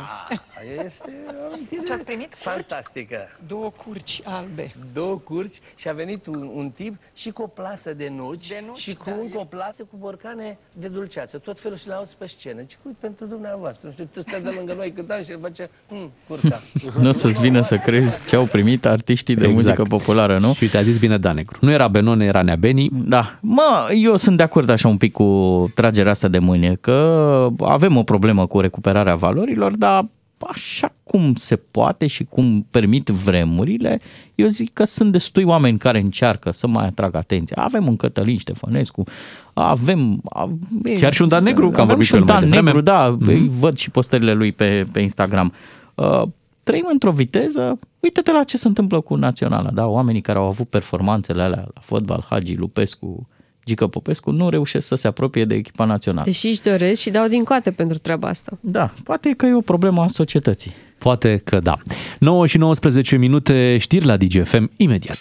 Este 0.84 1.12
o 1.42 1.52
amintire 1.52 1.82
Ce 1.86 1.92
ați 1.92 2.04
primit? 2.04 2.34
Fantastică. 2.36 3.16
Două 3.46 3.70
curci 3.70 4.20
albe. 4.24 4.74
Două 4.92 5.16
curci 5.16 5.56
și 5.76 5.88
a 5.88 5.92
venit 5.92 6.26
un, 6.26 6.50
un 6.54 6.70
tip 6.70 6.94
și 7.14 7.30
cu 7.30 7.42
o 7.42 7.46
plasă 7.46 7.94
de 7.94 8.08
nuci, 8.08 8.48
De 8.48 8.62
nuci, 8.66 8.78
și 8.78 8.94
cu 8.94 9.02
da, 9.10 9.12
încă 9.20 9.38
o 9.38 9.44
plasă 9.44 9.82
cu 9.82 9.96
borcane 9.98 10.58
de 10.72 10.88
dulceață. 10.88 11.38
Tot 11.38 11.60
felul 11.60 11.76
și 11.76 11.86
le 11.88 11.94
auzi 11.94 12.14
pe 12.18 12.26
scenă. 12.26 12.60
Și 12.68 12.76
cu 12.82 12.96
pentru 13.00 13.24
dumneavoastră. 13.26 13.86
Nu 13.86 13.92
știu, 13.92 14.08
tu 14.12 14.20
stai 14.20 14.40
de 14.42 14.48
lângă 14.56 14.72
noi 14.74 14.92
cântam 14.92 15.22
și 15.24 15.30
el 15.30 15.38
face, 15.40 15.70
mm, 15.88 16.10
curca. 16.28 16.60
Nu 17.00 17.08
o 17.08 17.12
să-ți 17.12 17.40
vină 17.40 17.60
să 17.60 17.76
crezi 17.76 18.26
ce 18.28 18.36
au 18.36 18.44
primit 18.44 18.86
artiștii 18.86 19.34
de 19.34 19.40
Exact. 19.46 19.56
muzică 19.62 19.82
populară, 19.82 20.38
nu? 20.38 20.52
Și 20.54 20.62
uite, 20.62 20.76
a 20.76 20.82
zis 20.82 20.98
bine 21.00 21.18
Dan 21.18 21.34
Negru. 21.34 21.58
Nu 21.60 21.70
era 21.70 21.88
Benone, 21.88 22.24
era 22.24 22.42
Nea 22.42 22.56
Beni. 22.56 22.88
Da. 22.92 23.38
Mă, 23.40 23.88
eu 24.02 24.16
sunt 24.16 24.36
de 24.36 24.42
acord 24.42 24.68
așa 24.68 24.88
un 24.88 24.96
pic 24.96 25.12
cu 25.12 25.70
tragerea 25.74 26.10
asta 26.10 26.28
de 26.28 26.38
mâine, 26.38 26.74
că 26.80 27.48
avem 27.60 27.96
o 27.96 28.02
problemă 28.02 28.46
cu 28.46 28.60
recuperarea 28.60 29.14
valorilor, 29.14 29.76
dar 29.76 30.06
așa 30.50 30.92
cum 31.04 31.34
se 31.34 31.56
poate 31.56 32.06
și 32.06 32.24
cum 32.24 32.66
permit 32.70 33.08
vremurile, 33.08 34.00
eu 34.34 34.46
zic 34.46 34.72
că 34.72 34.84
sunt 34.84 35.12
destui 35.12 35.42
oameni 35.44 35.78
care 35.78 35.98
încearcă 36.00 36.52
să 36.52 36.66
mai 36.66 36.86
atragă 36.86 37.16
atenția. 37.16 37.56
Avem 37.62 37.86
un 37.86 37.96
Cătălin 37.96 38.38
Ștefănescu, 38.38 39.04
avem... 39.52 40.20
ave- 40.30 40.98
Chiar 41.00 41.12
și 41.14 41.22
un 41.22 41.28
Dan 41.28 41.42
Negru, 41.44 41.70
că 41.70 41.80
am 41.80 41.82
avem 41.82 41.86
vorbit 41.86 42.06
și 42.06 42.12
cu 42.12 42.16
un 42.18 42.22
el 42.22 42.28
mai 42.32 42.40
Dan 42.40 42.50
devreme. 42.50 42.66
Negru, 42.70 42.80
da, 42.84 43.16
Mhm. 43.20 43.58
văd 43.58 43.76
și 43.76 43.90
postările 43.90 44.32
lui 44.32 44.52
pe, 44.52 44.86
pe 44.92 45.00
Instagram. 45.00 45.52
Uh, 45.94 46.22
trăim 46.62 46.88
într-o 46.92 47.10
viteză, 47.10 47.78
uite-te 48.00 48.32
la 48.32 48.44
ce 48.44 48.56
se 48.56 48.68
întâmplă 48.68 49.00
cu 49.00 49.14
Naționala, 49.14 49.70
da? 49.70 49.86
Oamenii 49.86 50.20
care 50.20 50.38
au 50.38 50.46
avut 50.46 50.68
performanțele 50.68 51.42
alea 51.42 51.68
la 51.74 51.80
fotbal, 51.80 52.26
Hagi, 52.28 52.54
Lupescu, 52.54 53.28
Gică 53.64 53.86
Popescu, 53.86 54.30
nu 54.30 54.48
reușesc 54.48 54.86
să 54.86 54.94
se 54.94 55.06
apropie 55.06 55.44
de 55.44 55.54
echipa 55.54 55.84
națională. 55.84 56.24
Deși 56.24 56.46
își 56.46 56.60
doresc 56.60 57.00
și 57.00 57.10
dau 57.10 57.28
din 57.28 57.44
coate 57.44 57.70
pentru 57.70 57.98
treaba 57.98 58.28
asta. 58.28 58.58
Da, 58.60 58.90
poate 59.04 59.34
că 59.36 59.46
e 59.46 59.54
o 59.54 59.60
problemă 59.60 60.02
a 60.02 60.08
societății. 60.08 60.72
Poate 60.98 61.40
că 61.44 61.58
da. 61.58 61.78
9 62.18 62.46
și 62.46 62.58
19 62.58 63.16
minute, 63.16 63.76
știri 63.78 64.04
la 64.04 64.16
DGFM 64.16 64.70
imediat. 64.76 65.18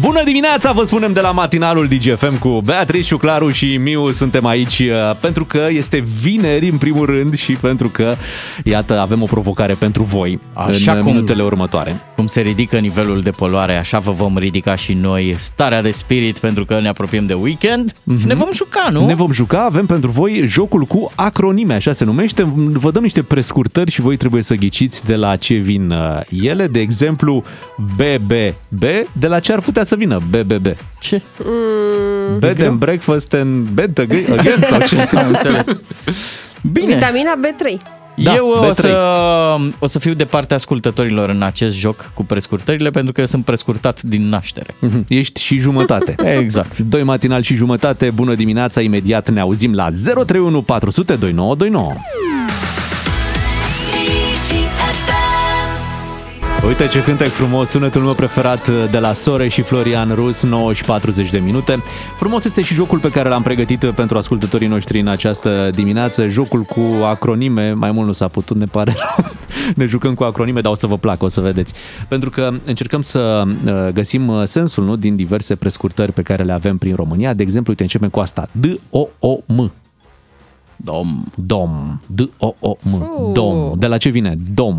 Bună 0.00 0.22
dimineața, 0.24 0.72
vă 0.72 0.82
spunem 0.84 1.12
de 1.12 1.20
la 1.20 1.30
matinalul 1.30 1.86
DGFM 1.88 2.38
cu 2.38 2.60
Beatrice, 2.64 3.16
Claru 3.16 3.50
și 3.50 3.76
Miu. 3.76 4.08
Suntem 4.10 4.46
aici 4.46 4.78
uh, 4.78 5.16
pentru 5.20 5.44
că 5.44 5.66
este 5.70 6.04
vineri 6.20 6.68
în 6.68 6.78
primul 6.78 7.06
rând 7.06 7.36
și 7.36 7.52
pentru 7.52 7.88
că, 7.88 8.14
iată, 8.64 9.00
avem 9.00 9.22
o 9.22 9.24
provocare 9.24 9.72
pentru 9.78 10.02
voi 10.02 10.40
Așa 10.52 10.92
în 10.92 11.02
cum- 11.02 11.12
minutele 11.12 11.42
următoare. 11.42 12.00
Cum 12.16 12.26
se 12.26 12.40
ridică 12.40 12.78
nivelul 12.78 13.20
de 13.20 13.30
poluare, 13.30 13.76
așa 13.76 13.98
vă 13.98 14.10
vom 14.10 14.38
ridica 14.38 14.74
și 14.76 14.92
noi 14.92 15.34
starea 15.38 15.82
de 15.82 15.90
spirit 15.90 16.38
pentru 16.38 16.64
că 16.64 16.80
ne 16.80 16.88
apropiem 16.88 17.26
de 17.26 17.34
weekend 17.34 17.94
și 18.20 18.26
ne 18.26 18.34
vom 18.34 18.48
juca, 18.52 18.88
nu? 18.92 18.98
Mhm. 18.98 19.08
Ne 19.08 19.14
vom 19.14 19.32
juca, 19.32 19.64
avem 19.64 19.86
pentru 19.86 20.10
voi 20.10 20.42
jocul 20.46 20.82
cu 20.84 21.10
acronime, 21.14 21.74
așa 21.74 21.92
se 21.92 22.04
numește. 22.04 22.42
Vă 22.56 22.90
dăm 22.90 23.02
niște 23.02 23.22
prescurtări 23.22 23.90
și 23.90 24.00
voi 24.00 24.16
trebuie 24.16 24.42
să 24.42 24.54
ghiciți 24.54 25.06
de 25.06 25.14
la 25.16 25.36
ce 25.36 25.54
vin 25.54 25.90
uh, 25.90 26.20
ele. 26.42 26.66
De 26.66 26.80
exemplu, 26.80 27.44
BBB, 27.96 28.80
de 29.12 29.26
la 29.26 29.40
ce 29.40 29.52
ar 29.52 29.60
putea 29.60 29.84
să 29.88 29.96
vină 29.96 30.18
BBB? 30.30 30.66
Ce? 31.00 31.22
Mm, 31.44 32.38
Bed 32.38 32.62
and 32.62 32.78
breakfast 32.78 33.32
and 33.32 33.68
bed 33.68 33.98
again, 33.98 34.38
again 34.38 34.62
sau 34.68 34.80
ce? 34.80 35.08
Am 35.18 35.28
înțeles. 35.28 35.82
Bine. 36.72 36.94
Vitamina 36.94 37.32
B3. 37.34 37.82
Da, 38.22 38.34
eu 38.34 38.48
o 38.48 38.70
B3. 38.70 38.72
să, 38.72 38.96
o 39.78 39.86
să 39.86 39.98
fiu 39.98 40.12
de 40.14 40.24
partea 40.24 40.56
ascultătorilor 40.56 41.28
în 41.28 41.42
acest 41.42 41.76
joc 41.76 42.10
cu 42.14 42.24
prescurtările 42.24 42.90
pentru 42.90 43.12
că 43.12 43.20
eu 43.20 43.26
sunt 43.26 43.44
prescurtat 43.44 44.02
din 44.02 44.28
naștere. 44.28 44.74
Mhm, 44.78 45.04
Ești 45.08 45.42
și 45.42 45.58
jumătate. 45.58 46.14
Exact. 46.40 46.78
Doi 46.78 47.02
matinal 47.02 47.42
și 47.42 47.54
jumătate. 47.54 48.10
Bună 48.14 48.34
dimineața, 48.34 48.80
imediat 48.80 49.28
ne 49.30 49.40
auzim 49.40 49.74
la 49.74 49.86
031 50.04 50.62
400 50.62 51.14
2929. 51.14 51.92
Uite 56.66 56.86
ce 56.86 57.02
cântec 57.02 57.28
frumos, 57.28 57.68
sunetul 57.68 58.02
meu 58.02 58.14
preferat 58.14 58.90
de 58.90 58.98
la 58.98 59.12
Sore 59.12 59.48
și 59.48 59.62
Florian 59.62 60.14
Rus, 60.14 60.42
9 60.42 60.72
și 60.72 60.84
40 60.84 61.30
de 61.30 61.38
minute. 61.38 61.82
Frumos 62.16 62.44
este 62.44 62.62
și 62.62 62.74
jocul 62.74 62.98
pe 62.98 63.10
care 63.10 63.28
l-am 63.28 63.42
pregătit 63.42 63.84
pentru 63.84 64.16
ascultătorii 64.16 64.68
noștri 64.68 65.00
în 65.00 65.08
această 65.08 65.70
dimineață, 65.74 66.26
jocul 66.26 66.62
cu 66.62 66.80
acronime, 67.04 67.72
mai 67.72 67.90
mult 67.90 68.06
nu 68.06 68.12
s-a 68.12 68.28
putut, 68.28 68.56
ne 68.56 68.64
pare 68.64 68.94
rău. 69.16 69.30
Ne 69.74 69.84
jucăm 69.84 70.14
cu 70.14 70.24
acronime, 70.24 70.60
dar 70.60 70.72
o 70.72 70.74
să 70.74 70.86
vă 70.86 70.96
placă, 70.98 71.24
o 71.24 71.28
să 71.28 71.40
vedeți. 71.40 71.74
Pentru 72.08 72.30
că 72.30 72.50
încercăm 72.64 73.00
să 73.00 73.42
uh, 73.46 73.88
găsim 73.92 74.28
uh, 74.28 74.42
sensul 74.44 74.84
nu, 74.84 74.96
din 74.96 75.16
diverse 75.16 75.54
prescurtări 75.54 76.12
pe 76.12 76.22
care 76.22 76.42
le 76.42 76.52
avem 76.52 76.76
prin 76.76 76.94
România. 76.94 77.34
De 77.34 77.42
exemplu, 77.42 77.70
uite, 77.70 77.82
începem 77.82 78.08
cu 78.08 78.20
asta. 78.20 78.48
D-O-O-M. 78.52 79.72
Dom. 80.84 81.24
Dom. 81.34 82.00
D-O-O-M. 82.06 82.92
Uh. 82.92 83.32
Dom. 83.32 83.78
De 83.78 83.86
la 83.86 83.96
ce 83.98 84.08
vine? 84.08 84.38
Dom. 84.54 84.78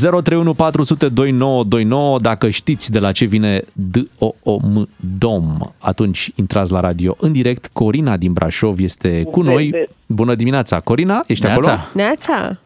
031 0.00 0.54
400 0.54 1.08
2929. 1.08 2.18
Dacă 2.18 2.48
știți 2.50 2.90
de 2.90 2.98
la 2.98 3.12
ce 3.12 3.24
vine 3.24 3.62
D-O-O-M. 3.72 4.88
Dom, 5.18 5.56
atunci 5.78 6.30
intrați 6.34 6.72
la 6.72 6.80
radio 6.80 7.16
în 7.20 7.32
direct. 7.32 7.70
Corina 7.72 8.16
din 8.16 8.32
Brașov 8.32 8.78
este 8.80 9.22
cu 9.30 9.42
noi. 9.42 9.88
Bună 10.06 10.34
dimineața. 10.34 10.80
Corina, 10.80 11.24
ești 11.26 11.44
Neața. 11.44 11.70
acolo? 11.72 11.86
Neața. 11.94 12.58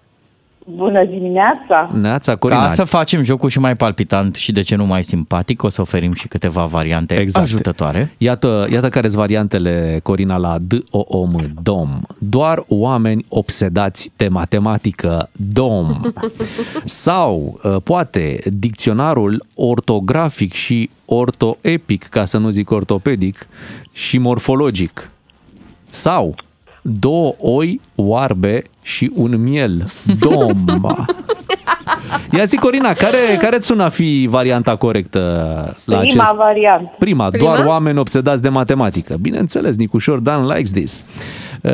Bună 0.75 1.05
dimineața! 1.05 1.91
Neața, 1.93 2.37
Corina. 2.37 2.63
Ca 2.63 2.69
să 2.69 2.85
facem 2.85 3.23
jocul 3.23 3.49
și 3.49 3.59
mai 3.59 3.77
palpitant 3.77 4.35
și 4.35 4.53
de 4.53 4.63
ce 4.63 4.77
nu 4.77 4.87
mai 4.87 5.05
simpatic, 5.05 5.63
o 5.63 5.69
să 5.69 5.81
oferim 5.81 6.13
și 6.13 6.29
câteva 6.29 6.65
variante 6.65 7.15
Exact. 7.15 7.45
ajutătoare. 7.45 8.15
Iată, 8.19 8.67
iată 8.71 8.89
care 8.89 9.07
sunt 9.07 9.19
variantele, 9.19 10.01
Corina, 10.03 10.37
la 10.37 10.57
D-O-O-M, 10.61 11.53
DOM. 11.63 12.01
Doar 12.19 12.65
oameni 12.69 13.25
obsedați 13.29 14.13
de 14.17 14.29
matematică, 14.29 15.29
DOM. 15.33 16.13
Sau, 16.85 17.61
uh, 17.63 17.77
poate, 17.85 18.41
dicționarul 18.45 19.45
ortografic 19.55 20.53
și 20.53 20.91
ortoepic, 21.05 22.05
ca 22.05 22.25
să 22.25 22.39
nu 22.39 22.51
zic 22.51 22.71
ortopedic, 22.71 23.47
și 23.93 24.19
morfologic. 24.19 25.11
Sau, 25.91 26.35
două 26.99 27.35
oi 27.41 27.81
oarbe 27.95 28.63
și 28.83 29.11
un 29.15 29.43
miel, 29.43 29.93
DOM. 30.21 30.97
Ia 32.33 32.45
zi, 32.45 32.57
Corina, 32.57 32.93
care, 32.93 33.19
care 33.41 33.57
îți 33.57 33.67
sună 33.67 33.83
a 33.85 33.89
fi 33.89 34.27
varianta 34.31 34.77
corectă 34.77 35.19
la 35.85 35.99
Prima 35.99 36.23
acest... 36.23 36.35
variantă. 36.35 36.95
Prima, 36.99 37.29
Prima? 37.29 37.45
doar 37.45 37.67
oameni 37.67 37.99
obsedați 37.99 38.43
de 38.43 38.49
matematică. 38.49 39.17
Bineînțeles, 39.21 39.77
Nicușor 39.77 40.19
Dan 40.19 40.47
likes 40.47 40.71
this. 40.71 41.03
Uh, 41.63 41.71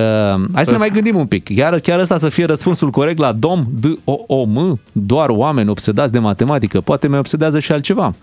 hai 0.54 0.64
să 0.64 0.70
ne 0.70 0.76
mai 0.76 0.90
gândim 0.90 1.16
un 1.16 1.26
pic. 1.26 1.54
Chiar, 1.54 1.78
chiar 1.78 1.98
ăsta 1.98 2.18
să 2.18 2.28
fie 2.28 2.44
răspunsul 2.44 2.90
corect 2.90 3.18
la 3.18 3.32
dom, 3.32 3.66
d 3.80 3.84
o 4.04 4.18
o 4.26 4.44
m 4.44 4.80
doar 4.92 5.28
oameni 5.28 5.68
obsedați 5.68 6.12
de 6.12 6.18
matematică. 6.18 6.80
Poate 6.80 7.06
mai 7.06 7.18
obsedează 7.18 7.58
și 7.58 7.72
altceva. 7.72 8.14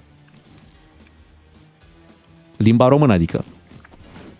Limba 2.58 2.88
română, 2.88 3.14
adică. 3.14 3.44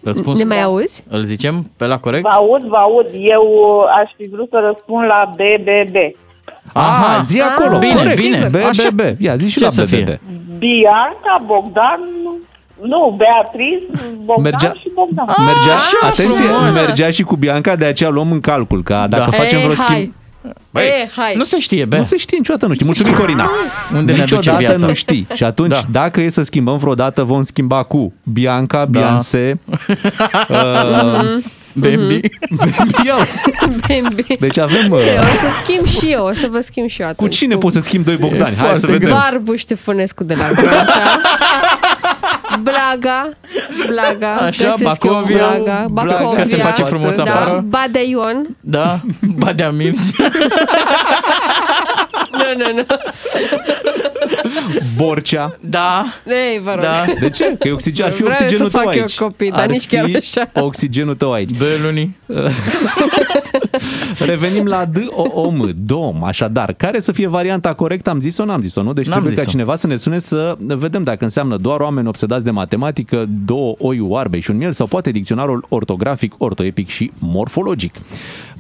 Răspunsul 0.04 0.48
Ne 0.48 0.54
mai 0.56 0.64
auzi? 0.64 1.04
îl 1.10 1.24
zicem 1.24 1.70
pe 1.78 1.86
la 1.86 1.98
corect? 2.00 2.24
Vă 2.24 2.30
aud, 2.30 2.62
vă 2.64 2.76
aud. 2.76 3.06
Eu 3.14 3.44
uh, 3.44 4.02
aș 4.04 4.12
fi 4.18 4.28
vrut 4.32 4.50
să 4.50 4.58
răspund 4.66 5.06
la 5.06 5.34
BBB. 5.36 5.96
Aha, 6.74 7.22
zi 7.24 7.40
acolo. 7.42 7.78
bine, 7.78 7.94
corect. 7.94 8.22
bine. 8.22 8.48
B, 8.52 8.56
Așa. 8.56 8.90
B, 8.90 9.02
B. 9.02 9.22
Ia, 9.22 9.36
zi 9.36 9.50
și 9.50 9.58
Ce 9.58 9.64
la 9.64 9.70
să 9.70 9.82
B, 9.82 9.86
B, 9.86 9.88
fie? 9.88 10.04
B. 10.04 10.58
Bianca, 10.58 11.44
Bogdan, 11.46 12.00
nu, 12.82 13.16
Beatriz, 13.18 13.80
Bogdan 14.26 14.42
Mergea- 14.52 14.74
și 14.80 14.90
Bogdan. 14.94 15.26
Mergea, 15.46 15.74
așa 15.74 15.98
atenție, 16.08 16.46
frumos. 16.46 16.74
mergea 16.86 17.10
și 17.10 17.24
cu 17.24 17.36
Bianca, 17.36 17.76
de 17.76 17.86
aceea 17.86 18.10
luăm 18.10 18.32
în 18.32 18.40
calcul, 18.40 18.84
ca 18.84 19.08
dacă 19.08 19.28
Da. 19.30 19.38
facem 19.38 19.58
Ei, 19.58 19.64
vreo 19.64 19.76
schimb... 19.76 20.14
hai. 20.44 20.54
Băi, 20.72 20.84
E, 20.86 21.10
hai. 21.16 21.34
Nu 21.36 21.44
se 21.44 21.60
știe, 21.60 21.86
Bea. 21.86 22.00
Nu 22.00 22.06
se 22.06 22.18
știe 22.18 22.38
niciodată, 22.38 22.66
nu 22.68 22.74
știi. 22.74 22.86
Mulțumim, 22.86 23.14
Corina. 23.14 23.52
Unde 23.94 24.12
ne 24.12 24.18
aduce 24.18 24.36
niciodată 24.36 24.64
viața? 24.64 24.86
nu 24.86 24.94
știi. 24.94 25.28
Și 25.34 25.44
atunci, 25.44 25.70
Da. 25.72 25.82
dacă 25.92 26.22
e 26.22 26.30
să 26.30 26.42
schimbăm 26.42 26.78
vreodată, 26.78 27.24
vom 27.24 27.42
schimba 27.42 27.84
cu 27.84 28.14
Bianca, 28.24 28.78
Da. 28.86 29.00
Beyoncé, 29.00 29.60
uh, 30.50 31.38
Bambi. 31.74 32.20
Beyoncé. 33.02 33.52
Bambi. 33.88 34.36
Deci 34.40 34.58
avem... 34.58 34.92
Uh, 34.92 35.00
O 35.32 35.34
să 35.34 35.48
schimb 35.64 35.86
și 35.88 36.12
eu, 36.12 36.26
o 36.26 36.34
să 36.34 36.48
vă 36.52 36.60
schimb 36.60 36.88
și 36.90 37.02
eu 37.02 37.08
cu 37.08 37.14
atunci. 37.18 37.36
cine 37.36 37.56
poți 37.56 37.76
să 37.76 37.82
schimbi 37.82 38.06
doi 38.06 38.16
Bogdani? 38.18 38.44
Hai 38.44 38.54
foarte 38.54 38.80
să 38.80 38.86
vedem. 38.86 39.00
greu. 39.02 39.14
Barbu 39.16 39.56
Ștefănescu 39.56 40.24
de 40.24 40.34
la 40.34 40.52
Grancea. 40.62 41.22
Blaga, 42.62 43.30
Blaga, 43.88 44.36
Așa, 44.36 44.70
găsesc 44.70 45.04
eu 45.04 45.12
Bacovia, 45.12 45.38
Blaga, 45.38 45.86
Blaga, 45.92 46.12
Bacovia, 46.12 46.46
se 46.46 46.58
face 46.58 46.84
frumos 46.84 47.16
da, 47.16 47.24
afară. 47.24 47.64
Badea 47.68 48.02
Ion. 48.02 48.48
Da, 48.60 49.00
Badea 49.38 49.72
Mirci. 49.72 50.00
Nu, 52.58 52.64
nu, 52.66 52.74
nu. 52.76 52.86
Borcea. 54.98 55.58
Da. 55.60 56.06
Ei, 56.28 56.60
vă 56.64 56.72
rog. 56.74 56.82
Da. 56.84 57.06
De 57.20 57.30
ce? 57.30 57.56
Că 57.60 57.68
e 57.68 57.72
oxigen, 57.72 58.06
ar 58.06 58.12
fi 58.12 58.22
Vreau 58.22 58.38
oxigenul 58.42 58.70
să 58.70 58.78
fac 58.78 58.84
tău 58.86 58.94
eu 58.94 59.02
aici. 59.02 59.18
copii, 59.18 59.52
dar 59.52 59.60
Ar 59.60 59.68
nici 59.70 59.88
chiar 59.88 60.06
fi 60.06 60.16
așa. 60.16 60.50
oxigenul 60.54 61.16
tău 61.16 61.32
aici. 61.32 61.50
Beluni. 61.58 62.16
Revenim 64.26 64.66
la 64.66 64.86
D-O-O-M, 64.86 65.74
DOM. 65.86 66.24
Așadar, 66.24 66.74
care 66.74 67.00
să 67.00 67.12
fie 67.12 67.28
varianta 67.28 67.74
corectă? 67.74 68.10
Am 68.10 68.20
zis-o, 68.22 68.46
n-am 68.46 68.62
zis-o, 68.62 68.82
nu? 68.82 68.94
Deci 68.94 69.06
N-am 69.06 69.14
trebuie 69.14 69.36
ca 69.36 69.42
zis-o. 69.42 69.52
cineva 69.52 69.76
să 69.76 69.88
ne 69.88 69.96
sune 69.96 70.20
să 70.20 70.56
vedem 70.60 71.04
dacă 71.04 71.24
înseamnă 71.24 71.56
doar 71.58 71.80
oameni 71.80 72.08
obsedați 72.08 72.44
de 72.44 72.52
matematică, 72.52 73.26
două 73.46 73.76
oi 73.80 74.00
oarbe 74.00 74.40
și 74.40 74.52
un 74.52 74.58
miel 74.58 74.72
sau 74.72 74.88
poate 74.88 75.12
dicționarul 75.12 75.66
ortografic, 75.70 76.34
ortoepic 76.38 76.90
și 76.90 77.12
morfologic. 77.20 77.96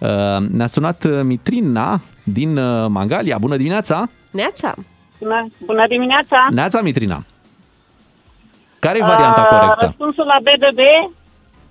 Uh, 0.02 0.38
Ne-a 0.52 0.68
sunat 0.68 1.03
uh, 1.03 1.19
Mitrina 1.23 1.99
din 2.23 2.57
uh, 2.57 2.88
Mangalia. 2.90 3.38
Bună 3.38 3.56
dimineața! 3.57 4.07
Neața. 4.32 4.73
Bună, 5.19 5.48
bună 5.65 5.86
dimineața! 5.88 6.48
Neața, 6.52 6.82
Mitrina! 6.82 7.23
Care 8.80 8.98
e 8.98 9.02
varianta 9.06 9.41
Uh, 9.41 9.48
corectă? 9.48 9.86
Răspunsul 9.86 10.26
la 10.26 10.38
BBB 10.41 10.80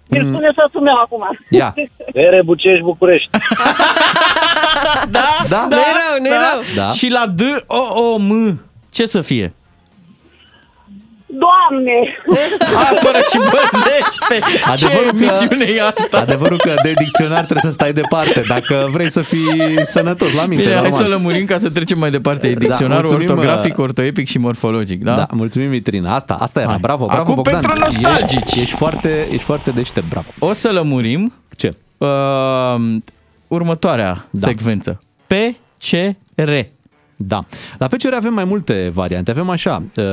îl 0.08 0.22
Mm. 0.22 0.28
spune 0.32 0.48
să 0.54 0.78
meu 0.80 0.94
acum. 1.04 1.36
Ia. 1.50 1.74
Ere 2.26 2.42
Bucești, 2.44 2.82
București. 2.82 3.30
Da, 5.10 5.20
Da? 5.48 5.66
Nu-i 5.70 5.78
rău, 5.78 6.18
nu-i 6.20 6.30
rău. 6.30 6.60
Da. 6.76 6.88
Și 6.90 7.08
la 7.10 7.26
D-O-O-M, 7.26 8.60
ce 8.90 9.06
să 9.06 9.20
fie? 9.20 9.54
Doamne! 11.44 11.96
Apără 12.90 13.18
și 13.30 13.38
băzește! 13.38 14.60
Adevărul 14.70 15.10
Ce 15.10 15.16
că- 15.16 15.22
emisiune 15.24 15.64
e 15.64 15.82
asta? 15.82 16.18
Adevărul 16.18 16.58
că 16.58 16.74
de 16.82 16.92
dicționar 16.98 17.38
trebuie 17.44 17.62
să 17.62 17.70
stai 17.70 17.92
departe 17.92 18.42
dacă 18.48 18.88
vrei 18.92 19.10
să 19.10 19.20
fii 19.20 19.80
sănătos 19.84 20.34
la 20.34 20.40
minte. 20.46 20.64
Bine, 20.64 20.74
hai 20.74 20.82
normal. 20.88 21.02
să 21.02 21.08
lămurim 21.08 21.46
ca 21.46 21.58
să 21.58 21.70
trecem 21.70 21.98
mai 21.98 22.10
departe. 22.10 22.46
E 22.48 22.52
Da, 22.54 22.58
dicționarul 22.58 23.08
mulțumim, 23.10 23.28
ortografic, 23.30 23.76
uh, 23.78 23.84
ortoepic 23.84 24.28
și 24.28 24.38
morfologic, 24.38 25.02
da? 25.04 25.14
Da, 25.14 25.26
mulțumim, 25.32 25.68
Mitrina. 25.68 26.14
Asta, 26.14 26.34
asta 26.34 26.60
era. 26.60 26.68
Hai. 26.68 26.78
Bravo, 26.80 27.06
bravo, 27.06 27.20
Acum 27.20 27.34
Bogdan. 27.34 27.60
pentru 27.60 27.78
nostalgici. 27.78 28.42
Ești, 28.42 28.60
ești, 28.60 28.74
foarte, 28.76 29.28
ești 29.30 29.44
foarte 29.44 29.70
deștept, 29.70 30.08
bravo. 30.08 30.26
O 30.38 30.52
să 30.52 30.70
lămurim 30.72 31.32
Ce? 31.56 31.72
uh, 31.98 32.08
următoarea 33.48 34.26
Da. 34.30 34.46
secvență. 34.46 35.00
PCR. 35.26 36.50
Da. 37.22 37.44
La 37.78 37.86
PCR 37.86 38.12
avem 38.14 38.34
mai 38.34 38.44
multe 38.44 38.90
variante. 38.94 39.30
Avem 39.30 39.48
așa, 39.50 39.82
uh, 39.96 40.04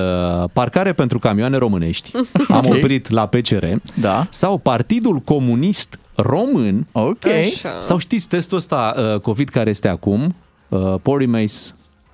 parcare 0.53 0.93
pentru 0.93 1.19
camioane 1.19 1.57
românești. 1.57 2.11
Am 2.49 2.65
Ok. 2.65 2.73
oprit 2.73 3.09
la 3.09 3.25
PCR. 3.25 3.65
Da. 3.93 4.27
Sau 4.29 4.57
Partidul 4.57 5.17
Comunist 5.17 5.99
Român. 6.15 6.85
Ok. 6.91 7.25
Așa. 7.25 7.77
Sau 7.79 7.97
știți 7.97 8.27
testul 8.27 8.57
ăsta 8.57 8.93
uh, 9.13 9.19
COVID 9.19 9.49
care 9.49 9.69
este 9.69 9.87
acum? 9.87 10.35
Uh, 10.69 10.93
Porimace 11.01 11.53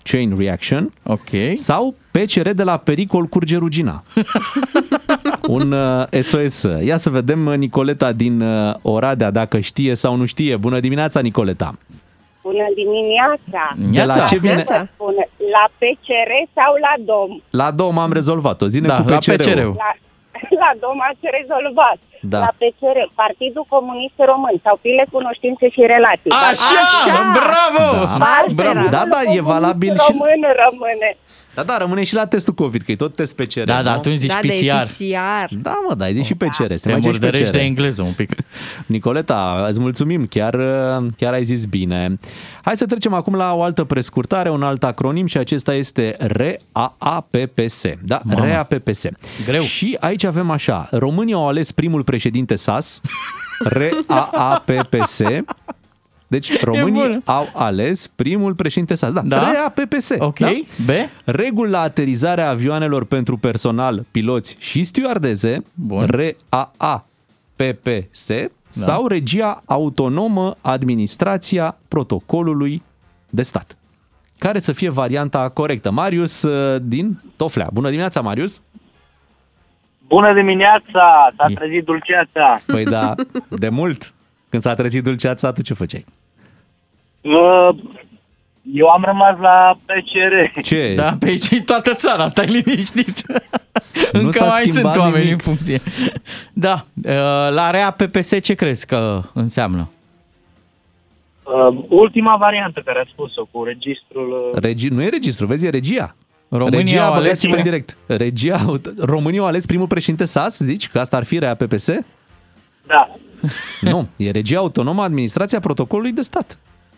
chain 0.03 0.35
reaction. 0.37 0.91
Ok. 1.03 1.29
Sau 1.55 1.95
PCR 2.11 2.49
de 2.49 2.63
la 2.63 2.77
pericol 2.77 3.25
curge 3.25 3.57
rugina. 3.57 4.03
Un 5.47 5.71
uh, 5.71 6.21
SOS. 6.21 6.65
Ia 6.85 6.97
să 6.97 7.09
vedem 7.09 7.45
uh, 7.45 7.57
Nicoleta 7.57 8.11
din 8.11 8.41
uh, 8.41 8.75
Oradea 8.81 9.31
dacă 9.31 9.59
știe 9.59 9.95
sau 9.95 10.15
nu 10.15 10.25
știe. 10.25 10.55
Bună 10.57 10.79
dimineața, 10.79 11.19
Nicoleta. 11.19 11.75
Bună 12.47 12.67
dimineața! 12.81 13.61
De 13.95 14.03
la 14.11 14.25
ce 14.31 14.37
vine? 14.45 14.63
Vă 14.67 14.85
spun, 14.93 15.15
la 15.55 15.63
PCR 15.79 16.31
sau 16.57 16.71
la 16.85 16.93
DOM? 17.09 17.31
La 17.61 17.67
dom 17.79 17.97
am 18.05 18.11
rezolvat-o. 18.19 18.65
Zine 18.73 18.87
Da, 18.87 18.97
cu 19.03 19.09
la 19.09 19.17
PCR-ul. 19.17 19.37
PCR-ul. 19.37 19.75
La, 19.83 19.91
la 20.63 20.71
DOM 20.83 20.99
ați 21.09 21.25
rezolvat. 21.39 21.99
Da. 22.33 22.39
La 22.45 22.51
PCR, 22.59 22.97
Partidul 23.23 23.65
Comunist 23.75 24.17
Român 24.31 24.55
sau 24.65 24.75
file 24.83 25.05
cunoștințe 25.15 25.65
și 25.75 25.81
relații. 25.95 26.31
Așa! 26.49 26.81
Bravo! 27.39 27.85
Da, 28.23 28.31
Bravo. 28.61 28.87
da, 28.95 29.01
da, 29.13 29.19
e 29.37 29.41
valabil 29.53 29.93
și... 30.05 30.11
Român 30.11 30.41
rămâne. 30.63 31.09
Da, 31.55 31.63
da, 31.63 31.77
rămâne 31.77 32.03
și 32.03 32.13
la 32.13 32.25
testul 32.25 32.53
COVID, 32.53 32.81
că 32.81 32.91
e 32.91 32.95
tot 32.95 33.15
test 33.15 33.35
PCR. 33.35 33.63
Da, 33.63 33.81
da, 33.81 33.91
nu? 33.91 33.97
atunci 33.97 34.17
zici 34.17 34.29
Da, 34.29 34.39
de 34.41 34.47
PCR. 34.47 34.85
PCR. 34.87 35.55
Da, 35.61 35.75
mă, 35.89 35.95
da, 35.95 36.05
ai 36.05 36.13
zis 36.13 36.25
și 36.25 36.33
PCR. 36.33 36.51
Se 36.51 36.57
Te 36.57 36.65
mai 36.65 36.75
zice 36.75 36.99
și 36.99 37.07
murdărești 37.07 37.43
PCR. 37.43 37.51
de 37.51 37.61
engleză 37.63 38.01
un 38.01 38.11
pic. 38.13 38.35
Nicoleta, 38.85 39.65
îți 39.69 39.79
mulțumim, 39.79 40.25
chiar, 40.25 40.55
chiar 41.17 41.33
ai 41.33 41.43
zis 41.43 41.65
bine. 41.65 42.17
Hai 42.61 42.77
să 42.77 42.85
trecem 42.85 43.13
acum 43.13 43.35
la 43.35 43.53
o 43.53 43.63
altă 43.63 43.83
prescurtare, 43.83 44.49
un 44.49 44.63
alt 44.63 44.83
acronim 44.83 45.25
și 45.25 45.37
acesta 45.37 45.73
este 45.73 46.15
RAAPPS. 46.19 47.81
Da, 48.03 48.21
Mamă. 48.23 48.45
RAAPPS. 48.45 49.01
Greu. 49.45 49.61
Și 49.63 49.97
aici 49.99 50.23
avem 50.23 50.49
așa, 50.49 50.87
românii 50.91 51.33
au 51.33 51.47
ales 51.47 51.71
primul 51.71 52.03
președinte 52.03 52.55
SAS, 52.55 53.01
RAAPPS. 53.59 55.21
Deci 56.39 56.61
românii 56.61 56.91
bună. 57.01 57.21
au 57.25 57.49
ales 57.53 58.07
primul 58.07 58.53
președinte 58.53 58.95
SAS. 58.95 59.13
Da, 59.13 59.21
Da? 59.21 59.51
RAAPPS. 59.51 60.09
Ok. 60.17 60.39
Da? 60.39 60.51
B? 60.85 60.89
Reguli 61.25 61.69
la 61.71 61.79
aterizarea 61.79 62.49
avioanelor 62.49 63.05
pentru 63.05 63.37
personal, 63.37 64.05
piloți 64.11 64.55
și 64.59 64.83
stewardeze, 64.83 65.61
Bun. 65.73 66.05
RAAPPS, 67.59 68.27
Da. 68.27 68.83
sau 68.85 69.07
regia 69.07 69.61
autonomă 69.65 70.55
administrația 70.61 71.77
protocolului 71.87 72.81
de 73.29 73.41
stat. 73.41 73.77
Care 74.37 74.59
să 74.59 74.71
fie 74.71 74.89
varianta 74.89 75.49
corectă? 75.49 75.91
Marius 75.91 76.41
uh, 76.43 76.81
din 76.81 77.19
Toflea. 77.35 77.69
Bună 77.73 77.87
dimineața, 77.87 78.21
Marius! 78.21 78.61
Bună 80.07 80.33
dimineața! 80.33 81.33
S-a 81.37 81.45
E- 81.49 81.53
trezit 81.53 81.83
dulceața! 81.85 82.59
Păi 82.65 82.83
da, 82.83 83.15
de 83.49 83.69
mult. 83.69 84.13
Când 84.49 84.61
s-a 84.61 84.73
trezit 84.73 85.03
dulceața, 85.03 85.51
tu 85.51 85.61
ce 85.61 85.73
făceai? 85.73 86.05
Uh, 87.23 87.75
Eu 88.71 88.87
am 88.87 89.03
rămas 89.05 89.39
la 89.39 89.77
PCR. 89.85 90.61
Ce? 90.61 90.93
Da, 90.95 91.15
pe 91.19 91.27
aici 91.27 91.49
e 91.49 91.61
toată 91.61 91.93
țara, 91.93 92.27
stai 92.27 92.45
liniștit. 92.45 93.21
Nu 94.13 94.19
Încă 94.19 94.37
s-a 94.37 94.45
mai 94.45 94.61
schimbat 94.67 94.93
sunt 94.93 95.05
oameni 95.05 95.23
nimic. 95.23 95.31
în 95.33 95.37
funcție. 95.39 95.81
Da, 96.53 96.85
uh, 97.03 97.53
la 97.53 97.69
REA 97.69 97.91
PPS 97.91 98.41
ce 98.41 98.53
crezi 98.53 98.85
că 98.87 99.21
înseamnă? 99.33 99.89
Uh, 101.43 101.83
ultima 101.89 102.35
variantă 102.35 102.81
care 102.85 102.99
a 102.99 103.09
spus-o 103.11 103.47
cu 103.51 103.63
registrul... 103.63 104.51
Uh, 104.53 104.61
Regi... 104.61 104.87
Nu 104.87 105.01
e 105.03 105.09
registru, 105.09 105.45
vezi, 105.45 105.65
e 105.65 105.69
regia. 105.69 106.15
România 106.49 106.79
regia, 106.79 107.05
au 107.05 107.13
ales 107.13 107.21
băgați 107.23 107.45
pe 107.45 107.51
cine? 107.51 107.61
direct. 107.61 107.97
Regia, 108.07 108.79
România 108.99 109.39
au 109.41 109.45
ales 109.47 109.65
primul 109.65 109.87
președinte 109.87 110.25
SAS, 110.25 110.57
zici 110.57 110.89
că 110.89 110.99
asta 110.99 111.17
ar 111.17 111.23
fi 111.23 111.39
rea 111.39 111.55
PPS? 111.55 111.87
da. 112.87 113.07
Nu, 113.81 114.07
e 114.17 114.31
regia 114.31 114.57
autonomă 114.57 115.03
administrația 115.03 115.59
protocolului 115.59 116.11
de 116.11 116.21
stat. 116.21 116.57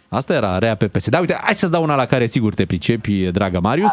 Asta 0.09 0.33
era 0.33 0.57
rea 0.57 0.75
PPS. 0.75 1.09
Da, 1.09 1.19
uite, 1.19 1.37
hai 1.41 1.55
să-ți 1.55 1.71
dau 1.71 1.83
una 1.83 1.95
la 1.95 2.05
care 2.05 2.25
sigur 2.25 2.53
te 2.53 2.65
pricepi, 2.65 3.31
dragă 3.31 3.59
Marius. 3.59 3.91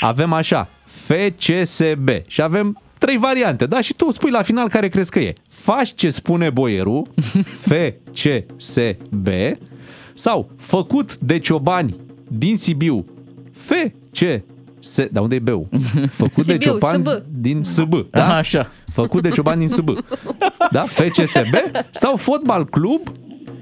Avem 0.00 0.32
așa, 0.32 0.68
FCSB 0.86 2.08
și 2.26 2.42
avem 2.42 2.80
trei 2.98 3.16
variante, 3.16 3.66
da? 3.66 3.80
Și 3.80 3.94
tu 3.94 4.10
spui 4.10 4.30
la 4.30 4.42
final 4.42 4.68
care 4.68 4.88
crezi 4.88 5.10
că 5.10 5.18
e. 5.18 5.34
Faci 5.48 5.94
ce 5.94 6.10
spune 6.10 6.50
boierul, 6.50 7.06
FCSB, 7.68 9.28
sau 10.14 10.50
făcut 10.58 11.16
de 11.16 11.38
ciobani 11.38 11.96
din 12.28 12.56
Sibiu, 12.56 13.06
FCS, 13.52 15.06
da 15.10 15.20
unde 15.20 15.34
e 15.34 15.38
B-ul? 15.38 15.68
Făcut 16.22 16.44
de 16.44 16.52
Sibiu, 16.52 16.58
ciobani 16.58 17.04
SB. 17.06 17.22
din 17.28 17.62
SB, 17.62 18.10
da? 18.10 18.22
Aha, 18.24 18.36
așa. 18.36 18.70
Făcut 18.92 19.22
de 19.22 19.28
ciobani 19.28 19.66
din 19.66 19.68
SB. 19.68 19.88
Da? 20.70 20.82
FCSB 20.96 21.54
sau 21.90 22.16
fotbal 22.16 22.66
club 22.66 23.00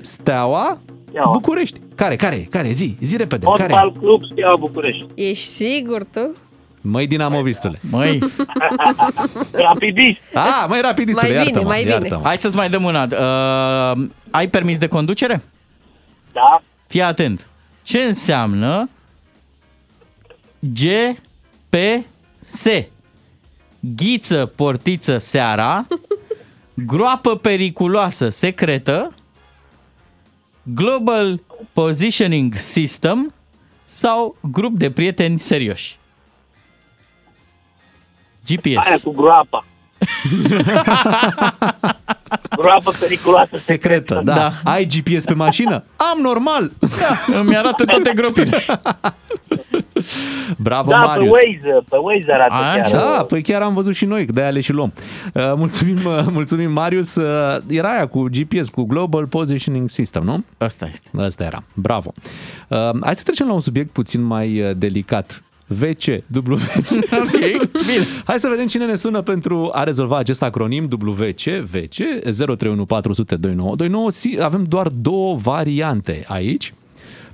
Steaua 0.00 0.78
Steaua. 1.08 1.32
București. 1.32 1.80
Care, 1.94 2.16
care, 2.16 2.46
care? 2.50 2.70
Zi, 2.70 2.96
zi 3.00 3.16
repede. 3.16 3.44
Fotbal 3.44 3.68
Care? 3.68 3.92
Club 3.98 4.22
Steaua 4.32 4.56
București. 4.56 5.06
Ești 5.14 5.44
sigur 5.46 6.02
tu? 6.12 6.34
Măi 6.80 7.06
dinamovistule. 7.06 7.80
Măi, 7.90 8.18
Rapidist. 9.68 10.18
A, 10.34 10.66
mai 10.68 10.80
rapidistule, 10.80 11.28
Mai 11.28 11.38
bine, 11.38 11.44
iartă-mă, 11.50 11.68
mai 11.68 11.78
bine. 11.82 11.90
iartă-mă. 11.92 12.20
hai 12.24 12.36
să-ți 12.38 12.56
mai 12.56 12.70
dăm 12.70 12.84
una. 12.84 13.02
Uh, 13.02 14.04
ai 14.30 14.48
permis 14.48 14.78
de 14.78 14.86
conducere? 14.86 15.42
Da. 16.32 16.62
Fii 16.86 17.02
atent. 17.02 17.46
Ce 17.82 17.98
înseamnă 17.98 18.88
GPS? 20.58 22.66
Ghiță, 23.80 24.52
portiță, 24.56 25.18
seara, 25.18 25.86
groapă 26.74 27.36
periculoasă, 27.36 28.28
secretă, 28.28 29.12
Global 30.74 31.40
Positioning 31.72 32.54
System 32.54 33.34
sau 33.84 34.36
grup 34.40 34.78
de 34.78 34.90
prieteni 34.90 35.38
serioși? 35.38 35.98
GPS. 38.46 38.86
Aia 38.86 38.98
cu 39.02 39.10
groapa. 39.10 39.64
groapă 42.58 42.92
periculoasă. 42.98 43.56
Secretă, 43.56 44.20
da. 44.24 44.34
Da. 44.34 44.52
Ai 44.64 44.84
GPS 44.84 45.24
pe 45.24 45.34
mașină? 45.34 45.84
Am 45.96 46.18
normal. 46.20 46.72
Da, 46.78 47.38
îmi 47.38 47.56
arată 47.56 47.84
toate 47.84 48.12
gropile. 48.14 48.64
Bravo, 50.58 50.90
Da, 50.90 50.96
pe 50.96 51.04
Marius. 51.06 51.30
Waze, 51.32 51.78
pe 51.88 51.96
Waze 51.96 52.32
arată 52.32 52.54
Așa. 52.54 52.80
chiar. 52.80 52.90
Da, 53.16 53.24
păi 53.28 53.42
chiar 53.42 53.62
am 53.62 53.74
văzut 53.74 53.94
și 53.94 54.04
noi, 54.04 54.24
de 54.26 54.42
ale 54.42 54.60
și 54.60 54.72
luăm. 54.72 54.92
Uh, 55.34 55.42
mulțumim, 55.56 55.96
uh, 56.06 56.24
mulțumim, 56.30 56.72
Marius. 56.72 57.14
Uh, 57.14 57.56
era 57.68 57.88
aia 57.88 58.06
cu 58.06 58.22
GPS, 58.22 58.68
cu 58.68 58.82
Global 58.84 59.26
Positioning 59.26 59.88
System, 59.90 60.22
nu? 60.22 60.44
Asta 60.58 60.88
este. 60.92 61.10
Asta 61.18 61.44
era. 61.44 61.62
Bravo. 61.74 62.12
Uh, 62.68 62.78
hai 63.00 63.16
să 63.16 63.22
trecem 63.22 63.46
la 63.46 63.52
un 63.52 63.60
subiect 63.60 63.90
puțin 63.90 64.22
mai 64.22 64.60
uh, 64.60 64.70
delicat. 64.76 65.40
VC, 65.68 66.04
W. 66.46 66.52
Ok, 67.22 67.38
bine. 67.86 68.04
Hai 68.24 68.38
să 68.38 68.48
vedem 68.48 68.66
cine 68.66 68.84
ne 68.86 68.94
sună 68.94 69.20
pentru 69.22 69.70
a 69.72 69.82
rezolva 69.82 70.18
acest 70.18 70.42
acronim 70.42 70.88
WC, 71.02 71.42
VC, 71.70 71.94
031402929. 71.96 72.02
Si- 74.08 74.38
Avem 74.42 74.64
doar 74.68 74.88
două 74.88 75.36
variante 75.36 76.24
aici. 76.28 76.74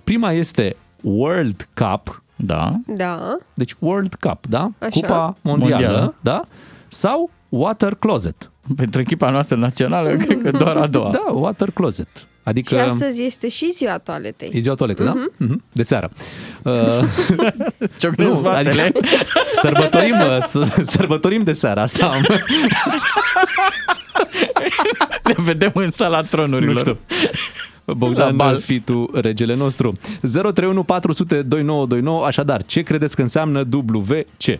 Prima 0.04 0.32
este 0.32 0.76
World 1.00 1.68
Cup, 1.74 2.21
Da. 2.44 2.72
Da. 2.86 3.36
deci 3.54 3.74
World 3.78 4.14
Cup, 4.14 4.46
da? 4.48 4.70
Așa. 4.78 4.88
Cupa 5.00 5.36
mondială, 5.42 5.74
Mondială. 5.86 6.14
da? 6.20 6.42
Sau 6.88 7.30
Water 7.48 7.94
Closet. 7.94 8.50
Pentru 8.76 9.00
echipa 9.00 9.30
noastră 9.30 9.56
națională, 9.56 10.16
cred 10.16 10.42
că 10.42 10.50
doar 10.50 10.76
a 10.76 10.86
doua. 10.86 11.10
Da, 11.10 11.24
Water 11.32 11.70
Closet. 11.70 12.08
Și 12.14 12.48
Adică 12.48 12.80
astăzi 12.80 13.22
este 13.24 13.48
și 13.48 13.70
ziua 13.72 13.98
toaletei. 13.98 14.50
e 14.52 14.60
ziua 14.60 14.74
toaletă, 14.74 15.04
da? 15.04 15.14
Mhm. 15.36 15.62
De 15.72 15.82
seară. 15.82 16.10
Uh, 16.62 16.72
Ciocnesc 17.98 18.38
vasele. 18.38 18.82
adică 18.82 19.00
sărbătorim, 19.62 20.14
uh, 20.14 20.38
s- 20.42 20.88
sărbătorim 20.90 21.42
de 21.42 21.52
seară 21.52 21.80
asta. 21.80 22.06
Am, 22.06 22.26
Ne 25.24 25.34
vedem 25.36 25.70
în 25.74 25.90
sala 25.90 26.20
nu 26.20 26.26
tronurilor. 26.26 26.78
știu. 26.78 26.98
Bogdan, 27.86 28.26
La 28.36 28.44
bal. 28.44 28.58
fi 28.58 28.80
tu 28.80 29.10
regele 29.14 29.54
nostru. 29.54 29.98
031 30.20 30.82
400 30.82 31.34
2929. 31.42 32.24
Așadar, 32.26 32.62
ce 32.64 32.82
credeți 32.82 33.16
că 33.16 33.22
înseamnă 33.22 33.58
WC? 33.72 34.58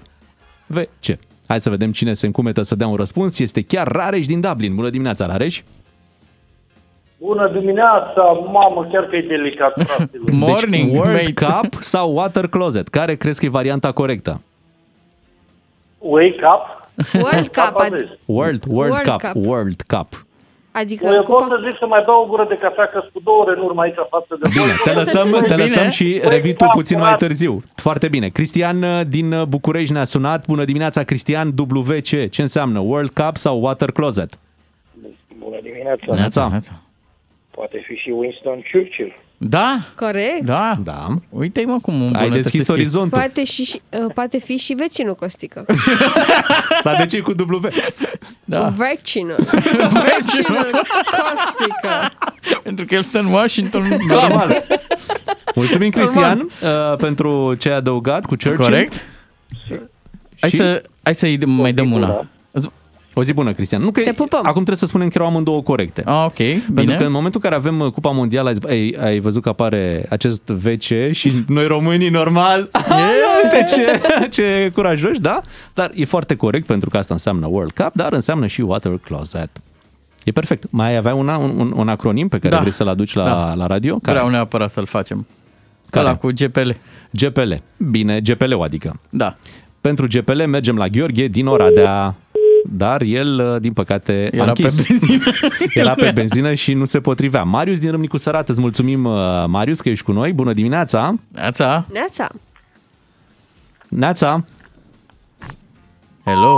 VC. 0.67 1.19
Hai 1.47 1.61
să 1.61 1.71
vedem 1.71 1.93
cine 1.93 2.15
se 2.15 2.27
încumetă 2.27 2.63
să 2.63 2.75
dea 2.75 2.87
un 2.87 2.95
răspuns. 2.97 3.39
Este 3.39 3.63
chiar 3.63 3.89
Rareș 3.89 4.27
din 4.27 4.41
Dublin. 4.41 4.75
Bună 4.75 4.91
dimineața, 4.91 5.27
Rareș. 5.27 5.63
Bună 7.19 7.51
dimineața, 7.59 8.23
mamă, 8.53 8.89
chiar 8.93 9.05
că 9.05 9.17
e 9.17 9.27
delicat, 9.29 9.73
fraților. 9.87 10.31
Morning, 10.31 10.91
deci, 10.91 10.99
World 11.01 11.39
mate. 11.41 11.61
Cup 11.61 11.83
sau 11.83 12.15
Water 12.15 12.47
Closet? 12.47 12.89
Care 12.89 13.15
crezi 13.17 13.39
că 13.41 13.47
e 13.47 13.49
varianta 13.49 13.93
corectă? 13.93 14.41
Wake 15.99 16.39
up. 16.55 16.89
World 17.23 17.47
Cup, 17.47 17.57
Apa 17.59 17.87
ad- 17.87 17.91
vezi. 17.91 18.05
World, 18.25 18.65
World, 18.69 18.93
World 18.93 19.11
Cup, 19.11 19.21
Cup. 19.21 19.45
World 19.47 19.83
Cup. 19.87 20.27
Adică 20.73 21.07
Eu 21.07 21.23
pot 21.23 21.43
cupa... 21.43 21.47
să 21.49 21.63
zic 21.69 21.77
să 21.79 21.87
mai 21.87 22.03
beau 22.07 22.23
o 22.23 22.27
gură 22.27 22.47
de 22.49 22.59
cafea, 22.61 22.87
că 22.87 22.99
sunt 23.01 23.13
cu 23.13 23.21
două 23.25 23.39
ore 23.43 23.53
în 23.57 23.63
urmă 23.63 23.83
aici 23.83 23.95
față 24.11 24.39
de 24.41 24.49
Bine, 24.49 24.73
te 24.85 24.93
lăsăm, 24.93 25.31
te 25.31 25.55
Bine. 25.55 25.57
lăsăm 25.57 25.89
și 25.89 26.19
Păi, 26.23 26.31
revii 26.31 26.55
tu 26.55 26.65
da, 26.65 26.71
puțin 26.71 26.99
da. 26.99 27.05
mai 27.05 27.17
târziu. 27.17 27.63
Foarte 27.75 28.09
bine. 28.09 28.29
Cristian 28.29 28.83
uh, 28.83 29.01
din 29.09 29.33
uh, 29.33 29.47
București 29.47 29.93
ne-a 29.93 30.05
sunat. 30.05 30.47
Bună 30.47 30.65
dimineața, 30.65 31.03
Cristian. 31.03 31.53
WC. 31.59 32.31
Ce 32.31 32.43
înseamnă? 32.43 32.79
World 32.79 33.11
Cup 33.11 33.37
sau 33.37 33.63
Water 33.63 33.91
Closet? 33.91 34.39
Bună 35.39 35.57
dimineața. 35.63 36.15
Neața. 36.15 36.49
Neața. 36.51 36.73
Poate 37.51 37.83
fi 37.87 37.95
și 37.95 38.11
Winston 38.11 38.63
Churchill. 38.73 39.15
Da? 39.45 39.79
Corect? 39.97 40.45
Da. 40.45 40.79
Da. 40.85 41.07
Uite-i 41.29 41.65
mă 41.65 41.79
cum 41.83 41.95
Ai 41.95 42.07
îmbunătățesc 42.07 42.43
deschis 42.43 42.69
eu. 42.69 42.75
orizontul. 42.75 43.19
Poate, 43.19 43.45
și, 43.45 43.65
și- 43.65 43.81
uh, 43.91 44.13
poate 44.15 44.39
fi 44.39 44.57
și 44.57 44.73
vecinul 44.75 45.15
Costică. 45.15 45.65
Dar 46.85 46.97
de 46.97 47.07
ce 47.07 47.17
e 47.17 47.21
cu 47.21 47.31
W? 47.39 47.61
Da. 48.45 48.69
Vecinul. 48.77 49.37
vecinul 50.07 50.71
Costică. 51.11 52.11
Pentru 52.63 52.85
că 52.85 52.95
el 52.95 53.03
stă 53.03 53.19
în 53.19 53.27
Washington. 53.27 53.83
Normal. 54.09 54.65
Mulțumim, 55.55 55.91
Cristian, 55.91 56.39
uh, 56.41 56.97
pentru 56.99 57.55
ce 57.55 57.69
ai 57.69 57.75
adăugat 57.77 58.21
cu 58.23 58.29
Churchill. 58.29 58.57
Corect. 58.57 58.93
Hai 60.41 60.51
Și- 60.51 60.57
să, 60.57 60.83
hai 61.03 61.15
să-i 61.15 61.39
mai 61.45 61.73
dăm 61.73 61.93
una. 61.93 62.27
O 63.15 63.23
zi 63.23 63.33
bună, 63.33 63.53
Cristian. 63.53 63.83
Nu 63.83 63.91
că 63.91 64.01
Te 64.01 64.13
pupăm. 64.13 64.39
acum 64.41 64.53
trebuie 64.53 64.77
să 64.77 64.87
spunem 64.87 65.07
că 65.09 65.13
erau 65.17 65.29
amândouă 65.29 65.63
corecte. 65.63 66.03
Ah, 66.07 66.25
ok, 66.27 66.33
Pentru 66.35 66.73
bine. 66.73 66.97
că 66.97 67.05
în 67.05 67.13
momentul 67.13 67.41
în 67.45 67.51
care 67.51 67.55
avem 67.61 67.81
uh, 67.81 67.93
Cupa 67.93 68.11
Mondială, 68.11 68.49
ai, 68.49 68.55
zis, 68.55 68.65
ai, 68.65 68.97
ai 69.01 69.19
văzut 69.19 69.43
că 69.43 69.49
apare 69.49 70.07
acest 70.11 70.43
VC 70.47 71.11
și 71.11 71.33
noi 71.49 71.67
românii 71.67 72.09
normal, 72.09 72.71
uite 73.43 73.65
ce, 73.75 74.01
ce 74.43 74.71
curajoși, 74.75 75.21
da? 75.21 75.41
Dar 75.75 75.91
e 75.95 76.05
foarte 76.05 76.37
corect 76.37 76.67
pentru 76.67 76.91
că 76.91 76.97
asta 76.97 77.15
înseamnă 77.15 77.47
World 77.47 77.71
Cup, 77.73 77.91
dar 77.95 78.13
înseamnă 78.13 78.47
și 78.47 78.61
Water 78.61 78.99
Closet. 79.05 79.51
E 80.25 80.31
perfect. 80.31 80.65
Mai 80.71 80.97
avea 80.97 81.15
una, 81.15 81.37
un, 81.37 81.59
un, 81.59 81.73
un 81.77 81.89
acronim 81.89 82.29
pe 82.29 82.39
care 82.39 82.55
Da. 82.55 82.61
vrei 82.61 82.73
să-l 82.73 82.89
aduci 82.89 83.15
la, 83.15 83.25
Da. 83.25 83.55
la 83.55 83.67
radio? 83.67 83.99
Vreau 84.03 84.29
neapărat 84.29 84.71
să-l 84.71 84.87
facem. 84.87 85.27
Care? 85.91 86.07
Ăla 86.07 86.17
cu 86.17 86.29
GPL. 86.35 86.71
GPL. 87.11 87.53
Bine, 87.77 88.21
GPL-ul 88.21 88.63
adică. 88.63 89.01
Da. 89.11 89.35
Pentru 89.81 90.07
GPL 90.09 90.43
mergem 90.43 90.77
la 90.77 90.89
Gheorghe 90.89 91.27
din 91.27 91.47
Oradea, 91.47 92.15
dar 92.71 93.03
el, 93.03 93.59
din 93.61 93.73
păcate, 93.73 94.31
a 94.33 94.37
Era 94.37 94.53
pe 94.53 94.63
închis. 94.63 94.87
benzină. 94.89 95.23
Era 95.75 95.95
pe 95.95 96.11
benzină 96.15 96.55
și 96.55 96.73
nu 96.75 96.85
se 96.85 97.01
potrivea. 97.01 97.43
Marius 97.43 97.79
din 97.81 97.91
Râmnicu 97.91 98.17
Sărat, 98.17 98.49
îți 98.49 98.61
mulțumim, 98.61 99.05
uh, 99.05 99.15
Marius, 99.47 99.81
că 99.81 99.89
ești 99.89 100.05
cu 100.05 100.13
noi. 100.13 100.33
Bună 100.33 100.53
dimineața! 100.53 101.15
Neața! 101.33 101.87
Neața. 101.93 102.29
Neața! 103.89 104.45
Hello! 106.25 106.57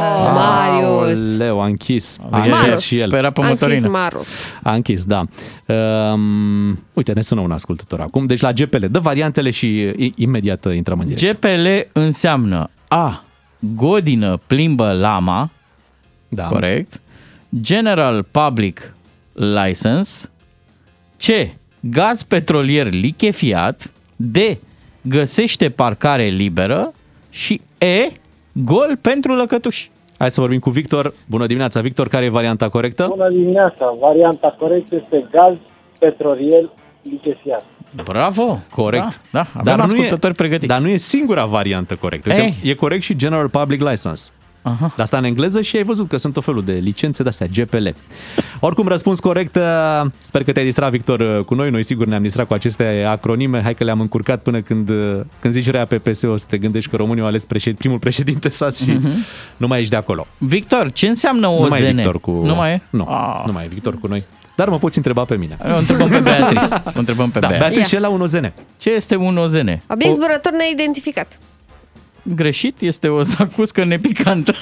Oh, 0.00 0.30
Marius. 0.34 1.36
Leu, 1.36 1.60
a 1.60 1.64
închis. 1.66 2.18
A 2.30 2.36
Marius. 2.38 2.58
închis 2.60 2.80
și 2.80 2.98
el. 2.98 3.08
Spera 3.08 3.30
pe 3.30 3.40
A 3.40 3.46
închis 3.46 3.60
motorină. 3.60 3.88
Marus. 3.88 4.28
A 4.62 4.74
închis, 4.74 5.04
da. 5.04 5.20
Um, 6.12 6.78
uite, 6.92 7.12
ne 7.12 7.20
sună 7.22 7.40
un 7.40 7.50
ascultător 7.50 8.00
acum. 8.00 8.26
Deci 8.26 8.40
la 8.40 8.52
GPL, 8.52 8.84
dă 8.90 8.98
variantele 8.98 9.50
și 9.50 9.66
i- 9.66 10.12
imediat 10.16 10.64
uh, 10.64 10.74
intrăm 10.74 10.98
în 11.00 11.06
direct. 11.06 11.40
GPL 11.40 11.66
înseamnă 12.00 12.70
A. 12.88 13.24
Godină 13.74 14.40
plimbă 14.46 14.92
lama. 14.92 15.50
Da. 16.28 16.44
Corect. 16.44 17.00
General 17.60 18.24
Public 18.30 18.94
License. 19.32 20.30
C. 21.16 21.24
Gaz 21.80 22.22
petrolier 22.22 22.90
lichefiat. 22.90 23.92
D. 24.16 24.36
Găsește 25.00 25.70
parcare 25.70 26.24
liberă. 26.24 26.92
Și 27.30 27.60
E. 27.78 28.12
Gol 28.52 28.98
pentru 29.00 29.34
lăcătuși. 29.34 29.90
Hai 30.18 30.30
să 30.30 30.40
vorbim 30.40 30.58
cu 30.58 30.70
Victor. 30.70 31.14
Bună 31.26 31.46
dimineața, 31.46 31.80
Victor. 31.80 32.08
Care 32.08 32.24
e 32.24 32.28
varianta 32.28 32.68
corectă? 32.68 33.06
Bună 33.08 33.30
dimineața! 33.30 33.96
Varianta 34.00 34.56
corectă 34.58 34.94
este 34.94 35.28
gaz 35.30 35.54
petrolier 35.98 36.70
lichefiat. 37.10 37.64
Bravo! 38.04 38.58
Corect. 38.70 39.20
Da, 39.30 39.46
da 39.54 39.72
avem 39.72 39.80
ascultători 39.80 40.20
nu 40.22 40.28
e, 40.28 40.32
pregătiți. 40.32 40.66
Dar 40.66 40.80
nu 40.80 40.88
e 40.88 40.96
singura 40.96 41.44
variantă 41.44 41.94
corectă. 41.94 42.28
Uite, 42.30 42.42
Ei. 42.62 42.70
e 42.70 42.74
corect 42.74 43.02
și 43.02 43.16
General 43.16 43.48
Public 43.48 43.80
License. 43.88 44.30
Aha. 44.62 44.76
Dar 44.80 45.04
asta 45.04 45.16
în 45.16 45.24
engleză 45.24 45.60
și 45.60 45.76
ai 45.76 45.82
văzut 45.82 46.08
că 46.08 46.16
sunt 46.16 46.32
tot 46.32 46.44
felul 46.44 46.64
de 46.64 46.72
licențe 46.72 47.22
de-astea, 47.22 47.46
GPL. 47.46 47.86
Oricum, 48.60 48.88
răspuns 48.88 49.20
corect. 49.20 49.56
uh, 49.56 49.62
Sper 50.20 50.44
că 50.44 50.52
te-ai 50.52 50.64
distrat, 50.64 50.90
Victor, 50.90 51.20
uh, 51.20 51.44
cu 51.44 51.54
noi. 51.54 51.70
Noi 51.70 51.82
sigur 51.82 52.06
ne-am 52.06 52.22
distrat 52.22 52.46
cu 52.46 52.54
aceste 52.54 53.04
acronime. 53.08 53.62
Hai 53.62 53.74
că 53.74 53.84
le-am 53.84 54.00
încurcat 54.00 54.42
până 54.42 54.60
când, 54.60 54.88
uh, 54.88 55.20
când 55.40 55.52
zici 55.52 55.70
rea 55.70 55.84
pe 55.84 55.98
PS, 55.98 56.22
o 56.22 56.36
să 56.36 56.44
te 56.48 56.58
gândești 56.58 56.90
că 56.90 56.96
România 56.96 57.22
a 57.22 57.26
ales 57.26 57.44
președ, 57.44 57.76
primul 57.76 57.98
președinte 57.98 58.48
SAS 58.58 58.82
și 58.82 58.90
Mhm. 58.90 59.10
nu 59.56 59.66
mai 59.66 59.78
ești 59.78 59.90
de 59.90 59.96
acolo. 59.96 60.26
Victor, 60.38 60.92
ce 60.92 61.06
înseamnă 61.06 61.46
Nu 61.46 61.66
mai 61.70 61.80
e 61.80 61.84
OZN? 61.86 61.94
Victor 61.94 62.20
cu... 62.20 62.30
Nu 62.30 62.54
mai 62.54 62.72
e? 62.72 62.80
Nu, 62.90 63.08
nu 63.46 63.52
mai 63.52 63.64
e 63.64 63.68
Victor 63.68 63.94
cu 63.98 64.06
noi. 64.06 64.24
Dar 64.56 64.68
mă 64.68 64.78
poți 64.78 64.96
întreba 64.96 65.24
pe 65.24 65.34
mine. 65.36 65.56
O 65.74 65.76
întrebăm 65.78 66.08
pe 66.08 66.18
Beatrice. 66.18 66.82
O 66.96 66.98
întrebăm 66.98 67.30
pe 67.30 67.38
Da, 67.38 67.48
Bea. 67.48 67.58
Beatrice 67.58 67.80
Ia. 67.80 67.86
și 67.86 67.94
el 67.94 68.00
la 68.00 68.08
un 68.08 68.20
OZN. 68.20 68.52
Ce 68.78 68.90
este 68.90 69.16
un 69.16 69.36
OZN? 69.36 69.68
Abia 69.86 70.12
zburător 70.12 70.52
ne-a 70.52 70.66
identificat. 70.72 71.38
Greșit, 72.22 72.80
este 72.80 73.08
o 73.08 73.22
zacuscă 73.22 73.84
nepicantă. 73.84 74.54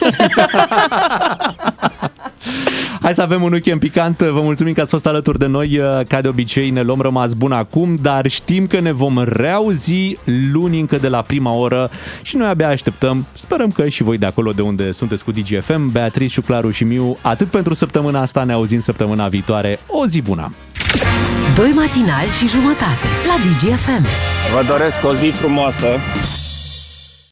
Hai 3.01 3.15
să 3.15 3.23
avem 3.23 3.43
un 3.43 3.53
weekend 3.53 3.81
picant. 3.81 4.19
Vă 4.19 4.41
mulțumim 4.41 4.73
că 4.73 4.81
ați 4.81 4.91
fost 4.91 5.07
alături 5.07 5.39
de 5.39 5.47
noi. 5.47 5.81
Ca 6.09 6.21
de 6.21 6.29
obicei 6.29 6.71
ne 6.71 6.83
luăm 6.83 7.01
rămas 7.01 7.33
bun 7.33 7.53
acum, 7.53 7.97
dar 8.03 8.29
știm 8.29 8.67
că 8.67 8.81
ne 8.81 8.93
vom 8.93 9.23
reauzi 9.25 10.17
luni 10.53 10.81
încă 10.81 10.97
de 10.97 11.09
la 11.09 11.21
prima 11.21 11.55
oră 11.55 11.91
și 12.23 12.37
noi 12.37 12.49
abia 12.49 12.69
așteptăm. 12.69 13.27
Sperăm 13.33 13.71
că 13.71 13.89
și 13.89 14.03
voi 14.03 14.19
de 14.19 14.27
acolo 14.27 14.51
de 14.51 14.63
unde 14.63 14.93
sunteți 14.93 15.25
cu 15.25 15.31
DGFM, 15.31 15.93
Beatrice, 15.93 16.41
Claru 16.41 16.71
și 16.71 16.85
Miu, 16.85 17.17
atât 17.21 17.47
pentru 17.47 17.75
săptămâna 17.75 18.21
asta, 18.21 18.45
ne 18.45 18.53
auzim 18.53 18.81
săptămâna 18.81 19.29
viitoare. 19.29 19.79
O 19.87 20.07
zi 20.07 20.21
bună! 20.21 20.53
Doi 21.57 21.71
matinali 21.75 22.29
și 22.39 22.49
jumătate 22.49 23.09
la 23.27 23.35
DGFM. 23.45 24.07
Vă 24.55 24.65
doresc 24.69 25.05
o 25.05 25.15
zi 25.15 25.27
frumoasă 25.27 25.87